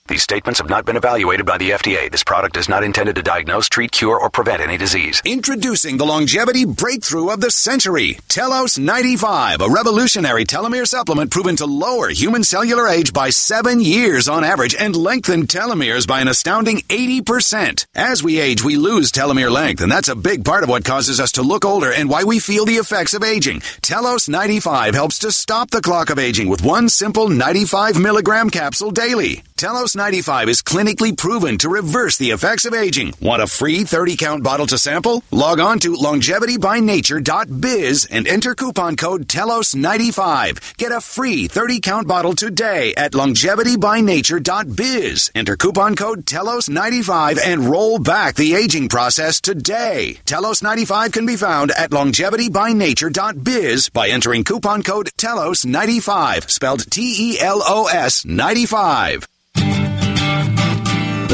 These 0.07 0.23
statements 0.23 0.59
have 0.59 0.69
not 0.69 0.85
been 0.85 0.95
evaluated 0.95 1.45
by 1.45 1.57
the 1.57 1.71
FDA. 1.71 2.09
This 2.09 2.23
product 2.23 2.55
is 2.55 2.69
not 2.69 2.83
intended 2.83 3.17
to 3.17 3.23
diagnose, 3.23 3.67
treat, 3.67 3.91
cure, 3.91 4.17
or 4.17 4.29
prevent 4.29 4.61
any 4.61 4.77
disease. 4.77 5.21
Introducing 5.25 5.97
the 5.97 6.05
longevity 6.05 6.63
breakthrough 6.63 7.29
of 7.29 7.41
the 7.41 7.51
century, 7.51 8.17
Telos 8.29 8.77
95, 8.77 9.59
a 9.59 9.69
revolutionary 9.69 10.45
telomere 10.45 10.87
supplement 10.87 11.29
proven 11.29 11.57
to 11.57 11.65
lower 11.65 12.07
human 12.07 12.45
cellular 12.45 12.87
age 12.87 13.11
by 13.11 13.29
seven 13.29 13.81
years 13.81 14.29
on 14.29 14.45
average 14.45 14.75
and 14.79 14.95
lengthen 14.95 15.45
telomeres 15.45 16.07
by 16.07 16.21
an 16.21 16.29
astounding 16.29 16.77
80%. 16.87 17.85
As 17.93 18.23
we 18.23 18.39
age, 18.39 18.63
we 18.63 18.77
lose 18.77 19.11
telomere 19.11 19.51
length, 19.51 19.81
and 19.81 19.91
that's 19.91 20.07
a 20.07 20.15
big 20.15 20.45
part 20.45 20.63
of 20.63 20.69
what 20.69 20.85
causes 20.85 21.19
us 21.19 21.33
to 21.33 21.41
look 21.41 21.65
older 21.65 21.91
and 21.91 22.09
why 22.09 22.23
we 22.23 22.39
feel 22.39 22.63
the 22.63 22.75
effects 22.75 23.13
of 23.13 23.23
aging. 23.23 23.61
Telos 23.81 24.29
95 24.29 24.95
helps 24.95 25.19
to 25.19 25.33
stop 25.33 25.69
the 25.69 25.81
clock 25.81 26.09
of 26.09 26.17
aging 26.17 26.47
with 26.47 26.63
one 26.63 26.87
simple 26.87 27.27
95 27.27 27.99
milligram 27.99 28.49
capsule 28.49 28.91
daily. 28.91 29.43
Telos 29.57 29.95
95 29.95 30.49
is 30.49 30.61
clinically 30.61 31.17
proven 31.17 31.57
to 31.57 31.67
reverse 31.67 32.17
the 32.17 32.29
effects 32.29 32.65
of 32.65 32.75
aging. 32.75 33.15
Want 33.19 33.41
a 33.41 33.47
free 33.47 33.83
30 33.83 34.15
count 34.15 34.43
bottle 34.43 34.67
to 34.67 34.77
sample? 34.77 35.23
Log 35.31 35.59
on 35.59 35.79
to 35.79 35.95
longevitybynature.biz 35.95 38.05
and 38.05 38.27
enter 38.27 38.53
coupon 38.53 38.95
code 38.95 39.27
TELOS95. 39.27 40.77
Get 40.77 40.91
a 40.91 41.01
free 41.01 41.47
30 41.47 41.79
count 41.79 42.07
bottle 42.07 42.33
today 42.33 42.93
at 42.95 43.13
longevitybynature.biz. 43.13 45.31
Enter 45.33 45.57
coupon 45.57 45.95
code 45.95 46.27
TELOS95 46.27 47.39
and 47.43 47.65
roll 47.65 47.97
back 47.97 48.35
the 48.35 48.53
aging 48.53 48.89
process 48.89 49.41
today. 49.41 50.19
Telos 50.25 50.61
95 50.61 51.13
can 51.13 51.25
be 51.25 51.35
found 51.35 51.71
at 51.71 51.89
longevitybynature.biz 51.89 53.89
by 53.89 54.09
entering 54.09 54.43
coupon 54.43 54.83
code 54.83 55.09
TELOS95, 55.17 56.47
spelled 56.47 56.91
T 56.91 57.31
E 57.31 57.39
L 57.39 57.63
O 57.65 57.87
S 57.87 58.23
95. 58.23 59.27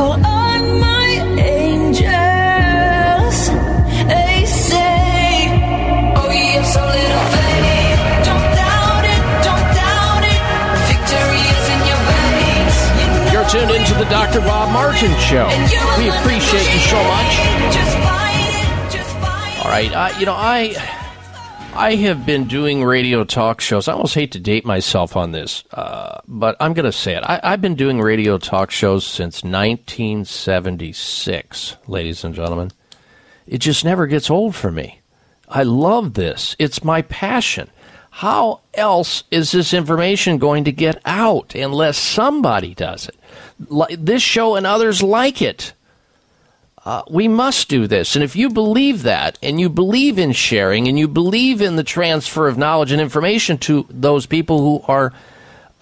call 0.00 0.16
on 0.24 0.80
my 0.80 1.08
angels. 1.36 2.08
They 4.08 4.48
say, 4.48 5.52
Oh, 6.16 6.32
you 6.32 6.56
have 6.56 6.64
so 6.76 6.80
little 6.80 7.26
faith. 7.36 8.00
Don't 8.28 8.48
doubt 8.56 9.04
it, 9.14 9.22
don't 9.44 9.66
doubt 9.76 10.24
it. 10.24 10.40
Victory 10.88 11.44
is 11.52 11.66
in 11.74 11.80
your 11.90 12.00
veins. 12.08 12.76
You 12.96 13.06
know 13.12 13.28
You're 13.32 13.48
tuned 13.52 13.72
into 13.76 13.92
the 14.00 14.08
Dr. 14.08 14.40
Bob 14.40 14.72
Martin 14.72 15.12
Show. 15.20 15.44
We 16.00 16.08
appreciate 16.08 16.68
you 16.72 16.80
so 16.92 16.96
much. 17.14 17.32
All 19.60 19.68
right, 19.76 19.92
uh, 19.92 20.08
you 20.18 20.24
know 20.24 20.32
I 20.34 20.72
I 21.74 21.94
have 21.94 22.26
been 22.26 22.48
doing 22.48 22.84
radio 22.84 23.22
talk 23.24 23.60
shows. 23.60 23.86
I 23.86 23.92
almost 23.92 24.14
hate 24.14 24.32
to 24.32 24.40
date 24.40 24.64
myself 24.66 25.16
on 25.16 25.30
this, 25.32 25.62
uh, 25.72 26.20
but 26.26 26.56
I'm 26.58 26.72
going 26.74 26.84
to 26.84 26.90
say 26.92 27.16
it. 27.16 27.22
I, 27.22 27.38
I've 27.42 27.62
been 27.62 27.76
doing 27.76 28.00
radio 28.00 28.38
talk 28.38 28.72
shows 28.72 29.06
since 29.06 29.44
1976, 29.44 31.76
ladies 31.86 32.24
and 32.24 32.34
gentlemen. 32.34 32.72
It 33.46 33.58
just 33.58 33.84
never 33.84 34.08
gets 34.08 34.30
old 34.30 34.56
for 34.56 34.72
me. 34.72 35.00
I 35.48 35.62
love 35.62 36.14
this. 36.14 36.56
It's 36.58 36.82
my 36.84 37.02
passion. 37.02 37.70
How 38.10 38.60
else 38.74 39.22
is 39.30 39.52
this 39.52 39.72
information 39.72 40.38
going 40.38 40.64
to 40.64 40.72
get 40.72 41.00
out 41.04 41.54
unless 41.54 41.96
somebody 41.96 42.74
does 42.74 43.08
it? 43.08 43.14
This 43.98 44.22
show 44.22 44.56
and 44.56 44.66
others 44.66 45.02
like 45.02 45.40
it. 45.40 45.72
Uh, 46.84 47.02
we 47.10 47.28
must 47.28 47.68
do 47.68 47.86
this. 47.86 48.16
And 48.16 48.24
if 48.24 48.34
you 48.34 48.48
believe 48.48 49.02
that, 49.02 49.38
and 49.42 49.60
you 49.60 49.68
believe 49.68 50.18
in 50.18 50.32
sharing, 50.32 50.88
and 50.88 50.98
you 50.98 51.08
believe 51.08 51.60
in 51.60 51.76
the 51.76 51.84
transfer 51.84 52.48
of 52.48 52.56
knowledge 52.56 52.90
and 52.90 53.00
information 53.00 53.58
to 53.58 53.86
those 53.90 54.26
people 54.26 54.60
who 54.60 54.84
are 54.88 55.12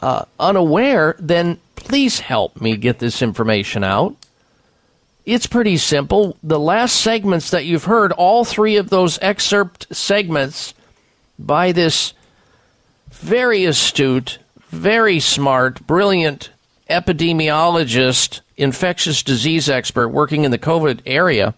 uh, 0.01 0.25
unaware, 0.41 1.15
then 1.19 1.59
please 1.77 2.21
help 2.21 2.61
me 2.61 2.77
get 2.77 2.99
this 2.99 3.23
information 3.23 3.85
out. 3.85 4.17
It's 5.25 5.47
pretty 5.47 5.77
simple. 5.77 6.37
The 6.43 6.59
last 6.59 6.97
segments 6.97 7.51
that 7.51 7.65
you've 7.65 7.85
heard, 7.85 8.13
all 8.13 8.45
three 8.45 8.77
of 8.77 8.91
those 8.91 9.19
excerpt 9.21 9.95
segments 9.95 10.75
by 11.39 11.73
this 11.73 12.15
very 13.11 13.65
astute, 13.65 14.39
very 14.71 15.21
smart, 15.21 15.87
brilliant 15.87 16.51
epidemiologist, 16.89 18.41
infectious 18.59 19.23
disease 19.23 19.69
expert 19.69 20.09
working 20.09 20.45
in 20.45 20.51
the 20.51 20.59
COVID 20.59 21.01
area. 21.07 21.55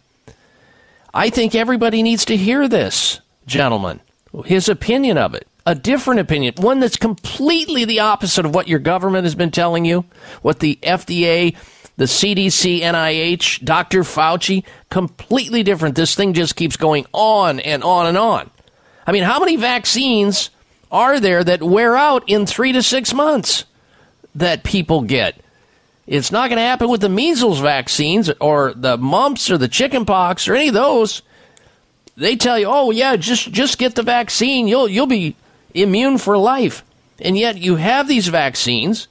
I 1.12 1.30
think 1.30 1.54
everybody 1.54 2.02
needs 2.02 2.24
to 2.26 2.36
hear 2.36 2.68
this, 2.68 3.20
gentlemen. 3.46 4.00
His 4.44 4.68
opinion 4.68 5.18
of 5.18 5.34
it. 5.34 5.46
A 5.66 5.74
different 5.74 6.20
opinion, 6.20 6.54
one 6.56 6.80
that's 6.80 6.96
completely 6.96 7.84
the 7.84 8.00
opposite 8.00 8.46
of 8.46 8.54
what 8.54 8.68
your 8.68 8.78
government 8.78 9.24
has 9.24 9.34
been 9.34 9.50
telling 9.50 9.84
you, 9.84 10.04
what 10.40 10.60
the 10.60 10.78
FDA, 10.82 11.54
the 11.96 12.06
CDC, 12.06 12.80
NIH, 12.80 13.62
Dr. 13.62 14.00
Fauci, 14.00 14.64
completely 14.88 15.62
different. 15.62 15.96
This 15.96 16.14
thing 16.14 16.32
just 16.32 16.56
keeps 16.56 16.76
going 16.76 17.04
on 17.12 17.60
and 17.60 17.84
on 17.84 18.06
and 18.06 18.16
on. 18.16 18.50
I 19.06 19.12
mean, 19.12 19.22
how 19.22 19.38
many 19.38 19.56
vaccines 19.56 20.50
are 20.90 21.20
there 21.20 21.44
that 21.44 21.62
wear 21.62 21.94
out 21.94 22.24
in 22.26 22.46
three 22.46 22.72
to 22.72 22.82
six 22.82 23.12
months 23.12 23.64
that 24.34 24.64
people 24.64 25.02
get? 25.02 25.38
It's 26.10 26.30
not 26.30 26.50
going 26.50 26.58
to 26.58 26.62
happen 26.62 26.90
with 26.90 27.00
the 27.00 27.08
measles 27.08 27.60
vaccines 27.60 28.30
or 28.40 28.74
the 28.74 28.98
mumps 28.98 29.50
or 29.50 29.56
the 29.56 29.68
chickenpox 29.68 30.46
or 30.48 30.54
any 30.54 30.68
of 30.68 30.74
those. 30.74 31.22
they 32.16 32.36
tell 32.36 32.58
you, 32.58 32.66
"Oh 32.68 32.90
yeah, 32.90 33.16
just 33.16 33.50
just 33.50 33.78
get 33.78 33.94
the 33.94 34.02
vaccine. 34.02 34.68
You'll 34.68 34.88
you'll 34.88 35.06
be 35.06 35.36
immune 35.72 36.18
for 36.18 36.36
life." 36.36 36.84
And 37.18 37.38
yet 37.38 37.56
you 37.56 37.76
have 37.76 38.08
these 38.08 38.28
vaccines 38.28 39.08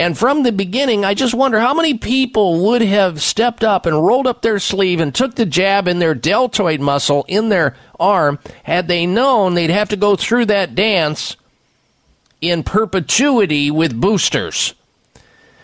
and 0.00 0.16
from 0.16 0.44
the 0.44 0.52
beginning, 0.52 1.04
I 1.04 1.14
just 1.14 1.34
wonder 1.34 1.58
how 1.58 1.74
many 1.74 1.94
people 1.94 2.66
would 2.66 2.82
have 2.82 3.20
stepped 3.20 3.64
up 3.64 3.84
and 3.84 4.06
rolled 4.06 4.28
up 4.28 4.42
their 4.42 4.60
sleeve 4.60 5.00
and 5.00 5.12
took 5.12 5.34
the 5.34 5.44
jab 5.44 5.88
in 5.88 5.98
their 5.98 6.14
deltoid 6.14 6.80
muscle 6.80 7.24
in 7.26 7.48
their 7.48 7.74
arm 7.98 8.38
had 8.62 8.86
they 8.86 9.06
known 9.06 9.54
they'd 9.54 9.70
have 9.70 9.88
to 9.88 9.96
go 9.96 10.14
through 10.14 10.46
that 10.46 10.76
dance 10.76 11.36
in 12.40 12.62
perpetuity 12.62 13.72
with 13.72 14.00
boosters. 14.00 14.72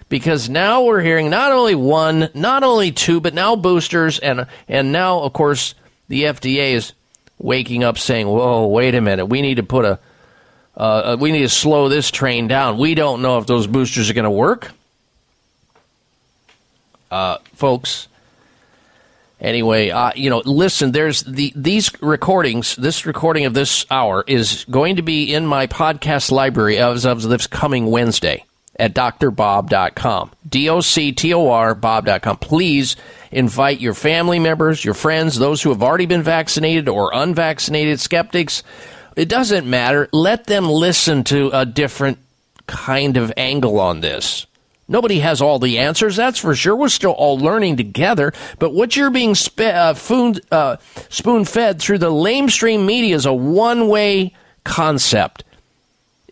Because 0.09 0.49
now 0.49 0.85
we're 0.85 1.01
hearing 1.01 1.31
not 1.31 1.51
only 1.53 1.75
one, 1.75 2.29
not 2.35 2.63
only 2.63 2.93
two, 2.93 3.21
but 3.21 3.35
now 3.35 3.57
boosters, 3.57 4.19
and 4.19 4.47
and 4.69 4.93
now 4.93 5.21
of 5.21 5.33
course 5.33 5.75
the 6.09 6.25
FDA 6.25 6.73
is 6.73 6.93
waking 7.39 7.83
up 7.83 7.99
saying, 7.99 8.29
"Whoa, 8.29 8.67
wait 8.67 8.95
a 8.95 9.01
minute, 9.01 9.27
we 9.27 9.43
need 9.43 9.57
to 9.57 9.63
put 9.63 9.85
a 9.85 9.99
uh, 10.77 11.17
we 11.19 11.33
need 11.33 11.43
to 11.43 11.49
slow 11.49 11.89
this 11.89 12.11
train 12.11 12.49
down. 12.49 12.79
We 12.79 12.95
don't 12.95 13.23
know 13.23 13.39
if 13.39 13.47
those 13.47 13.67
boosters 13.67 14.11
are 14.11 14.15
going 14.15 14.25
to 14.25 14.31
work. 14.31 14.73
Uh, 17.11 17.39
folks, 17.55 18.09
anyway, 19.41 19.91
uh, 19.91 20.11
you 20.17 20.31
know, 20.31 20.43
listen, 20.45 20.91
there's 20.91 21.23
the 21.23 21.53
these 21.55 21.91
recordings, 22.03 22.75
this 22.75 23.07
recording 23.07 23.47
of 23.47 23.55
this 23.55 23.87
hour 23.91 24.25
is 24.27 24.65
going 24.69 24.97
to 24.97 25.03
be 25.03 25.33
in 25.33 25.47
my 25.47 25.69
podcast 25.69 26.33
library 26.33 26.77
as 26.79 27.07
of 27.07 27.23
this 27.23 27.47
coming 27.47 27.87
Wednesday 27.87 28.45
at 28.77 28.95
drbob.com. 28.95 30.31
D 30.49 30.69
O 30.69 30.81
C 30.81 31.13
T 31.13 31.33
O 31.35 31.49
R 31.51 31.75
Bob.com. 31.75 32.37
Please 32.39 32.97
invite 33.31 33.81
your 33.81 33.95
family 33.95 34.39
members, 34.39 34.85
your 34.85 34.95
friends, 34.95 35.39
those 35.39 35.63
who 35.63 35.71
have 35.71 35.83
already 35.83 36.07
been 36.07 36.23
vaccinated 36.23 36.89
or 36.89 37.11
unvaccinated 37.13 38.01
skeptics 38.01 38.63
it 39.17 39.29
doesn't 39.29 39.69
matter. 39.69 40.09
Let 40.13 40.47
them 40.47 40.69
listen 40.69 41.25
to 41.25 41.51
a 41.53 41.65
different 41.65 42.19
kind 42.67 43.17
of 43.17 43.33
angle 43.37 43.79
on 43.79 44.01
this. 44.01 44.47
Nobody 44.87 45.21
has 45.21 45.41
all 45.41 45.59
the 45.59 45.79
answers, 45.79 46.17
that's 46.17 46.39
for 46.39 46.55
sure. 46.55 46.77
We're 46.77 46.89
still 46.89 47.13
all 47.13 47.39
learning 47.39 47.77
together. 47.77 48.35
But 48.59 48.75
what 48.75 48.97
you're 48.97 49.11
being 49.11 49.35
sp- 49.35 49.73
uh, 49.73 49.95
uh, 50.51 50.77
spoon 51.09 51.45
fed 51.47 51.81
through 51.81 51.99
the 51.99 52.11
lamestream 52.11 52.85
media 52.85 53.17
is 53.17 53.25
a 53.25 53.33
one 53.33 53.89
way 53.89 54.35
concept. 54.65 55.45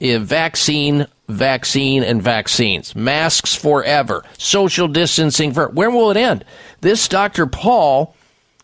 A 0.03 0.19
vaccine, 0.19 1.07
vaccine, 1.29 2.03
and 2.03 2.23
vaccines. 2.23 2.95
Masks 2.95 3.55
forever. 3.55 4.25
Social 4.39 4.89
distancing 4.89 5.53
for. 5.53 5.69
Where 5.69 5.91
will 5.91 6.11
it 6.11 6.17
end? 6.17 6.45
This 6.81 7.09
Dr. 7.09 7.47
Paul, 7.47 8.15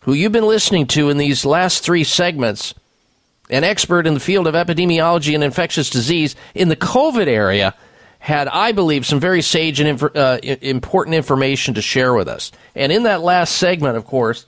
who 0.01 0.13
you've 0.13 0.31
been 0.31 0.47
listening 0.47 0.87
to 0.87 1.09
in 1.09 1.17
these 1.17 1.45
last 1.45 1.83
three 1.83 2.03
segments, 2.03 2.73
an 3.49 3.63
expert 3.63 4.05
in 4.05 4.13
the 4.13 4.19
field 4.19 4.47
of 4.47 4.53
epidemiology 4.53 5.33
and 5.33 5.43
infectious 5.43 5.89
disease 5.89 6.35
in 6.53 6.69
the 6.69 6.75
COVID 6.75 7.27
area, 7.27 7.73
had, 8.19 8.47
I 8.49 8.73
believe, 8.73 9.05
some 9.05 9.19
very 9.19 9.41
sage 9.41 9.79
and 9.79 10.03
uh, 10.15 10.39
important 10.43 11.15
information 11.15 11.73
to 11.75 11.81
share 11.81 12.13
with 12.13 12.27
us. 12.27 12.51
And 12.75 12.91
in 12.91 13.03
that 13.03 13.21
last 13.21 13.55
segment, 13.55 13.97
of 13.97 14.05
course, 14.05 14.45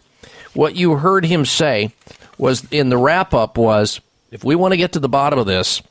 what 0.54 0.76
you 0.76 0.96
heard 0.98 1.26
him 1.26 1.46
say 1.46 1.94
was 2.38 2.66
in 2.72 2.90
the 2.90 2.98
wrap 2.98 3.34
up 3.34 3.58
was 3.58 4.02
if 4.32 4.44
we 4.44 4.56
want 4.56 4.74
to 4.74 4.78
get 4.78 4.94
to 4.94 5.00
the 5.00 5.10
bottom 5.10 5.40
of 5.40 5.46
this, 5.46 5.82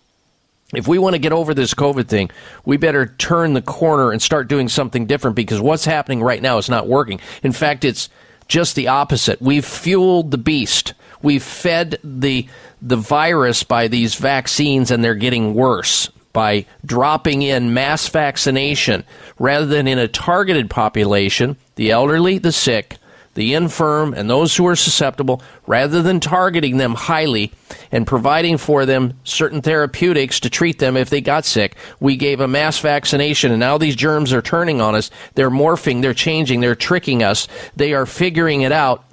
if 0.75 0.87
we 0.87 0.99
want 0.99 1.15
to 1.15 1.19
get 1.19 1.33
over 1.33 1.53
this 1.53 1.75
COVID 1.75 2.07
thing, 2.07 2.31
we 2.65 2.77
better 2.77 3.07
turn 3.07 3.55
the 3.55 3.63
corner 3.63 4.13
and 4.13 4.23
start 4.23 4.49
doing 4.49 4.69
something 4.69 5.07
different 5.07 5.37
because 5.37 5.61
what's 5.61 5.85
happening 5.85 6.23
right 6.23 6.41
now 6.41 6.59
is 6.59 6.69
not 6.69 6.87
working. 6.87 7.21
In 7.43 7.53
fact, 7.53 7.85
it's 7.85 8.09
just 8.47 8.77
the 8.77 8.89
opposite. 8.89 9.41
We've 9.41 9.65
fueled 9.65 10.31
the 10.31 10.39
beast. 10.39 10.95
We've 11.23 11.43
fed 11.43 11.99
the 12.03 12.49
the 12.83 12.97
virus 12.97 13.63
by 13.63 13.89
these 13.89 14.15
vaccines 14.15 14.91
and 14.91 15.05
they're 15.05 15.15
getting 15.15 15.55
worse 15.55 16.11
by 16.33 16.65
dropping 16.87 17.43
in 17.43 17.75
mass 17.75 18.09
vaccination 18.09 19.05
rather 19.39 19.67
than 19.67 19.87
in 19.87 19.99
a 19.99 20.09
targeted 20.09 20.71
population, 20.71 21.57
the 21.75 21.91
elderly, 21.91 22.39
the 22.39 22.53
sick, 22.53 22.97
the 23.35 23.55
infirm, 23.55 24.13
and 24.13 24.29
those 24.29 24.57
who 24.57 24.67
are 24.67 24.77
susceptible, 24.77 25.43
rather 25.67 26.03
than 26.03 26.19
targeting 26.21 26.79
them 26.79 26.95
highly 26.95 27.53
and 27.93 28.07
providing 28.07 28.59
for 28.59 28.85
them 28.85 29.15
certain 29.25 29.63
therapeutics 29.63 30.41
to 30.41 30.51
treat 30.51 30.79
them 30.79 30.97
if 30.97 31.11
they 31.11 31.21
got 31.21 31.45
sick. 31.45 31.77
We 32.01 32.17
gave 32.17 32.41
a 32.41 32.49
mass 32.49 32.79
vaccination, 32.81 33.53
and 33.53 33.61
now 33.61 33.79
these 33.79 33.97
germs 33.97 34.33
are 34.33 34.43
turning 34.43 34.81
on 34.81 34.95
us. 34.95 35.11
They're 35.35 35.51
morphing, 35.51 36.03
they're 36.03 36.15
changing, 36.15 36.61
they're 36.61 36.75
tricking 36.75 37.23
us, 37.23 37.47
they 37.77 37.95
are 37.95 38.07
figuring 38.07 38.63
it 38.63 38.73
out, 38.73 39.05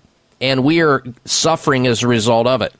and 0.41 0.63
we 0.63 0.81
are 0.81 1.03
suffering 1.25 1.85
as 1.85 2.01
a 2.01 2.07
result 2.07 2.47
of 2.47 2.61
it. 2.61 2.73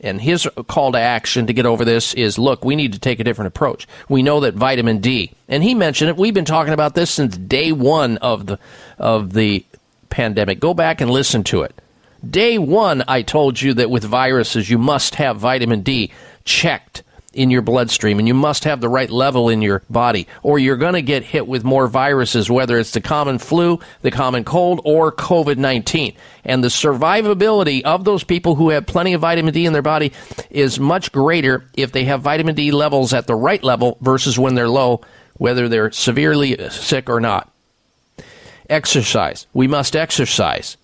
And 0.00 0.20
his 0.20 0.48
call 0.68 0.92
to 0.92 0.98
action 0.98 1.48
to 1.48 1.52
get 1.52 1.66
over 1.66 1.84
this 1.84 2.14
is 2.14 2.38
look, 2.38 2.64
we 2.64 2.76
need 2.76 2.92
to 2.92 3.00
take 3.00 3.18
a 3.18 3.24
different 3.24 3.48
approach. 3.48 3.88
We 4.08 4.22
know 4.22 4.40
that 4.40 4.54
vitamin 4.54 4.98
D, 4.98 5.32
and 5.48 5.64
he 5.64 5.74
mentioned 5.74 6.10
it, 6.10 6.16
we've 6.16 6.34
been 6.34 6.44
talking 6.44 6.74
about 6.74 6.94
this 6.94 7.10
since 7.10 7.36
day 7.36 7.72
one 7.72 8.18
of 8.18 8.46
the, 8.46 8.58
of 8.98 9.32
the 9.32 9.64
pandemic. 10.10 10.60
Go 10.60 10.74
back 10.74 11.00
and 11.00 11.10
listen 11.10 11.44
to 11.44 11.62
it. 11.62 11.74
Day 12.28 12.58
one, 12.58 13.04
I 13.06 13.22
told 13.22 13.60
you 13.60 13.74
that 13.74 13.90
with 13.90 14.04
viruses, 14.04 14.68
you 14.68 14.78
must 14.78 15.16
have 15.16 15.38
vitamin 15.38 15.82
D 15.82 16.10
checked 16.44 17.02
in 17.34 17.50
your 17.50 17.62
bloodstream 17.62 18.18
and 18.18 18.26
you 18.26 18.34
must 18.34 18.64
have 18.64 18.80
the 18.80 18.88
right 18.88 19.10
level 19.10 19.48
in 19.48 19.60
your 19.60 19.82
body 19.90 20.26
or 20.42 20.58
you're 20.58 20.76
going 20.76 20.94
to 20.94 21.02
get 21.02 21.22
hit 21.22 21.46
with 21.46 21.62
more 21.62 21.86
viruses 21.86 22.50
whether 22.50 22.78
it's 22.78 22.92
the 22.92 23.00
common 23.00 23.38
flu 23.38 23.78
the 24.00 24.10
common 24.10 24.44
cold 24.44 24.80
or 24.84 25.12
covid-19 25.12 26.16
and 26.44 26.64
the 26.64 26.68
survivability 26.68 27.82
of 27.82 28.04
those 28.04 28.24
people 28.24 28.54
who 28.54 28.70
have 28.70 28.86
plenty 28.86 29.12
of 29.12 29.20
vitamin 29.20 29.52
d 29.52 29.66
in 29.66 29.74
their 29.74 29.82
body 29.82 30.10
is 30.50 30.80
much 30.80 31.12
greater 31.12 31.64
if 31.74 31.92
they 31.92 32.04
have 32.04 32.22
vitamin 32.22 32.54
d 32.54 32.70
levels 32.70 33.12
at 33.12 33.26
the 33.26 33.36
right 33.36 33.62
level 33.62 33.98
versus 34.00 34.38
when 34.38 34.54
they're 34.54 34.68
low 34.68 35.00
whether 35.34 35.68
they're 35.68 35.92
severely 35.92 36.56
sick 36.70 37.10
or 37.10 37.20
not 37.20 37.52
exercise 38.68 39.46
we 39.52 39.66
must 39.66 39.96
exercise 39.96 40.76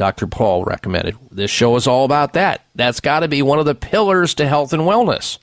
Dr. 0.00 0.26
Paul 0.26 0.64
recommended. 0.64 1.16
This 1.30 1.50
show 1.50 1.76
is 1.76 1.86
all 1.86 2.06
about 2.06 2.32
that. 2.32 2.64
That's 2.74 3.00
got 3.00 3.20
to 3.20 3.28
be 3.28 3.42
one 3.42 3.58
of 3.58 3.66
the 3.66 3.74
pillars 3.74 4.34
to 4.36 4.48
health 4.48 4.72
and 4.72 4.84
wellness. 4.84 5.38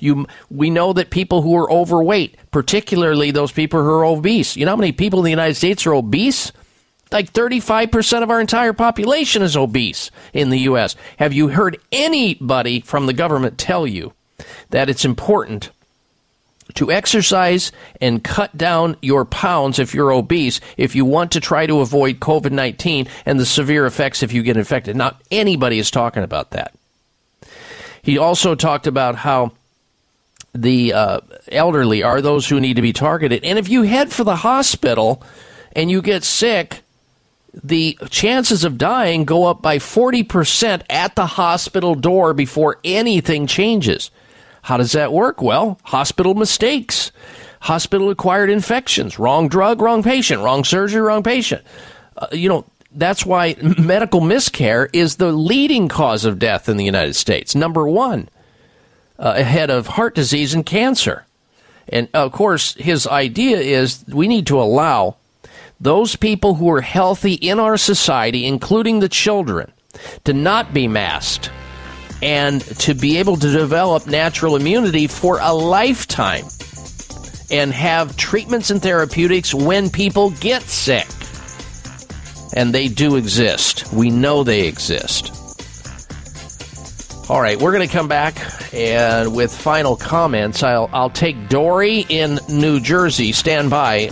You, 0.00 0.26
we 0.50 0.70
know 0.70 0.94
that 0.94 1.10
people 1.10 1.42
who 1.42 1.54
are 1.56 1.70
overweight, 1.70 2.38
particularly 2.50 3.30
those 3.30 3.52
people 3.52 3.82
who 3.82 3.90
are 3.90 4.06
obese, 4.06 4.56
you 4.56 4.64
know 4.64 4.72
how 4.72 4.76
many 4.76 4.92
people 4.92 5.18
in 5.18 5.24
the 5.24 5.30
United 5.30 5.56
States 5.56 5.86
are 5.86 5.92
obese? 5.92 6.52
Like 7.12 7.34
35% 7.34 8.22
of 8.22 8.30
our 8.30 8.40
entire 8.40 8.72
population 8.72 9.42
is 9.42 9.58
obese 9.58 10.10
in 10.32 10.48
the 10.48 10.60
U.S. 10.60 10.96
Have 11.18 11.34
you 11.34 11.48
heard 11.48 11.78
anybody 11.92 12.80
from 12.80 13.04
the 13.04 13.12
government 13.12 13.58
tell 13.58 13.86
you 13.86 14.14
that 14.70 14.88
it's 14.88 15.04
important 15.04 15.70
to 16.78 16.92
exercise 16.92 17.72
and 18.00 18.22
cut 18.22 18.56
down 18.56 18.96
your 19.02 19.24
pounds 19.24 19.80
if 19.80 19.94
you're 19.94 20.12
obese 20.12 20.60
if 20.76 20.94
you 20.94 21.04
want 21.04 21.32
to 21.32 21.40
try 21.40 21.66
to 21.66 21.80
avoid 21.80 22.20
COVID 22.20 22.52
19 22.52 23.08
and 23.26 23.40
the 23.40 23.46
severe 23.46 23.84
effects 23.84 24.22
if 24.22 24.32
you 24.32 24.42
get 24.42 24.56
infected? 24.56 24.96
Not 24.96 25.20
anybody 25.30 25.78
is 25.78 25.90
talking 25.90 26.22
about 26.22 26.50
that. 26.50 26.72
He 28.02 28.16
also 28.16 28.54
talked 28.54 28.86
about 28.86 29.16
how 29.16 29.52
the 30.54 30.92
uh, 30.92 31.20
elderly 31.50 32.02
are 32.02 32.22
those 32.22 32.48
who 32.48 32.60
need 32.60 32.76
to 32.76 32.82
be 32.82 32.92
targeted. 32.92 33.44
And 33.44 33.58
if 33.58 33.68
you 33.68 33.82
head 33.82 34.12
for 34.12 34.22
the 34.22 34.36
hospital 34.36 35.22
and 35.74 35.90
you 35.90 36.00
get 36.00 36.22
sick, 36.22 36.82
the 37.52 37.98
chances 38.08 38.62
of 38.62 38.78
dying 38.78 39.24
go 39.24 39.46
up 39.46 39.60
by 39.60 39.78
40% 39.78 40.82
at 40.88 41.16
the 41.16 41.26
hospital 41.26 41.96
door 41.96 42.34
before 42.34 42.78
anything 42.84 43.48
changes. 43.48 44.12
How 44.68 44.76
does 44.76 44.92
that 44.92 45.14
work? 45.14 45.40
Well, 45.40 45.80
hospital 45.82 46.34
mistakes, 46.34 47.10
hospital 47.60 48.10
acquired 48.10 48.50
infections, 48.50 49.18
wrong 49.18 49.48
drug, 49.48 49.80
wrong 49.80 50.02
patient, 50.02 50.42
wrong 50.42 50.62
surgery, 50.62 51.00
wrong 51.00 51.22
patient. 51.22 51.62
Uh, 52.18 52.26
you 52.32 52.50
know, 52.50 52.66
that's 52.92 53.24
why 53.24 53.56
medical 53.78 54.20
miscare 54.20 54.90
is 54.92 55.16
the 55.16 55.32
leading 55.32 55.88
cause 55.88 56.26
of 56.26 56.38
death 56.38 56.68
in 56.68 56.76
the 56.76 56.84
United 56.84 57.14
States. 57.14 57.54
Number 57.54 57.88
one 57.88 58.28
uh, 59.18 59.32
ahead 59.38 59.70
of 59.70 59.86
heart 59.86 60.14
disease 60.14 60.52
and 60.52 60.66
cancer. 60.66 61.24
And 61.88 62.10
of 62.12 62.32
course, 62.32 62.74
his 62.74 63.06
idea 63.06 63.56
is 63.56 64.04
we 64.06 64.28
need 64.28 64.46
to 64.48 64.60
allow 64.60 65.16
those 65.80 66.14
people 66.14 66.56
who 66.56 66.70
are 66.70 66.82
healthy 66.82 67.32
in 67.32 67.58
our 67.58 67.78
society, 67.78 68.44
including 68.44 69.00
the 69.00 69.08
children, 69.08 69.72
to 70.24 70.34
not 70.34 70.74
be 70.74 70.86
masked 70.86 71.50
and 72.22 72.60
to 72.80 72.94
be 72.94 73.18
able 73.18 73.36
to 73.36 73.50
develop 73.50 74.06
natural 74.06 74.56
immunity 74.56 75.06
for 75.06 75.38
a 75.40 75.52
lifetime 75.52 76.46
and 77.50 77.72
have 77.72 78.16
treatments 78.16 78.70
and 78.70 78.82
therapeutics 78.82 79.54
when 79.54 79.90
people 79.90 80.30
get 80.30 80.62
sick. 80.62 81.06
And 82.54 82.74
they 82.74 82.88
do 82.88 83.16
exist. 83.16 83.92
We 83.92 84.10
know 84.10 84.42
they 84.42 84.66
exist. 84.66 85.34
All 87.30 87.42
right, 87.42 87.60
we're 87.60 87.72
going 87.72 87.86
to 87.86 87.92
come 87.92 88.08
back 88.08 88.38
and 88.72 89.34
with 89.34 89.54
final 89.54 89.96
comments. 89.96 90.62
I'll 90.62 90.88
I'll 90.92 91.10
take 91.10 91.48
Dory 91.48 92.06
in 92.08 92.40
New 92.48 92.80
Jersey. 92.80 93.32
Stand 93.32 93.68
by. 93.68 94.08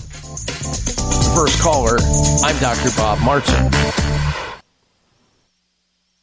First 1.34 1.60
caller. 1.62 1.96
I'm 2.44 2.58
Dr. 2.60 2.90
Bob 2.96 3.20
Martin. 3.20 4.15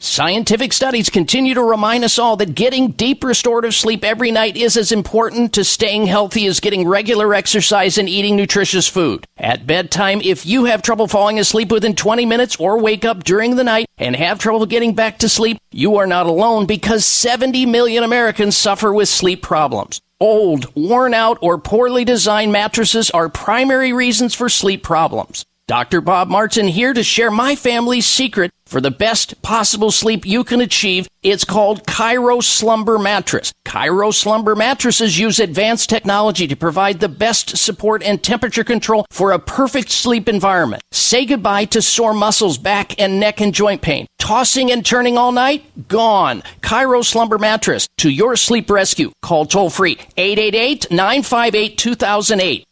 Scientific 0.00 0.72
studies 0.72 1.10
continue 1.10 1.54
to 1.54 1.62
remind 1.62 2.04
us 2.04 2.20
all 2.20 2.36
that 2.36 2.54
getting 2.54 2.92
deep 2.92 3.24
restorative 3.24 3.74
sleep 3.74 4.04
every 4.04 4.30
night 4.30 4.56
is 4.56 4.76
as 4.76 4.92
important 4.92 5.52
to 5.52 5.64
staying 5.64 6.06
healthy 6.06 6.46
as 6.46 6.60
getting 6.60 6.86
regular 6.86 7.34
exercise 7.34 7.98
and 7.98 8.08
eating 8.08 8.36
nutritious 8.36 8.86
food. 8.86 9.26
At 9.36 9.66
bedtime, 9.66 10.20
if 10.20 10.46
you 10.46 10.66
have 10.66 10.82
trouble 10.82 11.08
falling 11.08 11.40
asleep 11.40 11.72
within 11.72 11.96
20 11.96 12.26
minutes 12.26 12.54
or 12.60 12.78
wake 12.78 13.04
up 13.04 13.24
during 13.24 13.56
the 13.56 13.64
night 13.64 13.86
and 13.98 14.14
have 14.14 14.38
trouble 14.38 14.66
getting 14.66 14.94
back 14.94 15.18
to 15.18 15.28
sleep, 15.28 15.58
you 15.72 15.96
are 15.96 16.06
not 16.06 16.26
alone 16.26 16.66
because 16.66 17.04
70 17.04 17.66
million 17.66 18.04
Americans 18.04 18.56
suffer 18.56 18.92
with 18.92 19.08
sleep 19.08 19.42
problems. 19.42 20.00
Old, 20.20 20.72
worn 20.76 21.12
out, 21.12 21.38
or 21.40 21.58
poorly 21.58 22.04
designed 22.04 22.52
mattresses 22.52 23.10
are 23.10 23.28
primary 23.28 23.92
reasons 23.92 24.32
for 24.32 24.48
sleep 24.48 24.84
problems. 24.84 25.44
Dr. 25.68 26.00
Bob 26.00 26.28
Martin 26.28 26.66
here 26.66 26.94
to 26.94 27.02
share 27.02 27.30
my 27.30 27.54
family's 27.54 28.06
secret 28.06 28.50
for 28.68 28.80
the 28.80 28.90
best 28.90 29.40
possible 29.42 29.90
sleep 29.90 30.24
you 30.26 30.44
can 30.44 30.60
achieve. 30.60 31.08
It's 31.22 31.44
called 31.44 31.84
ChiroSlumber 31.84 33.02
Mattress. 33.02 33.52
ChiroSlumber 33.66 34.56
mattresses 34.56 35.18
use 35.18 35.40
advanced 35.40 35.90
technology 35.90 36.46
to 36.46 36.54
provide 36.54 37.00
the 37.00 37.08
best 37.08 37.56
support 37.56 38.02
and 38.02 38.22
temperature 38.22 38.62
control 38.62 39.06
for 39.10 39.32
a 39.32 39.38
perfect 39.38 39.90
sleep 39.90 40.28
environment. 40.28 40.82
Say 40.92 41.24
goodbye 41.26 41.64
to 41.66 41.82
sore 41.82 42.14
muscles, 42.14 42.56
back 42.58 43.00
and 43.00 43.18
neck 43.18 43.40
and 43.40 43.54
joint 43.54 43.82
pain. 43.82 44.06
Tossing 44.18 44.70
and 44.70 44.84
turning 44.84 45.18
all 45.18 45.32
night? 45.32 45.88
Gone. 45.88 46.42
ChiroSlumber 46.60 47.40
Mattress 47.40 47.88
to 47.98 48.10
your 48.10 48.36
sleep 48.36 48.70
rescue. 48.70 49.10
Call 49.22 49.46
toll 49.46 49.70
free 49.70 49.96
888-958-2008. 50.16 52.64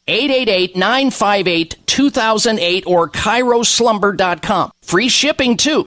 888-958-2008 1.97 2.87
or 2.87 3.09
ChiroSlumber.com. 3.11 4.71
Free 4.83 5.09
shipping 5.09 5.57
too. 5.57 5.85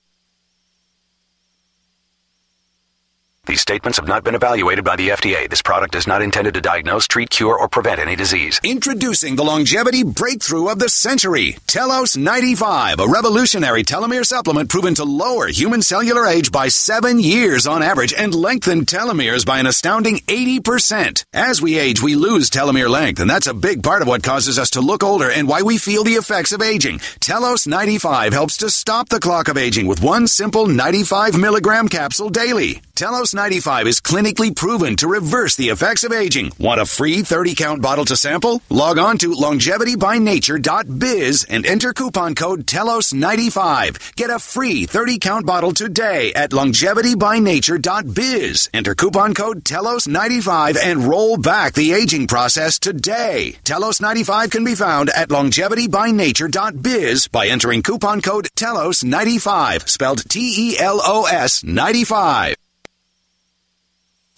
These 3.50 3.62
statements 3.62 3.98
have 3.98 4.08
not 4.08 4.24
been 4.24 4.36
evaluated 4.36 4.86
by 4.86 4.96
the 4.96 5.10
FDA. 5.10 5.50
This 5.50 5.64
product 5.64 5.96
is 5.96 6.06
not 6.06 6.22
intended 6.22 6.54
to 6.54 6.62
diagnose, 6.62 7.08
treat, 7.08 7.32
cure, 7.32 7.58
or 7.58 7.68
prevent 7.68 8.00
any 8.00 8.16
disease. 8.16 8.62
Introducing 8.64 9.36
the 9.36 9.44
longevity 9.44 10.04
breakthrough 10.04 10.68
of 10.68 10.78
the 10.78 10.88
century, 10.88 11.58
Telos 11.66 12.16
95, 12.16 13.00
a 13.00 13.08
revolutionary 13.08 13.82
telomere 13.82 14.24
supplement 14.24 14.70
proven 14.70 14.94
to 14.94 15.04
lower 15.04 15.48
human 15.48 15.82
cellular 15.82 16.28
age 16.28 16.52
by 16.52 16.68
seven 16.68 17.20
years 17.20 17.66
on 17.66 17.82
average 17.82 18.14
and 18.14 18.36
lengthen 18.36 18.86
telomeres 18.86 19.48
by 19.48 19.58
an 19.58 19.66
astounding 19.66 20.20
80%. 20.28 21.26
As 21.34 21.60
we 21.60 21.80
age, 21.80 22.04
we 22.04 22.14
lose 22.14 22.52
telomere 22.52 22.88
length, 22.88 23.20
and 23.20 23.28
that's 23.28 23.48
a 23.48 23.54
big 23.56 23.82
part 23.82 24.04
of 24.04 24.08
what 24.08 24.22
causes 24.22 24.60
us 24.60 24.70
to 24.72 24.82
look 24.82 25.04
older 25.04 25.32
and 25.32 25.48
why 25.48 25.64
we 25.64 25.80
feel 25.80 26.04
the 26.04 26.20
effects 26.22 26.52
of 26.52 26.62
aging. 26.62 27.00
Telos 27.20 27.66
95 27.66 28.32
helps 28.32 28.58
to 28.58 28.70
stop 28.70 29.10
the 29.10 29.20
clock 29.20 29.48
of 29.48 29.58
aging 29.58 29.88
with 29.88 30.04
one 30.04 30.28
simple 30.28 30.68
95 30.68 31.36
milligram 31.36 31.88
capsule 31.88 32.30
daily. 32.30 32.84
Telos 33.00 33.34
95 33.34 33.88
is 33.88 34.02
clinically 34.02 34.54
proven 34.54 34.98
to 34.98 35.08
reverse 35.08 35.56
the 35.56 35.70
effects 35.70 36.04
of 36.04 36.12
aging. 36.12 36.52
Want 36.60 36.82
a 36.82 36.86
free 36.86 37.22
30 37.22 37.56
count 37.56 37.82
bottle 37.82 38.04
to 38.04 38.18
sample? 38.18 38.62
Log 38.70 39.00
on 39.00 39.18
to 39.20 39.32
longevitybynature.biz 39.32 41.46
and 41.46 41.66
enter 41.66 41.94
coupon 41.94 42.36
code 42.36 42.66
TELOS95. 42.66 44.18
Get 44.18 44.30
a 44.30 44.38
free 44.38 44.86
30 44.86 45.18
count 45.18 45.46
bottle 45.46 45.72
today 45.72 46.34
at 46.34 46.52
longevitybynature.biz. 46.52 48.70
Enter 48.74 48.96
coupon 48.96 49.34
code 49.34 49.64
TELOS95 49.64 50.78
and 50.84 51.06
roll 51.06 51.38
back 51.38 51.76
the 51.76 51.94
aging 51.94 52.28
process 52.28 52.80
today. 52.80 53.56
Telos 53.64 54.02
95 54.02 54.50
can 54.50 54.66
be 54.66 54.76
found 54.76 55.10
at 55.12 55.30
longevitybynature.biz 55.30 57.30
by 57.30 57.48
entering 57.48 57.82
coupon 57.82 58.20
code 58.20 58.50
TELOS95, 58.58 59.88
spelled 59.88 60.30
T 60.30 60.74
E 60.74 60.78
L 60.78 61.00
O 61.02 61.28
S 61.28 61.64
95. 61.64 62.56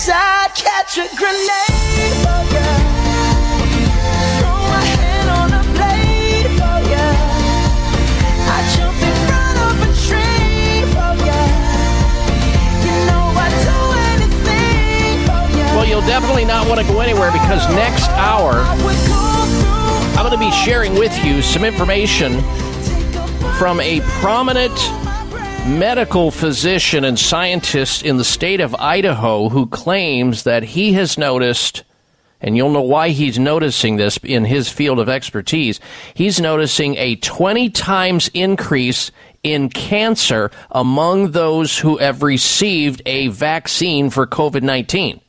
Catch 0.03 0.97
a 0.97 1.07
grenade 1.15 2.13
for 2.23 2.41
ya. 2.51 2.65
Throw 4.39 4.49
a 4.49 4.81
hand 4.81 5.29
on 5.29 5.53
a 5.53 5.63
blade 5.77 6.49
for 6.57 6.77
ya. 6.89 7.05
I'd 8.49 8.65
jump 8.75 8.97
in 8.97 9.15
front 9.29 9.57
of 9.61 9.77
a 9.77 9.89
train 10.01 10.83
for 10.89 11.13
ya. 11.21 11.39
You 12.81 12.95
know 13.05 13.25
I'd 13.37 13.53
do 13.61 13.77
anything 14.09 15.21
for 15.27 15.43
ya. 15.55 15.65
Well, 15.75 15.85
you'll 15.85 16.01
definitely 16.01 16.45
not 16.45 16.67
want 16.67 16.81
to 16.81 16.87
go 16.87 16.99
anywhere 16.99 17.31
because 17.31 17.63
next 17.75 18.09
hour, 18.11 18.53
I'm 20.17 20.25
going 20.25 20.31
to 20.31 20.39
be 20.39 20.51
sharing 20.51 20.95
with 20.95 21.13
you 21.23 21.43
some 21.43 21.63
information 21.63 22.41
from 23.59 23.79
a 23.79 24.01
prominent 24.19 24.73
medical 25.65 26.31
physician 26.31 27.03
and 27.03 27.19
scientist 27.19 28.03
in 28.03 28.17
the 28.17 28.23
state 28.23 28.59
of 28.59 28.75
Idaho 28.75 29.49
who 29.49 29.67
claims 29.67 30.43
that 30.43 30.63
he 30.63 30.93
has 30.93 31.17
noticed, 31.17 31.83
and 32.39 32.57
you'll 32.57 32.71
know 32.71 32.81
why 32.81 33.09
he's 33.09 33.37
noticing 33.37 33.97
this 33.97 34.17
in 34.23 34.45
his 34.45 34.69
field 34.69 34.99
of 34.99 35.07
expertise, 35.07 35.79
he's 36.15 36.41
noticing 36.41 36.95
a 36.95 37.15
20 37.17 37.69
times 37.69 38.29
increase 38.33 39.11
in 39.43 39.69
cancer 39.69 40.49
among 40.71 41.31
those 41.31 41.77
who 41.77 41.97
have 41.97 42.23
received 42.23 43.01
a 43.05 43.27
vaccine 43.27 44.09
for 44.09 44.25
COVID 44.25 44.63
19. 44.63 45.21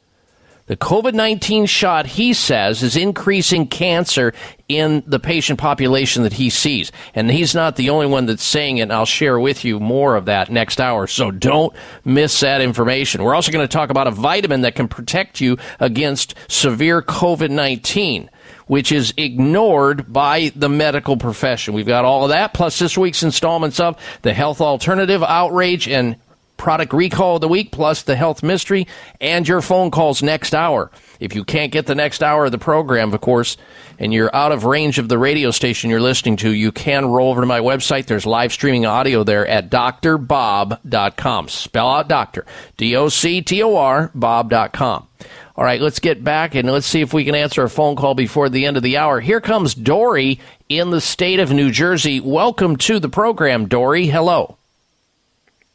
The 0.73 0.79
COVID 0.79 1.13
19 1.13 1.67
shot, 1.67 2.07
he 2.07 2.33
says, 2.33 2.83
is 2.83 2.97
increasing 2.97 3.67
cancer 3.67 4.33
in 4.71 5.03
the 5.07 5.21
patient 5.21 5.59
population 5.59 6.23
that 6.23 6.33
he 6.33 6.49
sees. 6.49 6.91
And 7.15 7.31
he's 7.31 7.55
not 7.55 7.77
the 7.77 7.91
only 7.91 8.07
one 8.07 8.25
that's 8.25 8.43
saying 8.43 8.79
it. 8.79 8.85
And 8.85 8.93
I'll 8.95 9.05
share 9.05 9.39
with 9.39 9.67
you 9.67 9.79
more 9.79 10.17
of 10.17 10.25
that 10.25 10.51
next 10.51 10.81
hour. 10.81 11.07
So 11.07 11.31
don't 11.31 11.77
miss 12.07 12.41
that 12.41 12.63
information. 12.63 13.23
We're 13.23 13.35
also 13.35 13.53
going 13.53 13.69
to 13.69 13.71
talk 13.71 13.91
about 13.91 14.07
a 14.07 14.13
vitamin 14.13 14.63
that 14.63 14.75
can 14.75 14.89
protect 14.89 15.43
you 15.43 15.59
against 15.79 16.35
severe 16.49 17.03
COVID 17.03 17.51
19 17.51 18.31
which 18.67 18.93
is 18.93 19.13
ignored 19.19 20.11
by 20.11 20.51
the 20.57 20.69
medical 20.69 21.19
profession. 21.19 21.75
We've 21.75 21.85
got 21.85 22.07
all 22.07 22.23
of 22.23 22.31
that, 22.31 22.55
plus 22.55 22.79
this 22.79 22.97
week's 22.97 23.23
installments 23.23 23.79
of 23.79 23.99
the 24.23 24.33
health 24.33 24.63
alternative 24.63 25.23
outrage 25.23 25.87
and 25.89 26.17
product 26.63 26.93
recall 26.93 27.35
of 27.35 27.41
the 27.41 27.49
week, 27.49 27.73
plus 27.73 28.03
the 28.03 28.15
health 28.15 28.41
mystery, 28.41 28.87
and 29.21 29.49
your 29.49 29.61
phone 29.61 29.91
calls 29.91 30.23
next 30.23 30.55
hour. 30.55 30.93
If 31.19 31.35
you 31.35 31.43
can't 31.43 31.73
get 31.73 31.87
the 31.87 31.97
next 31.97 32.23
hour 32.23 32.45
of 32.45 32.53
the 32.53 32.59
program, 32.59 33.13
of 33.13 33.21
course, 33.21 33.57
and 33.99 34.15
you're 34.15 34.35
out 34.35 34.53
of 34.53 34.65
range 34.65 35.01
of 35.01 35.09
the 35.09 35.19
radio 35.19 35.51
station 35.51 35.91
you're 35.91 36.01
listening 36.01 36.37
to, 36.37 36.51
you 36.51 36.71
can 36.71 37.07
roll 37.07 37.31
over 37.31 37.41
to 37.41 37.47
my 37.49 37.59
website. 37.59 38.07
There's 38.07 38.27
live 38.27 38.53
streaming 38.53 38.87
audio 38.87 39.25
there 39.25 39.45
at 39.45 39.71
drbob.com. 39.71 41.49
Spell 41.49 41.89
out 41.89 42.09
doctor. 42.09 42.47
D 42.77 42.95
O 42.95 43.09
C 43.09 43.43
T 43.43 43.61
O 43.61 43.75
R, 43.75 44.13
bob.com. 44.15 45.09
All 45.57 45.65
right, 45.65 45.81
let's 45.81 45.99
get 45.99 46.23
back 46.23 46.55
and 46.55 46.71
let's 46.71 46.87
see 46.87 47.01
if 47.01 47.13
we 47.13 47.25
can 47.25 47.35
answer 47.35 47.65
a 47.65 47.69
phone 47.69 47.97
call 47.97 48.15
before 48.15 48.49
the 48.49 48.67
end 48.67 48.77
of 48.77 48.85
the 48.85 48.99
hour. 48.99 49.19
Here 49.19 49.41
comes 49.41 49.75
Dory 49.75 50.39
in 50.69 50.91
the 50.91 51.01
state 51.01 51.41
of 51.41 51.53
New 51.53 51.73
Jersey. 51.73 52.21
Welcome 52.21 52.77
to 52.77 53.01
the 53.01 53.09
program, 53.09 53.67
Dory. 53.67 54.07
Hello. 54.07 54.59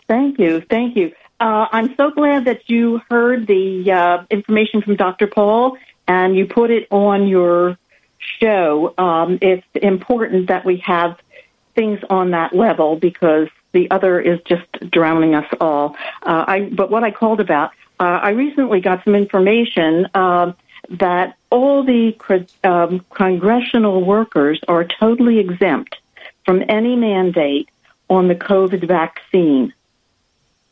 Thank 0.07 0.39
you. 0.39 0.61
Thank 0.61 0.95
you. 0.95 1.13
Uh, 1.39 1.67
I'm 1.71 1.95
so 1.95 2.09
glad 2.11 2.45
that 2.45 2.69
you 2.69 3.01
heard 3.09 3.45
the 3.45 3.91
uh, 3.91 4.25
information 4.29 4.81
from 4.81 4.95
Dr. 4.95 5.27
Paul 5.27 5.77
and 6.07 6.35
you 6.35 6.45
put 6.45 6.71
it 6.71 6.87
on 6.89 7.27
your 7.27 7.77
show. 8.39 8.93
Um, 8.97 9.37
it's 9.41 9.65
important 9.75 10.47
that 10.47 10.65
we 10.65 10.77
have 10.77 11.19
things 11.75 11.99
on 12.09 12.31
that 12.31 12.55
level 12.55 12.95
because 12.95 13.49
the 13.73 13.91
other 13.91 14.19
is 14.19 14.39
just 14.47 14.65
drowning 14.89 15.35
us 15.35 15.45
all. 15.61 15.95
Uh, 16.23 16.45
I, 16.47 16.69
but 16.73 16.89
what 16.89 17.03
I 17.03 17.11
called 17.11 17.39
about, 17.39 17.71
uh, 17.99 18.19
I 18.23 18.29
recently 18.29 18.81
got 18.81 19.03
some 19.03 19.13
information 19.13 20.07
uh, 20.13 20.53
that 20.89 21.37
all 21.51 21.83
the 21.83 22.15
um, 22.63 23.05
congressional 23.13 24.03
workers 24.03 24.59
are 24.67 24.85
totally 24.85 25.39
exempt 25.39 25.95
from 26.45 26.63
any 26.69 26.95
mandate 26.95 27.69
on 28.09 28.27
the 28.27 28.35
COVID 28.35 28.87
vaccine. 28.87 29.73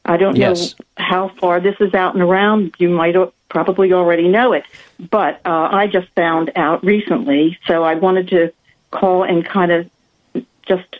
I 0.05 0.17
don't 0.17 0.35
Yes. 0.35 0.75
know 0.77 0.85
how 1.03 1.27
far 1.39 1.59
this 1.59 1.75
is 1.79 1.93
out 1.93 2.13
and 2.13 2.21
around. 2.23 2.73
You 2.77 2.89
might 2.89 3.15
probably 3.49 3.91
already 3.93 4.27
know 4.27 4.53
it, 4.53 4.63
but 5.09 5.39
uh, 5.45 5.69
I 5.71 5.87
just 5.87 6.07
found 6.09 6.51
out 6.55 6.83
recently, 6.83 7.57
so 7.67 7.83
I 7.83 7.95
wanted 7.95 8.27
to 8.29 8.53
call 8.91 9.23
and 9.23 9.43
kind 9.45 9.71
of 9.71 9.89
just 10.67 10.97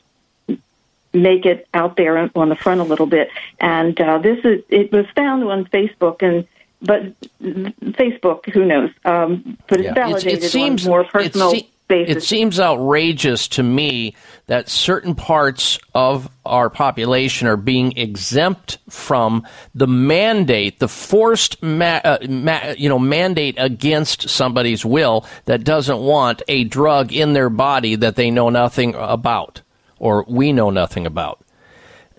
make 1.14 1.46
it 1.46 1.68
out 1.74 1.96
there 1.98 2.30
on 2.36 2.50
the 2.50 2.56
front 2.56 2.82
a 2.82 2.84
little 2.84 3.06
bit. 3.06 3.30
And 3.60 4.00
uh, 4.02 4.18
this 4.18 4.44
is 4.44 4.64
it 4.70 4.92
was 4.92 5.06
found 5.16 5.44
on 5.44 5.66
Facebook, 5.66 6.22
and 6.22 6.46
but 6.82 7.04
Facebook, 7.42 8.50
who 8.52 8.66
knows? 8.66 8.90
Um, 9.06 9.58
but 9.68 9.80
it's 9.80 9.86
Yeah. 9.88 9.94
validated 9.94 10.44
it 10.44 10.50
seems 10.50 10.86
on 10.86 10.90
more 10.92 11.04
personal 11.04 11.52
it, 11.52 11.60
se- 11.62 11.70
basis. 11.88 12.16
it 12.16 12.28
seems 12.28 12.60
outrageous 12.60 13.48
to 13.50 13.64
me 13.64 14.16
that 14.48 14.70
certain 14.70 15.16
parts 15.16 15.80
of 15.94 16.30
our 16.46 16.70
population 16.70 17.48
are 17.48 17.58
being 17.58 17.98
exempt 17.98 18.78
from 18.90 19.46
the 19.74 19.88
mandate, 19.88 20.80
the 20.80 20.88
forced 20.88 21.62
ma- 21.64 22.02
uh, 22.04 22.18
ma- 22.30 22.74
you 22.78 22.90
know 22.90 23.00
mandate 23.00 23.56
against 23.58 24.30
somebody's 24.30 24.86
will 24.86 25.26
that 25.46 25.64
doesn't 25.64 26.00
want 26.00 26.42
a 26.48 26.64
drug 26.66 27.12
in 27.12 27.34
their 27.34 27.50
body 27.50 27.96
that 27.96 28.16
they 28.16 28.30
know 28.30 28.50
nothing 28.50 28.94
about 28.96 29.62
or 30.00 30.26
we 30.28 30.52
know 30.52 30.70
nothing 30.70 31.06
about. 31.06 31.42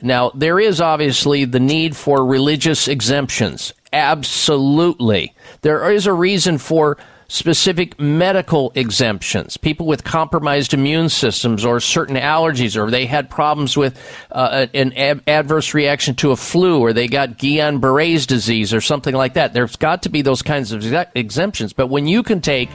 Now, 0.03 0.31
there 0.35 0.61
is 0.61 0.81
obviously 0.81 1.45
the 1.45 1.61
need 1.61 1.97
for 1.97 2.25
religious 2.25 2.87
exemptions. 2.87 3.73
Absolutely. 3.93 5.35
There 5.63 5.91
is 5.91 6.07
a 6.07 6.13
reason 6.13 6.59
for 6.59 6.99
specific 7.29 7.99
medical 7.99 8.73
exemptions. 8.75 9.57
People 9.57 9.87
with 9.87 10.05
compromised 10.05 10.73
immune 10.75 11.09
systems 11.09 11.65
or 11.65 11.81
certain 11.81 12.17
allergies, 12.17 12.77
or 12.77 12.91
they 12.91 13.07
had 13.07 13.29
problems 13.29 13.77
with 13.77 13.99
uh, 14.33 14.67
an 14.75 14.93
ab- 14.95 15.23
adverse 15.27 15.75
reaction 15.75 16.15
to 16.17 16.31
a 16.31 16.37
flu, 16.37 16.81
or 16.81 16.93
they 16.93 17.09
got 17.09 17.39
Guillain 17.39 17.81
Barre's 17.81 18.27
disease, 18.27 18.73
or 18.73 18.81
something 18.81 19.15
like 19.15 19.35
that. 19.35 19.53
There's 19.53 19.77
got 19.77 20.03
to 20.05 20.09
be 20.09 20.23
those 20.23 20.43
kinds 20.43 20.73
of 20.73 20.85
exe- 20.85 21.11
exemptions. 21.15 21.73
But 21.73 21.89
when 21.89 22.07
you 22.07 22.23
can 22.23 22.41
take 22.41 22.71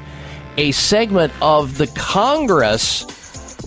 a 0.58 0.72
segment 0.72 1.32
of 1.42 1.78
the 1.78 1.88
Congress 1.88 3.06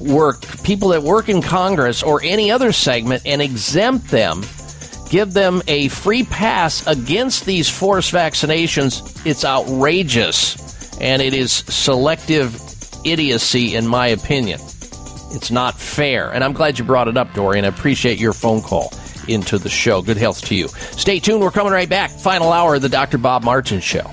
work 0.01 0.41
people 0.65 0.89
that 0.89 1.03
work 1.03 1.29
in 1.29 1.41
Congress 1.41 2.03
or 2.03 2.21
any 2.23 2.51
other 2.51 2.73
segment 2.73 3.23
and 3.25 3.41
exempt 3.41 4.09
them, 4.11 4.43
give 5.09 5.33
them 5.33 5.63
a 5.67 5.89
free 5.89 6.25
pass 6.25 6.87
against 6.87 7.47
these 7.47 7.71
forced 7.71 8.13
vaccinations, 8.13 9.25
it's 9.25 9.45
outrageous 9.45 10.64
and 11.01 11.21
it 11.23 11.35
is 11.35 11.53
selective 11.53 12.61
idiocy 13.05 13.75
in 13.75 13.87
my 13.87 14.09
opinion. 14.09 14.61
It's 15.33 15.51
not 15.51 15.79
fair. 15.79 16.33
And 16.33 16.45
I'm 16.45 16.53
glad 16.53 16.79
you 16.79 16.85
brought 16.85 17.09
it 17.09 17.17
up, 17.17 17.33
Dorian. 17.35 17.65
I 17.65 17.69
appreciate 17.69 18.19
your 18.19 18.33
phone 18.33 18.63
call 18.63 18.93
into 19.29 19.59
the 19.59 19.69
show. 19.69 20.03
Good 20.03 20.17
health 20.17 20.45
to 20.47 20.55
you. 20.55 20.69
Stay 20.69 21.19
tuned. 21.19 21.41
We're 21.41 21.51
coming 21.51 21.73
right 21.73 21.89
back. 21.89 22.11
Final 22.11 22.53
hour 22.53 22.77
of 22.77 22.83
the 22.83 22.89
Dr. 22.89 23.19
Bob 23.19 23.43
Martin 23.43 23.81
Show. 23.81 24.11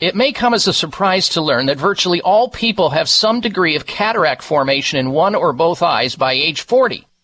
It 0.00 0.16
may 0.16 0.32
come 0.32 0.52
as 0.52 0.66
a 0.66 0.72
surprise 0.72 1.28
to 1.30 1.40
learn 1.40 1.66
that 1.66 1.78
virtually 1.78 2.20
all 2.20 2.48
people 2.48 2.90
have 2.90 3.08
some 3.08 3.40
degree 3.40 3.76
of 3.76 3.86
cataract 3.86 4.42
formation 4.42 4.98
in 4.98 5.12
one 5.12 5.36
or 5.36 5.52
both 5.52 5.80
eyes 5.80 6.16
by 6.16 6.32
age 6.32 6.62
40. 6.62 7.06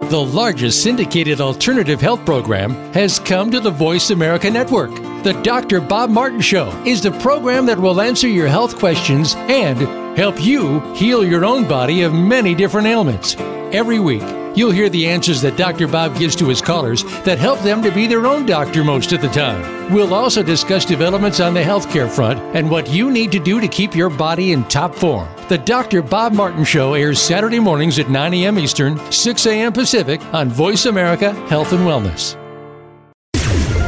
The 0.00 0.16
largest 0.18 0.84
syndicated 0.84 1.40
alternative 1.40 2.00
health 2.00 2.24
program 2.24 2.70
has 2.94 3.18
come 3.18 3.50
to 3.50 3.58
the 3.58 3.70
Voice 3.70 4.10
America 4.10 4.48
Network. 4.48 4.94
The 5.24 5.38
Dr. 5.42 5.80
Bob 5.80 6.08
Martin 6.08 6.40
Show 6.40 6.70
is 6.86 7.02
the 7.02 7.10
program 7.10 7.66
that 7.66 7.80
will 7.80 8.00
answer 8.00 8.28
your 8.28 8.46
health 8.46 8.78
questions 8.78 9.34
and 9.36 9.78
help 10.18 10.42
you 10.42 10.80
heal 10.94 11.24
your 11.24 11.44
own 11.44 11.68
body 11.68 12.02
of 12.02 12.12
many 12.12 12.52
different 12.52 12.88
ailments. 12.88 13.36
Every 13.70 14.00
week, 14.00 14.24
you'll 14.56 14.72
hear 14.72 14.88
the 14.88 15.06
answers 15.06 15.40
that 15.42 15.56
Dr. 15.56 15.86
Bob 15.86 16.18
gives 16.18 16.34
to 16.36 16.48
his 16.48 16.60
callers 16.60 17.04
that 17.22 17.38
help 17.38 17.60
them 17.60 17.80
to 17.82 17.92
be 17.92 18.08
their 18.08 18.26
own 18.26 18.44
doctor 18.44 18.82
most 18.82 19.12
of 19.12 19.22
the 19.22 19.28
time. 19.28 19.92
We'll 19.94 20.12
also 20.12 20.42
discuss 20.42 20.84
developments 20.84 21.38
on 21.38 21.54
the 21.54 21.62
healthcare 21.62 22.10
front 22.10 22.40
and 22.56 22.68
what 22.68 22.90
you 22.90 23.12
need 23.12 23.30
to 23.30 23.38
do 23.38 23.60
to 23.60 23.68
keep 23.68 23.94
your 23.94 24.10
body 24.10 24.50
in 24.50 24.64
top 24.64 24.92
form. 24.92 25.28
The 25.48 25.58
Dr. 25.58 26.02
Bob 26.02 26.32
Martin 26.32 26.64
Show 26.64 26.94
airs 26.94 27.22
Saturday 27.22 27.60
mornings 27.60 28.00
at 28.00 28.10
9 28.10 28.34
a.m. 28.34 28.58
Eastern, 28.58 28.98
6 29.12 29.46
a.m. 29.46 29.72
Pacific 29.72 30.20
on 30.34 30.48
Voice 30.48 30.86
America 30.86 31.32
Health 31.46 31.72
and 31.72 31.82
Wellness. 31.82 32.36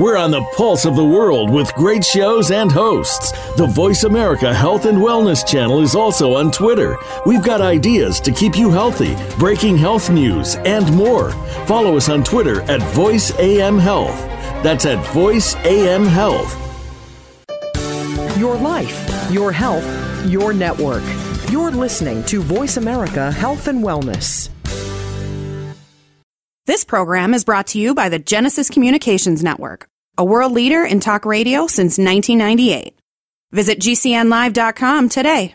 We're 0.00 0.16
on 0.16 0.30
the 0.30 0.40
pulse 0.56 0.86
of 0.86 0.96
the 0.96 1.04
world 1.04 1.50
with 1.50 1.74
great 1.74 2.02
shows 2.02 2.50
and 2.50 2.72
hosts. 2.72 3.32
The 3.58 3.66
Voice 3.66 4.04
America 4.04 4.54
Health 4.54 4.86
and 4.86 4.96
Wellness 4.96 5.46
channel 5.46 5.82
is 5.82 5.94
also 5.94 6.32
on 6.36 6.50
Twitter. 6.50 6.96
We've 7.26 7.44
got 7.44 7.60
ideas 7.60 8.18
to 8.20 8.32
keep 8.32 8.56
you 8.56 8.70
healthy, 8.70 9.14
breaking 9.38 9.76
health 9.76 10.08
news, 10.08 10.54
and 10.64 10.90
more. 10.94 11.32
Follow 11.66 11.98
us 11.98 12.08
on 12.08 12.24
Twitter 12.24 12.62
at 12.62 12.80
Voice 12.94 13.38
AM 13.38 13.78
Health. 13.78 14.18
That's 14.62 14.86
at 14.86 15.04
Voice 15.12 15.54
AM 15.66 16.06
Health. 16.06 16.56
Your 18.38 18.56
life, 18.56 19.30
your 19.30 19.52
health, 19.52 19.84
your 20.24 20.54
network. 20.54 21.04
You're 21.50 21.72
listening 21.72 22.24
to 22.24 22.40
Voice 22.40 22.78
America 22.78 23.30
Health 23.30 23.68
and 23.68 23.84
Wellness. 23.84 24.48
This 26.70 26.84
program 26.84 27.34
is 27.34 27.42
brought 27.42 27.66
to 27.68 27.80
you 27.80 27.94
by 27.94 28.08
the 28.08 28.20
Genesis 28.20 28.70
Communications 28.70 29.42
Network, 29.42 29.89
a 30.16 30.24
world 30.24 30.52
leader 30.52 30.84
in 30.84 31.00
talk 31.00 31.24
radio 31.24 31.66
since 31.66 31.98
1998. 31.98 32.94
Visit 33.52 33.78
GCNlive.com 33.80 35.08
today. 35.08 35.54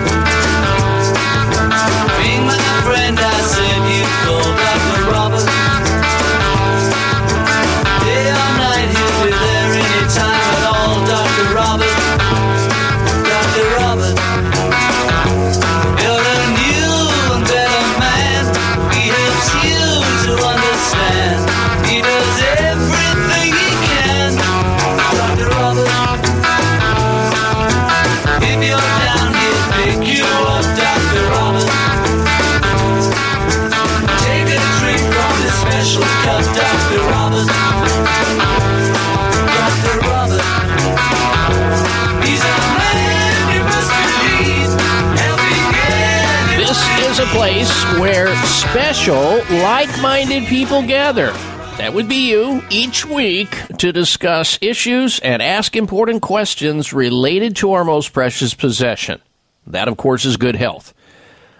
Special, 48.71 49.35
like 49.59 50.01
minded 50.01 50.45
people 50.45 50.81
gather. 50.81 51.33
That 51.75 51.91
would 51.93 52.07
be 52.07 52.29
you 52.31 52.63
each 52.69 53.05
week 53.05 53.49
to 53.79 53.91
discuss 53.91 54.57
issues 54.61 55.19
and 55.19 55.41
ask 55.41 55.75
important 55.75 56.21
questions 56.21 56.93
related 56.93 57.57
to 57.57 57.73
our 57.73 57.83
most 57.83 58.13
precious 58.13 58.53
possession. 58.53 59.19
That, 59.67 59.89
of 59.89 59.97
course, 59.97 60.23
is 60.23 60.37
good 60.37 60.55
health. 60.55 60.93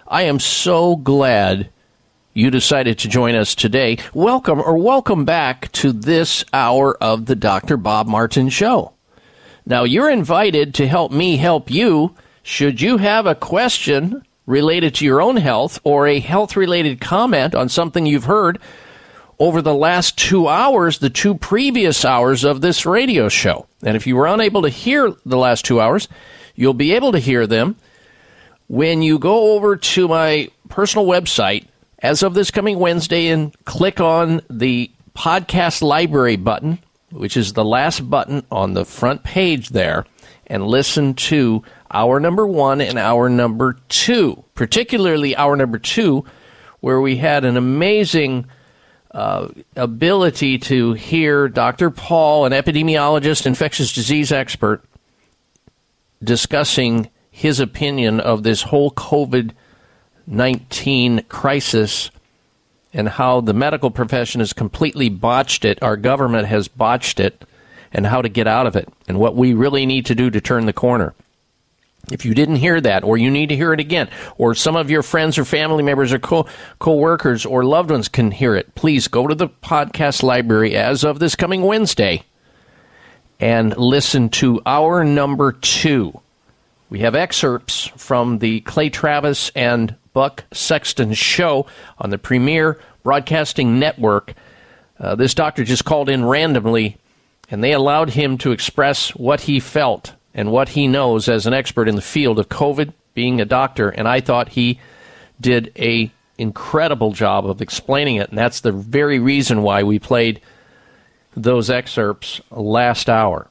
I 0.08 0.22
am 0.22 0.40
so 0.40 0.96
glad 0.96 1.70
you 2.34 2.50
decided 2.50 2.98
to 3.00 3.10
join 3.10 3.36
us 3.36 3.56
today. 3.56 3.98
Welcome 4.14 4.62
or 4.62 4.78
welcome 4.78 5.26
back 5.26 5.70
to 5.74 5.92
this 5.92 6.46
hour 6.54 6.96
of 7.04 7.26
the 7.26 7.36
Dr. 7.36 7.76
Bob 7.76 8.08
Martin 8.08 8.48
Show. 8.48 8.94
Now, 9.66 9.84
you're 9.84 10.10
invited 10.10 10.74
to 10.76 10.88
help 10.88 11.12
me 11.12 11.36
help 11.36 11.70
you 11.70 12.16
should 12.42 12.80
you 12.80 13.00
have 13.00 13.26
a 13.26 13.36
question 13.36 14.26
related 14.52 14.94
to 14.96 15.06
your 15.06 15.22
own 15.22 15.38
health 15.38 15.80
or 15.86 16.08
a 16.08 16.20
health 16.20 16.58
related 16.58 17.00
comment 17.00 17.56
on 17.56 17.70
something 17.70 18.06
you've 18.06 18.26
heard 18.26 18.60
over 19.40 19.62
the 19.62 19.74
last 19.74 20.18
two 20.18 20.48
hours, 20.48 21.00
the 21.00 21.10
two 21.10 21.34
previous 21.34 22.04
hours 22.04 22.44
of 22.44 22.60
this 22.60 22.86
radio 22.86 23.30
show. 23.30 23.66
And 23.82 23.96
if 23.96 24.06
you 24.06 24.16
were 24.16 24.28
unable 24.28 24.62
to 24.64 24.70
hear 24.70 25.14
the 25.26 25.38
last 25.38 25.64
two 25.64 25.80
hours, 25.80 26.10
you'll 26.54 26.74
be 26.74 26.92
able 26.94 27.14
to 27.14 27.20
hear 27.20 27.48
them 27.48 27.78
when 28.68 29.02
you 29.02 29.18
go 29.18 29.54
over 29.54 29.78
to 29.78 30.08
my 30.08 30.50
personal 30.70 31.08
website 31.08 31.66
as 32.00 32.22
of 32.22 32.34
this 32.34 32.52
coming 32.52 32.78
Wednesday 32.78 33.30
and 33.30 33.56
click 33.66 34.02
on 34.02 34.42
the 34.50 34.92
podcast 35.16 35.82
library 35.82 36.36
button, 36.36 36.80
which 37.10 37.38
is 37.38 37.54
the 37.54 37.66
last 37.66 38.10
button 38.10 38.46
on 38.52 38.74
the 38.74 38.86
front 38.86 39.24
page 39.24 39.70
there, 39.70 40.06
and 40.48 40.68
listen 40.68 41.14
to 41.14 41.64
hour 41.94 42.20
number 42.20 42.46
one 42.48 42.82
and 42.82 42.98
hour 42.98 43.30
number 43.30 43.78
two, 43.90 44.44
particularly 44.56 45.36
hour 45.36 45.56
number 45.56 45.78
two, 45.78 46.26
where 46.80 47.02
we 47.02 47.18
had 47.18 47.46
an 47.46 47.58
amazing 47.58 48.46
uh, 49.12 49.50
ability 49.76 50.58
to 50.58 50.94
hear 50.94 51.48
Dr. 51.50 51.90
Paul, 51.90 52.46
an 52.46 52.54
epidemiologist, 52.54 53.46
infectious 53.46 53.94
disease 53.94 54.32
expert, 54.32 54.84
discussing 56.24 57.10
his 57.30 57.60
opinion 57.60 58.20
of 58.20 58.44
this 58.44 58.64
whole 58.64 58.92
COVID 58.92 59.52
19 60.28 61.24
crisis 61.24 62.12
and 62.94 63.10
how 63.10 63.42
the 63.42 63.54
medical 63.54 63.90
profession 63.92 64.40
has 64.40 64.54
completely 64.54 65.10
botched 65.10 65.66
it, 65.66 65.82
our 65.82 65.98
government 65.98 66.48
has 66.48 66.68
botched 66.68 67.20
it, 67.20 67.46
and 67.94 68.06
how 68.06 68.22
to 68.22 68.30
get 68.30 68.48
out 68.48 68.68
of 68.68 68.76
it, 68.76 68.88
and 69.08 69.18
what 69.18 69.36
we 69.36 69.54
really 69.54 69.86
need 69.86 70.06
to 70.06 70.16
do 70.16 70.30
to 70.30 70.42
turn 70.42 70.66
the 70.66 70.74
corner. 70.74 71.14
If 72.10 72.26
you 72.26 72.34
didn't 72.34 72.56
hear 72.56 72.82
that, 72.82 73.04
or 73.04 73.18
you 73.18 73.30
need 73.30 73.50
to 73.50 73.56
hear 73.56 73.74
it 73.74 73.80
again, 73.80 74.10
or 74.38 74.56
some 74.56 74.76
of 74.76 74.90
your 74.90 75.04
friends 75.04 75.38
or 75.38 75.46
family 75.46 75.84
members 75.84 76.12
or 76.12 76.20
co 76.20 76.46
workers 76.96 77.46
or 77.46 77.64
loved 77.64 77.92
ones 77.92 78.08
can 78.08 78.32
hear 78.32 78.56
it, 78.56 78.74
please 78.76 79.08
go 79.08 79.28
to 79.28 79.36
the 79.36 79.48
podcast 79.48 80.24
library 80.24 80.76
as 80.76 81.04
of 81.04 81.20
this 81.20 81.36
coming 81.36 81.62
Wednesday 81.62 82.24
and 83.40 83.76
listen 83.78 84.30
to 84.30 84.62
our 84.66 85.04
number 85.04 85.52
two. 85.52 86.20
We 86.90 87.00
have 87.00 87.16
excerpts 87.16 87.88
from 87.96 88.40
the 88.40 88.62
Clay 88.62 88.90
Travis 88.90 89.50
and 89.56 89.96
Buck 90.14 90.44
Sexton 90.52 91.14
show 91.14 91.66
on 91.98 92.10
the 92.10 92.18
Premier 92.18 92.80
Broadcasting 93.04 93.80
Network. 93.80 94.34
Uh, 95.00 95.16
this 95.16 95.34
doctor 95.34 95.64
just 95.64 95.86
called 95.86 96.10
in 96.10 96.26
randomly, 96.26 96.98
and 97.50 97.64
they 97.64 97.72
allowed 97.72 98.10
him 98.10 98.38
to 98.40 98.52
express 98.52 99.10
what 99.16 99.42
he 99.42 99.60
felt 99.60 100.14
and 100.34 100.52
what 100.52 100.70
he 100.70 100.88
knows 100.88 101.28
as 101.28 101.46
an 101.46 101.54
expert 101.54 101.88
in 101.88 101.96
the 101.96 102.02
field 102.02 102.40
of 102.40 102.50
COVID, 102.50 102.94
being 103.14 103.42
a 103.42 103.46
doctor. 103.46 103.90
And 103.90 104.08
I 104.08 104.22
thought 104.22 104.50
he 104.50 104.80
did 105.40 105.72
a 105.78 106.12
incredible 106.38 107.12
job 107.12 107.46
of 107.46 107.62
explaining 107.62 108.16
it, 108.16 108.30
and 108.30 108.38
that's 108.38 108.62
the 108.62 108.72
very 108.72 109.20
reason 109.20 109.62
why 109.62 109.84
we 109.84 110.00
played 110.00 110.42
those 111.36 111.70
excerpts 111.70 112.42
last 112.50 113.10
hour. 113.10 113.48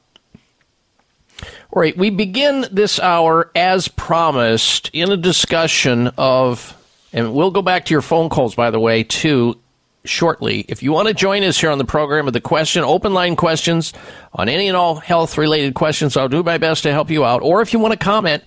All 1.71 1.81
right, 1.81 1.95
we 1.97 2.09
begin 2.09 2.65
this 2.71 2.99
hour 2.99 3.49
as 3.55 3.87
promised 3.87 4.89
in 4.93 5.11
a 5.11 5.17
discussion 5.17 6.11
of, 6.17 6.75
and 7.13 7.33
we'll 7.33 7.51
go 7.51 7.61
back 7.61 7.85
to 7.85 7.93
your 7.93 8.01
phone 8.01 8.29
calls, 8.29 8.55
by 8.55 8.71
the 8.71 8.79
way, 8.79 9.03
too, 9.03 9.57
shortly. 10.03 10.65
If 10.67 10.81
you 10.81 10.91
want 10.91 11.07
to 11.07 11.13
join 11.13 11.43
us 11.43 11.59
here 11.59 11.69
on 11.69 11.77
the 11.77 11.85
program 11.85 12.25
with 12.25 12.33
the 12.33 12.41
question, 12.41 12.83
open 12.83 13.13
line 13.13 13.35
questions 13.35 13.93
on 14.33 14.49
any 14.49 14.67
and 14.67 14.77
all 14.77 14.95
health 14.95 15.37
related 15.37 15.73
questions, 15.73 16.17
I'll 16.17 16.29
do 16.29 16.43
my 16.43 16.57
best 16.57 16.83
to 16.83 16.91
help 16.91 17.09
you 17.09 17.25
out. 17.25 17.41
Or 17.41 17.61
if 17.61 17.73
you 17.73 17.79
want 17.79 17.93
to 17.93 18.03
comment 18.03 18.43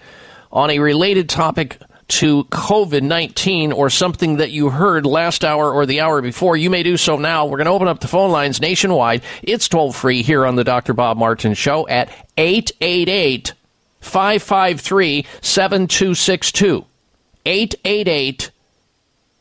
on 0.53 0.71
a 0.71 0.79
related 0.79 1.29
topic 1.29 1.79
to 2.07 2.45
COVID 2.45 3.03
19 3.03 3.73
or 3.73 3.89
something 3.89 4.37
that 4.37 4.51
you 4.51 4.71
heard 4.71 5.07
last 5.07 5.45
hour 5.45 5.73
or 5.73 5.87
the 5.87 6.01
hour 6.01 6.21
before, 6.21 6.57
you 6.57 6.71
may 6.71 6.83
do 6.83 6.97
so 6.97 7.17
now. 7.17 7.47
We're 7.47 7.57
going 7.57 7.67
to 7.67 7.73
open 7.73 7.89
up 7.89 8.01
the 8.01 8.09
phone 8.09 8.31
lines 8.31 8.61
nationwide. 8.61 9.23
It's 9.43 9.69
toll 9.69 9.93
free 9.93 10.23
here 10.23 10.45
on 10.45 10.57
the 10.57 10.65
Dr. 10.65 10.93
Bob 10.93 11.17
Martin 11.17 11.55
Show 11.55 11.89
at 11.89 12.11
888 12.37 13.55
553 14.01 15.27
7262. 15.41 16.85
888 17.47 18.51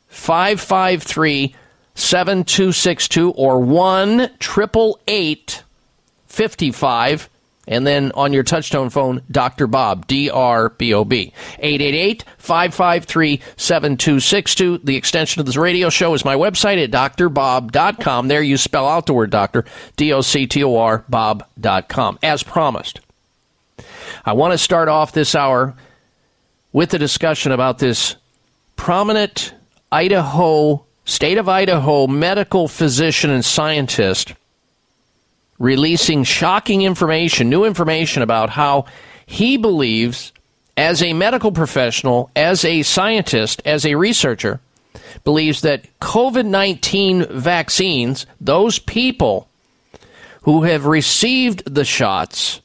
553 0.07 1.55
7262 1.95 3.31
or 3.31 3.59
1 3.59 4.21
888 4.21 5.63
55 6.27 7.29
and 7.67 7.87
then 7.87 8.11
on 8.13 8.33
your 8.33 8.43
touchtone 8.43 8.91
phone, 8.91 9.21
Dr. 9.31 9.67
Bob, 9.67 10.05
D 10.07 10.29
R 10.29 10.69
B 10.69 10.93
O 10.93 11.05
B. 11.05 11.33
888 11.59 12.25
553 12.37 13.39
7262. 13.55 14.79
The 14.79 14.97
extension 14.97 15.39
of 15.39 15.45
this 15.45 15.55
radio 15.55 15.89
show 15.89 16.13
is 16.13 16.25
my 16.25 16.35
website 16.35 16.83
at 16.83 16.91
drbob.com. 16.91 18.27
There 18.27 18.41
you 18.41 18.57
spell 18.57 18.87
out 18.87 19.05
the 19.05 19.13
word 19.13 19.29
doctor, 19.29 19.63
D 19.95 20.11
O 20.11 20.21
C 20.21 20.45
T 20.45 20.63
O 20.63 20.75
R, 20.75 21.05
bob.com, 21.07 22.19
as 22.21 22.43
promised. 22.43 22.99
I 24.25 24.33
want 24.33 24.51
to 24.53 24.57
start 24.57 24.89
off 24.89 25.13
this 25.13 25.35
hour 25.35 25.73
with 26.73 26.93
a 26.93 26.99
discussion 26.99 27.51
about 27.51 27.79
this 27.79 28.15
prominent 28.75 29.53
Idaho, 29.91 30.85
state 31.05 31.37
of 31.37 31.49
Idaho 31.49 32.07
medical 32.07 32.67
physician 32.67 33.29
and 33.29 33.43
scientist 33.43 34.33
releasing 35.59 36.23
shocking 36.23 36.81
information, 36.81 37.49
new 37.49 37.63
information 37.63 38.21
about 38.21 38.49
how 38.49 38.85
he 39.25 39.57
believes, 39.57 40.33
as 40.75 41.01
a 41.03 41.13
medical 41.13 41.51
professional, 41.51 42.29
as 42.35 42.65
a 42.65 42.81
scientist, 42.81 43.61
as 43.65 43.85
a 43.85 43.95
researcher, 43.95 44.59
believes 45.23 45.61
that 45.61 45.85
COVID 45.99 46.45
19 46.45 47.25
vaccines, 47.27 48.25
those 48.41 48.79
people 48.79 49.47
who 50.41 50.63
have 50.63 50.85
received 50.85 51.63
the 51.73 51.85
shots, 51.85 52.59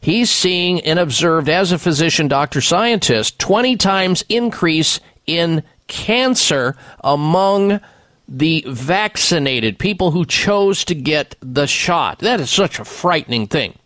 he's 0.00 0.30
seeing 0.30 0.80
and 0.82 0.98
observed 0.98 1.48
as 1.48 1.72
a 1.72 1.78
physician, 1.78 2.28
doctor, 2.28 2.60
scientist, 2.60 3.38
20 3.38 3.76
times 3.76 4.24
increase 4.28 5.00
in 5.26 5.62
cancer 5.86 6.76
among 7.02 7.80
the 8.28 8.64
vaccinated 8.66 9.78
people 9.78 10.12
who 10.12 10.24
chose 10.24 10.84
to 10.86 10.94
get 10.94 11.34
the 11.40 11.66
shot. 11.66 12.20
That 12.20 12.40
is 12.40 12.50
such 12.50 12.78
a 12.78 12.84
frightening 12.84 13.46
thing 13.46 13.78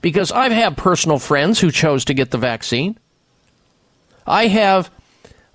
because 0.00 0.30
I've 0.30 0.52
had 0.52 0.76
personal 0.76 1.18
friends 1.18 1.60
who 1.60 1.70
chose 1.70 2.04
to 2.06 2.14
get 2.14 2.30
the 2.30 2.38
vaccine. 2.38 2.98
I 4.26 4.46
have 4.46 4.90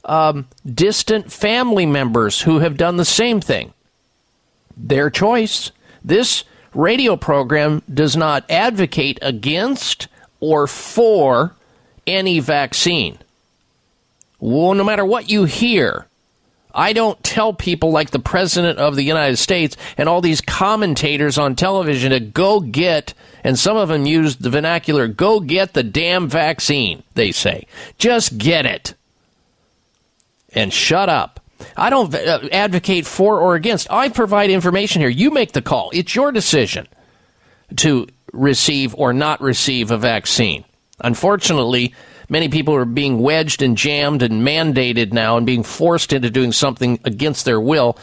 um, 0.03 0.47
distant 0.65 1.31
family 1.31 1.85
members 1.85 2.41
who 2.41 2.59
have 2.59 2.77
done 2.77 2.97
the 2.97 3.05
same 3.05 3.41
thing. 3.41 3.73
Their 4.75 5.09
choice. 5.09 5.71
This 6.03 6.43
radio 6.73 7.15
program 7.15 7.81
does 7.91 8.17
not 8.17 8.49
advocate 8.49 9.17
against 9.21 10.07
or 10.39 10.67
for 10.67 11.55
any 12.05 12.39
vaccine. 12.39 13.17
Well, 14.45 14.75
no 14.75 14.83
matter 14.83 15.03
what 15.03 15.27
you 15.27 15.45
hear, 15.45 16.05
I 16.71 16.93
don't 16.93 17.21
tell 17.23 17.51
people 17.51 17.89
like 17.89 18.11
the 18.11 18.19
President 18.19 18.77
of 18.77 18.95
the 18.95 19.01
United 19.01 19.37
States 19.37 19.75
and 19.97 20.07
all 20.07 20.21
these 20.21 20.39
commentators 20.39 21.39
on 21.39 21.55
television 21.55 22.11
to 22.11 22.19
go 22.19 22.59
get, 22.59 23.15
and 23.43 23.57
some 23.57 23.75
of 23.75 23.89
them 23.89 24.05
use 24.05 24.35
the 24.35 24.51
vernacular, 24.51 25.07
go 25.07 25.39
get 25.39 25.73
the 25.73 25.81
damn 25.81 26.29
vaccine, 26.29 27.01
they 27.15 27.31
say. 27.31 27.65
Just 27.97 28.37
get 28.37 28.67
it. 28.67 28.93
And 30.53 30.71
shut 30.71 31.09
up. 31.09 31.39
I 31.75 31.89
don't 31.89 32.13
uh, 32.13 32.47
advocate 32.51 33.07
for 33.07 33.39
or 33.39 33.55
against. 33.55 33.89
I 33.89 34.09
provide 34.09 34.51
information 34.51 35.01
here. 35.01 35.09
You 35.09 35.31
make 35.31 35.53
the 35.53 35.63
call. 35.63 35.89
It's 35.91 36.13
your 36.13 36.31
decision 36.31 36.87
to 37.77 38.07
receive 38.31 38.93
or 38.93 39.11
not 39.11 39.41
receive 39.41 39.89
a 39.89 39.97
vaccine. 39.97 40.65
Unfortunately, 40.99 41.95
many 42.29 42.49
people 42.49 42.75
are 42.75 42.85
being 42.85 43.19
wedged 43.19 43.61
and 43.61 43.77
jammed 43.77 44.21
and 44.21 44.45
mandated 44.45 45.13
now 45.13 45.37
and 45.37 45.45
being 45.45 45.63
forced 45.63 46.13
into 46.13 46.29
doing 46.29 46.51
something 46.51 46.99
against 47.03 47.45
their 47.45 47.59
will. 47.59 47.97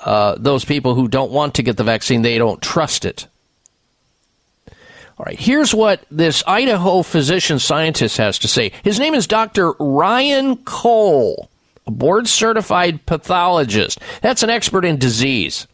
Uh, 0.00 0.36
those 0.38 0.64
people 0.64 0.94
who 0.94 1.08
don't 1.08 1.30
want 1.30 1.54
to 1.54 1.62
get 1.62 1.76
the 1.76 1.84
vaccine, 1.84 2.22
they 2.22 2.38
don't 2.38 2.60
trust 2.60 3.04
it. 3.04 3.26
All 4.68 5.26
right, 5.26 5.38
here's 5.38 5.74
what 5.74 6.04
this 6.10 6.42
Idaho 6.46 7.02
physician 7.02 7.58
scientist 7.58 8.16
has 8.16 8.38
to 8.40 8.48
say. 8.48 8.72
His 8.82 8.98
name 8.98 9.14
is 9.14 9.26
Dr. 9.26 9.72
Ryan 9.78 10.56
Cole, 10.56 11.48
a 11.86 11.90
board 11.90 12.26
certified 12.28 13.06
pathologist. 13.06 14.00
That's 14.20 14.42
an 14.42 14.50
expert 14.50 14.84
in 14.84 14.98
disease 14.98 15.66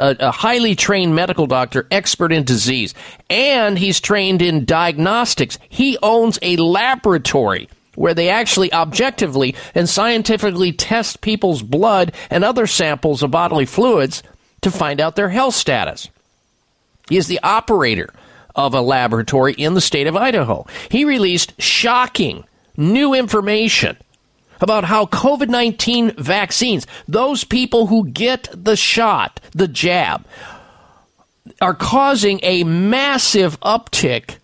a, 0.00 0.16
a 0.18 0.30
highly 0.30 0.74
trained 0.74 1.14
medical 1.14 1.46
doctor, 1.46 1.86
expert 1.90 2.32
in 2.32 2.44
disease, 2.44 2.94
and 3.28 3.78
he's 3.78 4.00
trained 4.00 4.42
in 4.42 4.64
diagnostics. 4.64 5.58
He 5.68 5.98
owns 6.02 6.38
a 6.42 6.56
laboratory 6.56 7.68
where 7.94 8.14
they 8.14 8.30
actually 8.30 8.72
objectively 8.72 9.54
and 9.74 9.88
scientifically 9.88 10.72
test 10.72 11.20
people's 11.20 11.62
blood 11.62 12.12
and 12.30 12.44
other 12.44 12.66
samples 12.66 13.22
of 13.22 13.30
bodily 13.30 13.66
fluids 13.66 14.22
to 14.62 14.70
find 14.70 15.00
out 15.00 15.16
their 15.16 15.28
health 15.28 15.54
status. 15.54 16.08
He 17.08 17.16
is 17.16 17.26
the 17.26 17.40
operator 17.42 18.10
of 18.54 18.74
a 18.74 18.80
laboratory 18.80 19.52
in 19.54 19.74
the 19.74 19.80
state 19.80 20.06
of 20.06 20.16
Idaho. 20.16 20.66
He 20.88 21.04
released 21.04 21.60
shocking 21.60 22.44
new 22.76 23.14
information 23.14 23.96
about 24.60 24.84
how 24.84 25.06
COVID 25.06 25.48
19 25.48 26.12
vaccines, 26.12 26.86
those 27.08 27.44
people 27.44 27.86
who 27.86 28.08
get 28.08 28.48
the 28.52 28.76
shot, 28.76 29.40
the 29.52 29.68
jab, 29.68 30.26
are 31.60 31.74
causing 31.74 32.40
a 32.42 32.64
massive 32.64 33.60
uptick 33.60 34.36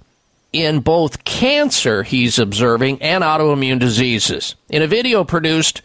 in 0.53 0.81
both 0.81 1.25
cancer, 1.25 2.03
he's 2.03 2.39
observing, 2.39 3.01
and 3.03 3.23
autoimmune 3.23 3.79
diseases. 3.79 4.55
In 4.71 4.81
a 4.83 4.87
video 4.87 5.25
produced 5.25 5.83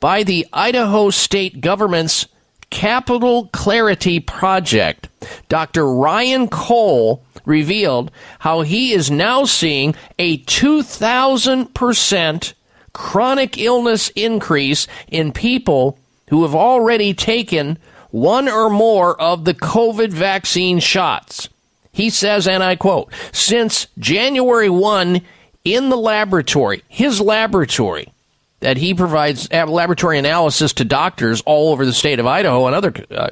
by 0.00 0.24
the 0.24 0.46
Idaho 0.52 1.10
state 1.10 1.60
government's 1.60 2.26
Capital 2.70 3.48
Clarity 3.52 4.18
Project, 4.20 5.08
Dr. 5.48 5.92
Ryan 5.92 6.48
Cole 6.48 7.22
revealed 7.44 8.10
how 8.40 8.62
he 8.62 8.92
is 8.92 9.10
now 9.10 9.44
seeing 9.44 9.94
a 10.18 10.38
2,000% 10.38 12.52
chronic 12.92 13.58
illness 13.58 14.10
increase 14.10 14.86
in 15.08 15.32
people 15.32 15.98
who 16.28 16.42
have 16.42 16.54
already 16.54 17.14
taken 17.14 17.78
one 18.10 18.48
or 18.48 18.70
more 18.70 19.20
of 19.20 19.44
the 19.44 19.54
COVID 19.54 20.10
vaccine 20.10 20.78
shots. 20.78 21.48
He 21.92 22.10
says, 22.10 22.46
and 22.46 22.62
I 22.62 22.76
quote, 22.76 23.12
since 23.32 23.88
January 23.98 24.70
1 24.70 25.20
in 25.64 25.88
the 25.88 25.96
laboratory, 25.96 26.82
his 26.88 27.20
laboratory, 27.20 28.12
that 28.60 28.76
he 28.76 28.94
provides 28.94 29.50
laboratory 29.52 30.18
analysis 30.18 30.72
to 30.74 30.84
doctors 30.84 31.42
all 31.42 31.72
over 31.72 31.84
the 31.84 31.92
state 31.92 32.18
of 32.18 32.26
Idaho 32.26 32.66
and 32.66 32.74
other 32.74 32.92
uh, 33.10 33.28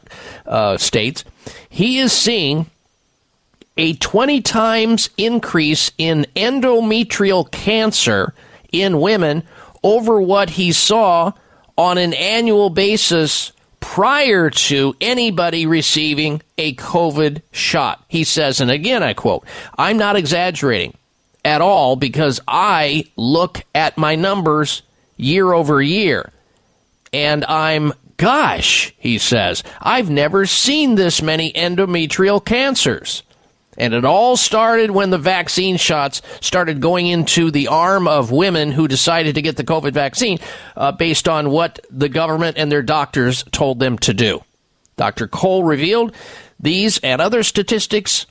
uh, 0.46 0.76
states, 0.76 1.24
he 1.68 1.98
is 1.98 2.12
seeing 2.12 2.66
a 3.76 3.94
20 3.94 4.40
times 4.40 5.10
increase 5.16 5.90
in 5.98 6.26
endometrial 6.34 7.50
cancer 7.50 8.34
in 8.72 9.00
women 9.00 9.42
over 9.82 10.20
what 10.20 10.50
he 10.50 10.72
saw 10.72 11.32
on 11.76 11.98
an 11.98 12.14
annual 12.14 12.70
basis 12.70 13.52
prior 13.80 14.50
to 14.50 14.96
anybody 15.00 15.66
receiving 15.66 16.42
a 16.58 16.74
COVID 16.74 17.42
shot. 17.52 18.04
He 18.08 18.24
says, 18.24 18.60
and 18.60 18.70
again 18.70 19.02
I 19.02 19.14
quote, 19.14 19.44
I'm 19.78 19.96
not 19.96 20.16
exaggerating 20.16 20.96
at 21.44 21.60
all 21.60 21.94
because 21.94 22.40
I 22.48 23.04
look 23.16 23.62
at 23.74 23.96
my 23.96 24.16
numbers 24.16 24.82
year 25.16 25.52
over 25.52 25.80
year. 25.80 26.32
And 27.12 27.44
I'm, 27.44 27.92
gosh, 28.16 28.92
he 28.98 29.18
says, 29.18 29.62
I've 29.80 30.10
never 30.10 30.46
seen 30.46 30.96
this 30.96 31.22
many 31.22 31.52
endometrial 31.52 32.44
cancers. 32.44 33.22
And 33.78 33.94
it 33.94 34.04
all 34.04 34.36
started 34.36 34.90
when 34.90 35.10
the 35.10 35.18
vaccine 35.18 35.76
shots 35.76 36.22
started 36.40 36.80
going 36.80 37.06
into 37.06 37.50
the 37.50 37.68
arm 37.68 38.08
of 38.08 38.30
women 38.30 38.72
who 38.72 38.88
decided 38.88 39.34
to 39.34 39.42
get 39.42 39.56
the 39.56 39.64
COVID 39.64 39.92
vaccine 39.92 40.38
uh, 40.76 40.92
based 40.92 41.28
on 41.28 41.50
what 41.50 41.84
the 41.90 42.08
government 42.08 42.56
and 42.58 42.72
their 42.72 42.82
doctors 42.82 43.44
told 43.52 43.78
them 43.78 43.98
to 43.98 44.14
do. 44.14 44.42
Dr. 44.96 45.28
Cole 45.28 45.62
revealed 45.62 46.14
these 46.58 46.98
and 46.98 47.20
other 47.20 47.42
statistics 47.42 48.26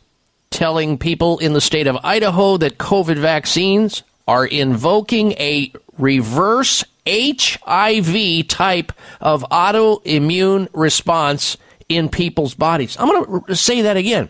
telling 0.50 0.98
people 0.98 1.38
in 1.40 1.54
the 1.54 1.62
state 1.62 1.88
of 1.88 1.98
Idaho 2.04 2.58
that 2.58 2.78
COVID 2.78 3.18
vaccines 3.18 4.04
are 4.28 4.46
invoking 4.46 5.34
a 5.34 5.72
reverse 5.98 6.84
HIV 7.08 8.48
type 8.48 8.92
of 9.22 9.44
autoimmune 9.52 10.68
response 10.74 11.58
in 11.88 12.10
people's 12.10 12.56
bodies. 12.56 12.98
I'm 13.00 13.08
going 13.08 13.44
to 13.44 13.56
say 13.56 13.84
that 13.84 13.98
again. 13.98 14.30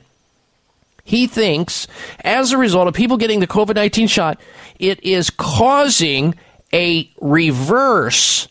He 1.06 1.27
thinks, 1.27 1.88
as 2.22 2.52
a 2.52 2.57
result 2.57 2.88
of 2.88 2.95
people 2.95 3.15
getting 3.15 3.40
the 3.40 3.48
COVID 3.48 3.76
19 3.76 4.07
shot, 4.07 4.41
it 4.80 5.02
is 5.03 5.30
causing 5.30 6.36
a 6.73 7.10
reverse 7.22 8.49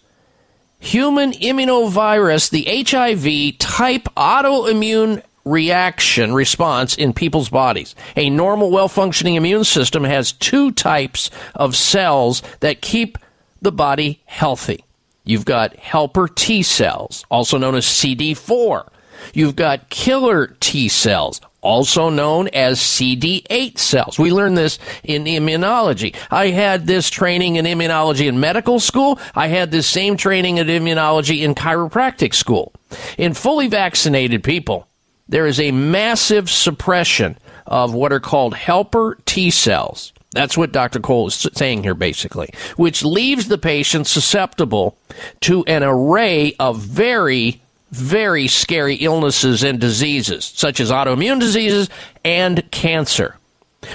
human 0.78 1.32
immunovirus, 1.32 2.50
the 2.50 2.64
HIV 2.86 3.58
type 3.58 4.04
autoimmune 4.16 5.22
reaction 5.44 6.32
response 6.32 6.96
in 6.96 7.12
people's 7.12 7.48
bodies. 7.48 7.94
A 8.16 8.30
normal, 8.30 8.70
well 8.70 8.88
functioning 8.88 9.34
immune 9.34 9.64
system 9.64 10.04
has 10.04 10.32
two 10.32 10.70
types 10.70 11.30
of 11.56 11.74
cells 11.74 12.42
that 12.60 12.80
keep 12.80 13.18
the 13.60 13.72
body 13.72 14.22
healthy. 14.26 14.84
You've 15.24 15.44
got 15.44 15.74
helper 15.76 16.28
T 16.28 16.62
cells, 16.62 17.24
also 17.30 17.58
known 17.58 17.74
as 17.74 17.84
CD4. 17.84 18.88
You've 19.32 19.56
got 19.56 19.88
killer 19.88 20.54
T 20.60 20.88
cells, 20.88 21.40
also 21.64 22.10
known 22.10 22.48
as 22.48 22.78
CD8 22.78 23.78
cells. 23.78 24.18
We 24.18 24.30
learned 24.30 24.56
this 24.56 24.78
in 25.02 25.24
immunology. 25.24 26.14
I 26.30 26.48
had 26.48 26.86
this 26.86 27.10
training 27.10 27.56
in 27.56 27.64
immunology 27.64 28.28
in 28.28 28.38
medical 28.38 28.78
school. 28.78 29.18
I 29.34 29.48
had 29.48 29.70
this 29.70 29.88
same 29.88 30.16
training 30.16 30.58
in 30.58 30.66
immunology 30.68 31.42
in 31.42 31.54
chiropractic 31.54 32.34
school. 32.34 32.72
In 33.18 33.34
fully 33.34 33.66
vaccinated 33.66 34.44
people, 34.44 34.86
there 35.28 35.46
is 35.46 35.58
a 35.58 35.72
massive 35.72 36.50
suppression 36.50 37.38
of 37.66 37.94
what 37.94 38.12
are 38.12 38.20
called 38.20 38.54
helper 38.54 39.18
T 39.24 39.50
cells. 39.50 40.12
That's 40.32 40.58
what 40.58 40.72
Dr. 40.72 40.98
Cole 41.00 41.28
is 41.28 41.46
saying 41.54 41.84
here, 41.84 41.94
basically, 41.94 42.50
which 42.76 43.04
leaves 43.04 43.46
the 43.48 43.56
patient 43.56 44.06
susceptible 44.08 44.98
to 45.42 45.64
an 45.64 45.84
array 45.84 46.54
of 46.58 46.80
very 46.80 47.62
very 47.94 48.48
scary 48.48 48.96
illnesses 48.96 49.62
and 49.62 49.80
diseases, 49.80 50.44
such 50.44 50.80
as 50.80 50.90
autoimmune 50.90 51.40
diseases 51.40 51.88
and 52.24 52.70
cancer. 52.70 53.36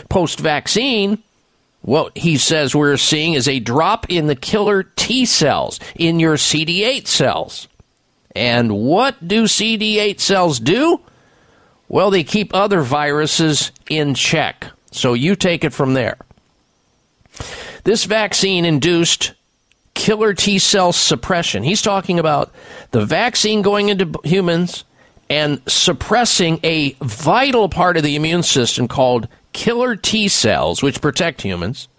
Post 0.09 0.39
vaccine, 0.39 1.21
what 1.81 2.17
he 2.17 2.37
says 2.37 2.75
we're 2.75 2.97
seeing 2.97 3.33
is 3.33 3.47
a 3.47 3.59
drop 3.59 4.09
in 4.09 4.27
the 4.27 4.35
killer 4.35 4.83
T 4.83 5.25
cells 5.25 5.79
in 5.95 6.19
your 6.19 6.35
CD8 6.35 7.07
cells. 7.07 7.67
And 8.35 8.71
what 8.77 9.27
do 9.27 9.45
CD8 9.45 10.19
cells 10.19 10.59
do? 10.59 11.01
Well, 11.87 12.11
they 12.11 12.23
keep 12.23 12.53
other 12.53 12.81
viruses 12.81 13.71
in 13.89 14.13
check. 14.13 14.67
So 14.91 15.13
you 15.13 15.35
take 15.35 15.63
it 15.63 15.73
from 15.73 15.93
there. 15.93 16.17
This 17.83 18.05
vaccine 18.05 18.65
induced 18.65 19.33
killer 19.99 20.33
T 20.33 20.59
cell 20.59 20.93
suppression. 20.93 21.61
He's 21.61 21.81
talking 21.81 22.19
about 22.19 22.53
the 22.91 23.05
vaccine 23.05 23.61
going 23.61 23.89
into 23.89 24.17
humans 24.23 24.85
and 25.29 25.61
suppressing 25.67 26.61
a 26.63 26.93
vital 27.01 27.67
part 27.67 27.97
of 27.97 28.03
the 28.03 28.15
immune 28.15 28.43
system 28.43 28.87
called 28.87 29.27
killer 29.51 29.97
T 29.97 30.29
cells, 30.29 30.81
which 30.81 31.01
protect 31.01 31.41
humans. 31.41 31.89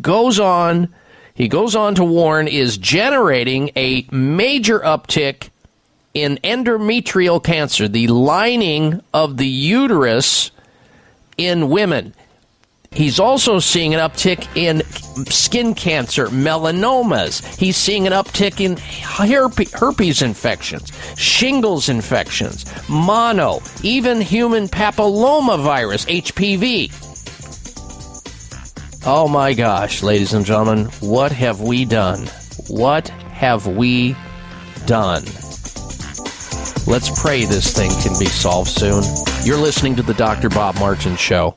Goes 0.00 0.38
on, 0.38 0.94
he 1.34 1.48
goes 1.48 1.74
on 1.74 1.96
to 1.96 2.04
warn, 2.04 2.46
is 2.46 2.78
generating 2.78 3.72
a 3.74 4.06
major 4.12 4.78
uptick 4.78 5.50
in 6.14 6.38
endometrial 6.44 7.42
cancer, 7.42 7.88
the 7.88 8.06
lining 8.06 9.02
of 9.12 9.36
the 9.36 9.48
uterus 9.48 10.52
in 11.36 11.70
women. 11.70 12.14
He's 12.94 13.18
also 13.18 13.58
seeing 13.58 13.94
an 13.94 14.00
uptick 14.00 14.46
in 14.54 14.82
skin 15.30 15.74
cancer, 15.74 16.26
melanomas. 16.28 17.44
He's 17.56 17.76
seeing 17.76 18.06
an 18.06 18.12
uptick 18.12 18.60
in 18.60 18.76
herpes 19.72 20.22
infections, 20.22 20.92
shingles 21.16 21.88
infections, 21.88 22.66
mono, 22.88 23.60
even 23.82 24.20
human 24.20 24.68
papillomavirus, 24.68 26.06
HPV. 26.22 26.90
Oh 29.06 29.26
my 29.26 29.54
gosh, 29.54 30.02
ladies 30.02 30.34
and 30.34 30.44
gentlemen, 30.44 30.86
what 31.00 31.32
have 31.32 31.60
we 31.60 31.84
done? 31.84 32.26
What 32.68 33.08
have 33.08 33.66
we 33.66 34.14
done? 34.86 35.24
Let's 36.86 37.20
pray 37.20 37.44
this 37.46 37.72
thing 37.72 37.90
can 38.02 38.18
be 38.18 38.26
solved 38.26 38.70
soon. 38.70 39.02
You're 39.44 39.56
listening 39.56 39.96
to 39.96 40.02
the 40.02 40.14
Dr. 40.14 40.48
Bob 40.50 40.78
Martin 40.78 41.16
Show. 41.16 41.56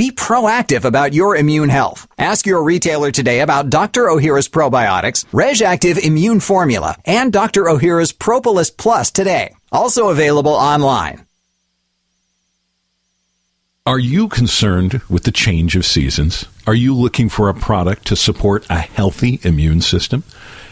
Be 0.00 0.10
proactive 0.10 0.86
about 0.86 1.12
your 1.12 1.36
immune 1.36 1.68
health. 1.68 2.06
Ask 2.16 2.46
your 2.46 2.64
retailer 2.64 3.10
today 3.10 3.40
about 3.40 3.68
Dr. 3.68 4.04
Ohhira's 4.04 4.48
probiotics, 4.48 5.26
RegActiv 5.26 5.98
Immune 5.98 6.40
Formula, 6.40 6.96
and 7.04 7.30
Dr. 7.30 7.64
Ohhira's 7.64 8.10
Propolis 8.10 8.70
Plus 8.70 9.10
today. 9.10 9.54
Also 9.70 10.08
available 10.08 10.54
online. 10.54 11.26
Are 13.84 13.98
you 13.98 14.28
concerned 14.28 15.02
with 15.10 15.24
the 15.24 15.32
change 15.32 15.76
of 15.76 15.84
seasons? 15.84 16.46
Are 16.66 16.74
you 16.74 16.94
looking 16.94 17.28
for 17.28 17.50
a 17.50 17.54
product 17.54 18.06
to 18.06 18.16
support 18.16 18.64
a 18.70 18.78
healthy 18.78 19.38
immune 19.42 19.82
system? 19.82 20.24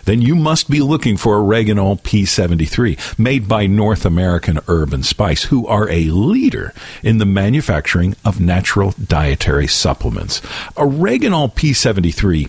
Then 0.08 0.22
you 0.22 0.34
must 0.34 0.70
be 0.70 0.80
looking 0.80 1.18
for 1.18 1.36
Oreganol 1.36 2.00
P73, 2.00 3.18
made 3.18 3.46
by 3.46 3.66
North 3.66 4.06
American 4.06 4.58
Herb 4.66 4.94
and 4.94 5.04
Spice, 5.04 5.44
who 5.44 5.66
are 5.66 5.86
a 5.90 6.04
leader 6.04 6.72
in 7.02 7.18
the 7.18 7.26
manufacturing 7.26 8.16
of 8.24 8.40
natural 8.40 8.92
dietary 8.92 9.66
supplements. 9.66 10.40
Oreganol 10.78 11.52
P73 11.54 12.48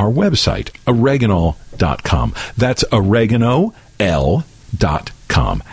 our 0.00 0.10
website, 0.10 0.70
oreganol.com. 0.86 2.34
That's 2.56 2.84
oregano.l.com. 2.90 3.72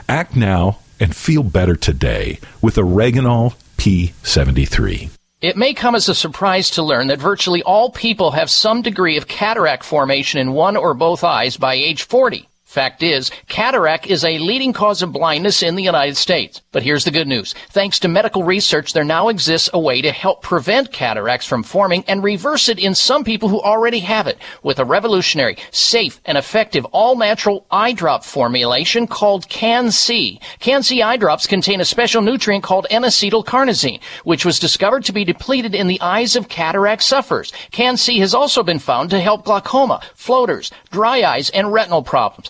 Act 0.09 0.35
now 0.35 0.79
and 0.99 1.15
feel 1.15 1.43
better 1.43 1.75
today 1.75 2.39
with 2.61 2.75
Oreganol 2.75 3.55
P73. 3.77 5.09
It 5.39 5.55
may 5.55 5.73
come 5.73 5.93
as 5.95 6.09
a 6.09 6.15
surprise 6.15 6.71
to 6.71 6.83
learn 6.83 7.07
that 7.07 7.19
virtually 7.19 7.61
all 7.61 7.91
people 7.91 8.31
have 8.31 8.49
some 8.49 8.81
degree 8.81 9.17
of 9.17 9.27
cataract 9.27 9.83
formation 9.83 10.39
in 10.39 10.53
one 10.53 10.75
or 10.75 10.93
both 10.95 11.23
eyes 11.23 11.57
by 11.57 11.75
age 11.75 12.03
40. 12.03 12.49
Fact 12.67 13.01
is, 13.01 13.31
cataract 13.47 14.07
is 14.07 14.25
a 14.25 14.39
leading 14.39 14.73
cause 14.73 15.01
of 15.01 15.13
blindness 15.13 15.63
in 15.63 15.75
the 15.75 15.83
United 15.83 16.17
States. 16.17 16.61
But 16.73 16.83
here's 16.83 17.05
the 17.05 17.11
good 17.11 17.27
news. 17.27 17.55
Thanks 17.69 17.97
to 17.99 18.09
medical 18.09 18.43
research, 18.43 18.91
there 18.91 19.05
now 19.05 19.29
exists 19.29 19.69
a 19.73 19.79
way 19.79 20.01
to 20.01 20.11
help 20.11 20.41
prevent 20.41 20.91
cataracts 20.91 21.45
from 21.45 21.63
forming 21.63 22.03
and 22.09 22.21
reverse 22.21 22.67
it 22.67 22.77
in 22.77 22.93
some 22.93 23.23
people 23.23 23.47
who 23.47 23.61
already 23.61 23.99
have 23.99 24.27
it 24.27 24.37
with 24.63 24.79
a 24.79 24.85
revolutionary, 24.85 25.57
safe, 25.71 26.19
and 26.25 26.37
effective 26.37 26.83
all-natural 26.91 27.65
eye 27.71 27.93
drop 27.93 28.25
formulation 28.25 29.07
called 29.07 29.47
CAN-C. 29.47 30.37
CAN-C 30.59 31.01
eye 31.01 31.17
drops 31.17 31.47
contain 31.47 31.79
a 31.79 31.85
special 31.85 32.21
nutrient 32.21 32.65
called 32.65 32.85
N-acetylcarnosine, 32.89 34.01
which 34.25 34.43
was 34.43 34.59
discovered 34.59 35.05
to 35.05 35.13
be 35.13 35.23
depleted 35.23 35.73
in 35.73 35.87
the 35.87 36.01
eyes 36.01 36.35
of 36.35 36.49
cataract 36.49 37.01
sufferers. 37.01 37.53
CAN-C 37.71 38.19
has 38.19 38.33
also 38.33 38.61
been 38.61 38.77
found 38.77 39.09
to 39.11 39.21
help 39.21 39.45
glaucoma, 39.45 40.01
floaters, 40.15 40.69
dry 40.91 41.23
eyes, 41.23 41.49
and 41.51 41.71
retinal 41.71 42.03
problems. 42.03 42.49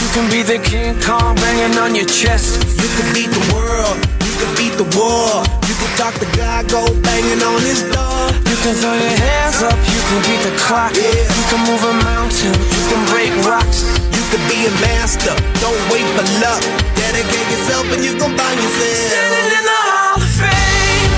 can 0.11 0.27
be 0.29 0.43
the 0.43 0.59
King 0.59 0.99
Kong 0.99 1.35
banging 1.39 1.77
on 1.79 1.95
your 1.95 2.05
chest. 2.05 2.59
You 2.75 2.89
can 2.99 3.07
beat 3.15 3.31
the 3.31 3.45
world, 3.55 3.95
you 4.27 4.33
can 4.43 4.51
beat 4.59 4.75
the 4.75 4.87
war, 4.99 5.39
you 5.71 5.75
can 5.79 5.91
talk 5.95 6.15
the 6.19 6.27
guy, 6.35 6.67
go 6.67 6.83
banging 6.99 7.39
on 7.39 7.59
his 7.63 7.79
door. 7.95 8.23
You 8.43 8.57
can 8.59 8.75
throw 8.75 8.91
your 8.91 9.15
hands 9.23 9.63
up, 9.63 9.77
you 9.87 10.01
can 10.11 10.19
beat 10.27 10.41
the 10.43 10.53
clock, 10.67 10.91
Yeah. 10.99 11.07
you 11.07 11.43
can 11.47 11.61
move 11.63 11.83
a 11.87 11.95
mountain, 12.03 12.51
you 12.51 12.83
can 12.91 13.01
break 13.07 13.31
rocks. 13.47 13.87
You 14.11 14.23
can 14.31 14.43
be 14.51 14.67
a 14.67 14.73
master, 14.83 15.31
don't 15.63 15.81
wait 15.91 16.07
for 16.15 16.27
luck. 16.43 16.63
Dedicate 16.99 17.47
yourself 17.55 17.87
and 17.95 18.03
you 18.03 18.11
gon' 18.19 18.35
find 18.35 18.57
yourself. 18.59 18.95
Standing 19.15 19.47
in 19.59 19.63
the 19.63 19.79
Hall 19.87 20.19
of 20.19 20.31
Fame. 20.43 21.11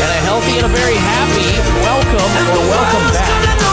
And 0.00 0.10
a 0.16 0.20
healthy 0.28 0.54
and 0.60 0.66
a 0.66 0.72
very 0.72 0.96
happy 0.96 1.48
welcome 1.84 2.32
or 2.56 2.64
welcome 2.72 3.06
back 3.12 3.63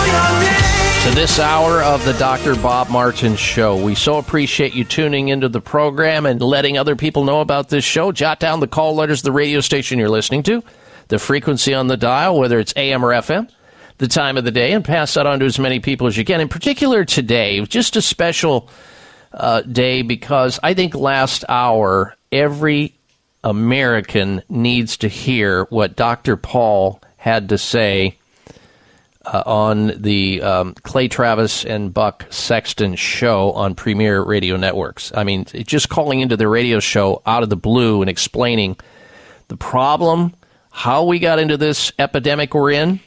to 1.02 1.16
this 1.16 1.40
hour 1.40 1.82
of 1.82 2.06
the 2.06 2.14
Dr. 2.14 2.54
Bob 2.54 2.88
Martin 2.92 3.36
Show. 3.36 3.76
We 3.84 3.96
so 3.96 4.20
appreciate 4.20 4.76
you 4.76 4.84
tuning 4.84 5.30
into 5.30 5.50
the 5.50 5.60
program 5.60 6.28
and 6.28 6.40
letting 6.40 6.78
other 6.78 6.96
people 6.96 7.24
know 7.24 7.42
about 7.42 7.70
this 7.70 7.84
show. 7.84 8.12
Jot 8.12 8.40
down 8.40 8.60
the 8.60 8.68
call 8.68 8.94
letters, 8.94 9.22
of 9.22 9.24
the 9.24 9.32
radio 9.32 9.62
station 9.62 9.98
you're 9.98 10.10
listening 10.10 10.44
to, 10.44 10.64
the 11.08 11.18
frequency 11.18 11.74
on 11.74 11.88
the 11.88 11.98
dial, 11.98 12.38
whether 12.38 12.60
it's 12.60 12.72
AM 12.76 13.04
or 13.04 13.10
FM, 13.10 13.50
the 13.98 14.08
time 14.08 14.38
of 14.38 14.44
the 14.44 14.52
day, 14.52 14.74
and 14.74 14.86
pass 14.86 15.16
that 15.16 15.26
on 15.26 15.40
to 15.40 15.46
as 15.48 15.58
many 15.58 15.80
people 15.80 16.06
as 16.06 16.16
you 16.16 16.24
can. 16.24 16.40
In 16.40 16.50
particular, 16.50 17.04
today, 17.04 17.60
just 17.66 17.96
a 17.96 18.02
special 18.02 18.70
uh, 19.34 19.62
day 19.62 20.04
because 20.04 20.60
I 20.62 20.76
think 20.76 20.94
last 20.94 21.44
hour, 21.50 22.16
every 22.32 22.94
American 23.44 24.44
needs 24.50 24.98
to 24.98 25.08
hear 25.08 25.64
what 25.66 25.96
Dr. 25.96 26.38
Paul 26.38 27.02
had 27.18 27.50
to 27.50 27.58
say 27.58 28.18
uh, 29.26 29.44
on 29.46 30.02
the 30.02 30.42
um, 30.42 30.74
Clay 30.84 31.08
Travis 31.08 31.64
and 31.66 31.94
Buck 31.94 32.26
Sexton 32.30 32.96
show 32.96 33.52
on 33.52 33.76
Premiere 33.76 34.22
Radio 34.22 34.58
Networks. 34.58 35.12
I 35.16 35.24
mean, 35.24 35.46
just 35.46 35.90
calling 35.90 36.22
into 36.22 36.38
the 36.38 36.48
radio 36.48 36.80
show 36.80 37.22
out 37.26 37.44
of 37.44 37.50
the 37.50 37.56
blue 37.56 38.02
and 38.02 38.10
explaining 38.10 38.78
the 39.48 39.58
problem, 39.58 40.34
how 40.72 41.06
we 41.06 41.20
got 41.20 41.40
into 41.40 41.58
this 41.58 41.92
epidemic 42.00 42.54
we're 42.54 42.72
in, 42.72 43.00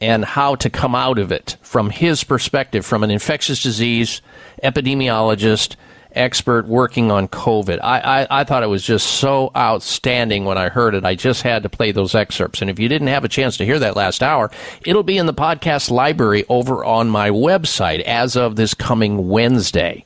and 0.00 0.24
how 0.24 0.54
to 0.56 0.70
come 0.70 0.94
out 0.94 1.18
of 1.18 1.30
it 1.30 1.56
from 1.62 1.90
his 1.90 2.24
perspective, 2.24 2.84
from 2.86 3.04
an 3.04 3.10
infectious 3.10 3.62
disease 3.62 4.22
epidemiologist, 4.62 5.76
expert 6.12 6.66
working 6.66 7.10
on 7.10 7.28
COVID. 7.28 7.80
I, 7.82 8.00
I, 8.00 8.40
I, 8.40 8.44
thought 8.44 8.62
it 8.62 8.68
was 8.68 8.82
just 8.82 9.06
so 9.06 9.50
outstanding 9.54 10.44
when 10.44 10.58
I 10.58 10.68
heard 10.68 10.94
it. 10.94 11.04
I 11.04 11.14
just 11.14 11.42
had 11.42 11.62
to 11.62 11.68
play 11.68 11.92
those 11.92 12.14
excerpts. 12.14 12.60
And 12.60 12.70
if 12.70 12.78
you 12.78 12.88
didn't 12.88 13.08
have 13.08 13.24
a 13.24 13.28
chance 13.28 13.56
to 13.58 13.64
hear 13.64 13.78
that 13.78 13.96
last 13.96 14.22
hour, 14.22 14.50
it'll 14.84 15.02
be 15.02 15.18
in 15.18 15.26
the 15.26 15.34
podcast 15.34 15.90
library 15.90 16.44
over 16.48 16.84
on 16.84 17.10
my 17.10 17.30
website 17.30 18.00
as 18.00 18.36
of 18.36 18.56
this 18.56 18.74
coming 18.74 19.28
Wednesday. 19.28 20.04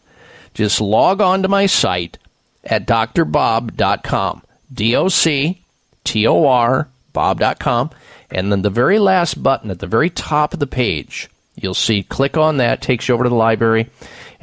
Just 0.52 0.80
log 0.80 1.20
on 1.20 1.42
to 1.42 1.48
my 1.48 1.66
site 1.66 2.18
at 2.64 2.86
drbob.com. 2.86 4.42
D 4.72 4.96
O 4.96 5.08
C 5.08 5.60
T 6.04 6.26
O 6.26 6.46
R 6.46 6.88
Bob.com. 7.12 7.90
And 8.30 8.52
then 8.52 8.62
the 8.62 8.70
very 8.70 8.98
last 8.98 9.42
button 9.42 9.70
at 9.70 9.78
the 9.78 9.86
very 9.86 10.10
top 10.10 10.52
of 10.52 10.60
the 10.60 10.66
page, 10.66 11.30
you'll 11.54 11.72
see 11.72 12.02
click 12.02 12.36
on 12.36 12.58
that, 12.58 12.82
takes 12.82 13.08
you 13.08 13.14
over 13.14 13.24
to 13.24 13.30
the 13.30 13.36
library, 13.36 13.88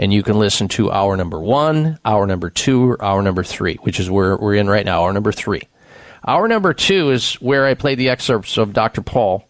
and 0.01 0.11
you 0.11 0.23
can 0.23 0.39
listen 0.39 0.67
to 0.67 0.91
hour 0.91 1.15
number 1.15 1.39
one, 1.39 1.99
hour 2.03 2.25
number 2.25 2.49
two, 2.49 2.89
or 2.89 3.05
hour 3.05 3.21
number 3.21 3.43
three, 3.43 3.75
which 3.75 3.99
is 3.99 4.09
where 4.09 4.35
we're 4.35 4.55
in 4.55 4.67
right 4.67 4.83
now, 4.83 5.03
hour 5.03 5.13
number 5.13 5.31
three. 5.31 5.61
Hour 6.27 6.47
number 6.47 6.73
two 6.73 7.11
is 7.11 7.35
where 7.35 7.67
I 7.67 7.75
play 7.75 7.93
the 7.93 8.09
excerpts 8.09 8.57
of 8.57 8.73
Dr. 8.73 9.03
Paul. 9.03 9.47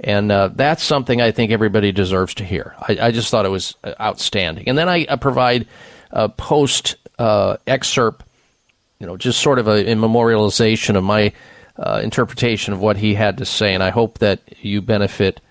And 0.00 0.32
uh, 0.32 0.48
that's 0.54 0.82
something 0.82 1.20
I 1.20 1.30
think 1.30 1.52
everybody 1.52 1.92
deserves 1.92 2.32
to 2.36 2.44
hear. 2.44 2.74
I, 2.80 2.98
I 3.02 3.10
just 3.10 3.30
thought 3.30 3.44
it 3.44 3.50
was 3.50 3.74
uh, 3.84 3.92
outstanding. 4.00 4.66
And 4.66 4.78
then 4.78 4.88
I, 4.88 5.06
I 5.06 5.16
provide 5.16 5.68
a 6.10 6.30
post 6.30 6.96
uh, 7.18 7.58
excerpt, 7.66 8.24
you 8.98 9.06
know, 9.06 9.18
just 9.18 9.40
sort 9.40 9.58
of 9.58 9.68
a, 9.68 9.92
a 9.92 9.94
memorialization 9.94 10.96
of 10.96 11.04
my 11.04 11.34
uh, 11.76 12.00
interpretation 12.02 12.72
of 12.72 12.80
what 12.80 12.96
he 12.96 13.12
had 13.12 13.38
to 13.38 13.44
say, 13.44 13.74
and 13.74 13.82
I 13.82 13.90
hope 13.90 14.18
that 14.18 14.40
you 14.64 14.80
benefit 14.80 15.42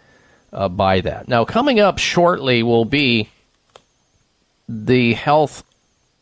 uh, 0.51 0.67
by 0.67 1.01
that. 1.01 1.27
Now, 1.27 1.45
coming 1.45 1.79
up 1.79 1.99
shortly 1.99 2.63
will 2.63 2.85
be 2.85 3.29
the 4.69 5.13
health 5.13 5.63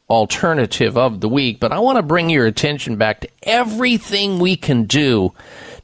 alternative 0.09 0.97
of 0.97 1.19
the 1.19 1.27
week, 1.27 1.59
but 1.59 1.73
I 1.73 1.79
want 1.79 1.97
to 1.97 2.01
bring 2.01 2.29
your 2.29 2.45
attention 2.45 2.95
back 2.95 3.19
to 3.21 3.29
everything 3.43 4.39
we 4.39 4.55
can 4.55 4.85
do 4.85 5.33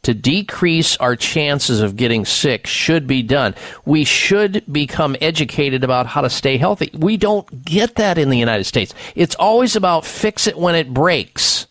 to 0.03 0.14
decrease 0.14 0.95
our 0.98 1.15
chances 1.15 1.81
of 1.81 1.98
getting 1.98 2.26
sick 2.26 2.65
should 2.65 3.06
be 3.06 3.22
done. 3.22 3.53
We 3.85 4.06
should 4.06 4.64
become 4.72 5.18
educated 5.19 5.84
about 5.84 6.07
how 6.07 6.22
to 6.22 6.30
stay 6.30 6.57
healthy. 6.57 6.90
We 6.94 7.18
don't 7.18 7.65
get 7.65 7.95
that 7.95 8.18
in 8.18 8.30
the 8.30 8.38
United 8.38 8.65
States. 8.65 8.94
It's 9.15 9.35
always 9.35 9.76
about 9.76 10.06
fix 10.06 10.48
it 10.48 10.57
when 10.57 10.76
it 10.76 10.94
breaks. 10.94 11.68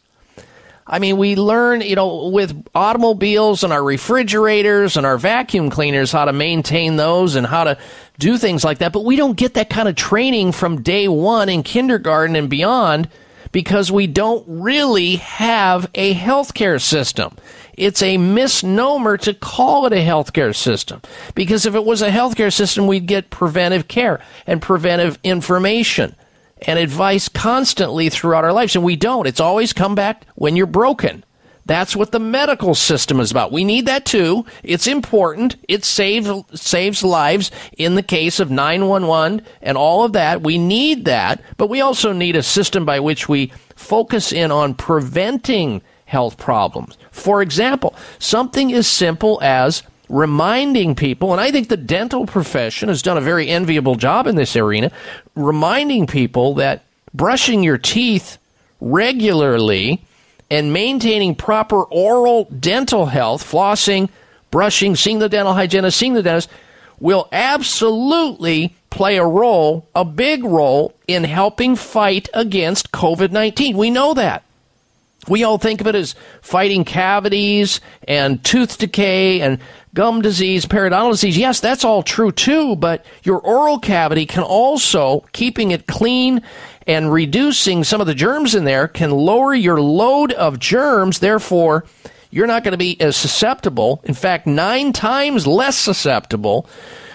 I 0.92 0.98
mean, 0.98 1.16
we 1.16 1.36
learn, 1.36 1.80
you 1.80 1.96
know, 1.96 2.28
with 2.28 2.66
automobiles 2.74 3.64
and 3.64 3.72
our 3.72 3.82
refrigerators 3.82 4.98
and 4.98 5.06
our 5.06 5.16
vacuum 5.16 5.70
cleaners 5.70 6.12
how 6.12 6.26
to 6.26 6.34
maintain 6.34 6.96
those 6.96 7.34
and 7.34 7.46
how 7.46 7.64
to 7.64 7.78
do 8.18 8.36
things 8.36 8.62
like 8.62 8.76
that. 8.78 8.92
But 8.92 9.06
we 9.06 9.16
don't 9.16 9.34
get 9.34 9.54
that 9.54 9.70
kind 9.70 9.88
of 9.88 9.96
training 9.96 10.52
from 10.52 10.82
day 10.82 11.08
one 11.08 11.48
in 11.48 11.62
kindergarten 11.62 12.36
and 12.36 12.50
beyond 12.50 13.08
because 13.52 13.90
we 13.90 14.06
don't 14.06 14.44
really 14.46 15.16
have 15.16 15.90
a 15.94 16.12
healthcare 16.12 16.80
system. 16.80 17.38
It's 17.72 18.02
a 18.02 18.18
misnomer 18.18 19.16
to 19.16 19.32
call 19.32 19.86
it 19.86 19.94
a 19.94 20.06
healthcare 20.06 20.54
system 20.54 21.00
because 21.34 21.64
if 21.64 21.74
it 21.74 21.86
was 21.86 22.02
a 22.02 22.10
healthcare 22.10 22.52
system, 22.52 22.86
we'd 22.86 23.06
get 23.06 23.30
preventive 23.30 23.88
care 23.88 24.20
and 24.46 24.60
preventive 24.60 25.18
information 25.24 26.16
and 26.66 26.78
advice 26.78 27.28
constantly 27.28 28.08
throughout 28.08 28.44
our 28.44 28.52
lives. 28.52 28.74
And 28.74 28.84
we 28.84 28.96
don't. 28.96 29.26
It's 29.26 29.40
always 29.40 29.72
come 29.72 29.94
back 29.94 30.26
when 30.34 30.56
you're 30.56 30.66
broken. 30.66 31.24
That's 31.64 31.94
what 31.94 32.10
the 32.10 32.18
medical 32.18 32.74
system 32.74 33.20
is 33.20 33.30
about. 33.30 33.52
We 33.52 33.62
need 33.62 33.86
that 33.86 34.04
too. 34.04 34.44
It's 34.64 34.86
important. 34.86 35.56
It 35.68 35.84
saves 35.84 36.28
saves 36.54 37.04
lives 37.04 37.50
in 37.78 37.94
the 37.94 38.02
case 38.02 38.40
of 38.40 38.50
911 38.50 39.46
and 39.60 39.78
all 39.78 40.04
of 40.04 40.12
that. 40.14 40.42
We 40.42 40.58
need 40.58 41.04
that, 41.04 41.40
but 41.56 41.70
we 41.70 41.80
also 41.80 42.12
need 42.12 42.34
a 42.34 42.42
system 42.42 42.84
by 42.84 42.98
which 42.98 43.28
we 43.28 43.52
focus 43.76 44.32
in 44.32 44.50
on 44.50 44.74
preventing 44.74 45.82
health 46.04 46.36
problems. 46.36 46.98
For 47.12 47.42
example, 47.42 47.94
something 48.18 48.72
as 48.72 48.88
simple 48.88 49.38
as 49.40 49.82
reminding 50.12 50.94
people, 50.94 51.32
and 51.32 51.40
I 51.40 51.50
think 51.50 51.68
the 51.68 51.76
dental 51.76 52.26
profession 52.26 52.90
has 52.90 53.00
done 53.00 53.16
a 53.16 53.22
very 53.22 53.48
enviable 53.48 53.94
job 53.94 54.26
in 54.26 54.36
this 54.36 54.54
arena, 54.54 54.92
reminding 55.34 56.06
people 56.06 56.54
that 56.56 56.84
brushing 57.14 57.62
your 57.62 57.78
teeth 57.78 58.36
regularly 58.78 60.04
and 60.50 60.70
maintaining 60.70 61.34
proper 61.34 61.82
oral 61.84 62.44
dental 62.44 63.06
health, 63.06 63.42
flossing, 63.42 64.10
brushing, 64.50 64.94
seeing 64.96 65.18
the 65.18 65.30
dental 65.30 65.54
hygienist, 65.54 65.96
seeing 65.96 66.12
the 66.12 66.22
dentist, 66.22 66.50
will 67.00 67.26
absolutely 67.32 68.76
play 68.90 69.16
a 69.16 69.24
role, 69.24 69.88
a 69.94 70.04
big 70.04 70.44
role, 70.44 70.94
in 71.08 71.24
helping 71.24 71.74
fight 71.74 72.28
against 72.34 72.92
COVID 72.92 73.32
19. 73.32 73.78
We 73.78 73.90
know 73.90 74.12
that. 74.12 74.44
We 75.28 75.44
all 75.44 75.56
think 75.56 75.80
of 75.80 75.86
it 75.86 75.94
as 75.94 76.16
fighting 76.40 76.84
cavities 76.84 77.80
and 78.08 78.42
tooth 78.44 78.78
decay 78.78 79.40
and 79.40 79.60
gum 79.94 80.20
disease, 80.20 80.66
periodontal 80.66 81.12
disease. 81.12 81.38
Yes, 81.38 81.60
that's 81.60 81.84
all 81.84 82.02
true 82.02 82.32
too, 82.32 82.74
but 82.74 83.04
your 83.22 83.38
oral 83.38 83.78
cavity 83.78 84.26
can 84.26 84.42
also, 84.42 85.20
keeping 85.32 85.70
it 85.70 85.86
clean 85.86 86.42
and 86.88 87.12
reducing 87.12 87.84
some 87.84 88.00
of 88.00 88.08
the 88.08 88.16
germs 88.16 88.56
in 88.56 88.64
there, 88.64 88.88
can 88.88 89.12
lower 89.12 89.54
your 89.54 89.80
load 89.80 90.32
of 90.32 90.58
germs. 90.58 91.20
Therefore, 91.20 91.84
you're 92.30 92.48
not 92.48 92.64
going 92.64 92.72
to 92.72 92.78
be 92.78 93.00
as 93.00 93.16
susceptible, 93.16 94.00
in 94.02 94.14
fact, 94.14 94.46
nine 94.46 94.92
times 94.92 95.46
less 95.46 95.76
susceptible 95.76 96.66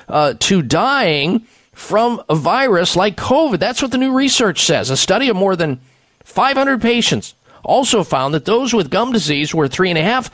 uh, 0.08 0.36
to 0.40 0.62
dying 0.62 1.46
from 1.74 2.24
a 2.30 2.36
virus 2.36 2.96
like 2.96 3.18
COVID. 3.18 3.60
That's 3.60 3.82
what 3.82 3.92
the 3.92 3.98
new 3.98 4.14
research 4.14 4.64
says. 4.64 4.90
A 4.90 4.96
study 4.96 5.28
of 5.28 5.36
more 5.36 5.58
than 5.58 5.82
500 6.24 6.82
patients 6.82 7.34
also 7.68 8.04
found 8.04 8.34
that 8.34 8.46
those 8.46 8.74
with 8.74 8.90
gum 8.90 9.12
disease 9.12 9.54
were 9.54 9.68
three 9.68 9.90
and 9.90 10.00
a 10.00 10.04
half 10.04 10.32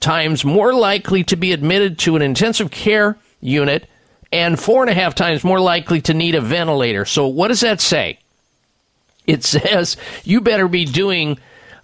times 0.00 0.44
more 0.44 0.72
likely 0.72 1.24
to 1.24 1.36
be 1.36 1.52
admitted 1.52 1.98
to 1.98 2.16
an 2.16 2.22
intensive 2.22 2.70
care 2.70 3.18
unit 3.40 3.86
and 4.32 4.58
four 4.58 4.82
and 4.82 4.90
a 4.90 4.94
half 4.94 5.14
times 5.14 5.44
more 5.44 5.60
likely 5.60 6.00
to 6.02 6.14
need 6.14 6.34
a 6.34 6.40
ventilator. 6.40 7.04
So, 7.04 7.26
what 7.26 7.48
does 7.48 7.60
that 7.60 7.80
say? 7.80 8.18
It 9.26 9.44
says 9.44 9.96
you 10.24 10.40
better 10.40 10.68
be 10.68 10.84
doing 10.84 11.38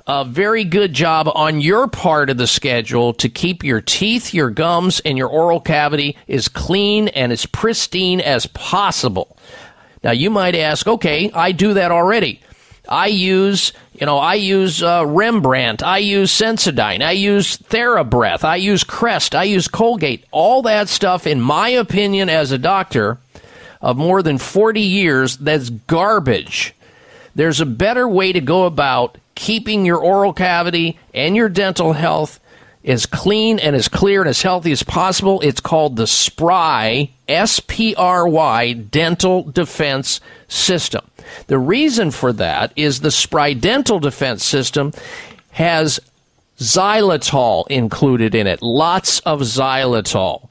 a 0.06 0.24
very 0.24 0.64
good 0.64 0.92
job 0.92 1.28
on 1.34 1.60
your 1.60 1.88
part 1.88 2.28
of 2.28 2.36
the 2.36 2.46
schedule 2.46 3.14
to 3.14 3.28
keep 3.28 3.64
your 3.64 3.80
teeth, 3.80 4.34
your 4.34 4.50
gums, 4.50 5.00
and 5.00 5.16
your 5.16 5.28
oral 5.28 5.60
cavity 5.60 6.16
as 6.28 6.48
clean 6.48 7.08
and 7.08 7.32
as 7.32 7.46
pristine 7.46 8.20
as 8.20 8.46
possible. 8.46 9.36
Now, 10.02 10.10
you 10.10 10.28
might 10.28 10.54
ask, 10.54 10.86
okay, 10.86 11.30
I 11.32 11.52
do 11.52 11.74
that 11.74 11.90
already. 11.90 12.42
I 12.88 13.06
use, 13.06 13.72
you 13.94 14.06
know, 14.06 14.18
I 14.18 14.34
use 14.34 14.82
uh, 14.82 15.04
Rembrandt, 15.06 15.82
I 15.82 15.98
use 15.98 16.32
Sensodyne, 16.32 17.02
I 17.02 17.12
use 17.12 17.56
TheraBreath, 17.56 18.44
I 18.44 18.56
use 18.56 18.84
Crest, 18.84 19.34
I 19.34 19.44
use 19.44 19.68
Colgate. 19.68 20.24
All 20.30 20.62
that 20.62 20.88
stuff, 20.88 21.26
in 21.26 21.40
my 21.40 21.70
opinion, 21.70 22.28
as 22.28 22.52
a 22.52 22.58
doctor 22.58 23.18
of 23.80 23.96
more 23.96 24.22
than 24.22 24.38
40 24.38 24.80
years, 24.80 25.36
that's 25.36 25.70
garbage. 25.70 26.74
There's 27.34 27.60
a 27.60 27.66
better 27.66 28.08
way 28.08 28.32
to 28.32 28.40
go 28.40 28.64
about 28.64 29.18
keeping 29.34 29.84
your 29.84 29.98
oral 29.98 30.32
cavity 30.32 30.98
and 31.12 31.34
your 31.34 31.48
dental 31.48 31.92
health 31.94 32.38
as 32.84 33.06
clean 33.06 33.58
and 33.58 33.74
as 33.74 33.88
clear 33.88 34.20
and 34.20 34.28
as 34.28 34.42
healthy 34.42 34.72
as 34.72 34.82
possible. 34.82 35.40
It's 35.40 35.60
called 35.60 35.96
the 35.96 36.06
SPRY, 36.06 37.10
S 37.26 37.60
P 37.60 37.94
R 37.94 38.28
Y, 38.28 38.72
Dental 38.72 39.42
Defense 39.42 40.20
System. 40.48 41.04
The 41.46 41.58
reason 41.58 42.10
for 42.10 42.32
that 42.34 42.72
is 42.76 43.00
the 43.00 43.10
Spry 43.10 43.52
Dental 43.52 43.98
Defense 43.98 44.44
System 44.44 44.92
has 45.52 46.00
xylitol 46.58 47.66
included 47.68 48.34
in 48.34 48.46
it, 48.46 48.62
lots 48.62 49.20
of 49.20 49.40
xylitol. 49.40 50.48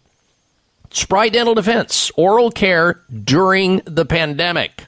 Spry 0.92 1.30
Dental 1.30 1.56
Defense, 1.56 2.12
oral 2.16 2.52
care 2.52 3.02
during 3.24 3.82
the 3.86 4.06
pandemic 4.06 4.86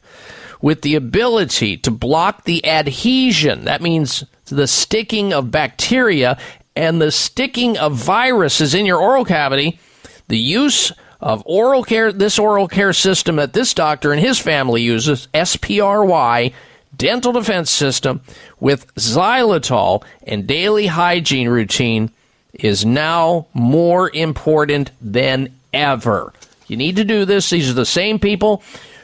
with 0.61 0.81
the 0.81 0.95
ability 0.95 1.77
to 1.77 1.91
block 1.91 2.43
the 2.43 2.65
adhesion. 2.65 3.65
That 3.65 3.81
means 3.81 4.23
the 4.45 4.67
sticking 4.67 5.33
of 5.33 5.51
bacteria 5.51 6.37
and 6.75 7.01
the 7.01 7.11
sticking 7.11 7.77
of 7.77 7.93
viruses 7.93 8.75
in 8.75 8.85
your 8.85 8.99
oral 8.99 9.25
cavity. 9.25 9.79
The 10.27 10.37
use 10.37 10.91
of 11.25 11.41
oral 11.47 11.83
care, 11.83 12.13
this 12.13 12.37
oral 12.37 12.67
care 12.67 12.93
system 12.93 13.37
that 13.37 13.51
this 13.51 13.73
doctor 13.73 14.13
and 14.13 14.21
his 14.21 14.37
family 14.37 14.83
uses, 14.83 15.27
SPRY, 15.33 16.53
dental 16.95 17.31
defense 17.31 17.71
system 17.71 18.21
with 18.59 18.93
xylitol 18.93 20.03
and 20.27 20.45
daily 20.45 20.85
hygiene 20.85 21.49
routine 21.49 22.11
is 22.53 22.85
now 22.85 23.47
more 23.55 24.09
important 24.13 24.91
than 25.01 25.51
ever. 25.73 26.31
You 26.67 26.77
need 26.77 26.95
to 26.97 27.03
do 27.03 27.25
this. 27.25 27.49
These 27.49 27.71
are 27.71 27.73
the 27.73 27.87
same 27.87 28.19
people 28.19 28.61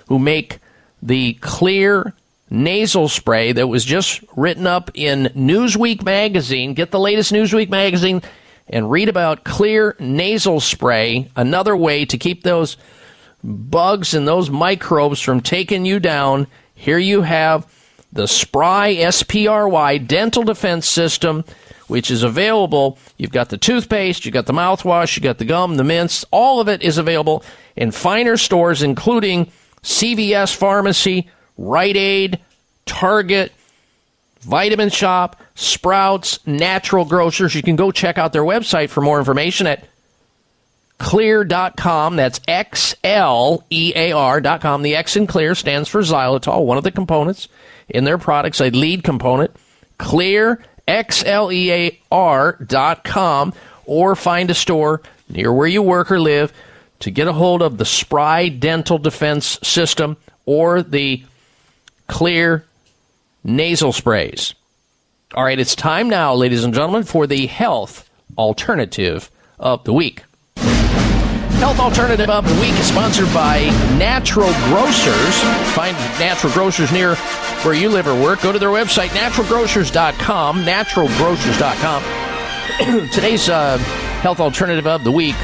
who 0.07 0.19
make 0.19 0.59
the 1.01 1.39
Xlear 1.41 2.13
nasal 2.51 3.09
spray 3.09 3.51
that 3.51 3.67
was 3.67 3.83
just 3.83 4.23
written 4.35 4.67
up 4.67 4.91
in 4.93 5.31
Newsweek 5.35 6.03
magazine. 6.03 6.75
Get 6.75 6.91
the 6.91 6.99
latest 6.99 7.33
Newsweek 7.33 7.69
magazine 7.69 8.21
and 8.67 8.91
read 8.91 9.09
about 9.09 9.43
Xlear 9.43 9.99
nasal 9.99 10.59
spray, 10.59 11.29
another 11.35 11.75
way 11.75 12.05
to 12.05 12.17
keep 12.17 12.43
those 12.43 12.77
bugs 13.43 14.13
and 14.13 14.27
those 14.27 14.49
microbes 14.49 15.19
from 15.19 15.41
taking 15.41 15.85
you 15.85 15.99
down. 15.99 16.47
Here 16.75 16.97
you 16.97 17.21
have 17.23 17.67
the 18.13 18.27
Spry 18.27 18.95
SPRY 18.95 19.97
dental 20.05 20.43
defense 20.43 20.87
system, 20.87 21.45
which 21.87 22.11
is 22.11 22.23
available. 22.23 22.97
You've 23.17 23.31
got 23.31 23.49
the 23.49 23.57
toothpaste, 23.57 24.25
you've 24.25 24.33
got 24.33 24.45
the 24.45 24.53
mouthwash, 24.53 25.15
you 25.15 25.23
got 25.23 25.37
the 25.37 25.45
gum, 25.45 25.77
the 25.77 25.83
mints. 25.83 26.25
All 26.31 26.59
of 26.59 26.67
it 26.67 26.81
is 26.81 26.97
available 26.97 27.43
in 27.75 27.91
finer 27.91 28.37
stores, 28.37 28.83
including 28.83 29.51
CVS 29.83 30.55
Pharmacy, 30.55 31.29
Rite 31.57 31.97
Aid, 31.97 32.39
Target, 32.85 33.51
Vitamin 34.41 34.89
Shoppe, 34.89 35.35
Sprouts, 35.55 36.45
Natural 36.45 37.05
Grocers. 37.05 37.55
You 37.55 37.61
can 37.61 37.75
go 37.75 37.91
check 37.91 38.17
out 38.17 38.33
their 38.33 38.43
website 38.43 38.89
for 38.89 39.01
more 39.01 39.19
information 39.19 39.67
at 39.67 39.85
xlear.com. 40.99 42.15
That's 42.15 42.39
X 42.47 42.95
L 43.03 43.63
E 43.69 43.93
A 43.95 44.11
R.com. 44.11 44.81
The 44.81 44.95
X 44.95 45.15
in 45.15 45.27
Xlear 45.27 45.57
stands 45.57 45.89
for 45.89 46.01
xylitol, 46.01 46.65
one 46.65 46.77
of 46.77 46.83
the 46.83 46.91
components 46.91 47.47
in 47.89 48.03
their 48.03 48.17
products, 48.17 48.61
a 48.61 48.69
lead 48.69 49.03
component. 49.03 49.55
Xlear, 49.99 50.61
X 50.87 51.23
L 51.25 51.51
E 51.51 51.71
A 51.71 51.99
R.com, 52.11 53.53
or 53.85 54.15
find 54.15 54.49
a 54.49 54.55
store 54.55 55.01
near 55.29 55.51
where 55.53 55.67
you 55.67 55.81
work 55.81 56.11
or 56.11 56.19
live 56.19 56.53
to 56.99 57.11
get 57.11 57.27
a 57.27 57.33
hold 57.33 57.61
of 57.61 57.77
the 57.77 57.85
Spry 57.85 58.49
Dental 58.49 58.97
Defense 58.97 59.59
System 59.63 60.17
or 60.45 60.83
the 60.83 61.23
Xlear 62.07 62.63
nasal 63.43 63.91
sprays. 63.91 64.55
All 65.33 65.43
right, 65.43 65.59
it's 65.59 65.75
time 65.75 66.09
now, 66.09 66.33
ladies 66.33 66.63
and 66.63 66.73
gentlemen, 66.73 67.03
for 67.03 67.27
the 67.27 67.47
health 67.47 68.09
alternative 68.37 69.29
of 69.59 69.83
the 69.83 69.93
week. 69.93 70.23
Health 70.55 71.79
Alternative 71.79 72.27
of 72.27 72.49
the 72.49 72.59
Week 72.59 72.73
is 72.73 72.87
sponsored 72.87 73.31
by 73.35 73.65
Natural 73.99 74.51
Grocers. 74.65 75.39
Find 75.75 75.95
Natural 76.19 76.51
Grocers 76.53 76.91
near 76.91 77.13
where 77.63 77.75
you 77.75 77.87
live 77.87 78.07
or 78.07 78.19
work. 78.19 78.41
Go 78.41 78.51
to 78.51 78.57
their 78.57 78.69
website, 78.69 79.09
naturalgrocers.com, 79.09 80.63
naturalgrocers.com. 80.63 83.09
Today's 83.11 83.47
uh, 83.47 83.77
Health 84.21 84.39
Alternative 84.39 84.87
of 84.87 85.03
the 85.03 85.11
Week 85.11 85.35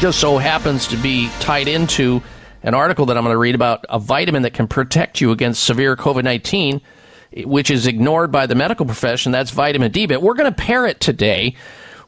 just 0.00 0.20
so 0.20 0.36
happens 0.36 0.86
to 0.88 0.98
be 0.98 1.30
tied 1.40 1.66
into 1.66 2.22
an 2.66 2.74
article 2.74 3.06
that 3.06 3.16
I'm 3.16 3.22
going 3.22 3.32
to 3.32 3.38
read 3.38 3.54
about 3.54 3.86
a 3.88 3.98
vitamin 4.00 4.42
that 4.42 4.52
can 4.52 4.66
protect 4.66 5.20
you 5.20 5.30
against 5.30 5.62
severe 5.62 5.96
COVID 5.96 6.24
19, 6.24 6.82
which 7.44 7.70
is 7.70 7.86
ignored 7.86 8.32
by 8.32 8.46
the 8.46 8.56
medical 8.56 8.84
profession. 8.84 9.30
That's 9.30 9.52
vitamin 9.52 9.92
D. 9.92 10.06
But 10.06 10.20
we're 10.20 10.34
going 10.34 10.52
to 10.52 10.62
pair 10.62 10.84
it 10.84 10.98
today 10.98 11.54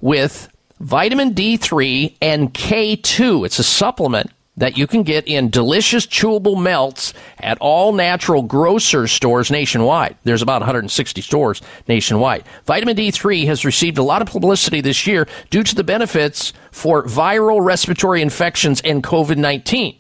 with 0.00 0.48
vitamin 0.80 1.32
D3 1.32 2.16
and 2.20 2.52
K2. 2.52 3.46
It's 3.46 3.60
a 3.60 3.64
supplement 3.64 4.32
that 4.56 4.76
you 4.76 4.88
can 4.88 5.04
get 5.04 5.28
in 5.28 5.48
delicious 5.48 6.04
chewable 6.04 6.60
melts 6.60 7.14
at 7.38 7.56
all 7.60 7.92
natural 7.92 8.42
grocer 8.42 9.06
stores 9.06 9.52
nationwide. 9.52 10.16
There's 10.24 10.42
about 10.42 10.60
160 10.60 11.20
stores 11.20 11.62
nationwide. 11.86 12.42
Vitamin 12.64 12.96
D3 12.96 13.46
has 13.46 13.64
received 13.64 13.98
a 13.98 14.02
lot 14.02 14.22
of 14.22 14.26
publicity 14.26 14.80
this 14.80 15.06
year 15.06 15.28
due 15.50 15.62
to 15.62 15.74
the 15.76 15.84
benefits 15.84 16.52
for 16.72 17.04
viral 17.04 17.64
respiratory 17.64 18.20
infections 18.20 18.80
and 18.80 19.04
COVID 19.04 19.36
19. 19.36 19.96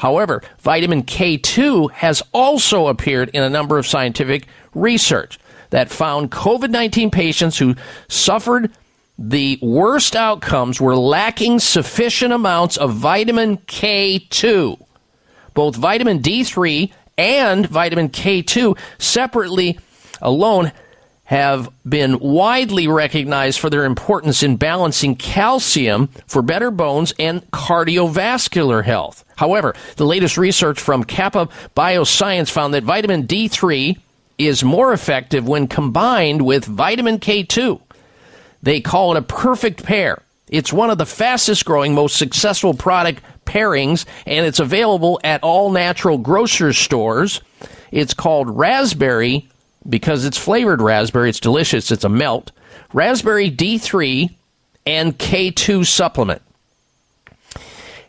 However, 0.00 0.42
vitamin 0.60 1.02
K2 1.02 1.90
has 1.90 2.22
also 2.32 2.86
appeared 2.86 3.28
in 3.34 3.42
a 3.42 3.50
number 3.50 3.76
of 3.76 3.86
scientific 3.86 4.46
research 4.74 5.38
that 5.68 5.90
found 5.90 6.30
COVID 6.30 6.70
19 6.70 7.10
patients 7.10 7.58
who 7.58 7.74
suffered 8.08 8.72
the 9.18 9.58
worst 9.60 10.16
outcomes 10.16 10.80
were 10.80 10.96
lacking 10.96 11.58
sufficient 11.58 12.32
amounts 12.32 12.78
of 12.78 12.94
vitamin 12.94 13.58
K2. 13.58 14.82
Both 15.52 15.76
vitamin 15.76 16.20
D3 16.20 16.90
and 17.18 17.66
vitamin 17.66 18.08
K2 18.08 18.78
separately 18.96 19.78
alone 20.22 20.72
have 21.30 21.70
been 21.88 22.18
widely 22.18 22.88
recognized 22.88 23.60
for 23.60 23.70
their 23.70 23.84
importance 23.84 24.42
in 24.42 24.56
balancing 24.56 25.14
calcium 25.14 26.08
for 26.26 26.42
better 26.42 26.72
bones 26.72 27.14
and 27.20 27.48
cardiovascular 27.52 28.82
health. 28.82 29.24
However, 29.36 29.76
the 29.94 30.04
latest 30.04 30.36
research 30.36 30.80
from 30.80 31.04
Kappa 31.04 31.48
Bioscience 31.76 32.50
found 32.50 32.74
that 32.74 32.82
vitamin 32.82 33.28
D3 33.28 33.96
is 34.38 34.64
more 34.64 34.92
effective 34.92 35.46
when 35.46 35.68
combined 35.68 36.42
with 36.42 36.64
vitamin 36.64 37.20
K2. 37.20 37.80
They 38.60 38.80
call 38.80 39.14
it 39.14 39.18
a 39.18 39.22
perfect 39.22 39.84
pair. 39.84 40.22
It's 40.48 40.72
one 40.72 40.90
of 40.90 40.98
the 40.98 41.06
fastest 41.06 41.64
growing, 41.64 41.94
most 41.94 42.16
successful 42.16 42.74
product 42.74 43.22
pairings, 43.46 44.04
and 44.26 44.44
it's 44.44 44.58
available 44.58 45.20
at 45.22 45.44
all 45.44 45.70
natural 45.70 46.18
grocery 46.18 46.74
stores. 46.74 47.40
It's 47.92 48.14
called 48.14 48.50
raspberry 48.50 49.48
because 49.88 50.24
it's 50.24 50.38
flavored 50.38 50.80
raspberry. 50.80 51.30
It's 51.30 51.40
delicious. 51.40 51.90
It's 51.90 52.04
a 52.04 52.08
melt. 52.08 52.52
Raspberry 52.92 53.50
D3 53.50 54.34
and 54.86 55.18
K2 55.18 55.86
supplement. 55.86 56.42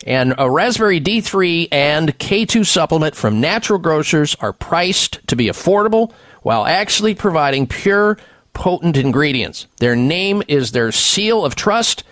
And 0.06 0.34
a 0.38 0.50
raspberry 0.50 1.00
D3 1.00 1.68
and 1.72 2.18
K2 2.18 2.66
supplement 2.66 3.16
from 3.16 3.40
natural 3.40 3.78
grocers 3.78 4.36
are 4.40 4.54
priced 4.54 5.26
to 5.28 5.36
be 5.36 5.46
affordable 5.46 6.12
while 6.42 6.66
actually 6.66 7.14
providing 7.14 7.68
pure, 7.68 8.18
potent 8.54 8.98
ingredients. 8.98 9.68
Their 9.78 9.96
name 9.96 10.42
is 10.48 10.72
their 10.72 10.92
seal 10.92 11.46
of 11.46 11.56
trust, 11.56 12.04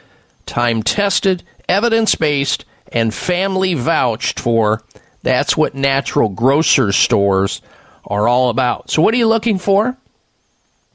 time 0.46 0.84
tested, 0.84 1.44
evidence 1.68 2.14
based, 2.16 2.64
and 2.92 3.14
family 3.14 3.74
vouched 3.74 4.40
for. 4.40 4.84
That's 5.24 5.58
what 5.58 5.74
natural 5.74 6.30
grocer 6.30 6.92
stores 6.92 7.62
are 8.10 8.28
all 8.28 8.50
about. 8.50 8.90
So, 8.90 9.02
what 9.02 9.14
are 9.14 9.18
you 9.18 9.28
looking 9.28 9.60
for? 9.60 9.96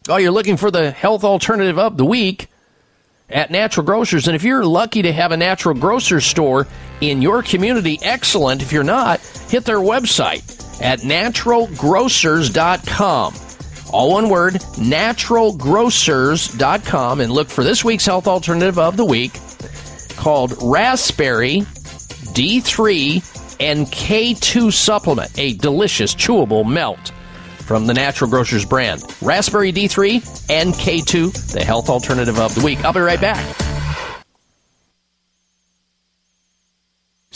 Oh, 0.09 0.17
you're 0.17 0.33
looking 0.33 0.57
for 0.57 0.71
the 0.71 0.91
health 0.91 1.25
alternative 1.25 1.79
of 1.79 1.97
the 1.97 2.05
week 2.05 2.49
at 3.31 3.51
Natural 3.51 3.87
Grocers. 3.87 4.29
And 4.29 4.37
if 4.37 4.45
you're 4.45 4.65
lucky 4.65 5.03
to 5.03 5.13
have 5.13 5.33
a 5.33 5.37
Natural 5.37 5.75
Grocer 5.75 6.21
store 6.21 6.67
in 7.01 7.23
your 7.23 7.43
community, 7.43 7.99
excellent. 8.03 8.63
If 8.63 8.73
you're 8.73 8.85
not, 8.85 9.21
hit 9.49 9.65
their 9.65 9.79
website 9.79 10.43
at 10.83 11.01
naturalgrocers.com. 11.01 13.35
All 13.93 14.11
one 14.11 14.29
word, 14.29 14.55
naturalgrocers.com, 14.55 17.21
and 17.21 17.33
look 17.33 17.49
for 17.49 17.65
this 17.65 17.85
week's 17.85 18.07
health 18.07 18.27
alternative 18.27 18.79
of 18.79 18.97
the 18.97 19.05
week 19.05 19.39
called 20.17 20.55
Raspberry 20.61 21.61
D3 22.35 23.34
and 23.61 23.87
K2 23.87 24.73
supplement, 24.73 25.39
a 25.39 25.55
delicious 25.55 26.15
chewable 26.15 26.67
melt 26.67 27.13
from 27.59 27.87
the 27.87 27.95
Natural 27.95 28.29
Grocers 28.29 28.65
brand. 28.65 29.03
Raspberry 29.23 29.73
D3 29.73 30.51
and 30.51 30.75
K2, 30.75 31.53
the 31.53 31.65
health 31.65 31.89
alternative 31.89 32.39
of 32.39 32.55
the 32.55 32.65
week. 32.65 32.85
I'll 32.85 32.93
be 32.93 33.01
right 33.01 33.21
back. 33.21 33.45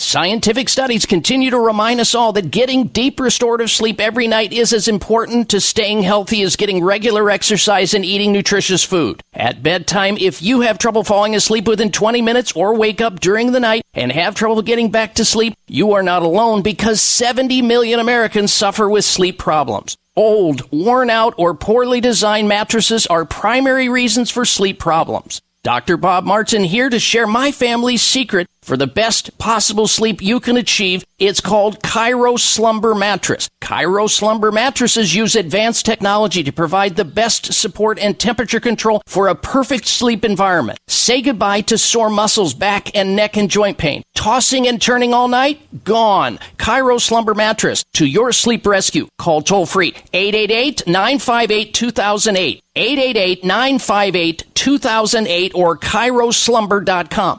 Scientific 0.01 0.69
studies 0.69 1.05
continue 1.05 1.51
to 1.51 1.59
remind 1.59 1.99
us 1.99 2.15
all 2.15 2.33
that 2.33 2.53
getting 2.53 2.87
deep 2.87 3.19
restorative 3.19 3.69
sleep 3.69 4.01
every 4.01 4.29
night 4.29 4.53
is 4.53 4.73
as 4.73 4.87
important 4.87 5.49
to 5.49 5.61
staying 5.61 6.03
healthy 6.05 6.41
as 6.43 6.55
getting 6.55 6.85
regular 6.85 7.29
exercise 7.29 7.95
and 7.95 8.05
eating 8.05 8.31
nutritious 8.31 8.85
food. 8.85 9.21
At 9.35 9.61
bedtime, 9.61 10.17
if 10.17 10.41
you 10.41 10.61
have 10.61 10.79
trouble 10.79 11.03
falling 11.03 11.35
asleep 11.35 11.67
within 11.67 11.91
20 11.91 12.23
minutes 12.23 12.53
or 12.53 12.77
wake 12.77 13.01
up 13.01 13.19
during 13.19 13.51
the 13.51 13.59
night 13.59 13.83
and 13.93 14.13
have 14.13 14.37
trouble 14.37 14.63
getting 14.63 14.93
back 14.93 15.15
to 15.15 15.25
sleep, 15.25 15.55
you 15.67 15.91
are 15.95 16.03
not 16.05 16.23
alone 16.23 16.63
because 16.63 17.03
70 17.03 17.61
million 17.63 17.99
Americans 17.99 18.53
suffer 18.53 18.89
with 18.89 19.05
sleep 19.05 19.37
problems. 19.37 19.97
Old, 20.15 20.63
worn 20.71 21.11
out, 21.11 21.35
or 21.37 21.55
poorly 21.55 22.01
designed 22.01 22.49
mattresses 22.49 23.09
are 23.09 23.25
primary 23.25 23.89
reasons 23.89 24.31
for 24.31 24.45
sleep 24.45 24.79
problems. 24.79 25.43
Dr. 25.65 25.97
Bob 25.97 26.25
Martin 26.25 26.63
here 26.63 26.89
to 26.89 27.01
share 27.01 27.27
my 27.27 27.51
family's 27.51 28.01
secret 28.01 28.47
For 28.69 28.77
the 28.77 28.87
best 28.87 29.37
possible 29.39 29.89
sleep 29.89 30.21
you 30.21 30.41
can 30.41 30.59
achieve, 30.59 31.03
it's 31.19 31.41
called 31.41 31.83
ChiroSlumber 31.83 32.99
Mattress. 32.99 33.49
ChiroSlumber 33.63 34.53
mattresses 34.53 35.15
use 35.15 35.35
advanced 35.35 35.87
technology 35.87 36.43
to 36.43 36.53
provide 36.53 36.97
the 36.97 37.07
best 37.07 37.55
support 37.55 37.99
and 37.99 38.19
temperature 38.19 38.61
control 38.61 39.01
for 39.07 39.29
a 39.29 39.35
perfect 39.35 39.87
sleep 39.87 40.23
environment. 40.23 40.79
Say 40.87 41.23
goodbye 41.23 41.63
to 41.63 41.79
sore 41.79 42.11
muscles, 42.11 42.53
back 42.53 42.95
and 42.95 43.17
neck 43.17 43.39
and 43.39 43.51
joint 43.51 43.79
pain. 43.79 44.03
Tossing 44.15 44.69
and 44.69 44.83
turning 44.83 45.15
all 45.15 45.29
night? 45.29 45.63
Gone. 45.85 46.39
ChiroSlumber 46.59 47.35
Mattress 47.35 47.83
to 47.95 48.05
your 48.05 48.33
sleep 48.33 48.67
rescue. 48.67 49.09
Call 49.17 49.41
toll 49.41 49.65
free 49.65 49.93
888-958-2008. 50.13 52.61
888-958-2008 52.77 55.55
or 55.55 55.79
chiroslumber.com. 55.79 57.39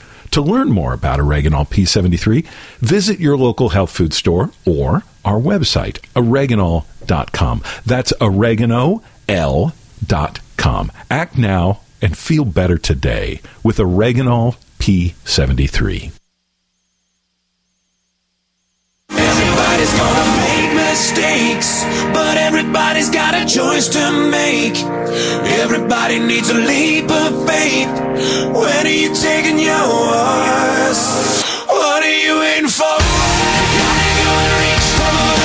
To 0.31 0.41
learn 0.41 0.69
more 0.71 0.93
about 0.93 1.19
Oreganol 1.19 1.67
P73, 1.69 2.47
visit 2.79 3.19
your 3.19 3.35
local 3.37 3.69
health 3.69 3.91
food 3.91 4.13
store 4.13 4.51
or 4.65 5.03
our 5.25 5.39
website, 5.39 5.99
oreganol.com. 6.15 7.63
That's 7.85 8.13
oregano.l.com. 8.21 9.01
Act 11.09 11.37
now 11.37 11.81
and 12.01 12.17
feel 12.17 12.45
better 12.45 12.77
today 12.77 13.41
with 13.61 13.77
Oreganol 13.77 14.55
P73. 14.79 16.11
Everybody's 19.09 19.93
gonna 19.93 20.37
make 20.37 20.73
mistakes, 20.75 21.83
everybody's 22.71 23.09
got 23.09 23.35
a 23.35 23.45
choice 23.45 23.89
to 23.89 24.29
make. 24.31 24.77
Everybody 25.59 26.19
needs 26.19 26.49
a 26.49 26.53
leap 26.53 27.11
of 27.11 27.45
faith. 27.45 27.89
When 28.55 28.85
are 28.85 28.89
you 28.89 29.13
taking 29.13 29.59
yours? 29.59 30.99
What 31.67 32.01
are 32.01 32.19
you 32.23 32.39
waiting 32.39 32.69
for? 32.69 32.95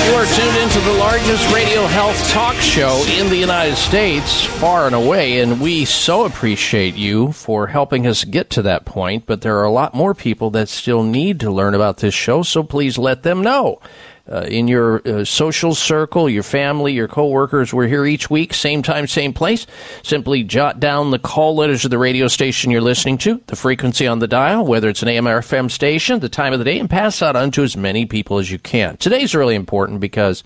You 0.07 0.15
are 0.15 0.27
tuned 0.37 0.57
into 0.63 0.79
the 0.81 0.97
largest 1.01 1.53
radio 1.53 1.87
health 1.87 2.31
talk 2.31 2.55
show 2.57 3.05
in 3.19 3.29
the 3.29 3.37
United 3.37 3.75
States, 3.75 4.45
far 4.45 4.87
and 4.87 4.95
away, 4.95 5.41
and 5.41 5.61
we 5.61 5.85
so 5.85 6.27
appreciate 6.27 6.95
you 6.95 7.33
for 7.33 7.67
helping 7.67 8.07
us 8.07 8.23
get 8.23 8.51
to 8.51 8.63
that 8.63 8.85
point. 8.85 9.27
But 9.27 9.41
there 9.41 9.59
are 9.59 9.65
a 9.65 9.73
lot 9.73 9.95
more 9.95 10.15
people 10.15 10.51
that 10.51 10.69
still 10.69 11.03
need 11.03 11.41
to 11.41 11.51
learn 11.51 11.75
about 11.75 11.97
this 11.97 12.15
show, 12.15 12.45
so 12.45 12.63
please 12.63 12.97
let 12.99 13.25
them 13.25 13.43
know. 13.43 13.81
Uh, 14.29 14.41
in 14.49 14.67
your 14.67 15.07
uh, 15.07 15.25
social 15.25 15.73
circle, 15.73 16.29
your 16.29 16.43
family, 16.43 16.93
your 16.93 17.07
coworkers, 17.07 17.73
we're 17.73 17.87
here 17.87 18.05
each 18.05 18.29
week, 18.29 18.53
same 18.53 18.83
time, 18.83 19.07
same 19.07 19.33
place. 19.33 19.69
Simply 20.03 20.43
jot 20.43 20.81
down 20.81 21.13
the 21.13 21.19
call 21.19 21.55
letters 21.55 21.85
of 21.85 21.93
the 21.93 21.99
radio 21.99 22.27
station 22.27 22.73
you're 22.73 22.81
listening 22.81 23.19
to, 23.19 23.41
the 23.47 23.55
frequency 23.55 24.05
on 24.05 24.19
the 24.19 24.27
dial, 24.27 24.67
whether 24.67 24.89
it's 24.89 25.03
an 25.03 25.09
AM 25.09 25.29
or 25.29 25.41
FM 25.41 25.71
station, 25.71 26.19
the 26.19 26.29
time 26.29 26.53
of 26.53 26.59
the 26.59 26.65
day, 26.65 26.81
and 26.81 26.91
pass 26.91 27.21
that 27.21 27.37
on 27.37 27.53
to 27.53 27.63
as 27.63 27.77
many 27.77 28.05
people 28.05 28.39
as 28.39 28.51
you 28.51 28.59
can. 28.59 28.97
Today's 28.97 29.33
really 29.33 29.55
important 29.55 30.01
because 30.01 30.43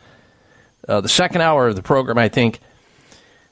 uh, 0.86 1.00
the 1.00 1.08
second 1.08 1.40
hour 1.40 1.68
of 1.68 1.76
the 1.76 1.82
program, 1.82 2.18
I 2.18 2.28
think, 2.28 2.60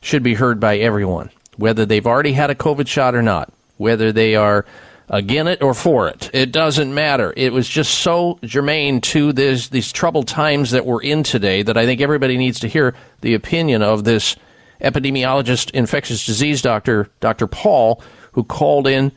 should 0.02 0.22
be 0.22 0.34
heard 0.34 0.60
by 0.60 0.76
everyone, 0.76 1.30
whether 1.56 1.86
they've 1.86 2.06
already 2.06 2.32
had 2.32 2.50
a 2.50 2.54
COVID 2.54 2.86
shot 2.86 3.14
or 3.14 3.22
not, 3.22 3.50
whether 3.78 4.12
they 4.12 4.34
are 4.34 4.66
again 5.10 5.46
it 5.46 5.62
or 5.62 5.74
for 5.74 6.08
it. 6.08 6.30
It 6.32 6.52
doesn't 6.52 6.94
matter. 6.94 7.32
It 7.36 7.52
was 7.52 7.68
just 7.68 7.98
so 8.00 8.38
germane 8.44 9.00
to 9.02 9.32
this, 9.32 9.68
these 9.68 9.92
troubled 9.92 10.28
times 10.28 10.70
that 10.72 10.86
we're 10.86 11.02
in 11.02 11.22
today 11.22 11.62
that 11.62 11.76
I 11.76 11.86
think 11.86 12.00
everybody 12.00 12.36
needs 12.36 12.60
to 12.60 12.68
hear 12.68 12.94
the 13.20 13.34
opinion 13.34 13.82
of 13.82 14.04
this 14.04 14.36
epidemiologist, 14.80 15.70
infectious 15.72 16.24
disease 16.24 16.62
doctor, 16.62 17.08
Dr. 17.20 17.46
Paul, 17.46 18.02
who 18.32 18.44
called 18.44 18.86
in 18.86 19.12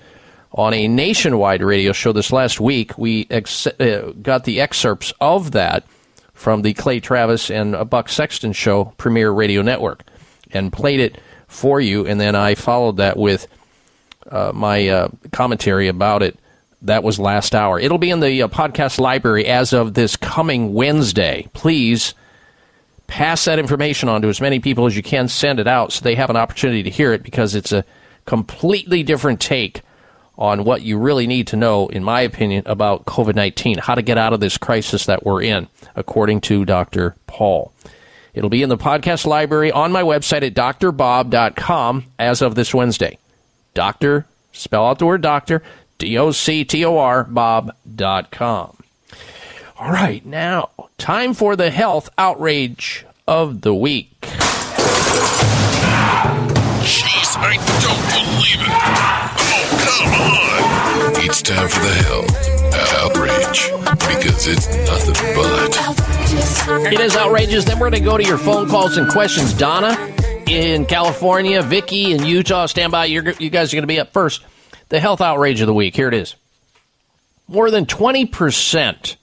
on 0.53 0.73
a 0.73 0.87
nationwide 0.87 1.61
radio 1.61 1.91
show 1.91 2.11
this 2.11 2.31
last 2.31 2.59
week. 2.59 2.97
We 2.97 3.27
ex- 3.29 3.67
uh, 3.67 4.13
got 4.21 4.43
the 4.43 4.59
excerpts 4.59 5.13
of 5.21 5.51
that 5.51 5.85
from 6.33 6.63
the 6.63 6.73
Clay 6.73 6.99
Travis 6.99 7.51
and 7.51 7.75
uh, 7.75 7.85
Buck 7.85 8.09
Sexton 8.09 8.53
show, 8.53 8.85
Premiere 8.97 9.31
Radio 9.31 9.61
Network, 9.61 10.03
and 10.51 10.73
played 10.73 10.99
it 10.99 11.19
for 11.47 11.79
you. 11.79 12.05
And 12.05 12.19
then 12.19 12.35
I 12.35 12.55
followed 12.55 12.97
that 12.97 13.17
with 13.17 13.47
uh, 14.31 14.51
my 14.53 14.87
uh, 14.87 15.09
commentary 15.31 15.87
about 15.87 16.23
it. 16.23 16.37
That 16.83 17.03
was 17.03 17.19
last 17.19 17.53
hour. 17.53 17.79
It'll 17.79 17.99
be 17.99 18.09
in 18.09 18.21
the 18.21 18.41
uh, 18.41 18.47
podcast 18.47 18.99
library 18.99 19.45
as 19.45 19.71
of 19.71 19.93
this 19.93 20.15
coming 20.15 20.73
Wednesday. 20.73 21.47
Please 21.53 22.15
pass 23.05 23.45
that 23.45 23.59
information 23.59 24.09
on 24.09 24.21
to 24.23 24.29
as 24.29 24.41
many 24.41 24.59
people 24.59 24.87
as 24.87 24.95
you 24.95 25.03
can. 25.03 25.27
Send 25.27 25.59
it 25.59 25.67
out 25.67 25.91
so 25.91 26.03
they 26.03 26.15
have 26.15 26.31
an 26.31 26.37
opportunity 26.37 26.81
to 26.81 26.89
hear 26.89 27.13
it 27.13 27.21
because 27.21 27.53
it's 27.53 27.71
a 27.71 27.85
completely 28.25 29.03
different 29.03 29.39
take 29.39 29.81
on 30.37 30.63
what 30.63 30.81
you 30.81 30.97
really 30.97 31.27
need 31.27 31.45
to 31.47 31.55
know, 31.55 31.87
in 31.89 32.03
my 32.03 32.21
opinion, 32.21 32.63
about 32.65 33.05
COVID 33.05 33.35
19, 33.35 33.77
how 33.77 33.93
to 33.93 34.01
get 34.01 34.17
out 34.17 34.33
of 34.33 34.39
this 34.39 34.57
crisis 34.57 35.05
that 35.05 35.23
we're 35.23 35.43
in, 35.43 35.67
according 35.95 36.41
to 36.41 36.65
Dr. 36.65 37.15
Paul. 37.27 37.71
It'll 38.33 38.49
be 38.49 38.63
in 38.63 38.69
the 38.69 38.77
podcast 38.77 39.25
library 39.25 39.71
on 39.71 39.91
my 39.91 40.01
website 40.01 40.41
at 40.41 40.53
drbob.com 40.53 42.05
as 42.17 42.41
of 42.41 42.55
this 42.55 42.73
Wednesday. 42.73 43.17
Doctor, 43.73 44.25
spell 44.51 44.85
out 44.85 44.99
the 44.99 45.05
word 45.05 45.21
doctor, 45.21 45.63
D 45.97 46.17
O 46.17 46.31
C 46.31 46.63
T 46.65 46.83
O 46.83 46.97
R, 46.97 47.23
Bob.com. 47.23 48.77
All 49.79 49.91
right, 49.91 50.25
now, 50.25 50.69
time 50.97 51.33
for 51.33 51.55
the 51.55 51.71
health 51.71 52.09
outrage 52.17 53.05
of 53.27 53.61
the 53.61 53.73
week. 53.73 54.15
Jeez, 56.81 57.35
I 57.37 57.55
don't 57.81 58.05
believe 58.11 58.61
it. 58.61 58.67
Oh, 59.49 59.65
come 59.85 60.13
on. 60.21 61.25
It's 61.25 61.41
time 61.41 61.69
for 61.69 61.79
the 61.79 61.93
hell 62.03 62.25
outrage 63.01 63.71
because 64.07 64.47
it's 64.47 64.67
nothing 64.85 65.15
but. 65.35 65.71
It 66.93 66.99
is 66.99 67.15
outrageous. 67.15 67.65
Then 67.65 67.79
we're 67.79 67.89
going 67.89 68.03
to 68.03 68.09
go 68.09 68.17
to 68.17 68.23
your 68.23 68.37
phone 68.37 68.69
calls 68.69 68.97
and 68.97 69.09
questions. 69.09 69.53
Donna 69.53 69.97
in 70.47 70.85
California, 70.85 71.61
Vicky 71.61 72.11
in 72.13 72.25
Utah, 72.25 72.65
stand 72.65 72.91
by. 72.91 73.05
You're, 73.05 73.31
you 73.33 73.49
guys 73.49 73.73
are 73.73 73.77
going 73.77 73.83
to 73.83 73.87
be 73.87 73.99
up 73.99 74.11
first. 74.13 74.43
The 74.89 74.99
health 74.99 75.21
outrage 75.21 75.61
of 75.61 75.67
the 75.67 75.73
week. 75.73 75.95
Here 75.95 76.07
it 76.07 76.13
is. 76.13 76.35
more 77.47 77.69
than 77.69 77.85
20% 77.85 79.15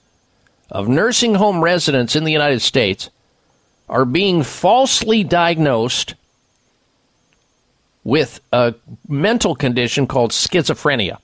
of 0.69 0.87
nursing 0.87 1.35
home 1.35 1.63
residents 1.63 2.15
in 2.15 2.23
the 2.23 2.31
United 2.31 2.61
States 2.61 3.09
are 3.87 4.05
being 4.05 4.43
falsely 4.43 5.23
diagnosed 5.23 6.13
with 8.03 8.39
a 8.53 8.75
mental 9.07 9.55
condition 9.55 10.05
called 10.05 10.31
schizophrenia 10.31 11.17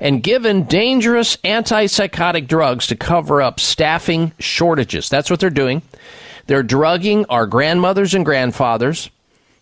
and 0.00 0.22
given 0.22 0.64
dangerous 0.64 1.36
antipsychotic 1.38 2.48
drugs 2.48 2.86
to 2.86 2.96
cover 2.96 3.40
up 3.42 3.60
staffing 3.60 4.32
shortages. 4.38 5.08
That's 5.08 5.30
what 5.30 5.40
they're 5.40 5.50
doing. 5.50 5.82
They're 6.46 6.62
drugging 6.62 7.24
our 7.26 7.46
grandmothers 7.46 8.14
and 8.14 8.24
grandfathers, 8.24 9.10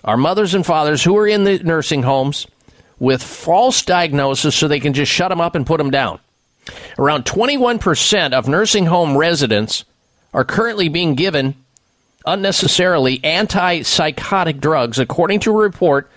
our 0.05 0.17
mothers 0.17 0.55
and 0.55 0.65
fathers 0.65 1.05
who 1.05 1.17
are 1.17 1.26
in 1.26 1.44
the 1.44 1.59
nursing 1.59 2.02
homes 2.02 2.47
with 2.99 3.23
false 3.23 3.83
diagnosis 3.83 4.55
so 4.55 4.68
they 4.68 4.81
can 4.81 4.92
just 4.92 5.10
shut 5.10 5.31
them 5.31 5.41
up 5.41 5.55
and 5.55 5.67
put 5.67 5.78
them 5.78 5.91
down. 5.91 6.20
Around 6.99 7.25
21% 7.25 8.33
of 8.33 8.49
nursing 8.49 8.86
home 8.86 9.17
residents 9.17 9.84
are 10.33 10.44
currently 10.44 10.89
being 10.89 11.15
given 11.15 11.55
unnecessarily 12.26 13.18
antipsychotic 13.20 14.60
drugs, 14.60 14.99
according 14.99 15.41
to 15.41 15.50
a 15.50 15.57
report 15.57 16.10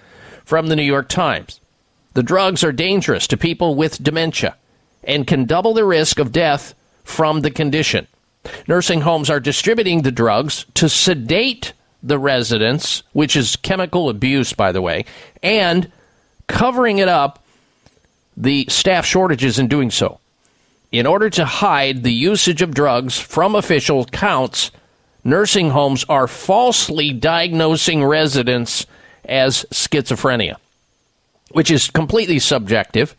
from 0.43 0.67
the 0.67 0.75
New 0.75 0.83
York 0.83 1.07
Times. 1.07 1.59
The 2.13 2.23
drugs 2.23 2.63
are 2.63 2.71
dangerous 2.71 3.27
to 3.27 3.37
people 3.37 3.75
with 3.75 4.03
dementia 4.03 4.55
and 5.03 5.25
can 5.25 5.45
double 5.45 5.73
the 5.73 5.85
risk 5.85 6.19
of 6.19 6.31
death 6.31 6.75
from 7.03 7.41
the 7.41 7.51
condition. 7.51 8.07
Nursing 8.67 9.01
homes 9.01 9.29
are 9.29 9.39
distributing 9.39 10.01
the 10.01 10.11
drugs 10.11 10.65
to 10.75 10.89
sedate 10.89 11.73
the 12.01 12.19
residents, 12.19 13.03
which 13.13 13.35
is 13.35 13.55
chemical 13.55 14.09
abuse, 14.09 14.53
by 14.53 14.71
the 14.71 14.81
way, 14.81 15.05
and 15.41 15.89
covering 16.47 16.97
it 16.97 17.07
up 17.07 17.43
the 18.35 18.65
staff 18.69 19.05
shortages 19.05 19.59
in 19.59 19.67
doing 19.67 19.91
so. 19.91 20.19
In 20.91 21.07
order 21.07 21.29
to 21.31 21.45
hide 21.45 22.03
the 22.03 22.13
usage 22.13 22.61
of 22.61 22.75
drugs 22.75 23.17
from 23.17 23.55
official 23.55 24.05
counts, 24.05 24.71
nursing 25.23 25.69
homes 25.69 26.03
are 26.09 26.27
falsely 26.27 27.11
diagnosing 27.11 28.03
residents 28.03 28.85
as 29.25 29.65
schizophrenia, 29.71 30.57
which 31.51 31.71
is 31.71 31.89
completely 31.89 32.39
subjective 32.39 33.15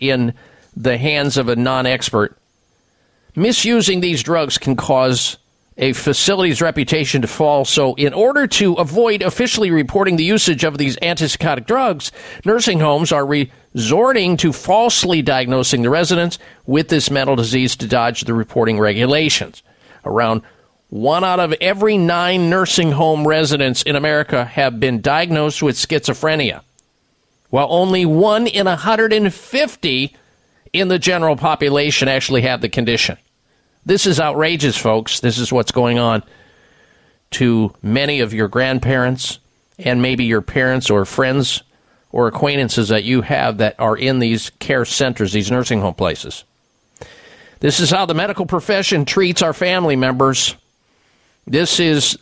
in 0.00 0.34
the 0.76 0.98
hands 0.98 1.36
of 1.36 1.48
a 1.48 1.56
non 1.56 1.86
expert. 1.86 2.36
Misusing 3.36 4.00
these 4.00 4.22
drugs 4.22 4.58
can 4.58 4.76
cause 4.76 5.38
a 5.76 5.92
facility's 5.92 6.60
reputation 6.60 7.22
to 7.22 7.28
fall. 7.28 7.64
So, 7.64 7.94
in 7.94 8.14
order 8.14 8.46
to 8.46 8.74
avoid 8.74 9.22
officially 9.22 9.72
reporting 9.72 10.16
the 10.16 10.24
usage 10.24 10.62
of 10.62 10.78
these 10.78 10.96
antipsychotic 10.98 11.66
drugs, 11.66 12.12
nursing 12.44 12.78
homes 12.78 13.10
are 13.10 13.26
resorting 13.26 14.36
to 14.36 14.52
falsely 14.52 15.20
diagnosing 15.20 15.82
the 15.82 15.90
residents 15.90 16.38
with 16.66 16.88
this 16.88 17.10
mental 17.10 17.34
disease 17.34 17.74
to 17.76 17.88
dodge 17.88 18.22
the 18.22 18.34
reporting 18.34 18.78
regulations. 18.78 19.62
Around 20.04 20.42
one 20.90 21.24
out 21.24 21.40
of 21.40 21.52
every 21.60 21.98
nine 21.98 22.48
nursing 22.48 22.92
home 22.92 23.26
residents 23.26 23.82
in 23.82 23.96
America 23.96 24.44
have 24.44 24.78
been 24.78 25.00
diagnosed 25.00 25.60
with 25.60 25.74
schizophrenia, 25.74 26.60
while 27.50 27.66
only 27.68 28.06
one 28.06 28.46
in 28.46 28.66
150 28.66 30.16
in 30.74 30.88
the 30.88 30.98
general 30.98 31.36
population 31.36 32.08
actually 32.08 32.42
have 32.42 32.60
the 32.60 32.68
condition. 32.68 33.16
This 33.86 34.06
is 34.06 34.20
outrageous, 34.20 34.76
folks. 34.76 35.20
This 35.20 35.38
is 35.38 35.52
what's 35.52 35.72
going 35.72 35.98
on 35.98 36.22
to 37.32 37.72
many 37.82 38.20
of 38.20 38.34
your 38.34 38.48
grandparents 38.48 39.38
and 39.78 40.02
maybe 40.02 40.24
your 40.24 40.42
parents 40.42 40.90
or 40.90 41.04
friends 41.04 41.62
or 42.10 42.26
acquaintances 42.26 42.88
that 42.88 43.04
you 43.04 43.22
have 43.22 43.58
that 43.58 43.78
are 43.78 43.96
in 43.96 44.18
these 44.18 44.50
care 44.58 44.84
centers, 44.84 45.32
these 45.32 45.50
nursing 45.50 45.80
home 45.80 45.94
places. 45.94 46.44
This 47.60 47.80
is 47.80 47.90
how 47.90 48.04
the 48.04 48.14
medical 48.14 48.46
profession 48.46 49.04
treats 49.04 49.42
our 49.42 49.52
family 49.52 49.96
members. 49.96 50.56
This 51.46 51.78
is 51.78 52.18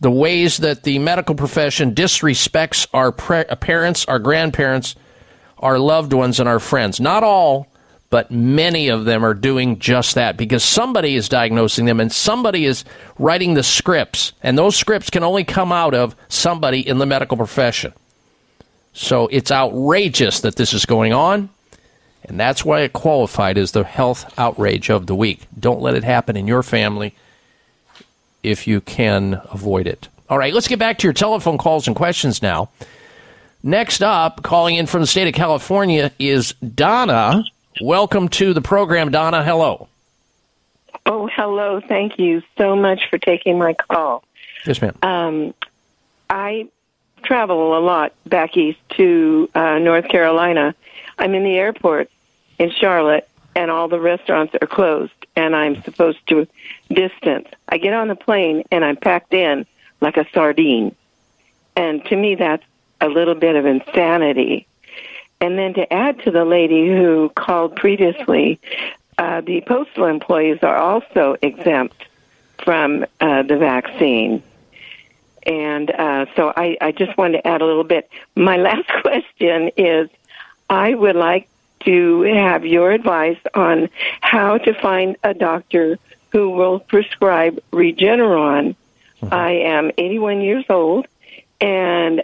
the 0.00 0.10
ways 0.10 0.58
that 0.58 0.82
the 0.82 0.98
medical 0.98 1.34
profession 1.34 1.94
disrespects 1.94 2.86
our 2.92 3.12
pre- 3.12 3.44
parents, 3.44 4.04
our 4.06 4.18
grandparents, 4.18 4.96
our 5.58 5.78
loved 5.78 6.12
ones, 6.12 6.40
and 6.40 6.48
our 6.48 6.58
friends. 6.58 7.00
Not 7.00 7.22
all, 7.22 7.68
but 8.12 8.30
many 8.30 8.88
of 8.88 9.06
them 9.06 9.24
are 9.24 9.32
doing 9.32 9.78
just 9.78 10.16
that 10.16 10.36
because 10.36 10.62
somebody 10.62 11.16
is 11.16 11.30
diagnosing 11.30 11.86
them 11.86 11.98
and 11.98 12.12
somebody 12.12 12.66
is 12.66 12.84
writing 13.18 13.54
the 13.54 13.62
scripts, 13.62 14.34
and 14.42 14.58
those 14.58 14.76
scripts 14.76 15.08
can 15.08 15.24
only 15.24 15.44
come 15.44 15.72
out 15.72 15.94
of 15.94 16.14
somebody 16.28 16.86
in 16.86 16.98
the 16.98 17.06
medical 17.06 17.38
profession. 17.38 17.94
So 18.92 19.28
it's 19.28 19.50
outrageous 19.50 20.40
that 20.40 20.56
this 20.56 20.74
is 20.74 20.84
going 20.84 21.14
on, 21.14 21.48
and 22.26 22.38
that's 22.38 22.66
why 22.66 22.82
it 22.82 22.92
qualified 22.92 23.56
as 23.56 23.72
the 23.72 23.82
health 23.82 24.30
outrage 24.36 24.90
of 24.90 25.06
the 25.06 25.14
week. 25.14 25.46
Don't 25.58 25.80
let 25.80 25.94
it 25.94 26.04
happen 26.04 26.36
in 26.36 26.46
your 26.46 26.62
family 26.62 27.14
if 28.42 28.66
you 28.66 28.82
can 28.82 29.40
avoid 29.50 29.86
it. 29.86 30.08
All 30.28 30.36
right, 30.36 30.52
let's 30.52 30.68
get 30.68 30.78
back 30.78 30.98
to 30.98 31.06
your 31.06 31.14
telephone 31.14 31.56
calls 31.56 31.86
and 31.86 31.96
questions 31.96 32.42
now. 32.42 32.68
Next 33.62 34.02
up, 34.02 34.42
calling 34.42 34.76
in 34.76 34.84
from 34.84 35.00
the 35.00 35.06
state 35.06 35.28
of 35.28 35.34
California 35.34 36.12
is 36.18 36.52
Donna. 36.74 37.44
Welcome 37.80 38.28
to 38.30 38.52
the 38.52 38.60
program, 38.60 39.10
Donna. 39.10 39.42
Hello. 39.42 39.88
Oh, 41.06 41.26
hello. 41.26 41.80
Thank 41.80 42.18
you 42.18 42.42
so 42.58 42.76
much 42.76 43.08
for 43.08 43.18
taking 43.18 43.58
my 43.58 43.74
call. 43.74 44.24
Yes, 44.66 44.80
ma'am. 44.80 44.96
Um, 45.02 45.54
I 46.28 46.68
travel 47.22 47.76
a 47.76 47.80
lot 47.80 48.12
back 48.26 48.56
east 48.56 48.78
to 48.90 49.48
uh, 49.54 49.78
North 49.78 50.08
Carolina. 50.08 50.74
I'm 51.18 51.34
in 51.34 51.44
the 51.44 51.56
airport 51.56 52.10
in 52.58 52.70
Charlotte, 52.70 53.28
and 53.56 53.70
all 53.70 53.88
the 53.88 54.00
restaurants 54.00 54.54
are 54.60 54.66
closed, 54.66 55.12
and 55.34 55.56
I'm 55.56 55.82
supposed 55.82 56.18
to 56.28 56.46
distance. 56.90 57.48
I 57.68 57.78
get 57.78 57.94
on 57.94 58.08
the 58.08 58.16
plane, 58.16 58.64
and 58.70 58.84
I'm 58.84 58.96
packed 58.96 59.34
in 59.34 59.66
like 60.00 60.16
a 60.16 60.26
sardine. 60.32 60.94
And 61.74 62.04
to 62.06 62.16
me, 62.16 62.34
that's 62.34 62.64
a 63.00 63.08
little 63.08 63.34
bit 63.34 63.56
of 63.56 63.66
insanity. 63.66 64.66
And 65.42 65.58
then 65.58 65.74
to 65.74 65.92
add 65.92 66.20
to 66.20 66.30
the 66.30 66.44
lady 66.44 66.86
who 66.86 67.28
called 67.34 67.74
previously, 67.74 68.60
uh, 69.18 69.40
the 69.40 69.60
postal 69.62 70.04
employees 70.04 70.60
are 70.62 70.76
also 70.76 71.36
exempt 71.42 72.06
from 72.64 73.04
uh, 73.20 73.42
the 73.42 73.56
vaccine. 73.56 74.40
And 75.42 75.90
uh, 75.90 76.26
so 76.36 76.52
I, 76.56 76.76
I 76.80 76.92
just 76.92 77.18
wanted 77.18 77.38
to 77.38 77.46
add 77.48 77.60
a 77.60 77.66
little 77.66 77.82
bit. 77.82 78.08
My 78.36 78.56
last 78.68 78.88
question 79.02 79.72
is 79.76 80.08
I 80.70 80.94
would 80.94 81.16
like 81.16 81.48
to 81.80 82.20
have 82.22 82.64
your 82.64 82.92
advice 82.92 83.40
on 83.52 83.88
how 84.20 84.58
to 84.58 84.72
find 84.74 85.16
a 85.24 85.34
doctor 85.34 85.98
who 86.30 86.50
will 86.50 86.78
prescribe 86.78 87.58
Regeneron. 87.72 88.76
I 89.32 89.50
am 89.50 89.90
81 89.98 90.40
years 90.40 90.64
old, 90.68 91.08
and 91.60 92.22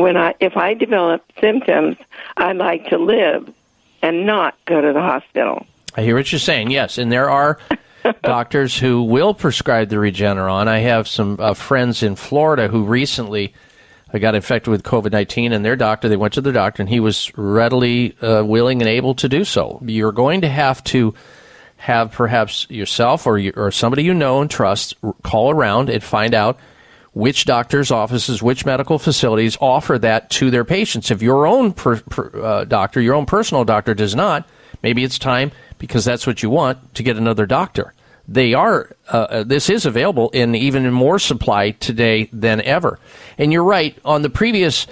when 0.00 0.16
I 0.16 0.34
if 0.40 0.56
I 0.56 0.74
develop 0.74 1.22
symptoms, 1.40 1.96
I'd 2.36 2.56
like 2.56 2.88
to 2.88 2.98
live 2.98 3.52
and 4.02 4.26
not 4.26 4.54
go 4.66 4.80
to 4.80 4.92
the 4.92 5.00
hospital. 5.00 5.66
I 5.96 6.02
hear 6.02 6.16
what 6.16 6.30
you're 6.30 6.38
saying. 6.38 6.70
Yes, 6.70 6.98
and 6.98 7.10
there 7.10 7.30
are 7.30 7.58
doctors 8.22 8.78
who 8.78 9.02
will 9.02 9.34
prescribe 9.34 9.88
the 9.88 9.96
Regeneron. 9.96 10.68
I 10.68 10.78
have 10.78 11.08
some 11.08 11.36
uh, 11.40 11.54
friends 11.54 12.02
in 12.02 12.16
Florida 12.16 12.68
who 12.68 12.84
recently 12.84 13.54
uh, 14.12 14.18
got 14.18 14.34
infected 14.34 14.70
with 14.70 14.82
COVID 14.82 15.12
19, 15.12 15.52
and 15.52 15.64
their 15.64 15.76
doctor, 15.76 16.08
they 16.08 16.16
went 16.16 16.34
to 16.34 16.40
the 16.40 16.52
doctor, 16.52 16.82
and 16.82 16.88
he 16.88 17.00
was 17.00 17.36
readily 17.36 18.16
uh, 18.22 18.42
willing 18.44 18.80
and 18.80 18.88
able 18.88 19.14
to 19.16 19.28
do 19.28 19.44
so. 19.44 19.80
You're 19.84 20.12
going 20.12 20.42
to 20.42 20.48
have 20.48 20.82
to 20.84 21.14
have 21.76 22.12
perhaps 22.12 22.66
yourself 22.68 23.26
or, 23.26 23.38
you, 23.38 23.52
or 23.56 23.70
somebody 23.70 24.04
you 24.04 24.12
know 24.12 24.42
and 24.42 24.50
trust 24.50 24.94
call 25.22 25.50
around 25.50 25.88
and 25.88 26.02
find 26.02 26.34
out 26.34 26.58
which 27.12 27.44
doctors' 27.44 27.90
offices, 27.90 28.42
which 28.42 28.64
medical 28.64 28.98
facilities 28.98 29.56
offer 29.60 29.98
that 29.98 30.30
to 30.30 30.50
their 30.50 30.64
patients. 30.64 31.10
If 31.10 31.22
your 31.22 31.46
own 31.46 31.72
per, 31.72 32.00
per, 32.00 32.40
uh, 32.40 32.64
doctor, 32.64 33.00
your 33.00 33.14
own 33.14 33.26
personal 33.26 33.64
doctor 33.64 33.94
does 33.94 34.14
not, 34.14 34.48
maybe 34.82 35.02
it's 35.02 35.18
time 35.18 35.50
because 35.78 36.04
that's 36.04 36.26
what 36.26 36.42
you 36.42 36.50
want 36.50 36.94
to 36.94 37.02
get 37.02 37.16
another 37.16 37.46
doctor. 37.46 37.94
They 38.28 38.54
are. 38.54 38.94
Uh, 39.08 39.42
this 39.42 39.68
is 39.68 39.86
available 39.86 40.30
in 40.30 40.54
even 40.54 40.92
more 40.92 41.18
supply 41.18 41.72
today 41.72 42.30
than 42.32 42.60
ever. 42.60 43.00
And 43.38 43.52
you're 43.52 43.64
right 43.64 43.98
on 44.04 44.22
the 44.22 44.30
previous. 44.30 44.86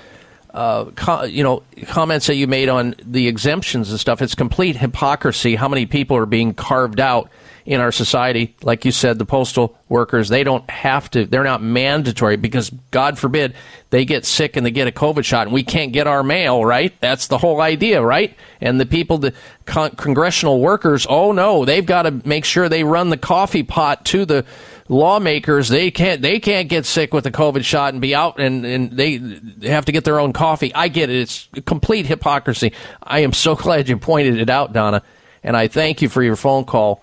Uh, 0.53 0.87
co- 0.97 1.25
you 1.25 1.45
know, 1.45 1.63
comments 1.89 2.27
that 2.27 2.35
you 2.37 2.47
made 2.47 2.71
on 2.71 2.95
the 3.05 3.29
exemptions 3.29 3.91
and 3.91 4.01
stuff. 4.01 4.23
It's 4.23 4.35
complete 4.35 4.77
hypocrisy 4.77 5.55
how 5.55 5.69
many 5.69 5.85
people 5.85 6.17
are 6.17 6.27
being 6.27 6.55
carved 6.55 7.01
out 7.01 7.31
in 7.69 7.83
our 7.83 7.93
society. 7.93 8.57
Like 8.63 8.87
you 8.87 8.93
said, 8.93 9.19
the 9.19 9.27
postal 9.27 9.77
workers, 9.91 10.31
they 10.31 10.43
don't 10.43 10.69
have 10.71 11.11
to, 11.11 11.27
they're 11.27 11.45
not 11.45 11.63
mandatory 11.63 12.37
because, 12.37 12.71
God 12.91 13.19
forbid, 13.19 13.55
they 13.91 14.07
get 14.07 14.25
sick 14.25 14.57
and 14.57 14.65
they 14.65 14.71
get 14.71 14.89
a 14.89 14.91
COVID 14.91 15.23
shot 15.23 15.47
and 15.47 15.53
we 15.53 15.63
can't 15.63 15.93
get 15.93 16.07
our 16.07 16.23
mail, 16.23 16.65
right? 16.65 16.99
That's 17.01 17.27
the 17.27 17.37
whole 17.37 17.61
idea, 17.61 18.03
right? 18.03 18.35
And 18.63 18.81
the 18.81 18.87
people, 18.87 19.19
the 19.19 19.35
con- 19.67 19.91
congressional 19.97 20.61
workers, 20.61 21.07
oh 21.11 21.33
no, 21.33 21.67
they've 21.67 21.85
got 21.85 22.05
to 22.05 22.23
make 22.27 22.47
sure 22.47 22.71
they 22.71 22.85
run 22.85 23.11
the 23.11 23.19
coffee 23.19 23.63
pot 23.63 24.07
to 24.07 24.25
the 24.25 24.47
lawmakers. 24.89 25.69
They 25.69 25.91
can't, 25.91 26.23
they 26.23 26.41
can't 26.41 26.71
get 26.71 26.87
sick 26.87 27.13
with 27.13 27.27
a 27.27 27.31
COVID 27.31 27.65
shot 27.65 27.93
and 27.93 28.01
be 28.01 28.15
out 28.15 28.41
and, 28.41 28.65
and 28.65 28.93
they, 28.93 29.19
they 29.19 29.69
have 29.69 29.85
to 29.85 29.93
get 29.93 30.05
their 30.05 30.21
own 30.21 30.33
coffee. 30.33 30.75
I 30.75 30.89
get 30.89 31.11
it. 31.11 31.17
It's 31.17 31.49
complete 31.67 32.07
hypocrisy. 32.07 32.73
I 33.03 33.21
am 33.21 33.35
so 33.35 33.55
glad 33.57 33.91
you 33.91 33.99
pointed 33.99 34.39
it 34.39 34.49
out, 34.49 34.73
Donna. 34.73 35.03
and 35.43 35.55
I 35.55 35.69
thank 35.69 36.01
you 36.01 36.09
for 36.09 36.23
your 36.23 36.37
phone 36.37 36.65
call. 36.65 37.03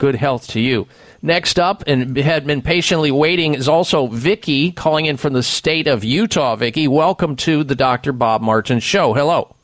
Good 0.00 0.14
health 0.14 0.48
to 0.48 0.60
you. 0.60 0.88
Next 1.20 1.58
up, 1.58 1.84
and 1.86 2.16
had 2.16 2.46
been 2.46 2.62
patiently 2.62 3.10
waiting, 3.10 3.52
is 3.52 3.68
also 3.68 4.06
Vicky 4.06 4.72
calling 4.72 5.04
in 5.04 5.18
from 5.18 5.34
the 5.34 5.42
state 5.42 5.86
of 5.86 6.02
Utah. 6.02 6.56
Vicky, 6.56 6.88
welcome 6.88 7.36
to 7.36 7.62
the 7.64 7.74
Dr. 7.74 8.14
Bob 8.14 8.40
Martin 8.40 8.80
Show. 8.80 9.12
Hello. 9.12 9.54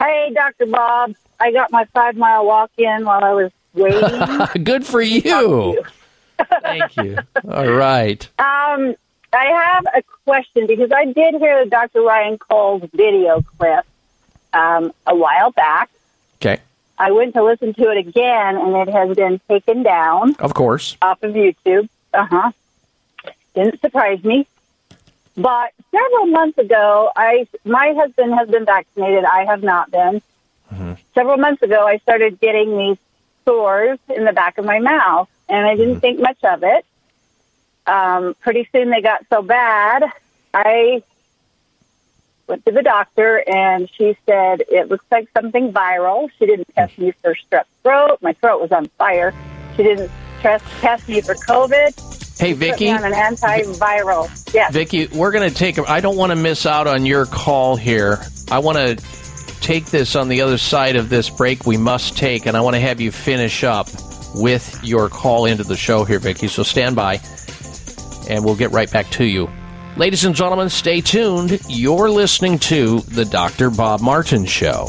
Hey, 0.00 0.32
Dr. 0.34 0.64
Bob. 0.64 1.14
I 1.38 1.52
got 1.52 1.70
my 1.70 1.84
five 1.92 2.16
mile 2.16 2.46
walk 2.46 2.70
in 2.78 3.04
while 3.04 3.22
I 3.22 3.32
was 3.34 3.52
waiting. 3.74 4.64
Good 4.64 4.86
for 4.86 5.02
you. 5.02 5.84
Thank 6.62 6.96
you. 6.96 7.18
All 7.46 7.70
right. 7.70 8.26
Um, 8.38 8.94
I 9.34 9.44
have 9.44 9.84
a 9.94 10.02
question 10.24 10.66
because 10.66 10.92
I 10.92 11.04
did 11.04 11.34
hear 11.34 11.62
the 11.62 11.68
Dr. 11.68 12.00
Ryan 12.00 12.38
Cole's 12.38 12.88
video 12.94 13.42
clip 13.58 13.84
um, 14.54 14.94
a 15.06 15.14
while 15.14 15.50
back. 15.50 15.90
I 16.98 17.10
went 17.12 17.34
to 17.34 17.42
listen 17.42 17.74
to 17.74 17.90
it 17.90 17.98
again, 17.98 18.56
and 18.56 18.76
it 18.76 18.88
has 18.92 19.16
been 19.16 19.40
taken 19.48 19.82
down 19.82 20.34
Of 20.38 20.54
course. 20.54 20.96
off 21.02 21.22
of 21.22 21.32
YouTube. 21.34 21.88
Uh 22.12 22.26
huh. 22.26 22.52
Didn't 23.54 23.80
surprise 23.80 24.22
me. 24.24 24.46
But 25.36 25.72
several 25.90 26.26
months 26.26 26.58
ago, 26.58 27.10
I 27.16 27.46
my 27.64 27.92
husband 27.96 28.34
has 28.34 28.48
been 28.48 28.64
vaccinated. 28.64 29.24
I 29.24 29.44
have 29.44 29.62
not 29.62 29.90
been. 29.90 30.22
Several 31.14 31.36
months 31.36 31.62
ago, 31.62 31.86
I 31.86 31.98
started 31.98 32.40
getting 32.40 32.76
these 32.76 32.98
sores 33.44 33.98
in 34.08 34.24
the 34.24 34.32
back 34.32 34.58
of 34.58 34.64
my 34.64 34.80
mouth, 34.80 35.28
and 35.48 35.64
I 35.66 35.76
didn't 35.76 36.00
think 36.00 36.18
much 36.20 36.42
of 36.42 36.64
it. 36.64 36.84
Um, 37.86 38.34
pretty 38.40 38.68
soon, 38.72 38.90
they 38.90 39.00
got 39.00 39.24
so 39.30 39.40
bad. 39.42 40.04
I 40.52 41.02
went 42.46 42.64
to 42.66 42.72
the 42.72 42.82
doctor, 42.82 43.42
and 43.48 43.88
she 43.96 44.16
said 44.26 44.62
it 44.68 44.88
looks 44.88 45.04
like 45.10 45.28
something 45.34 45.72
viral. 45.72 46.30
She 46.38 46.46
didn't 46.46 46.68
test 46.74 46.98
me 46.98 47.12
for 47.22 47.34
strep 47.34 47.64
throat. 47.82 48.18
My 48.20 48.32
throat 48.34 48.60
was 48.60 48.72
on 48.72 48.86
fire. 48.98 49.34
She 49.76 49.82
didn't 49.82 50.10
test 50.40 50.64
test 50.80 51.08
me 51.08 51.20
for 51.20 51.34
COVID. 51.34 52.38
Hey, 52.38 52.52
me 52.52 52.54
Vicky. 52.54 52.90
on 52.90 53.04
an 53.04 53.12
antiviral. 53.12 54.52
Yes. 54.52 54.72
Vicky, 54.72 55.06
we're 55.08 55.32
going 55.32 55.48
to 55.48 55.54
take. 55.54 55.78
I 55.88 56.00
don't 56.00 56.16
want 56.16 56.30
to 56.30 56.36
miss 56.36 56.66
out 56.66 56.86
on 56.86 57.06
your 57.06 57.26
call 57.26 57.76
here. 57.76 58.20
I 58.50 58.58
want 58.58 58.76
to 58.76 59.04
take 59.60 59.86
this 59.86 60.14
on 60.14 60.28
the 60.28 60.42
other 60.42 60.58
side 60.58 60.96
of 60.96 61.08
this 61.08 61.30
break 61.30 61.64
we 61.64 61.76
must 61.76 62.16
take, 62.18 62.46
and 62.46 62.56
I 62.56 62.60
want 62.60 62.74
to 62.74 62.80
have 62.80 63.00
you 63.00 63.10
finish 63.10 63.64
up 63.64 63.88
with 64.34 64.78
your 64.82 65.08
call 65.08 65.46
into 65.46 65.64
the 65.64 65.76
show 65.76 66.04
here, 66.04 66.18
Vicky. 66.18 66.48
So 66.48 66.62
stand 66.62 66.96
by, 66.96 67.20
and 68.28 68.44
we'll 68.44 68.56
get 68.56 68.72
right 68.72 68.90
back 68.90 69.08
to 69.12 69.24
you. 69.24 69.48
Ladies 69.96 70.24
and 70.24 70.34
gentlemen, 70.34 70.70
stay 70.70 71.00
tuned. 71.00 71.60
You're 71.68 72.10
listening 72.10 72.58
to 72.60 72.98
the 73.02 73.24
Dr. 73.24 73.70
Bob 73.70 74.00
Martin 74.00 74.44
Show. 74.44 74.88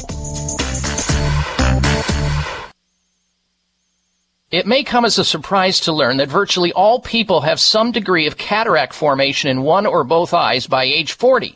It 4.49 4.65
may 4.65 4.83
come 4.83 5.05
as 5.05 5.19
a 5.19 5.23
surprise 5.23 5.79
to 5.81 5.93
learn 5.93 6.17
that 6.17 6.29
virtually 6.29 6.73
all 6.73 7.01
people 7.01 7.41
have 7.41 7.59
some 7.59 7.91
degree 7.91 8.25
of 8.25 8.37
cataract 8.37 8.95
formation 8.95 9.51
in 9.51 9.61
one 9.61 9.85
or 9.85 10.03
both 10.03 10.33
eyes 10.33 10.65
by 10.65 10.85
age 10.85 11.13
40. 11.13 11.55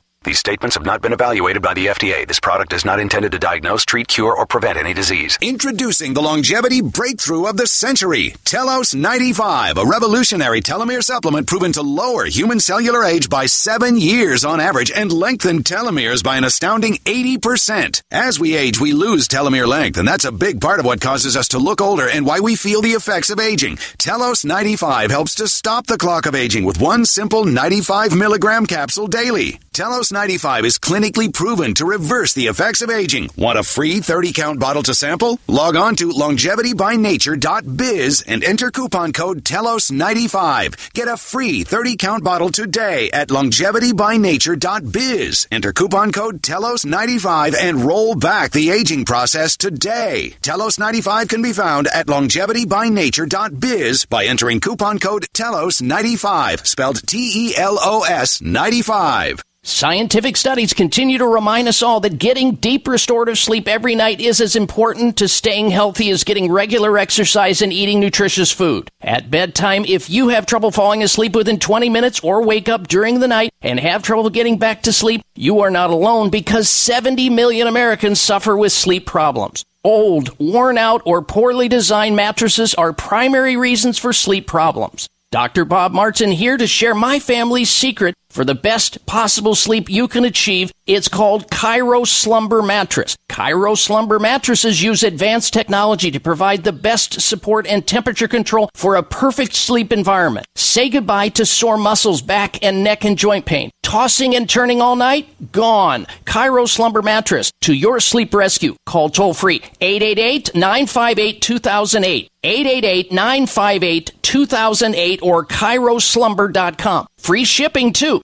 These 0.23 0.37
statements 0.37 0.75
have 0.75 0.85
not 0.85 1.01
been 1.01 1.13
evaluated 1.13 1.63
by 1.63 1.73
the 1.73 1.87
FDA. 1.87 2.27
This 2.27 2.39
product 2.39 2.73
is 2.73 2.85
not 2.85 2.99
intended 2.99 3.31
to 3.31 3.39
diagnose, 3.39 3.85
treat, 3.85 4.07
cure, 4.07 4.35
or 4.35 4.45
prevent 4.45 4.77
any 4.77 4.93
disease. 4.93 5.35
Introducing 5.41 6.13
the 6.13 6.21
longevity 6.21 6.79
breakthrough 6.79 7.47
of 7.47 7.57
the 7.57 7.65
century, 7.65 8.35
Telos 8.45 8.93
95, 8.93 9.79
a 9.79 9.85
revolutionary 9.85 10.61
telomere 10.61 11.01
supplement 11.01 11.47
proven 11.47 11.73
to 11.73 11.81
lower 11.81 12.25
human 12.25 12.59
cellular 12.59 13.03
age 13.03 13.29
by 13.29 13.47
seven 13.47 13.97
years 13.97 14.45
on 14.45 14.59
average 14.59 14.91
and 14.91 15.11
lengthen 15.11 15.63
telomeres 15.63 16.23
by 16.23 16.37
an 16.37 16.43
astounding 16.43 16.97
80%. 16.97 18.03
As 18.11 18.39
we 18.39 18.55
age, 18.55 18.79
we 18.79 18.93
lose 18.93 19.27
telomere 19.27 19.67
length, 19.67 19.97
and 19.97 20.07
that's 20.07 20.25
a 20.25 20.31
big 20.31 20.61
part 20.61 20.79
of 20.79 20.85
what 20.85 21.01
causes 21.01 21.35
us 21.35 21.47
to 21.47 21.57
look 21.57 21.81
older 21.81 22.07
and 22.07 22.27
why 22.27 22.41
we 22.41 22.55
feel 22.55 22.83
the 22.83 22.91
effects 22.93 23.31
of 23.31 23.39
aging. 23.39 23.79
Telos 23.97 24.45
95 24.45 25.09
helps 25.09 25.33
to 25.33 25.47
stop 25.47 25.87
the 25.87 25.97
clock 25.97 26.27
of 26.27 26.35
aging 26.35 26.63
with 26.63 26.79
one 26.79 27.05
simple 27.05 27.43
95 27.43 28.15
milligram 28.15 28.67
capsule 28.67 29.07
daily. 29.07 29.59
Telos 29.73 30.11
95 30.11 30.65
is 30.65 30.77
clinically 30.77 31.33
proven 31.33 31.73
to 31.75 31.85
reverse 31.85 32.33
the 32.33 32.47
effects 32.47 32.81
of 32.81 32.89
aging. 32.89 33.29
Want 33.37 33.57
a 33.57 33.63
free 33.63 34.01
30 34.01 34.33
count 34.33 34.59
bottle 34.59 34.83
to 34.83 34.93
sample? 34.93 35.39
Log 35.47 35.77
on 35.77 35.95
to 35.95 36.09
longevitybynature.biz 36.09 38.21
and 38.27 38.43
enter 38.43 38.69
coupon 38.69 39.13
code 39.13 39.45
TELOS95. 39.45 40.91
Get 40.91 41.07
a 41.07 41.15
free 41.15 41.63
30 41.63 41.95
count 41.95 42.21
bottle 42.21 42.49
today 42.49 43.11
at 43.11 43.29
longevitybynature.biz. 43.29 45.47
Enter 45.49 45.71
coupon 45.71 46.11
code 46.11 46.41
TELOS95 46.41 47.55
and 47.55 47.85
roll 47.85 48.15
back 48.15 48.51
the 48.51 48.71
aging 48.71 49.05
process 49.05 49.55
today. 49.55 50.35
Telos 50.41 50.79
95 50.79 51.29
can 51.29 51.41
be 51.41 51.53
found 51.53 51.87
at 51.87 52.07
longevitybynature.biz 52.07 54.05
by 54.07 54.25
entering 54.25 54.59
coupon 54.59 54.99
code 54.99 55.27
TELOS95, 55.33 56.67
spelled 56.67 57.07
T 57.07 57.47
E 57.47 57.55
L 57.55 57.77
O 57.79 58.03
S 58.03 58.41
95. 58.41 59.41
Scientific 59.63 60.37
studies 60.37 60.73
continue 60.73 61.19
to 61.19 61.27
remind 61.27 61.67
us 61.67 61.83
all 61.83 61.99
that 61.99 62.17
getting 62.17 62.55
deep 62.55 62.87
restorative 62.87 63.37
sleep 63.37 63.67
every 63.67 63.93
night 63.93 64.19
is 64.19 64.41
as 64.41 64.55
important 64.55 65.17
to 65.17 65.27
staying 65.27 65.69
healthy 65.69 66.09
as 66.09 66.23
getting 66.23 66.51
regular 66.51 66.97
exercise 66.97 67.61
and 67.61 67.71
eating 67.71 67.99
nutritious 67.99 68.51
food. 68.51 68.89
At 69.01 69.29
bedtime, 69.29 69.85
if 69.85 70.09
you 70.09 70.29
have 70.29 70.47
trouble 70.47 70.71
falling 70.71 71.03
asleep 71.03 71.35
within 71.35 71.59
20 71.59 71.89
minutes 71.89 72.19
or 72.21 72.43
wake 72.43 72.69
up 72.69 72.87
during 72.87 73.19
the 73.19 73.27
night 73.27 73.53
and 73.61 73.79
have 73.79 74.01
trouble 74.01 74.31
getting 74.31 74.57
back 74.57 74.81
to 74.81 74.91
sleep, 74.91 75.21
you 75.35 75.59
are 75.59 75.69
not 75.69 75.91
alone 75.91 76.31
because 76.31 76.67
70 76.67 77.29
million 77.29 77.67
Americans 77.67 78.19
suffer 78.19 78.57
with 78.57 78.71
sleep 78.71 79.05
problems. 79.05 79.63
Old, 79.83 80.39
worn 80.39 80.79
out, 80.79 81.03
or 81.05 81.21
poorly 81.21 81.67
designed 81.67 82.15
mattresses 82.15 82.73
are 82.73 82.93
primary 82.93 83.57
reasons 83.57 83.99
for 83.99 84.11
sleep 84.11 84.47
problems. 84.47 85.07
Dr. 85.31 85.65
Bob 85.65 85.93
Martin 85.93 86.31
here 86.31 86.57
to 86.57 86.67
share 86.67 86.93
my 86.93 87.19
family's 87.19 87.69
secret 87.69 88.15
for 88.31 88.43
the 88.43 88.55
best 88.55 89.05
possible 89.05 89.53
sleep 89.53 89.89
you 89.89 90.07
can 90.07 90.25
achieve. 90.25 90.71
It's 90.87 91.07
called 91.07 91.51
ChiroSlumber 91.51 92.65
Mattress. 92.65 93.15
ChiroSlumber 93.29 94.19
mattresses 94.19 94.81
use 94.81 95.03
advanced 95.03 95.53
technology 95.53 96.09
to 96.11 96.19
provide 96.19 96.63
the 96.63 96.71
best 96.71 97.21
support 97.21 97.67
and 97.67 97.85
temperature 97.85 98.27
control 98.27 98.69
for 98.73 98.95
a 98.95 99.03
perfect 99.03 99.53
sleep 99.53 99.93
environment. 99.93 100.47
Say 100.55 100.89
goodbye 100.89 101.29
to 101.29 101.45
sore 101.45 101.77
muscles, 101.77 102.21
back 102.21 102.63
and 102.63 102.83
neck 102.83 103.05
and 103.05 103.17
joint 103.17 103.45
pain. 103.45 103.71
Tossing 103.83 104.35
and 104.35 104.49
turning 104.49 104.81
all 104.81 104.95
night? 104.95 105.51
Gone. 105.51 106.07
ChiroSlumber 106.25 107.03
Mattress 107.03 107.51
to 107.61 107.73
your 107.73 107.99
sleep 107.99 108.33
rescue. 108.33 108.75
Call 108.85 109.09
toll 109.09 109.33
free 109.33 109.59
888-958-2008. 109.81 112.30
888-958-2008 112.43 115.21
or 115.21 115.45
ChiroSlumber.com. 115.45 117.07
Free 117.17 117.45
shipping 117.45 117.93
too. 117.93 118.21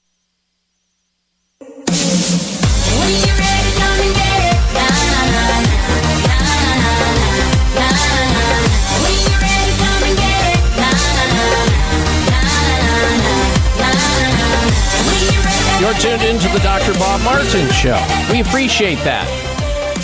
You're 15.80 15.94
tuned 16.00 16.24
into 16.24 16.48
the 16.50 16.60
Dr. 16.64 16.94
Bob 16.94 17.22
Martin 17.22 17.70
Show. 17.72 18.04
We 18.32 18.42
appreciate 18.42 18.98
that. 19.04 19.28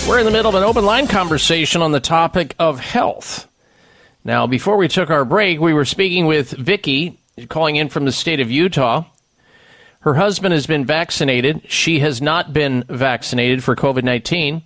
We're 0.08 0.20
in 0.20 0.26
the 0.26 0.32
middle 0.32 0.50
of 0.50 0.56
an 0.56 0.64
open 0.64 0.86
line 0.86 1.08
conversation 1.08 1.82
on 1.82 1.92
the 1.92 2.00
topic 2.00 2.56
of 2.60 2.80
health. 2.80 3.48
Now, 4.26 4.48
before 4.48 4.78
we 4.78 4.88
took 4.88 5.10
our 5.10 5.26
break, 5.26 5.60
we 5.60 5.74
were 5.74 5.86
speaking 5.86 6.26
with 6.26 6.52
Vicky, 6.52 7.20
calling 7.50 7.76
in 7.76 7.90
from 7.90 8.06
the 8.06 8.12
state 8.12 8.40
of 8.40 8.50
Utah. 8.50 9.04
Her 10.02 10.14
husband 10.16 10.54
has 10.54 10.66
been 10.66 10.86
vaccinated. 10.86 11.62
She 11.68 12.00
has 12.00 12.22
not 12.22 12.54
been 12.54 12.84
vaccinated 12.88 13.64
for 13.64 13.76
COVID 13.76 14.04
19. 14.04 14.64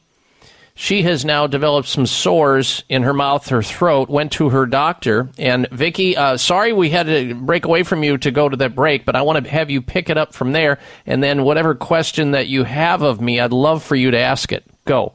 She 0.80 1.02
has 1.02 1.26
now 1.26 1.48
developed 1.48 1.88
some 1.88 2.06
sores 2.06 2.84
in 2.88 3.02
her 3.02 3.14
mouth, 3.14 3.50
her 3.50 3.64
throat, 3.64 4.10
went 4.10 4.32
to 4.34 4.50
her 4.50 4.68
doctor. 4.68 5.27
And 5.40 5.68
Vicki, 5.72 6.16
uh, 6.16 6.38
sorry 6.38 6.72
we 6.72 6.92
had 6.92 7.08
to 7.08 7.34
break 7.34 7.66
away 7.66 7.82
from 7.82 8.03
you 8.03 8.19
to 8.19 8.30
go 8.30 8.48
to 8.48 8.56
that 8.58 8.76
break, 8.76 9.03
but 9.03 9.16
I 9.16 9.24
want 9.24 9.44
to 9.44 9.50
have 9.50 9.72
you 9.72 9.82
pick 9.82 10.11
it 10.11 10.19
up 10.19 10.36
from 10.36 10.52
there. 10.52 10.77
And 11.08 11.24
then 11.24 11.44
whatever 11.44 11.74
question 11.74 12.32
that 12.32 12.45
you 12.45 12.64
have 12.64 13.02
of 13.02 13.19
me, 13.19 13.40
I'd 13.40 13.53
love 13.53 13.82
for 13.84 13.95
you 13.95 14.11
to 14.11 14.19
ask 14.19 14.52
it. 14.52 14.64
Go. 14.86 15.14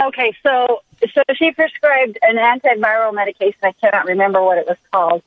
Okay, 0.00 0.32
so 0.44 0.82
so 1.12 1.22
she 1.34 1.50
prescribed 1.52 2.18
an 2.22 2.36
antiviral 2.36 3.14
medication. 3.14 3.58
I 3.62 3.72
cannot 3.72 4.06
remember 4.06 4.42
what 4.42 4.58
it 4.58 4.66
was 4.66 4.76
called. 4.92 5.22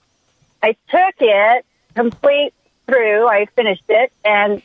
I 0.64 0.75
took 0.89 1.15
it 1.19 1.65
complete 1.95 2.53
through. 2.88 3.27
I 3.27 3.45
finished 3.56 3.83
it, 3.89 4.11
and 4.23 4.61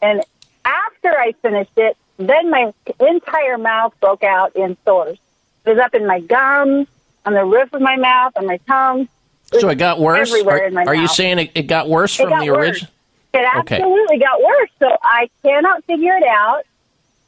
and 0.00 0.22
after 0.64 1.10
I 1.10 1.32
finished 1.42 1.76
it, 1.76 1.96
then 2.18 2.50
my 2.50 2.72
entire 3.00 3.58
mouth 3.58 3.94
broke 4.00 4.22
out 4.22 4.56
in 4.56 4.76
sores. 4.84 5.18
It 5.64 5.70
was 5.70 5.78
up 5.78 5.94
in 5.94 6.06
my 6.06 6.20
gums, 6.20 6.86
on 7.24 7.34
the 7.34 7.44
roof 7.44 7.72
of 7.72 7.82
my 7.82 7.96
mouth, 7.96 8.32
on 8.36 8.46
my 8.46 8.58
tongue. 8.68 9.08
was 9.52 9.60
So 9.60 9.68
it 9.68 9.76
got 9.76 10.00
worse? 10.00 10.30
Everywhere 10.30 10.58
Are, 10.58 10.66
in 10.66 10.74
my 10.74 10.84
are 10.84 10.94
you 10.94 11.08
saying 11.08 11.38
it, 11.38 11.50
it 11.54 11.62
got 11.66 11.88
worse 11.88 12.18
It 12.18 12.22
from 12.22 12.30
got 12.30 12.40
the 12.40 12.50
original? 12.50 12.90
It 13.34 13.44
Okay. 13.58 13.76
absolutely 13.76 14.18
got 14.18 14.42
worse. 14.42 14.70
So 14.78 14.96
I 15.02 15.28
cannot 15.42 15.84
figure 15.84 16.16
it 16.16 16.24
out. 16.26 16.62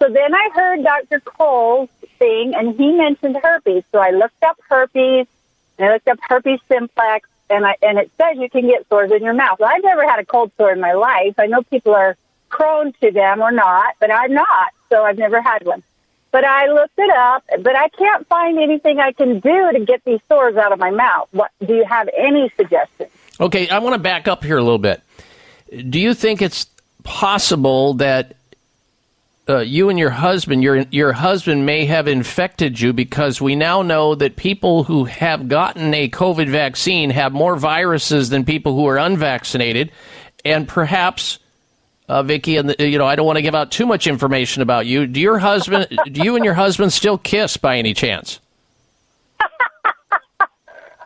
So 0.01 0.09
then 0.09 0.35
I 0.35 0.49
heard 0.55 0.83
Dr. 0.85 1.21
Cole's 1.21 1.89
thing, 2.19 2.55
and 2.55 2.77
he 2.77 2.93
mentioned 2.93 3.37
herpes. 3.43 3.85
So 3.93 3.99
I 3.99 4.11
looked 4.11 4.43
up 4.43 4.59
herpes, 4.69 5.27
and 5.79 5.89
I 5.89 5.93
looked 5.95 6.09
up 6.09 6.19
herpes 6.21 6.61
simplex, 6.69 7.29
and 7.51 7.67
I 7.67 7.77
and 7.83 7.99
it 7.99 8.11
says 8.19 8.37
you 8.37 8.51
can 8.51 8.67
get 8.67 8.89
sores 8.89 9.11
in 9.11 9.23
your 9.23 9.35
mouth. 9.35 9.59
Well, 9.59 9.71
I've 9.73 9.85
never 9.85 10.07
had 10.07 10.19
a 10.19 10.25
cold 10.25 10.53
sore 10.57 10.73
in 10.73 10.81
my 10.81 10.93
life. 10.93 11.35
I 11.39 11.47
know 11.47 11.63
people 11.63 11.95
are 11.95 12.17
prone 12.49 12.93
to 13.01 13.11
them 13.11 13.41
or 13.41 13.51
not, 13.51 13.95
but 14.01 14.11
I'm 14.11 14.33
not. 14.33 14.73
So 14.89 15.05
I've 15.05 15.19
never 15.19 15.41
had 15.41 15.65
one. 15.65 15.83
But 16.31 16.45
I 16.45 16.67
looked 16.67 16.99
it 16.99 17.11
up, 17.11 17.45
but 17.63 17.75
I 17.75 17.89
can't 17.89 18.27
find 18.27 18.59
anything 18.59 19.01
I 19.01 19.13
can 19.13 19.41
do 19.41 19.73
to 19.73 19.81
get 19.85 20.05
these 20.05 20.21
sores 20.29 20.57
out 20.57 20.73
of 20.73 20.79
my 20.79 20.91
mouth. 20.91 21.29
What 21.33 21.51
do 21.65 21.75
you 21.75 21.85
have 21.85 22.09
any 22.15 22.51
suggestions? 22.55 23.11
Okay, 23.41 23.69
I 23.69 23.79
want 23.79 23.95
to 23.95 23.99
back 23.99 24.29
up 24.29 24.45
here 24.45 24.59
a 24.59 24.63
little 24.63 24.79
bit. 24.79 25.03
Do 25.89 25.99
you 25.99 26.13
think 26.13 26.43
it's 26.43 26.67
possible 27.03 27.95
that 27.95 28.37
uh, 29.49 29.59
you 29.61 29.89
and 29.89 29.99
your 29.99 30.11
husband, 30.11 30.63
your 30.63 30.85
your 30.91 31.13
husband 31.13 31.65
may 31.65 31.87
have 31.87 32.07
infected 32.07 32.81
you 32.81 32.93
because 32.93 33.41
we 33.41 33.57
now 33.57 33.83
know 33.83 34.15
that 34.15 34.37
people 34.37 34.85
who 34.85 35.05
have 35.05 35.49
gotten 35.49 35.95
a 35.95 36.09
COVID 36.11 36.49
vaccine 36.49 37.11
have 37.11 37.33
more 37.33 37.57
viruses 37.57 38.29
than 38.31 38.45
people 38.45 38.75
who 38.75 38.87
are 38.87 38.99
unvaccinated, 38.99 39.91
and 40.45 40.69
perhaps. 40.69 41.39
Uh, 42.11 42.23
Vicky, 42.23 42.57
and 42.57 42.71
the, 42.71 42.89
you 42.89 42.97
know, 42.97 43.05
I 43.05 43.17
don't 43.17 43.27
want 43.27 43.37
to 43.37 43.43
give 43.43 43.55
out 43.55 43.71
too 43.71 43.85
much 43.85 44.07
information 44.07 44.63
about 44.63 44.87
you. 44.87 45.07
Do 45.07 45.21
your 45.21 45.39
husband, 45.39 45.89
do 46.11 46.23
you 46.23 46.37
and 46.37 46.43
your 46.43 46.55
husband 46.55 46.91
still 46.91 47.19
kiss 47.19 47.59
by 47.59 47.77
any 47.77 47.93
chance? 47.93 48.41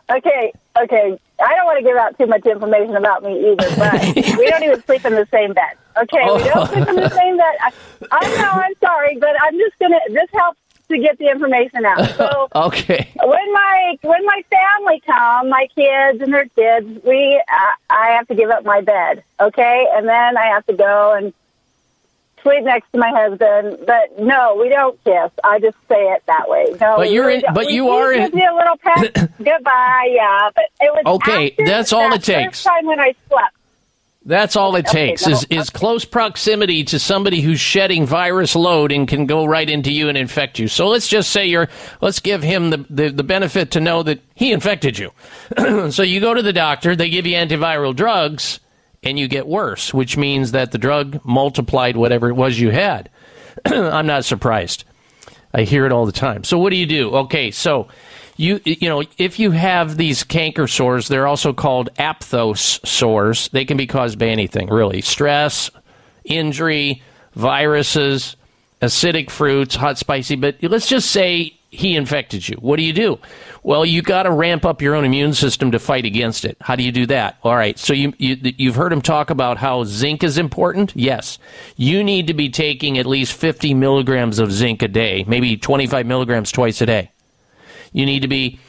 Okay, 0.09 0.53
okay. 0.77 1.19
I 1.43 1.55
don't 1.55 1.65
want 1.65 1.77
to 1.79 1.83
give 1.83 1.97
out 1.97 2.17
too 2.17 2.25
much 2.27 2.45
information 2.45 2.95
about 2.95 3.23
me 3.23 3.51
either, 3.51 3.69
but 3.77 4.15
we 4.37 4.49
don't 4.49 4.63
even 4.63 4.83
sleep 4.83 5.05
in 5.05 5.13
the 5.13 5.27
same 5.31 5.53
bed. 5.53 5.73
Okay, 5.97 6.23
we 6.23 6.43
don't 6.49 6.69
sleep 6.69 6.87
in 6.87 6.95
the 6.95 7.11
same 7.15 7.37
bed. 7.37 7.55
I, 7.61 7.71
I 8.11 8.29
know, 8.29 8.49
I'm 8.65 8.73
sorry, 8.81 9.17
but 9.19 9.35
I'm 9.41 9.57
just 9.57 9.77
gonna. 9.79 9.99
This 10.09 10.29
helps 10.33 10.59
to 10.89 10.97
get 10.99 11.17
the 11.17 11.29
information 11.29 11.85
out. 11.85 12.15
So 12.15 12.49
Okay. 12.55 13.11
when 13.23 13.53
my 13.53 13.97
when 14.01 14.25
my 14.25 14.43
family 14.49 15.01
come, 15.05 15.49
my 15.49 15.67
kids 15.75 16.21
and 16.21 16.33
their 16.33 16.47
kids, 16.49 17.03
we 17.05 17.41
uh, 17.51 17.75
I 17.89 18.07
have 18.11 18.27
to 18.27 18.35
give 18.35 18.49
up 18.49 18.63
my 18.65 18.81
bed. 18.81 19.23
Okay, 19.39 19.87
and 19.93 20.07
then 20.07 20.37
I 20.37 20.45
have 20.45 20.65
to 20.67 20.73
go 20.73 21.13
and 21.13 21.33
sleep 22.43 22.63
next 22.63 22.91
to 22.91 22.99
my 22.99 23.09
husband. 23.09 23.79
But 23.87 24.19
no, 24.19 24.55
we 24.59 24.69
don't 24.69 25.01
kiss. 25.03 25.31
I 25.43 25.59
just 25.59 25.77
say 25.89 25.95
it 26.11 26.23
that 26.27 26.47
way. 26.47 26.65
No, 26.79 26.97
But 26.97 27.11
you're 27.11 27.29
in- 27.29 27.41
don't. 27.41 27.55
but 27.55 27.65
We- 27.67 27.73
you 27.73 27.89
are 27.89 28.11
in- 28.13 28.21
a 28.21 28.55
little 28.55 28.77
pat 28.77 29.13
goodbye. 29.43 30.09
Yeah, 30.11 30.49
but 30.53 30.65
it 30.79 30.93
was 30.93 31.03
Okay, 31.17 31.51
after 31.51 31.65
that's 31.65 31.91
all 31.93 32.09
that 32.09 32.19
it 32.27 32.33
takes. 32.33 32.59
First 32.59 32.65
time 32.65 32.85
when 32.85 32.99
I 32.99 33.13
slept. 33.29 33.55
That's 34.25 34.55
all 34.55 34.73
it 34.77 34.87
Okay, 34.87 35.07
takes 35.07 35.27
no, 35.27 35.33
is, 35.33 35.45
is 35.49 35.69
close 35.69 36.05
proximity 36.05 36.85
to 36.85 36.97
somebody 36.97 37.41
who's 37.41 37.59
shedding 37.59 38.05
virus 38.05 38.55
load 38.55 38.93
and 38.93 39.05
can 39.05 39.25
go 39.25 39.43
right 39.43 39.69
into 39.69 39.91
you 39.91 40.07
and 40.07 40.17
infect 40.17 40.59
you. 40.59 40.69
So 40.69 40.87
let's 40.87 41.09
just 41.09 41.29
say 41.29 41.47
you're, 41.47 41.67
let's 41.99 42.21
give 42.21 42.41
him 42.41 42.69
the, 42.69 42.85
the, 42.89 43.09
the 43.09 43.23
benefit 43.23 43.71
to 43.71 43.81
know 43.81 44.01
that 44.03 44.21
he 44.33 44.53
infected 44.53 44.97
you. 44.97 45.11
so 45.91 46.03
you 46.03 46.21
go 46.21 46.33
to 46.33 46.41
the 46.41 46.53
doctor, 46.53 46.95
they 46.95 47.09
give 47.09 47.25
you 47.25 47.35
antiviral 47.35 47.93
drugs, 47.93 48.61
and 49.03 49.19
you 49.19 49.27
get 49.27 49.47
worse, 49.47 49.93
which 49.93 50.17
means 50.17 50.51
that 50.51 50.71
the 50.71 50.77
drug 50.77 51.19
multiplied 51.23 51.97
whatever 51.97 52.29
it 52.29 52.33
was 52.33 52.59
you 52.59 52.71
had. 52.71 53.09
I'm 53.65 54.07
not 54.07 54.25
surprised. 54.25 54.83
I 55.53 55.63
hear 55.63 55.85
it 55.85 55.91
all 55.91 56.05
the 56.05 56.11
time. 56.11 56.43
So 56.43 56.57
what 56.57 56.71
do 56.71 56.77
you 56.77 56.85
do? 56.85 57.11
Okay, 57.11 57.51
so 57.51 57.87
you 58.35 58.59
you 58.65 58.89
know 58.89 59.03
if 59.17 59.39
you 59.39 59.51
have 59.51 59.97
these 59.97 60.23
canker 60.23 60.67
sores, 60.67 61.07
they're 61.07 61.27
also 61.27 61.53
called 61.53 61.89
aphthous 61.97 62.79
sores. 62.83 63.49
They 63.49 63.65
can 63.65 63.77
be 63.77 63.85
caused 63.85 64.17
by 64.17 64.27
anything, 64.27 64.69
really: 64.69 65.01
stress, 65.01 65.69
injury, 66.23 67.03
viruses, 67.33 68.35
acidic 68.81 69.29
fruits, 69.29 69.75
hot, 69.75 69.99
spicy. 69.99 70.35
But 70.35 70.57
let's 70.63 70.87
just 70.87 71.11
say 71.11 71.59
he 71.73 71.95
infected 71.95 72.47
you. 72.47 72.55
What 72.57 72.77
do 72.77 72.83
you 72.83 72.93
do? 72.93 73.19
Well, 73.63 73.83
you 73.83 74.03
got 74.03 74.23
to 74.23 74.31
ramp 74.31 74.63
up 74.63 74.81
your 74.81 74.93
own 74.93 75.05
immune 75.05 75.33
system 75.33 75.71
to 75.71 75.79
fight 75.79 76.05
against 76.05 76.45
it. 76.45 76.55
How 76.61 76.75
do 76.75 76.83
you 76.83 76.91
do 76.91 77.07
that? 77.07 77.39
All 77.41 77.55
right. 77.55 77.77
So 77.79 77.93
you, 77.93 78.13
you 78.17 78.37
you've 78.57 78.75
heard 78.75 78.93
him 78.93 79.01
talk 79.01 79.31
about 79.31 79.57
how 79.57 79.83
zinc 79.83 80.23
is 80.23 80.37
important. 80.37 80.93
Yes, 80.95 81.39
you 81.75 82.03
need 82.03 82.27
to 82.27 82.33
be 82.35 82.49
taking 82.49 82.99
at 82.99 83.07
least 83.07 83.33
50 83.33 83.73
milligrams 83.73 84.37
of 84.37 84.51
zinc 84.51 84.83
a 84.83 84.87
day, 84.87 85.25
maybe 85.27 85.57
25 85.57 86.05
milligrams 86.05 86.51
twice 86.51 86.79
a 86.81 86.85
day. 86.85 87.11
You 87.91 88.05
need 88.05 88.21
to 88.21 88.27
be 88.27 88.59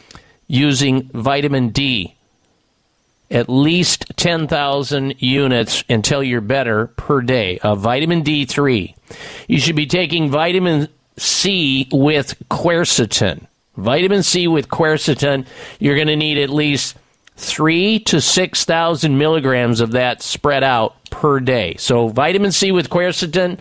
using 0.46 1.10
vitamin 1.12 1.70
D, 1.70 2.14
at 3.30 3.50
least 3.50 4.06
10,000 4.16 5.16
units 5.18 5.84
until 5.90 6.22
you're 6.22 6.40
better 6.40 6.86
per 6.86 7.20
day 7.20 7.58
of 7.58 7.80
vitamin 7.80 8.22
D3. 8.22 8.94
You 9.46 9.60
should 9.60 9.76
be 9.76 9.86
taking 9.86 10.30
vitamin 10.30 10.88
C 11.16 11.88
with 11.92 12.36
quercetin. 12.48 13.46
Vitamin 13.76 14.22
C 14.22 14.46
with 14.46 14.68
quercetin, 14.68 15.46
you're 15.78 15.96
going 15.96 16.08
to 16.08 16.16
need 16.16 16.38
at 16.38 16.50
least 16.50 16.96
three 17.36 17.98
to 18.00 18.20
6,000 18.20 19.18
milligrams 19.18 19.80
of 19.80 19.92
that 19.92 20.22
spread 20.22 20.62
out 20.62 20.94
per 21.10 21.40
day. 21.40 21.74
So, 21.78 22.08
vitamin 22.08 22.52
C 22.52 22.72
with 22.72 22.90
quercetin, 22.90 23.58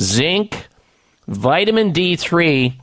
zinc, 0.00 0.66
vitamin 1.28 1.92
D3, 1.92 2.74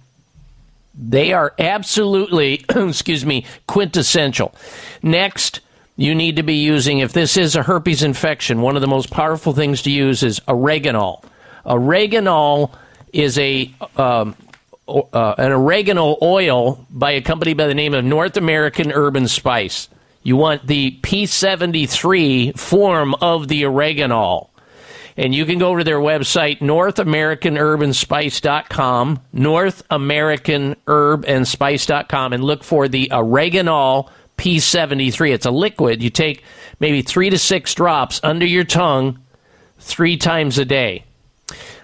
they 0.98 1.34
are 1.34 1.54
absolutely, 1.60 2.66
excuse 2.70 3.26
me, 3.26 3.46
quintessential. 3.68 4.54
Next, 5.02 5.60
you 5.96 6.16
need 6.16 6.38
to 6.38 6.44
be 6.44 6.56
using, 6.56 7.00
if 7.00 7.12
this 7.12 7.36
is 7.36 7.56
a 7.56 7.64
herpes 7.64 8.04
infection, 8.04 8.62
one 8.62 8.76
of 8.76 8.82
the 8.82 8.88
most 8.88 9.12
powerful 9.12 9.54
things 9.54 9.82
to 9.82 9.92
use 9.92 10.24
is 10.24 10.40
oreganol. 10.42 11.24
Oreganol 11.66 12.72
is 13.14 13.38
a 13.38 13.72
um, 13.98 14.36
uh, 14.88 15.36
an 15.38 15.52
oregano 15.52 16.18
oil 16.22 16.86
by 16.90 17.12
a 17.12 17.22
company 17.22 17.54
by 17.54 17.68
the 17.68 17.76
name 17.76 17.94
of 17.94 18.04
North 18.04 18.36
American 18.38 18.92
Herb 18.92 19.16
and 19.16 19.30
Spice. 19.30 19.88
You 20.24 20.36
want 20.36 20.66
the 20.68 20.98
P73 21.02 22.58
form 22.58 23.14
of 23.16 23.48
the 23.48 23.62
oreganol. 23.64 24.50
And 25.16 25.34
you 25.36 25.46
can 25.46 25.60
go 25.60 25.76
to 25.76 25.84
their 25.84 26.00
website, 26.00 26.60
NorthAmericanUrbanSpice.com, 26.60 29.20
NorthAmericanHerbandSpice.com, 29.36 32.34
and 32.34 32.44
look 32.44 32.64
for 32.64 32.88
the 32.88 33.10
oreganol 33.12 34.10
P73. 34.38 35.34
It's 35.34 35.46
a 35.46 35.52
liquid. 35.52 36.02
You 36.02 36.10
take 36.10 36.42
maybe 36.80 37.02
three 37.02 37.30
to 37.30 37.38
six 37.38 37.74
drops 37.74 38.22
under 38.24 38.46
your 38.46 38.64
tongue 38.64 39.20
three 39.80 40.16
times 40.16 40.58
a 40.58 40.64
day. 40.64 41.04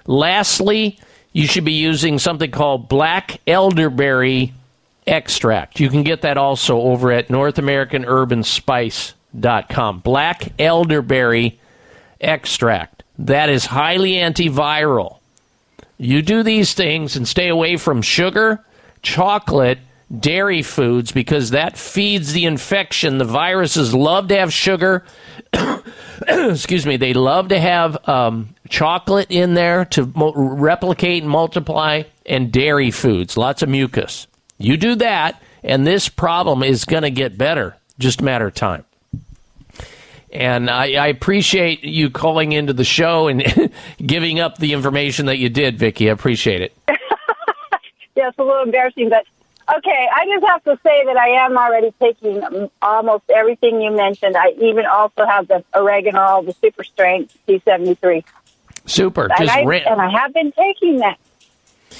Lastly, 0.07 0.97
you 1.35 1.45
should 1.47 1.65
be 1.65 1.73
using 1.73 2.17
something 2.17 2.49
called 2.49 2.88
black 2.88 3.41
elderberry 3.45 4.53
extract. 5.05 5.81
You 5.81 5.89
can 5.89 6.03
get 6.03 6.22
that 6.22 6.38
also 6.38 6.80
over 6.80 7.11
at 7.11 7.27
NorthAmericanHerbandSpice.com. 7.27 9.99
Black 9.99 10.53
elderberry 10.57 11.59
extract. 12.22 13.03
That 13.19 13.49
is 13.49 13.65
highly 13.65 14.14
antiviral. 14.14 15.17
You 15.97 16.22
do 16.22 16.41
these 16.41 16.73
things 16.73 17.17
and 17.17 17.27
stay 17.27 17.49
away 17.49 17.75
from 17.75 18.01
sugar, 18.01 18.64
chocolate, 19.01 19.80
dairy 20.17 20.61
foods 20.61 21.11
because 21.11 21.49
that 21.49 21.77
feeds 21.77 22.31
the 22.31 22.45
infection. 22.45 23.17
The 23.17 23.25
viruses 23.25 23.93
love 23.93 24.30
to 24.30 24.38
have 24.38 24.53
sugar. 24.53 25.03
Excuse 26.30 26.85
me. 26.85 26.95
They 26.95 27.14
love 27.14 27.49
to 27.49 27.59
have 27.59 28.07
um, 28.07 28.55
chocolate 28.69 29.27
in 29.30 29.53
there 29.53 29.85
to 29.85 30.11
mo- 30.16 30.34
replicate 30.34 31.24
and 31.24 31.32
multiply, 31.32 32.03
and 32.26 32.52
dairy 32.52 32.92
foods, 32.92 33.38
lots 33.38 33.61
of 33.61 33.69
mucus. 33.69 34.27
You 34.58 34.77
do 34.77 34.95
that, 34.95 35.42
and 35.64 35.85
this 35.85 36.10
problem 36.10 36.64
is 36.64 36.85
going 36.85 37.03
to 37.03 37.11
get 37.11 37.38
better. 37.38 37.76
Just 38.00 38.22
a 38.22 38.24
matter 38.24 38.48
of 38.48 38.53
time. 38.53 38.85
And 40.32 40.69
I, 40.69 40.94
I 40.95 41.08
appreciate 41.08 41.84
you 41.84 42.10
calling 42.10 42.52
into 42.52 42.74
the 42.74 42.84
show 42.84 43.27
and 43.27 43.72
giving 44.06 44.40
up 44.40 44.58
the 44.58 44.74
information 44.74 45.27
that 45.27 45.38
you 45.38 45.48
did, 45.48 45.77
Vicki. 45.80 46.10
I 46.10 46.14
appreciate 46.14 46.61
it. 46.61 46.77
yeah, 48.16 48.27
it's 48.27 48.38
a 48.38 48.44
little 48.44 48.64
embarrassing, 48.64 49.10
but 49.10 49.26
okay. 49.77 50.10
I 50.14 50.26
just 50.26 50.45
have 50.45 50.64
to 50.66 50.77
say 50.84 51.06
that 51.06 51.16
I 51.16 51.45
am 51.45 51.58
already 51.58 51.94
taking 52.02 52.69
almost 52.82 53.24
everything 53.30 53.82
you 53.82 53.92
mentioned. 53.92 54.35
I 54.35 54.50
even 54.60 54.85
also 54.85 55.26
have 55.26 55.48
the 55.48 55.64
oregano, 55.74 56.44
the 56.44 56.53
super 56.53 56.84
strength 56.84 57.38
P73. 57.48 58.26
Super. 58.85 59.23
And 59.25 59.33
Just 59.38 59.51
I, 59.57 59.64
ran- 59.65 59.88
and 59.88 60.01
I 60.01 60.09
have 60.09 60.33
been 60.33 60.51
taking 60.51 60.97
that. 60.97 61.17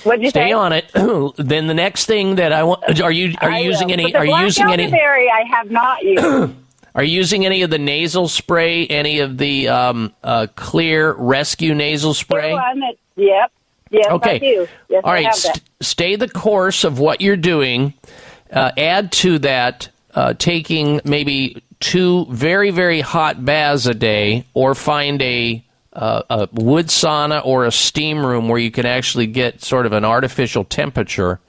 What'd 0.04 0.24
you 0.24 0.30
stay 0.30 0.50
say? 0.50 0.52
on 0.52 0.74
it. 0.74 0.92
then 1.38 1.68
the 1.68 1.74
next 1.74 2.06
thing 2.06 2.36
that 2.36 2.52
I 2.54 2.64
want 2.64 3.00
are 3.02 3.12
you 3.12 3.36
are 3.42 3.50
I 3.50 3.60
you 3.60 3.72
using 3.72 3.88
will. 3.88 3.94
any 3.94 4.16
are 4.16 4.26
you 4.26 4.36
using 4.38 4.70
any 4.72 4.92
I 4.94 5.44
have 5.50 5.72
not 5.72 6.04
used. 6.04 6.54
are 6.96 7.04
you 7.04 7.16
using 7.16 7.46
any 7.46 7.62
of 7.64 7.70
the 7.70 7.78
nasal 7.80 8.28
spray, 8.28 8.86
any 8.88 9.20
of 9.20 9.38
the 9.38 9.68
um, 9.70 10.14
uh, 10.24 10.48
Xlear 10.56 11.16
rescue 11.18 11.74
nasal 11.74 12.14
spray? 12.14 12.54
That- 12.54 12.96
yep. 13.16 13.52
Yes, 13.92 14.08
Okay. 14.12 14.36
I 14.36 14.40
do. 14.40 14.68
Yes, 14.90 15.02
All 15.04 15.14
that. 15.14 15.36
st- 15.36 15.62
stay 15.80 16.16
the 16.16 16.28
course 16.28 16.84
of 16.84 17.00
what 17.00 17.22
you're 17.22 17.38
doing. 17.38 17.94
Uh, 18.52 18.72
add 18.78 19.12
to 19.12 19.40
that 19.40 19.90
uh, 20.16 20.34
taking 20.34 21.00
maybe 21.06 21.64
two 21.80 22.26
very 22.30 22.72
very 22.72 23.02
hot 23.02 23.44
baths 23.46 23.86
a 23.86 23.94
day, 23.94 24.46
or 24.54 24.76
find 24.76 25.22
a 25.22 25.64
uh, 25.96 26.24
a 26.30 26.50
wood 26.52 26.88
sauna 26.88 27.44
or 27.46 27.66
a 27.66 27.72
steam 27.72 28.26
room 28.26 28.50
where 28.50 28.60
you 28.60 28.72
can 28.72 28.86
actually 28.86 29.28
get 29.28 29.62
sort 29.62 29.86
of 29.86 29.94
an 29.94 30.04
artificial 30.06 30.66
temperature. 30.66 31.40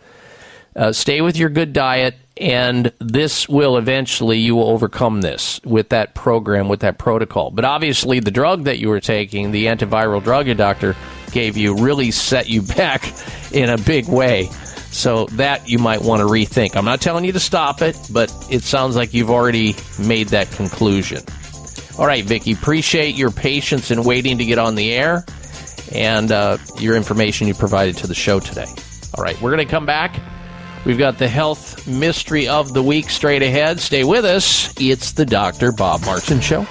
Uh, 0.75 0.92
stay 0.92 1.20
with 1.20 1.36
your 1.36 1.49
good 1.49 1.73
diet, 1.73 2.15
and 2.36 2.92
this 3.00 3.49
will 3.49 3.78
eventually 3.78 4.39
you 4.39 4.55
will 4.55 4.68
overcome 4.68 5.23
this 5.23 5.58
with 5.65 5.89
that 5.89 6.15
program, 6.15 6.68
with 6.68 6.81
that 6.81 6.99
protocol. 6.99 7.50
But 7.50 7.65
obviously, 7.65 8.20
the 8.20 8.31
drug 8.31 8.65
that 8.65 8.78
you 8.78 8.89
were 8.89 9.00
taking, 9.00 9.50
the 9.50 9.66
antiviral 9.66 10.23
drug 10.23 10.47
your 10.47 10.55
doctor 10.55 10.94
gave 11.33 11.57
you, 11.57 11.75
really 11.75 12.10
set 12.10 12.49
you 12.49 12.62
back 12.76 13.10
in 13.52 13.70
a 13.70 13.78
big 13.78 14.08
way. 14.08 14.49
So 14.92 15.26
that 15.33 15.68
you 15.68 15.78
might 15.78 16.00
want 16.00 16.20
to 16.20 16.26
rethink. 16.26 16.75
I'm 16.75 16.86
not 16.86 17.02
telling 17.02 17.26
you 17.26 17.33
to 17.33 17.41
stop 17.41 17.83
it, 17.83 17.99
but 18.10 18.33
it 18.49 18.62
sounds 18.62 18.97
like 18.97 19.12
you've 19.12 19.31
already 19.31 19.75
made 19.99 20.28
that 20.28 20.50
conclusion. 20.52 21.23
All 21.99 22.07
right, 22.07 22.25
Vicki, 22.25 22.52
appreciate 22.52 23.15
your 23.15 23.31
patience 23.31 23.91
in 23.91 24.05
waiting 24.05 24.39
to 24.39 24.44
get 24.44 24.58
on 24.58 24.75
the 24.75 24.92
air 24.92 25.25
and 25.92 26.31
uh, 26.31 26.58
your 26.78 26.94
information 26.94 27.49
you 27.49 27.55
provided 27.55 27.97
to 27.99 28.07
the 28.07 28.15
show 28.15 28.39
today. 28.39 28.66
All 29.16 29.25
right, 29.25 29.41
we're 29.41 29.55
going 29.55 29.66
to 29.66 29.70
come 29.70 29.86
back. 29.86 30.20
We've 30.84 30.99
got 30.99 31.18
the 31.18 31.28
health 31.28 31.86
mystery 31.89 32.49
of 32.49 32.73
the 32.75 32.83
week 32.83 33.10
straight 33.10 33.42
ahead. 33.42 33.81
Stay 33.81 34.05
with 34.05 34.25
us. 34.25 34.73
It's 34.78 35.12
the 35.12 35.25
Dr. 35.25 35.73
Bob 35.73 36.05
Martin 36.05 36.41
Show. 36.41 36.66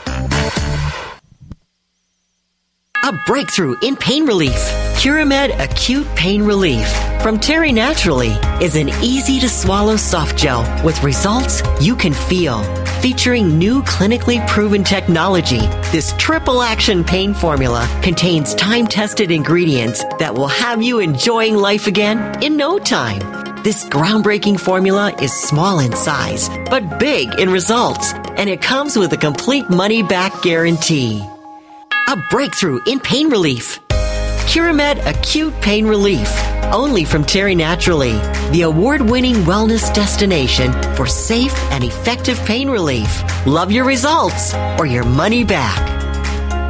A 3.03 3.13
breakthrough 3.25 3.75
in 3.81 3.95
pain 3.95 4.25
relief. 4.25 4.57
Curamed 4.97 5.59
Acute 5.59 6.07
Pain 6.15 6.41
Relief 6.41 6.87
from 7.21 7.39
Terry 7.39 7.71
Naturally 7.71 8.31
is 8.61 8.75
an 8.75 8.89
easy 9.03 9.39
to 9.39 9.49
swallow 9.49 9.95
soft 9.95 10.37
gel 10.37 10.63
with 10.83 11.03
results 11.03 11.61
you 11.79 11.95
can 11.95 12.13
feel. 12.13 12.63
Featuring 13.01 13.59
new 13.59 13.83
clinically 13.83 14.45
proven 14.47 14.83
technology, 14.83 15.67
this 15.91 16.13
triple 16.17 16.63
action 16.63 17.03
pain 17.03 17.33
formula 17.33 17.87
contains 18.01 18.55
time 18.55 18.87
tested 18.87 19.29
ingredients 19.29 20.03
that 20.17 20.33
will 20.33 20.47
have 20.47 20.81
you 20.81 20.99
enjoying 20.99 21.55
life 21.55 21.87
again 21.87 22.41
in 22.43 22.57
no 22.57 22.79
time. 22.79 23.19
This 23.63 23.85
groundbreaking 23.85 24.59
formula 24.59 25.13
is 25.21 25.33
small 25.33 25.79
in 25.79 25.93
size, 25.93 26.49
but 26.69 26.99
big 26.99 27.39
in 27.39 27.49
results, 27.49 28.13
and 28.13 28.49
it 28.49 28.61
comes 28.61 28.97
with 28.97 29.11
a 29.13 29.17
complete 29.17 29.69
money 29.69 30.01
back 30.01 30.41
guarantee. 30.41 31.23
A 32.07 32.15
breakthrough 32.29 32.79
in 32.85 32.99
pain 32.99 33.29
relief. 33.29 33.79
Curamed 34.45 35.03
Acute 35.07 35.59
Pain 35.61 35.87
Relief. 35.87 36.29
Only 36.71 37.03
from 37.03 37.25
Terry 37.25 37.55
Naturally, 37.55 38.13
the 38.51 38.61
award 38.61 39.01
winning 39.01 39.37
wellness 39.37 39.91
destination 39.93 40.71
for 40.95 41.07
safe 41.07 41.55
and 41.71 41.83
effective 41.83 42.37
pain 42.45 42.69
relief. 42.69 43.23
Love 43.47 43.71
your 43.71 43.85
results 43.85 44.53
or 44.77 44.85
your 44.85 45.03
money 45.03 45.43
back. 45.43 45.81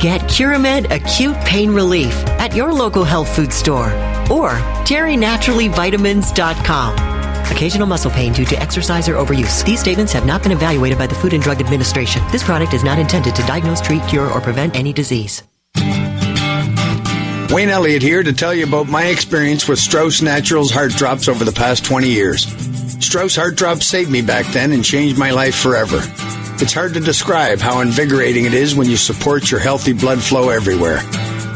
Get 0.02 0.22
Curamed 0.22 0.90
Acute 0.90 1.36
Pain 1.44 1.72
Relief 1.72 2.16
at 2.40 2.56
your 2.56 2.72
local 2.72 3.04
health 3.04 3.36
food 3.36 3.52
store 3.52 3.88
or 4.32 4.52
terrynaturallyvitamins.com. 4.88 7.15
Occasional 7.52 7.88
muscle 7.88 8.12
pain 8.12 8.34
due 8.34 8.46
to 8.46 8.60
exercise 8.62 9.08
or 9.08 9.16
overuse. 9.16 9.64
These 9.66 9.80
statements 9.80 10.14
have 10.14 10.26
not 10.26 10.44
been 10.44 10.52
evaluated 10.52 10.98
by 10.98 11.08
the 11.08 11.16
Food 11.16 11.34
and 11.34 11.42
Drug 11.42 11.62
Administration. 11.62 12.22
This 12.32 12.44
product 12.44 12.74
is 12.74 12.84
not 12.84 13.00
intended 13.00 13.36
to 13.36 13.42
diagnose, 13.44 13.82
treat, 13.82 14.06
cure, 14.08 14.30
or 14.32 14.42
prevent 14.42 14.76
any 14.76 14.92
disease. 14.92 15.44
Wayne 17.52 17.70
Elliott 17.70 18.02
here 18.02 18.24
to 18.24 18.34
tell 18.34 18.54
you 18.54 18.66
about 18.66 18.88
my 18.88 19.06
experience 19.06 19.68
with 19.68 19.80
Strauss 19.80 20.22
Naturals 20.22 20.72
Heart 20.72 20.92
Drops 20.94 21.30
over 21.30 21.46
the 21.46 21.52
past 21.52 21.86
20 21.86 22.10
years. 22.10 22.46
Strauss 23.00 23.36
Heart 23.36 23.56
Drops 23.56 23.86
saved 23.86 24.12
me 24.12 24.22
back 24.22 24.46
then 24.48 24.72
and 24.74 24.84
changed 24.84 25.18
my 25.18 25.32
life 25.32 25.56
forever. 25.56 26.02
It's 26.58 26.74
hard 26.74 26.94
to 26.96 27.00
describe 27.00 27.60
how 27.60 27.82
invigorating 27.82 28.46
it 28.46 28.54
is 28.54 28.76
when 28.76 28.90
you 28.90 28.98
support 28.98 29.52
your 29.52 29.60
healthy 29.60 29.94
blood 29.94 30.22
flow 30.22 30.50
everywhere. 30.50 31.00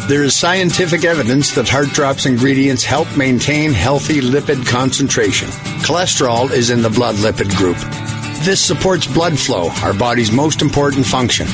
There 0.10 0.24
is 0.24 0.36
scientific 0.36 1.06
evidence 1.06 1.54
that 1.54 1.70
Heart 1.70 1.90
Drops 1.90 2.26
ingredients 2.26 2.84
help 2.84 3.16
maintain 3.16 3.74
healthy 3.74 4.22
lipid 4.22 4.66
concentration. 4.66 5.50
Cholesterol 5.86 6.50
is 6.50 6.72
in 6.72 6.82
the 6.82 6.90
blood 6.90 7.18
lipid 7.18 7.56
group. 7.56 7.78
This 8.44 8.60
supports 8.60 9.06
blood 9.06 9.38
flow, 9.38 9.70
our 9.84 9.94
body's 9.94 10.32
most 10.32 10.64
important 10.64 11.06
function. 11.06 11.46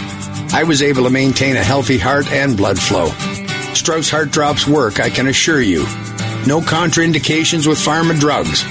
I 0.53 0.64
was 0.66 0.82
able 0.82 1.03
to 1.03 1.09
maintain 1.09 1.58
a 1.58 1.64
healthy 1.66 1.98
heart 1.98 2.32
and 2.32 2.56
blood 2.56 2.80
flow. 2.80 3.09
Strauss 3.74 4.09
Heart 4.09 4.32
Drops 4.32 4.66
work, 4.66 5.01
I 5.01 5.09
can 5.09 5.27
assure 5.27 5.61
you. 5.61 5.84
No 6.48 6.61
contraindications 6.61 7.67
with 7.67 7.77
pharma 7.77 8.17
drugs. 8.17 8.64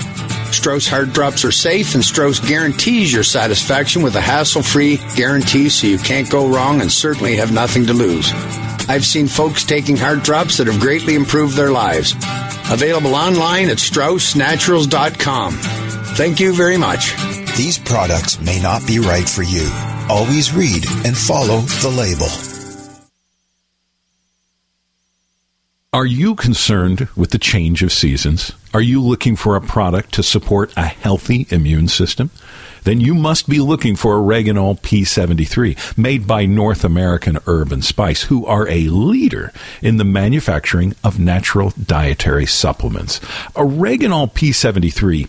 Strauss 0.56 0.88
Heart 0.88 1.12
Drops 1.12 1.44
are 1.44 1.52
safe, 1.52 1.94
and 1.94 2.02
Strauss 2.02 2.40
guarantees 2.40 3.12
your 3.12 3.22
satisfaction 3.22 4.00
with 4.00 4.16
a 4.16 4.22
hassle 4.22 4.62
free 4.62 4.98
guarantee 5.14 5.68
so 5.68 5.86
you 5.86 5.98
can't 5.98 6.30
go 6.30 6.48
wrong 6.48 6.80
and 6.80 6.90
certainly 6.90 7.36
have 7.36 7.52
nothing 7.52 7.84
to 7.84 7.92
lose. 7.92 8.32
I've 8.88 9.04
seen 9.04 9.28
folks 9.28 9.64
taking 9.64 9.96
heart 9.96 10.22
drops 10.22 10.58
that 10.58 10.66
have 10.66 10.80
greatly 10.80 11.14
improved 11.14 11.56
their 11.56 11.70
lives. 11.70 12.14
Available 12.70 13.14
online 13.14 13.68
at 13.68 13.78
StraussNaturals.com. 13.78 15.52
Thank 16.16 16.40
you 16.40 16.54
very 16.54 16.76
much. 16.76 17.14
These 17.56 17.78
products 17.78 18.40
may 18.40 18.60
not 18.60 18.86
be 18.86 18.98
right 18.98 19.28
for 19.28 19.42
you. 19.42 19.68
Always 20.08 20.52
read 20.52 20.84
and 21.04 21.16
follow 21.16 21.60
the 21.60 21.88
label. 21.88 22.28
Are 25.92 26.06
you 26.06 26.34
concerned 26.34 27.08
with 27.14 27.30
the 27.30 27.38
change 27.38 27.84
of 27.84 27.92
seasons? 27.92 28.50
Are 28.74 28.80
you 28.80 29.00
looking 29.00 29.36
for 29.36 29.54
a 29.54 29.60
product 29.60 30.12
to 30.14 30.24
support 30.24 30.72
a 30.76 30.86
healthy 30.86 31.46
immune 31.50 31.86
system? 31.86 32.30
Then 32.84 33.00
you 33.00 33.14
must 33.14 33.48
be 33.48 33.58
looking 33.60 33.96
for 33.96 34.16
Oreganol 34.16 34.80
P73, 34.80 35.98
made 35.98 36.26
by 36.26 36.46
North 36.46 36.84
American 36.84 37.38
Herb 37.46 37.72
and 37.72 37.84
Spice, 37.84 38.24
who 38.24 38.46
are 38.46 38.68
a 38.68 38.88
leader 38.88 39.52
in 39.82 39.96
the 39.96 40.04
manufacturing 40.04 40.94
of 41.02 41.18
natural 41.18 41.72
dietary 41.82 42.46
supplements. 42.46 43.18
Oreganol 43.54 44.32
P73 44.32 45.28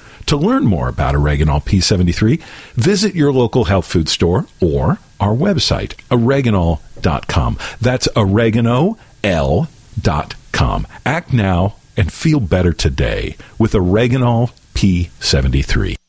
To 0.27 0.37
learn 0.37 0.63
more 0.65 0.87
about 0.87 1.15
Oreganol 1.15 1.63
P73, 1.63 2.41
visit 2.75 3.15
your 3.15 3.31
local 3.31 3.65
health 3.65 3.85
food 3.85 4.09
store 4.09 4.45
or 4.61 4.99
our 5.19 5.35
website, 5.35 5.95
oreganol.com. 6.09 7.57
That's 7.79 8.07
oregano.l.com. 8.15 8.97
Act 11.05 11.33
now 11.33 11.75
and 11.97 12.11
feel 12.11 12.39
better 12.39 12.73
today 12.73 13.35
with 13.59 13.73
Oreganol 13.73 14.51
P73. 14.73 16.00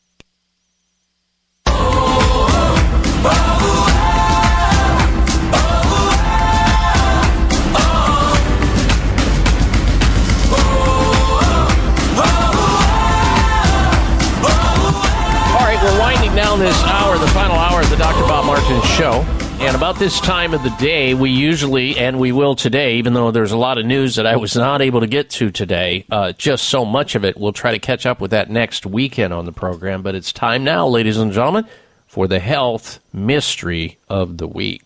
This 16.63 16.83
hour, 16.85 17.17
the 17.17 17.27
final 17.27 17.57
hour 17.57 17.81
of 17.81 17.89
the 17.89 17.97
Dr. 17.97 18.21
Bob 18.21 18.45
Martin 18.45 18.81
show. 18.83 19.19
And 19.59 19.75
about 19.75 19.99
this 19.99 20.21
time 20.21 20.53
of 20.53 20.63
the 20.63 20.69
day, 20.79 21.13
we 21.13 21.29
usually, 21.29 21.97
and 21.97 22.17
we 22.17 22.31
will 22.31 22.55
today, 22.55 22.95
even 22.95 23.13
though 23.13 23.31
there's 23.31 23.51
a 23.51 23.57
lot 23.57 23.77
of 23.77 23.85
news 23.85 24.15
that 24.15 24.25
I 24.25 24.37
was 24.37 24.55
not 24.55 24.81
able 24.81 25.01
to 25.01 25.07
get 25.07 25.29
to 25.31 25.51
today, 25.51 26.05
uh, 26.09 26.31
just 26.31 26.69
so 26.69 26.85
much 26.85 27.15
of 27.15 27.25
it, 27.25 27.35
we'll 27.35 27.51
try 27.51 27.73
to 27.73 27.79
catch 27.79 28.05
up 28.05 28.21
with 28.21 28.31
that 28.31 28.49
next 28.49 28.85
weekend 28.85 29.33
on 29.33 29.43
the 29.43 29.51
program. 29.51 30.03
But 30.03 30.15
it's 30.15 30.31
time 30.31 30.63
now, 30.63 30.87
ladies 30.87 31.17
and 31.17 31.33
gentlemen, 31.33 31.67
for 32.07 32.29
the 32.29 32.39
health 32.39 33.01
mystery 33.11 33.97
of 34.07 34.37
the 34.37 34.47
week. 34.47 34.83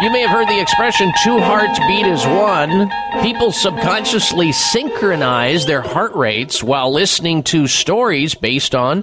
You 0.00 0.10
may 0.10 0.22
have 0.22 0.30
heard 0.30 0.48
the 0.48 0.58
expression 0.58 1.12
two 1.22 1.38
hearts 1.40 1.78
beat 1.80 2.06
as 2.06 2.26
one. 2.26 2.90
People 3.22 3.52
subconsciously 3.52 4.50
synchronize 4.50 5.66
their 5.66 5.82
heart 5.82 6.14
rates 6.14 6.62
while 6.62 6.90
listening 6.90 7.42
to 7.44 7.66
stories 7.66 8.34
based 8.34 8.74
on 8.74 9.02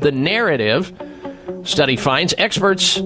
the 0.00 0.12
narrative. 0.14 0.92
Study 1.64 1.96
finds 1.96 2.32
experts 2.38 3.00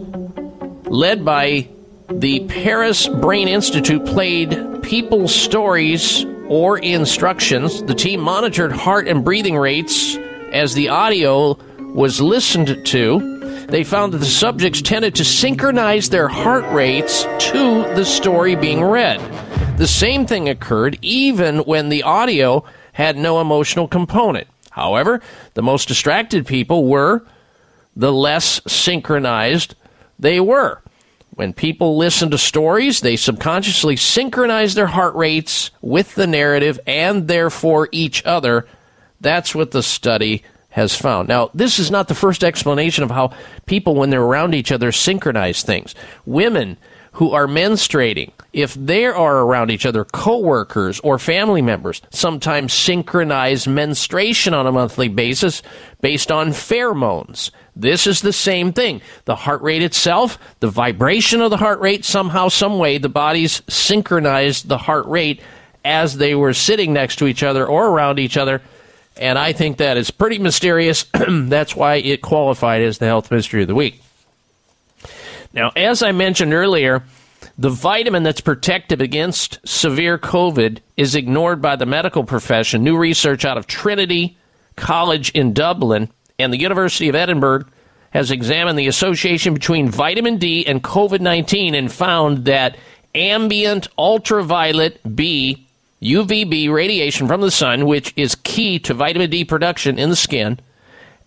led 0.84 1.24
by 1.24 1.66
the 2.10 2.40
Paris 2.40 3.08
Brain 3.08 3.48
Institute 3.48 4.04
played 4.04 4.82
people's 4.82 5.34
stories 5.34 6.26
or 6.48 6.76
instructions. 6.76 7.82
The 7.84 7.94
team 7.94 8.20
monitored 8.20 8.72
heart 8.72 9.08
and 9.08 9.24
breathing 9.24 9.56
rates 9.56 10.18
as 10.52 10.74
the 10.74 10.90
audio 10.90 11.58
was 11.94 12.20
listened 12.20 12.84
to. 12.88 13.43
They 13.68 13.84
found 13.84 14.12
that 14.12 14.18
the 14.18 14.26
subjects 14.26 14.82
tended 14.82 15.14
to 15.16 15.24
synchronize 15.24 16.10
their 16.10 16.28
heart 16.28 16.64
rates 16.72 17.24
to 17.50 17.82
the 17.94 18.04
story 18.04 18.54
being 18.54 18.82
read. 18.82 19.20
The 19.78 19.86
same 19.86 20.26
thing 20.26 20.48
occurred 20.48 20.98
even 21.02 21.58
when 21.60 21.88
the 21.88 22.02
audio 22.02 22.64
had 22.92 23.16
no 23.16 23.40
emotional 23.40 23.88
component. 23.88 24.46
However, 24.70 25.20
the 25.54 25.62
most 25.62 25.88
distracted 25.88 26.46
people 26.46 26.86
were 26.86 27.22
the 27.96 28.12
less 28.12 28.60
synchronized 28.66 29.74
they 30.18 30.40
were. 30.40 30.80
When 31.30 31.52
people 31.52 31.96
listen 31.96 32.30
to 32.30 32.38
stories, 32.38 33.00
they 33.00 33.16
subconsciously 33.16 33.96
synchronize 33.96 34.74
their 34.74 34.86
heart 34.86 35.14
rates 35.16 35.72
with 35.80 36.14
the 36.14 36.28
narrative 36.28 36.78
and 36.86 37.26
therefore 37.26 37.88
each 37.90 38.24
other. 38.24 38.66
That's 39.20 39.54
what 39.54 39.72
the 39.72 39.82
study 39.82 40.44
has 40.74 40.96
found. 40.96 41.28
Now, 41.28 41.50
this 41.54 41.78
is 41.78 41.92
not 41.92 42.08
the 42.08 42.16
first 42.16 42.42
explanation 42.42 43.04
of 43.04 43.10
how 43.12 43.30
people, 43.64 43.94
when 43.94 44.10
they're 44.10 44.20
around 44.20 44.56
each 44.56 44.72
other, 44.72 44.90
synchronize 44.90 45.62
things. 45.62 45.94
Women 46.26 46.78
who 47.12 47.30
are 47.30 47.46
menstruating, 47.46 48.32
if 48.52 48.74
they 48.74 49.06
are 49.06 49.36
around 49.38 49.70
each 49.70 49.86
other, 49.86 50.04
coworkers 50.04 50.98
or 50.98 51.16
family 51.20 51.62
members, 51.62 52.02
sometimes 52.10 52.72
synchronize 52.72 53.68
menstruation 53.68 54.52
on 54.52 54.66
a 54.66 54.72
monthly 54.72 55.06
basis 55.06 55.62
based 56.00 56.32
on 56.32 56.48
pheromones. 56.48 57.52
This 57.76 58.08
is 58.08 58.20
the 58.20 58.32
same 58.32 58.72
thing. 58.72 59.00
The 59.26 59.36
heart 59.36 59.62
rate 59.62 59.82
itself, 59.82 60.40
the 60.58 60.70
vibration 60.70 61.40
of 61.40 61.50
the 61.50 61.56
heart 61.56 61.78
rate, 61.78 62.04
somehow, 62.04 62.48
some 62.48 62.80
way, 62.80 62.98
the 62.98 63.08
bodies 63.08 63.62
synchronized 63.68 64.66
the 64.66 64.78
heart 64.78 65.06
rate 65.06 65.40
as 65.84 66.16
they 66.16 66.34
were 66.34 66.52
sitting 66.52 66.92
next 66.92 67.20
to 67.20 67.28
each 67.28 67.44
other 67.44 67.64
or 67.64 67.90
around 67.90 68.18
each 68.18 68.36
other. 68.36 68.60
And 69.16 69.38
I 69.38 69.52
think 69.52 69.76
that 69.76 69.96
is 69.96 70.10
pretty 70.10 70.38
mysterious. 70.38 71.04
That's 71.28 71.76
why 71.76 71.96
it 71.96 72.20
qualified 72.20 72.82
as 72.82 72.98
the 72.98 73.06
health 73.06 73.30
mystery 73.30 73.62
of 73.62 73.68
the 73.68 73.74
week. 73.74 74.02
Now, 75.52 75.70
as 75.76 76.02
I 76.02 76.10
mentioned 76.12 76.52
earlier, 76.52 77.04
the 77.56 77.70
vitamin 77.70 78.24
that's 78.24 78.40
protective 78.40 79.00
against 79.00 79.60
severe 79.64 80.18
COVID 80.18 80.80
is 80.96 81.14
ignored 81.14 81.62
by 81.62 81.76
the 81.76 81.86
medical 81.86 82.24
profession. 82.24 82.82
New 82.82 82.96
research 82.96 83.44
out 83.44 83.56
of 83.56 83.68
Trinity 83.68 84.36
College 84.74 85.30
in 85.30 85.52
Dublin 85.52 86.08
and 86.38 86.52
the 86.52 86.58
University 86.58 87.08
of 87.08 87.14
Edinburgh 87.14 87.66
has 88.10 88.30
examined 88.30 88.78
the 88.78 88.88
association 88.88 89.54
between 89.54 89.88
vitamin 89.88 90.38
D 90.38 90.66
and 90.66 90.82
COVID 90.82 91.20
19 91.20 91.74
and 91.74 91.92
found 91.92 92.46
that 92.46 92.76
ambient 93.14 93.88
ultraviolet 93.96 95.00
B, 95.14 95.66
UVB 96.02 96.70
radiation 96.72 97.26
from 97.26 97.40
the 97.40 97.50
sun, 97.50 97.86
which 97.86 98.12
is 98.16 98.34
key 98.34 98.78
to 98.80 98.94
vitamin 98.94 99.30
D 99.30 99.44
production 99.44 99.98
in 99.98 100.10
the 100.10 100.16
skin, 100.16 100.58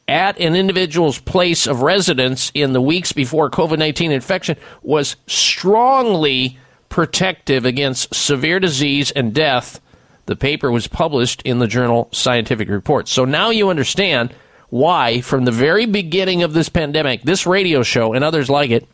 at 0.07 0.39
an 0.39 0.55
individual's 0.55 1.19
place 1.19 1.67
of 1.67 1.81
residence 1.81 2.51
in 2.53 2.73
the 2.73 2.81
weeks 2.81 3.11
before 3.11 3.49
COVID 3.49 3.77
19 3.77 4.11
infection 4.11 4.57
was 4.81 5.15
strongly 5.27 6.57
protective 6.89 7.65
against 7.65 8.13
severe 8.13 8.59
disease 8.59 9.11
and 9.11 9.33
death. 9.33 9.81
The 10.25 10.35
paper 10.35 10.71
was 10.71 10.87
published 10.87 11.41
in 11.43 11.59
the 11.59 11.67
journal 11.67 12.09
Scientific 12.11 12.69
Reports. 12.69 13.11
So 13.11 13.25
now 13.25 13.49
you 13.49 13.69
understand 13.69 14.33
why, 14.69 15.21
from 15.21 15.45
the 15.45 15.51
very 15.51 15.85
beginning 15.85 16.43
of 16.43 16.53
this 16.53 16.69
pandemic, 16.69 17.23
this 17.23 17.47
radio 17.47 17.83
show 17.83 18.13
and 18.13 18.23
others 18.23 18.49
like 18.49 18.69
it 18.69 18.87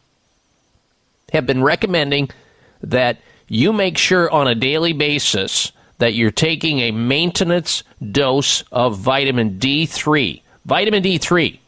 have 1.31 1.45
been 1.45 1.63
recommending 1.63 2.29
that 2.81 3.17
you 3.53 3.71
make 3.71 3.97
sure 3.97 4.31
on 4.31 4.47
a 4.47 4.55
daily 4.55 4.93
basis 4.93 5.71
that 5.99 6.15
you're 6.15 6.31
taking 6.31 6.79
a 6.79 6.91
maintenance 6.91 7.83
dose 8.11 8.63
of 8.71 8.97
vitamin 8.97 9.59
D3. 9.59 10.41
Vitamin 10.65 11.03
D3. 11.03 11.59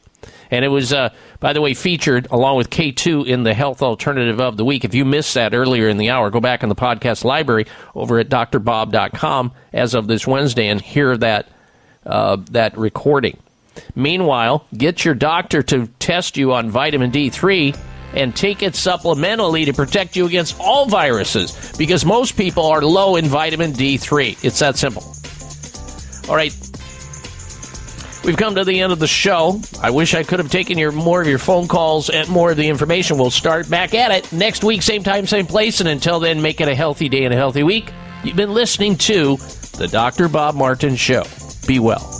And 0.50 0.66
it 0.66 0.70
was, 0.70 0.92
uh, 0.92 1.10
by 1.40 1.54
the 1.54 1.62
way, 1.62 1.74
featured 1.74 2.28
along 2.32 2.58
with 2.58 2.70
K2 2.70 3.28
in 3.28 3.44
the 3.44 3.54
health 3.54 3.82
alternative 3.82 4.42
of 4.42 4.58
the 4.58 4.66
week. 4.66 4.84
If 4.84 4.96
you 4.96 5.06
missed 5.06 5.36
that 5.36 5.54
earlier 5.54 5.88
in 5.88 5.98
the 5.98 6.10
hour, 6.10 6.30
go 6.32 6.40
back 6.40 6.64
in 6.64 6.70
the 6.70 6.76
podcast 6.76 7.24
library 7.24 7.68
over 7.94 8.20
at 8.20 8.30
drbob.com 8.30 9.52
as 9.72 9.94
of 9.94 10.08
this 10.08 10.26
Wednesday 10.26 10.68
and 10.68 10.82
hear 10.82 11.16
that, 11.18 11.50
uh, 12.06 12.38
that 12.52 12.76
recording. 12.78 13.38
Meanwhile, 13.94 14.66
get 14.76 15.06
your 15.06 15.14
doctor 15.16 15.62
to 15.64 15.88
test 16.00 16.36
you 16.36 16.54
on 16.54 16.72
vitamin 16.72 17.12
D3 17.12 17.78
and 18.16 18.36
take 18.36 18.64
it 18.64 18.74
supplementally 18.74 19.66
to 19.66 19.74
protect 19.74 20.16
you 20.16 20.26
against 20.26 20.56
all 20.60 20.88
viruses 20.88 21.74
because 21.78 22.06
most 22.06 22.38
people 22.38 22.66
are 22.66 22.82
low 22.82 23.16
in 23.16 23.26
vitamin 23.26 23.74
D3. 23.74 24.44
It's 24.44 24.60
that 24.60 24.78
simple. 24.78 25.04
All 26.30 26.36
right. 26.36 26.56
We've 28.24 28.38
come 28.38 28.56
to 28.56 28.64
the 28.64 28.82
end 28.82 28.92
of 28.92 28.98
the 28.98 29.08
show. 29.08 29.62
I 29.82 29.92
wish 29.92 30.16
I 30.16 30.24
could 30.24 30.40
have 30.40 30.50
taken 30.50 30.80
your 30.80 30.92
more 30.92 31.22
of 31.22 31.28
your 31.28 31.38
phone 31.38 31.68
calls 31.68 32.10
and 32.10 32.28
more 32.28 32.52
of 32.52 32.58
the 32.58 32.68
information. 32.68 33.20
We'll 33.20 33.30
start 33.30 33.70
back 33.70 33.94
at 33.94 34.10
it 34.10 34.34
next 34.34 34.64
week, 34.64 34.82
same 34.82 35.04
time, 35.04 35.28
same 35.28 35.46
place. 35.46 35.80
And 35.80 35.88
until 35.88 36.20
then, 36.20 36.42
make 36.42 36.60
it 36.60 36.68
a 36.68 36.74
healthy 36.74 37.08
day 37.08 37.26
and 37.26 37.34
a 37.34 37.38
healthy 37.38 37.62
week. 37.62 37.92
You've 38.24 38.36
been 38.36 38.54
listening 38.56 38.98
to 38.98 39.38
the 39.78 39.88
Dr. 39.88 40.28
Bob 40.28 40.56
Martin 40.56 40.96
Show. 40.96 41.26
Be 41.68 41.78
well. 41.78 42.20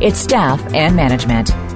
its 0.00 0.18
staff, 0.18 0.60
and 0.74 0.96
management. 0.96 1.75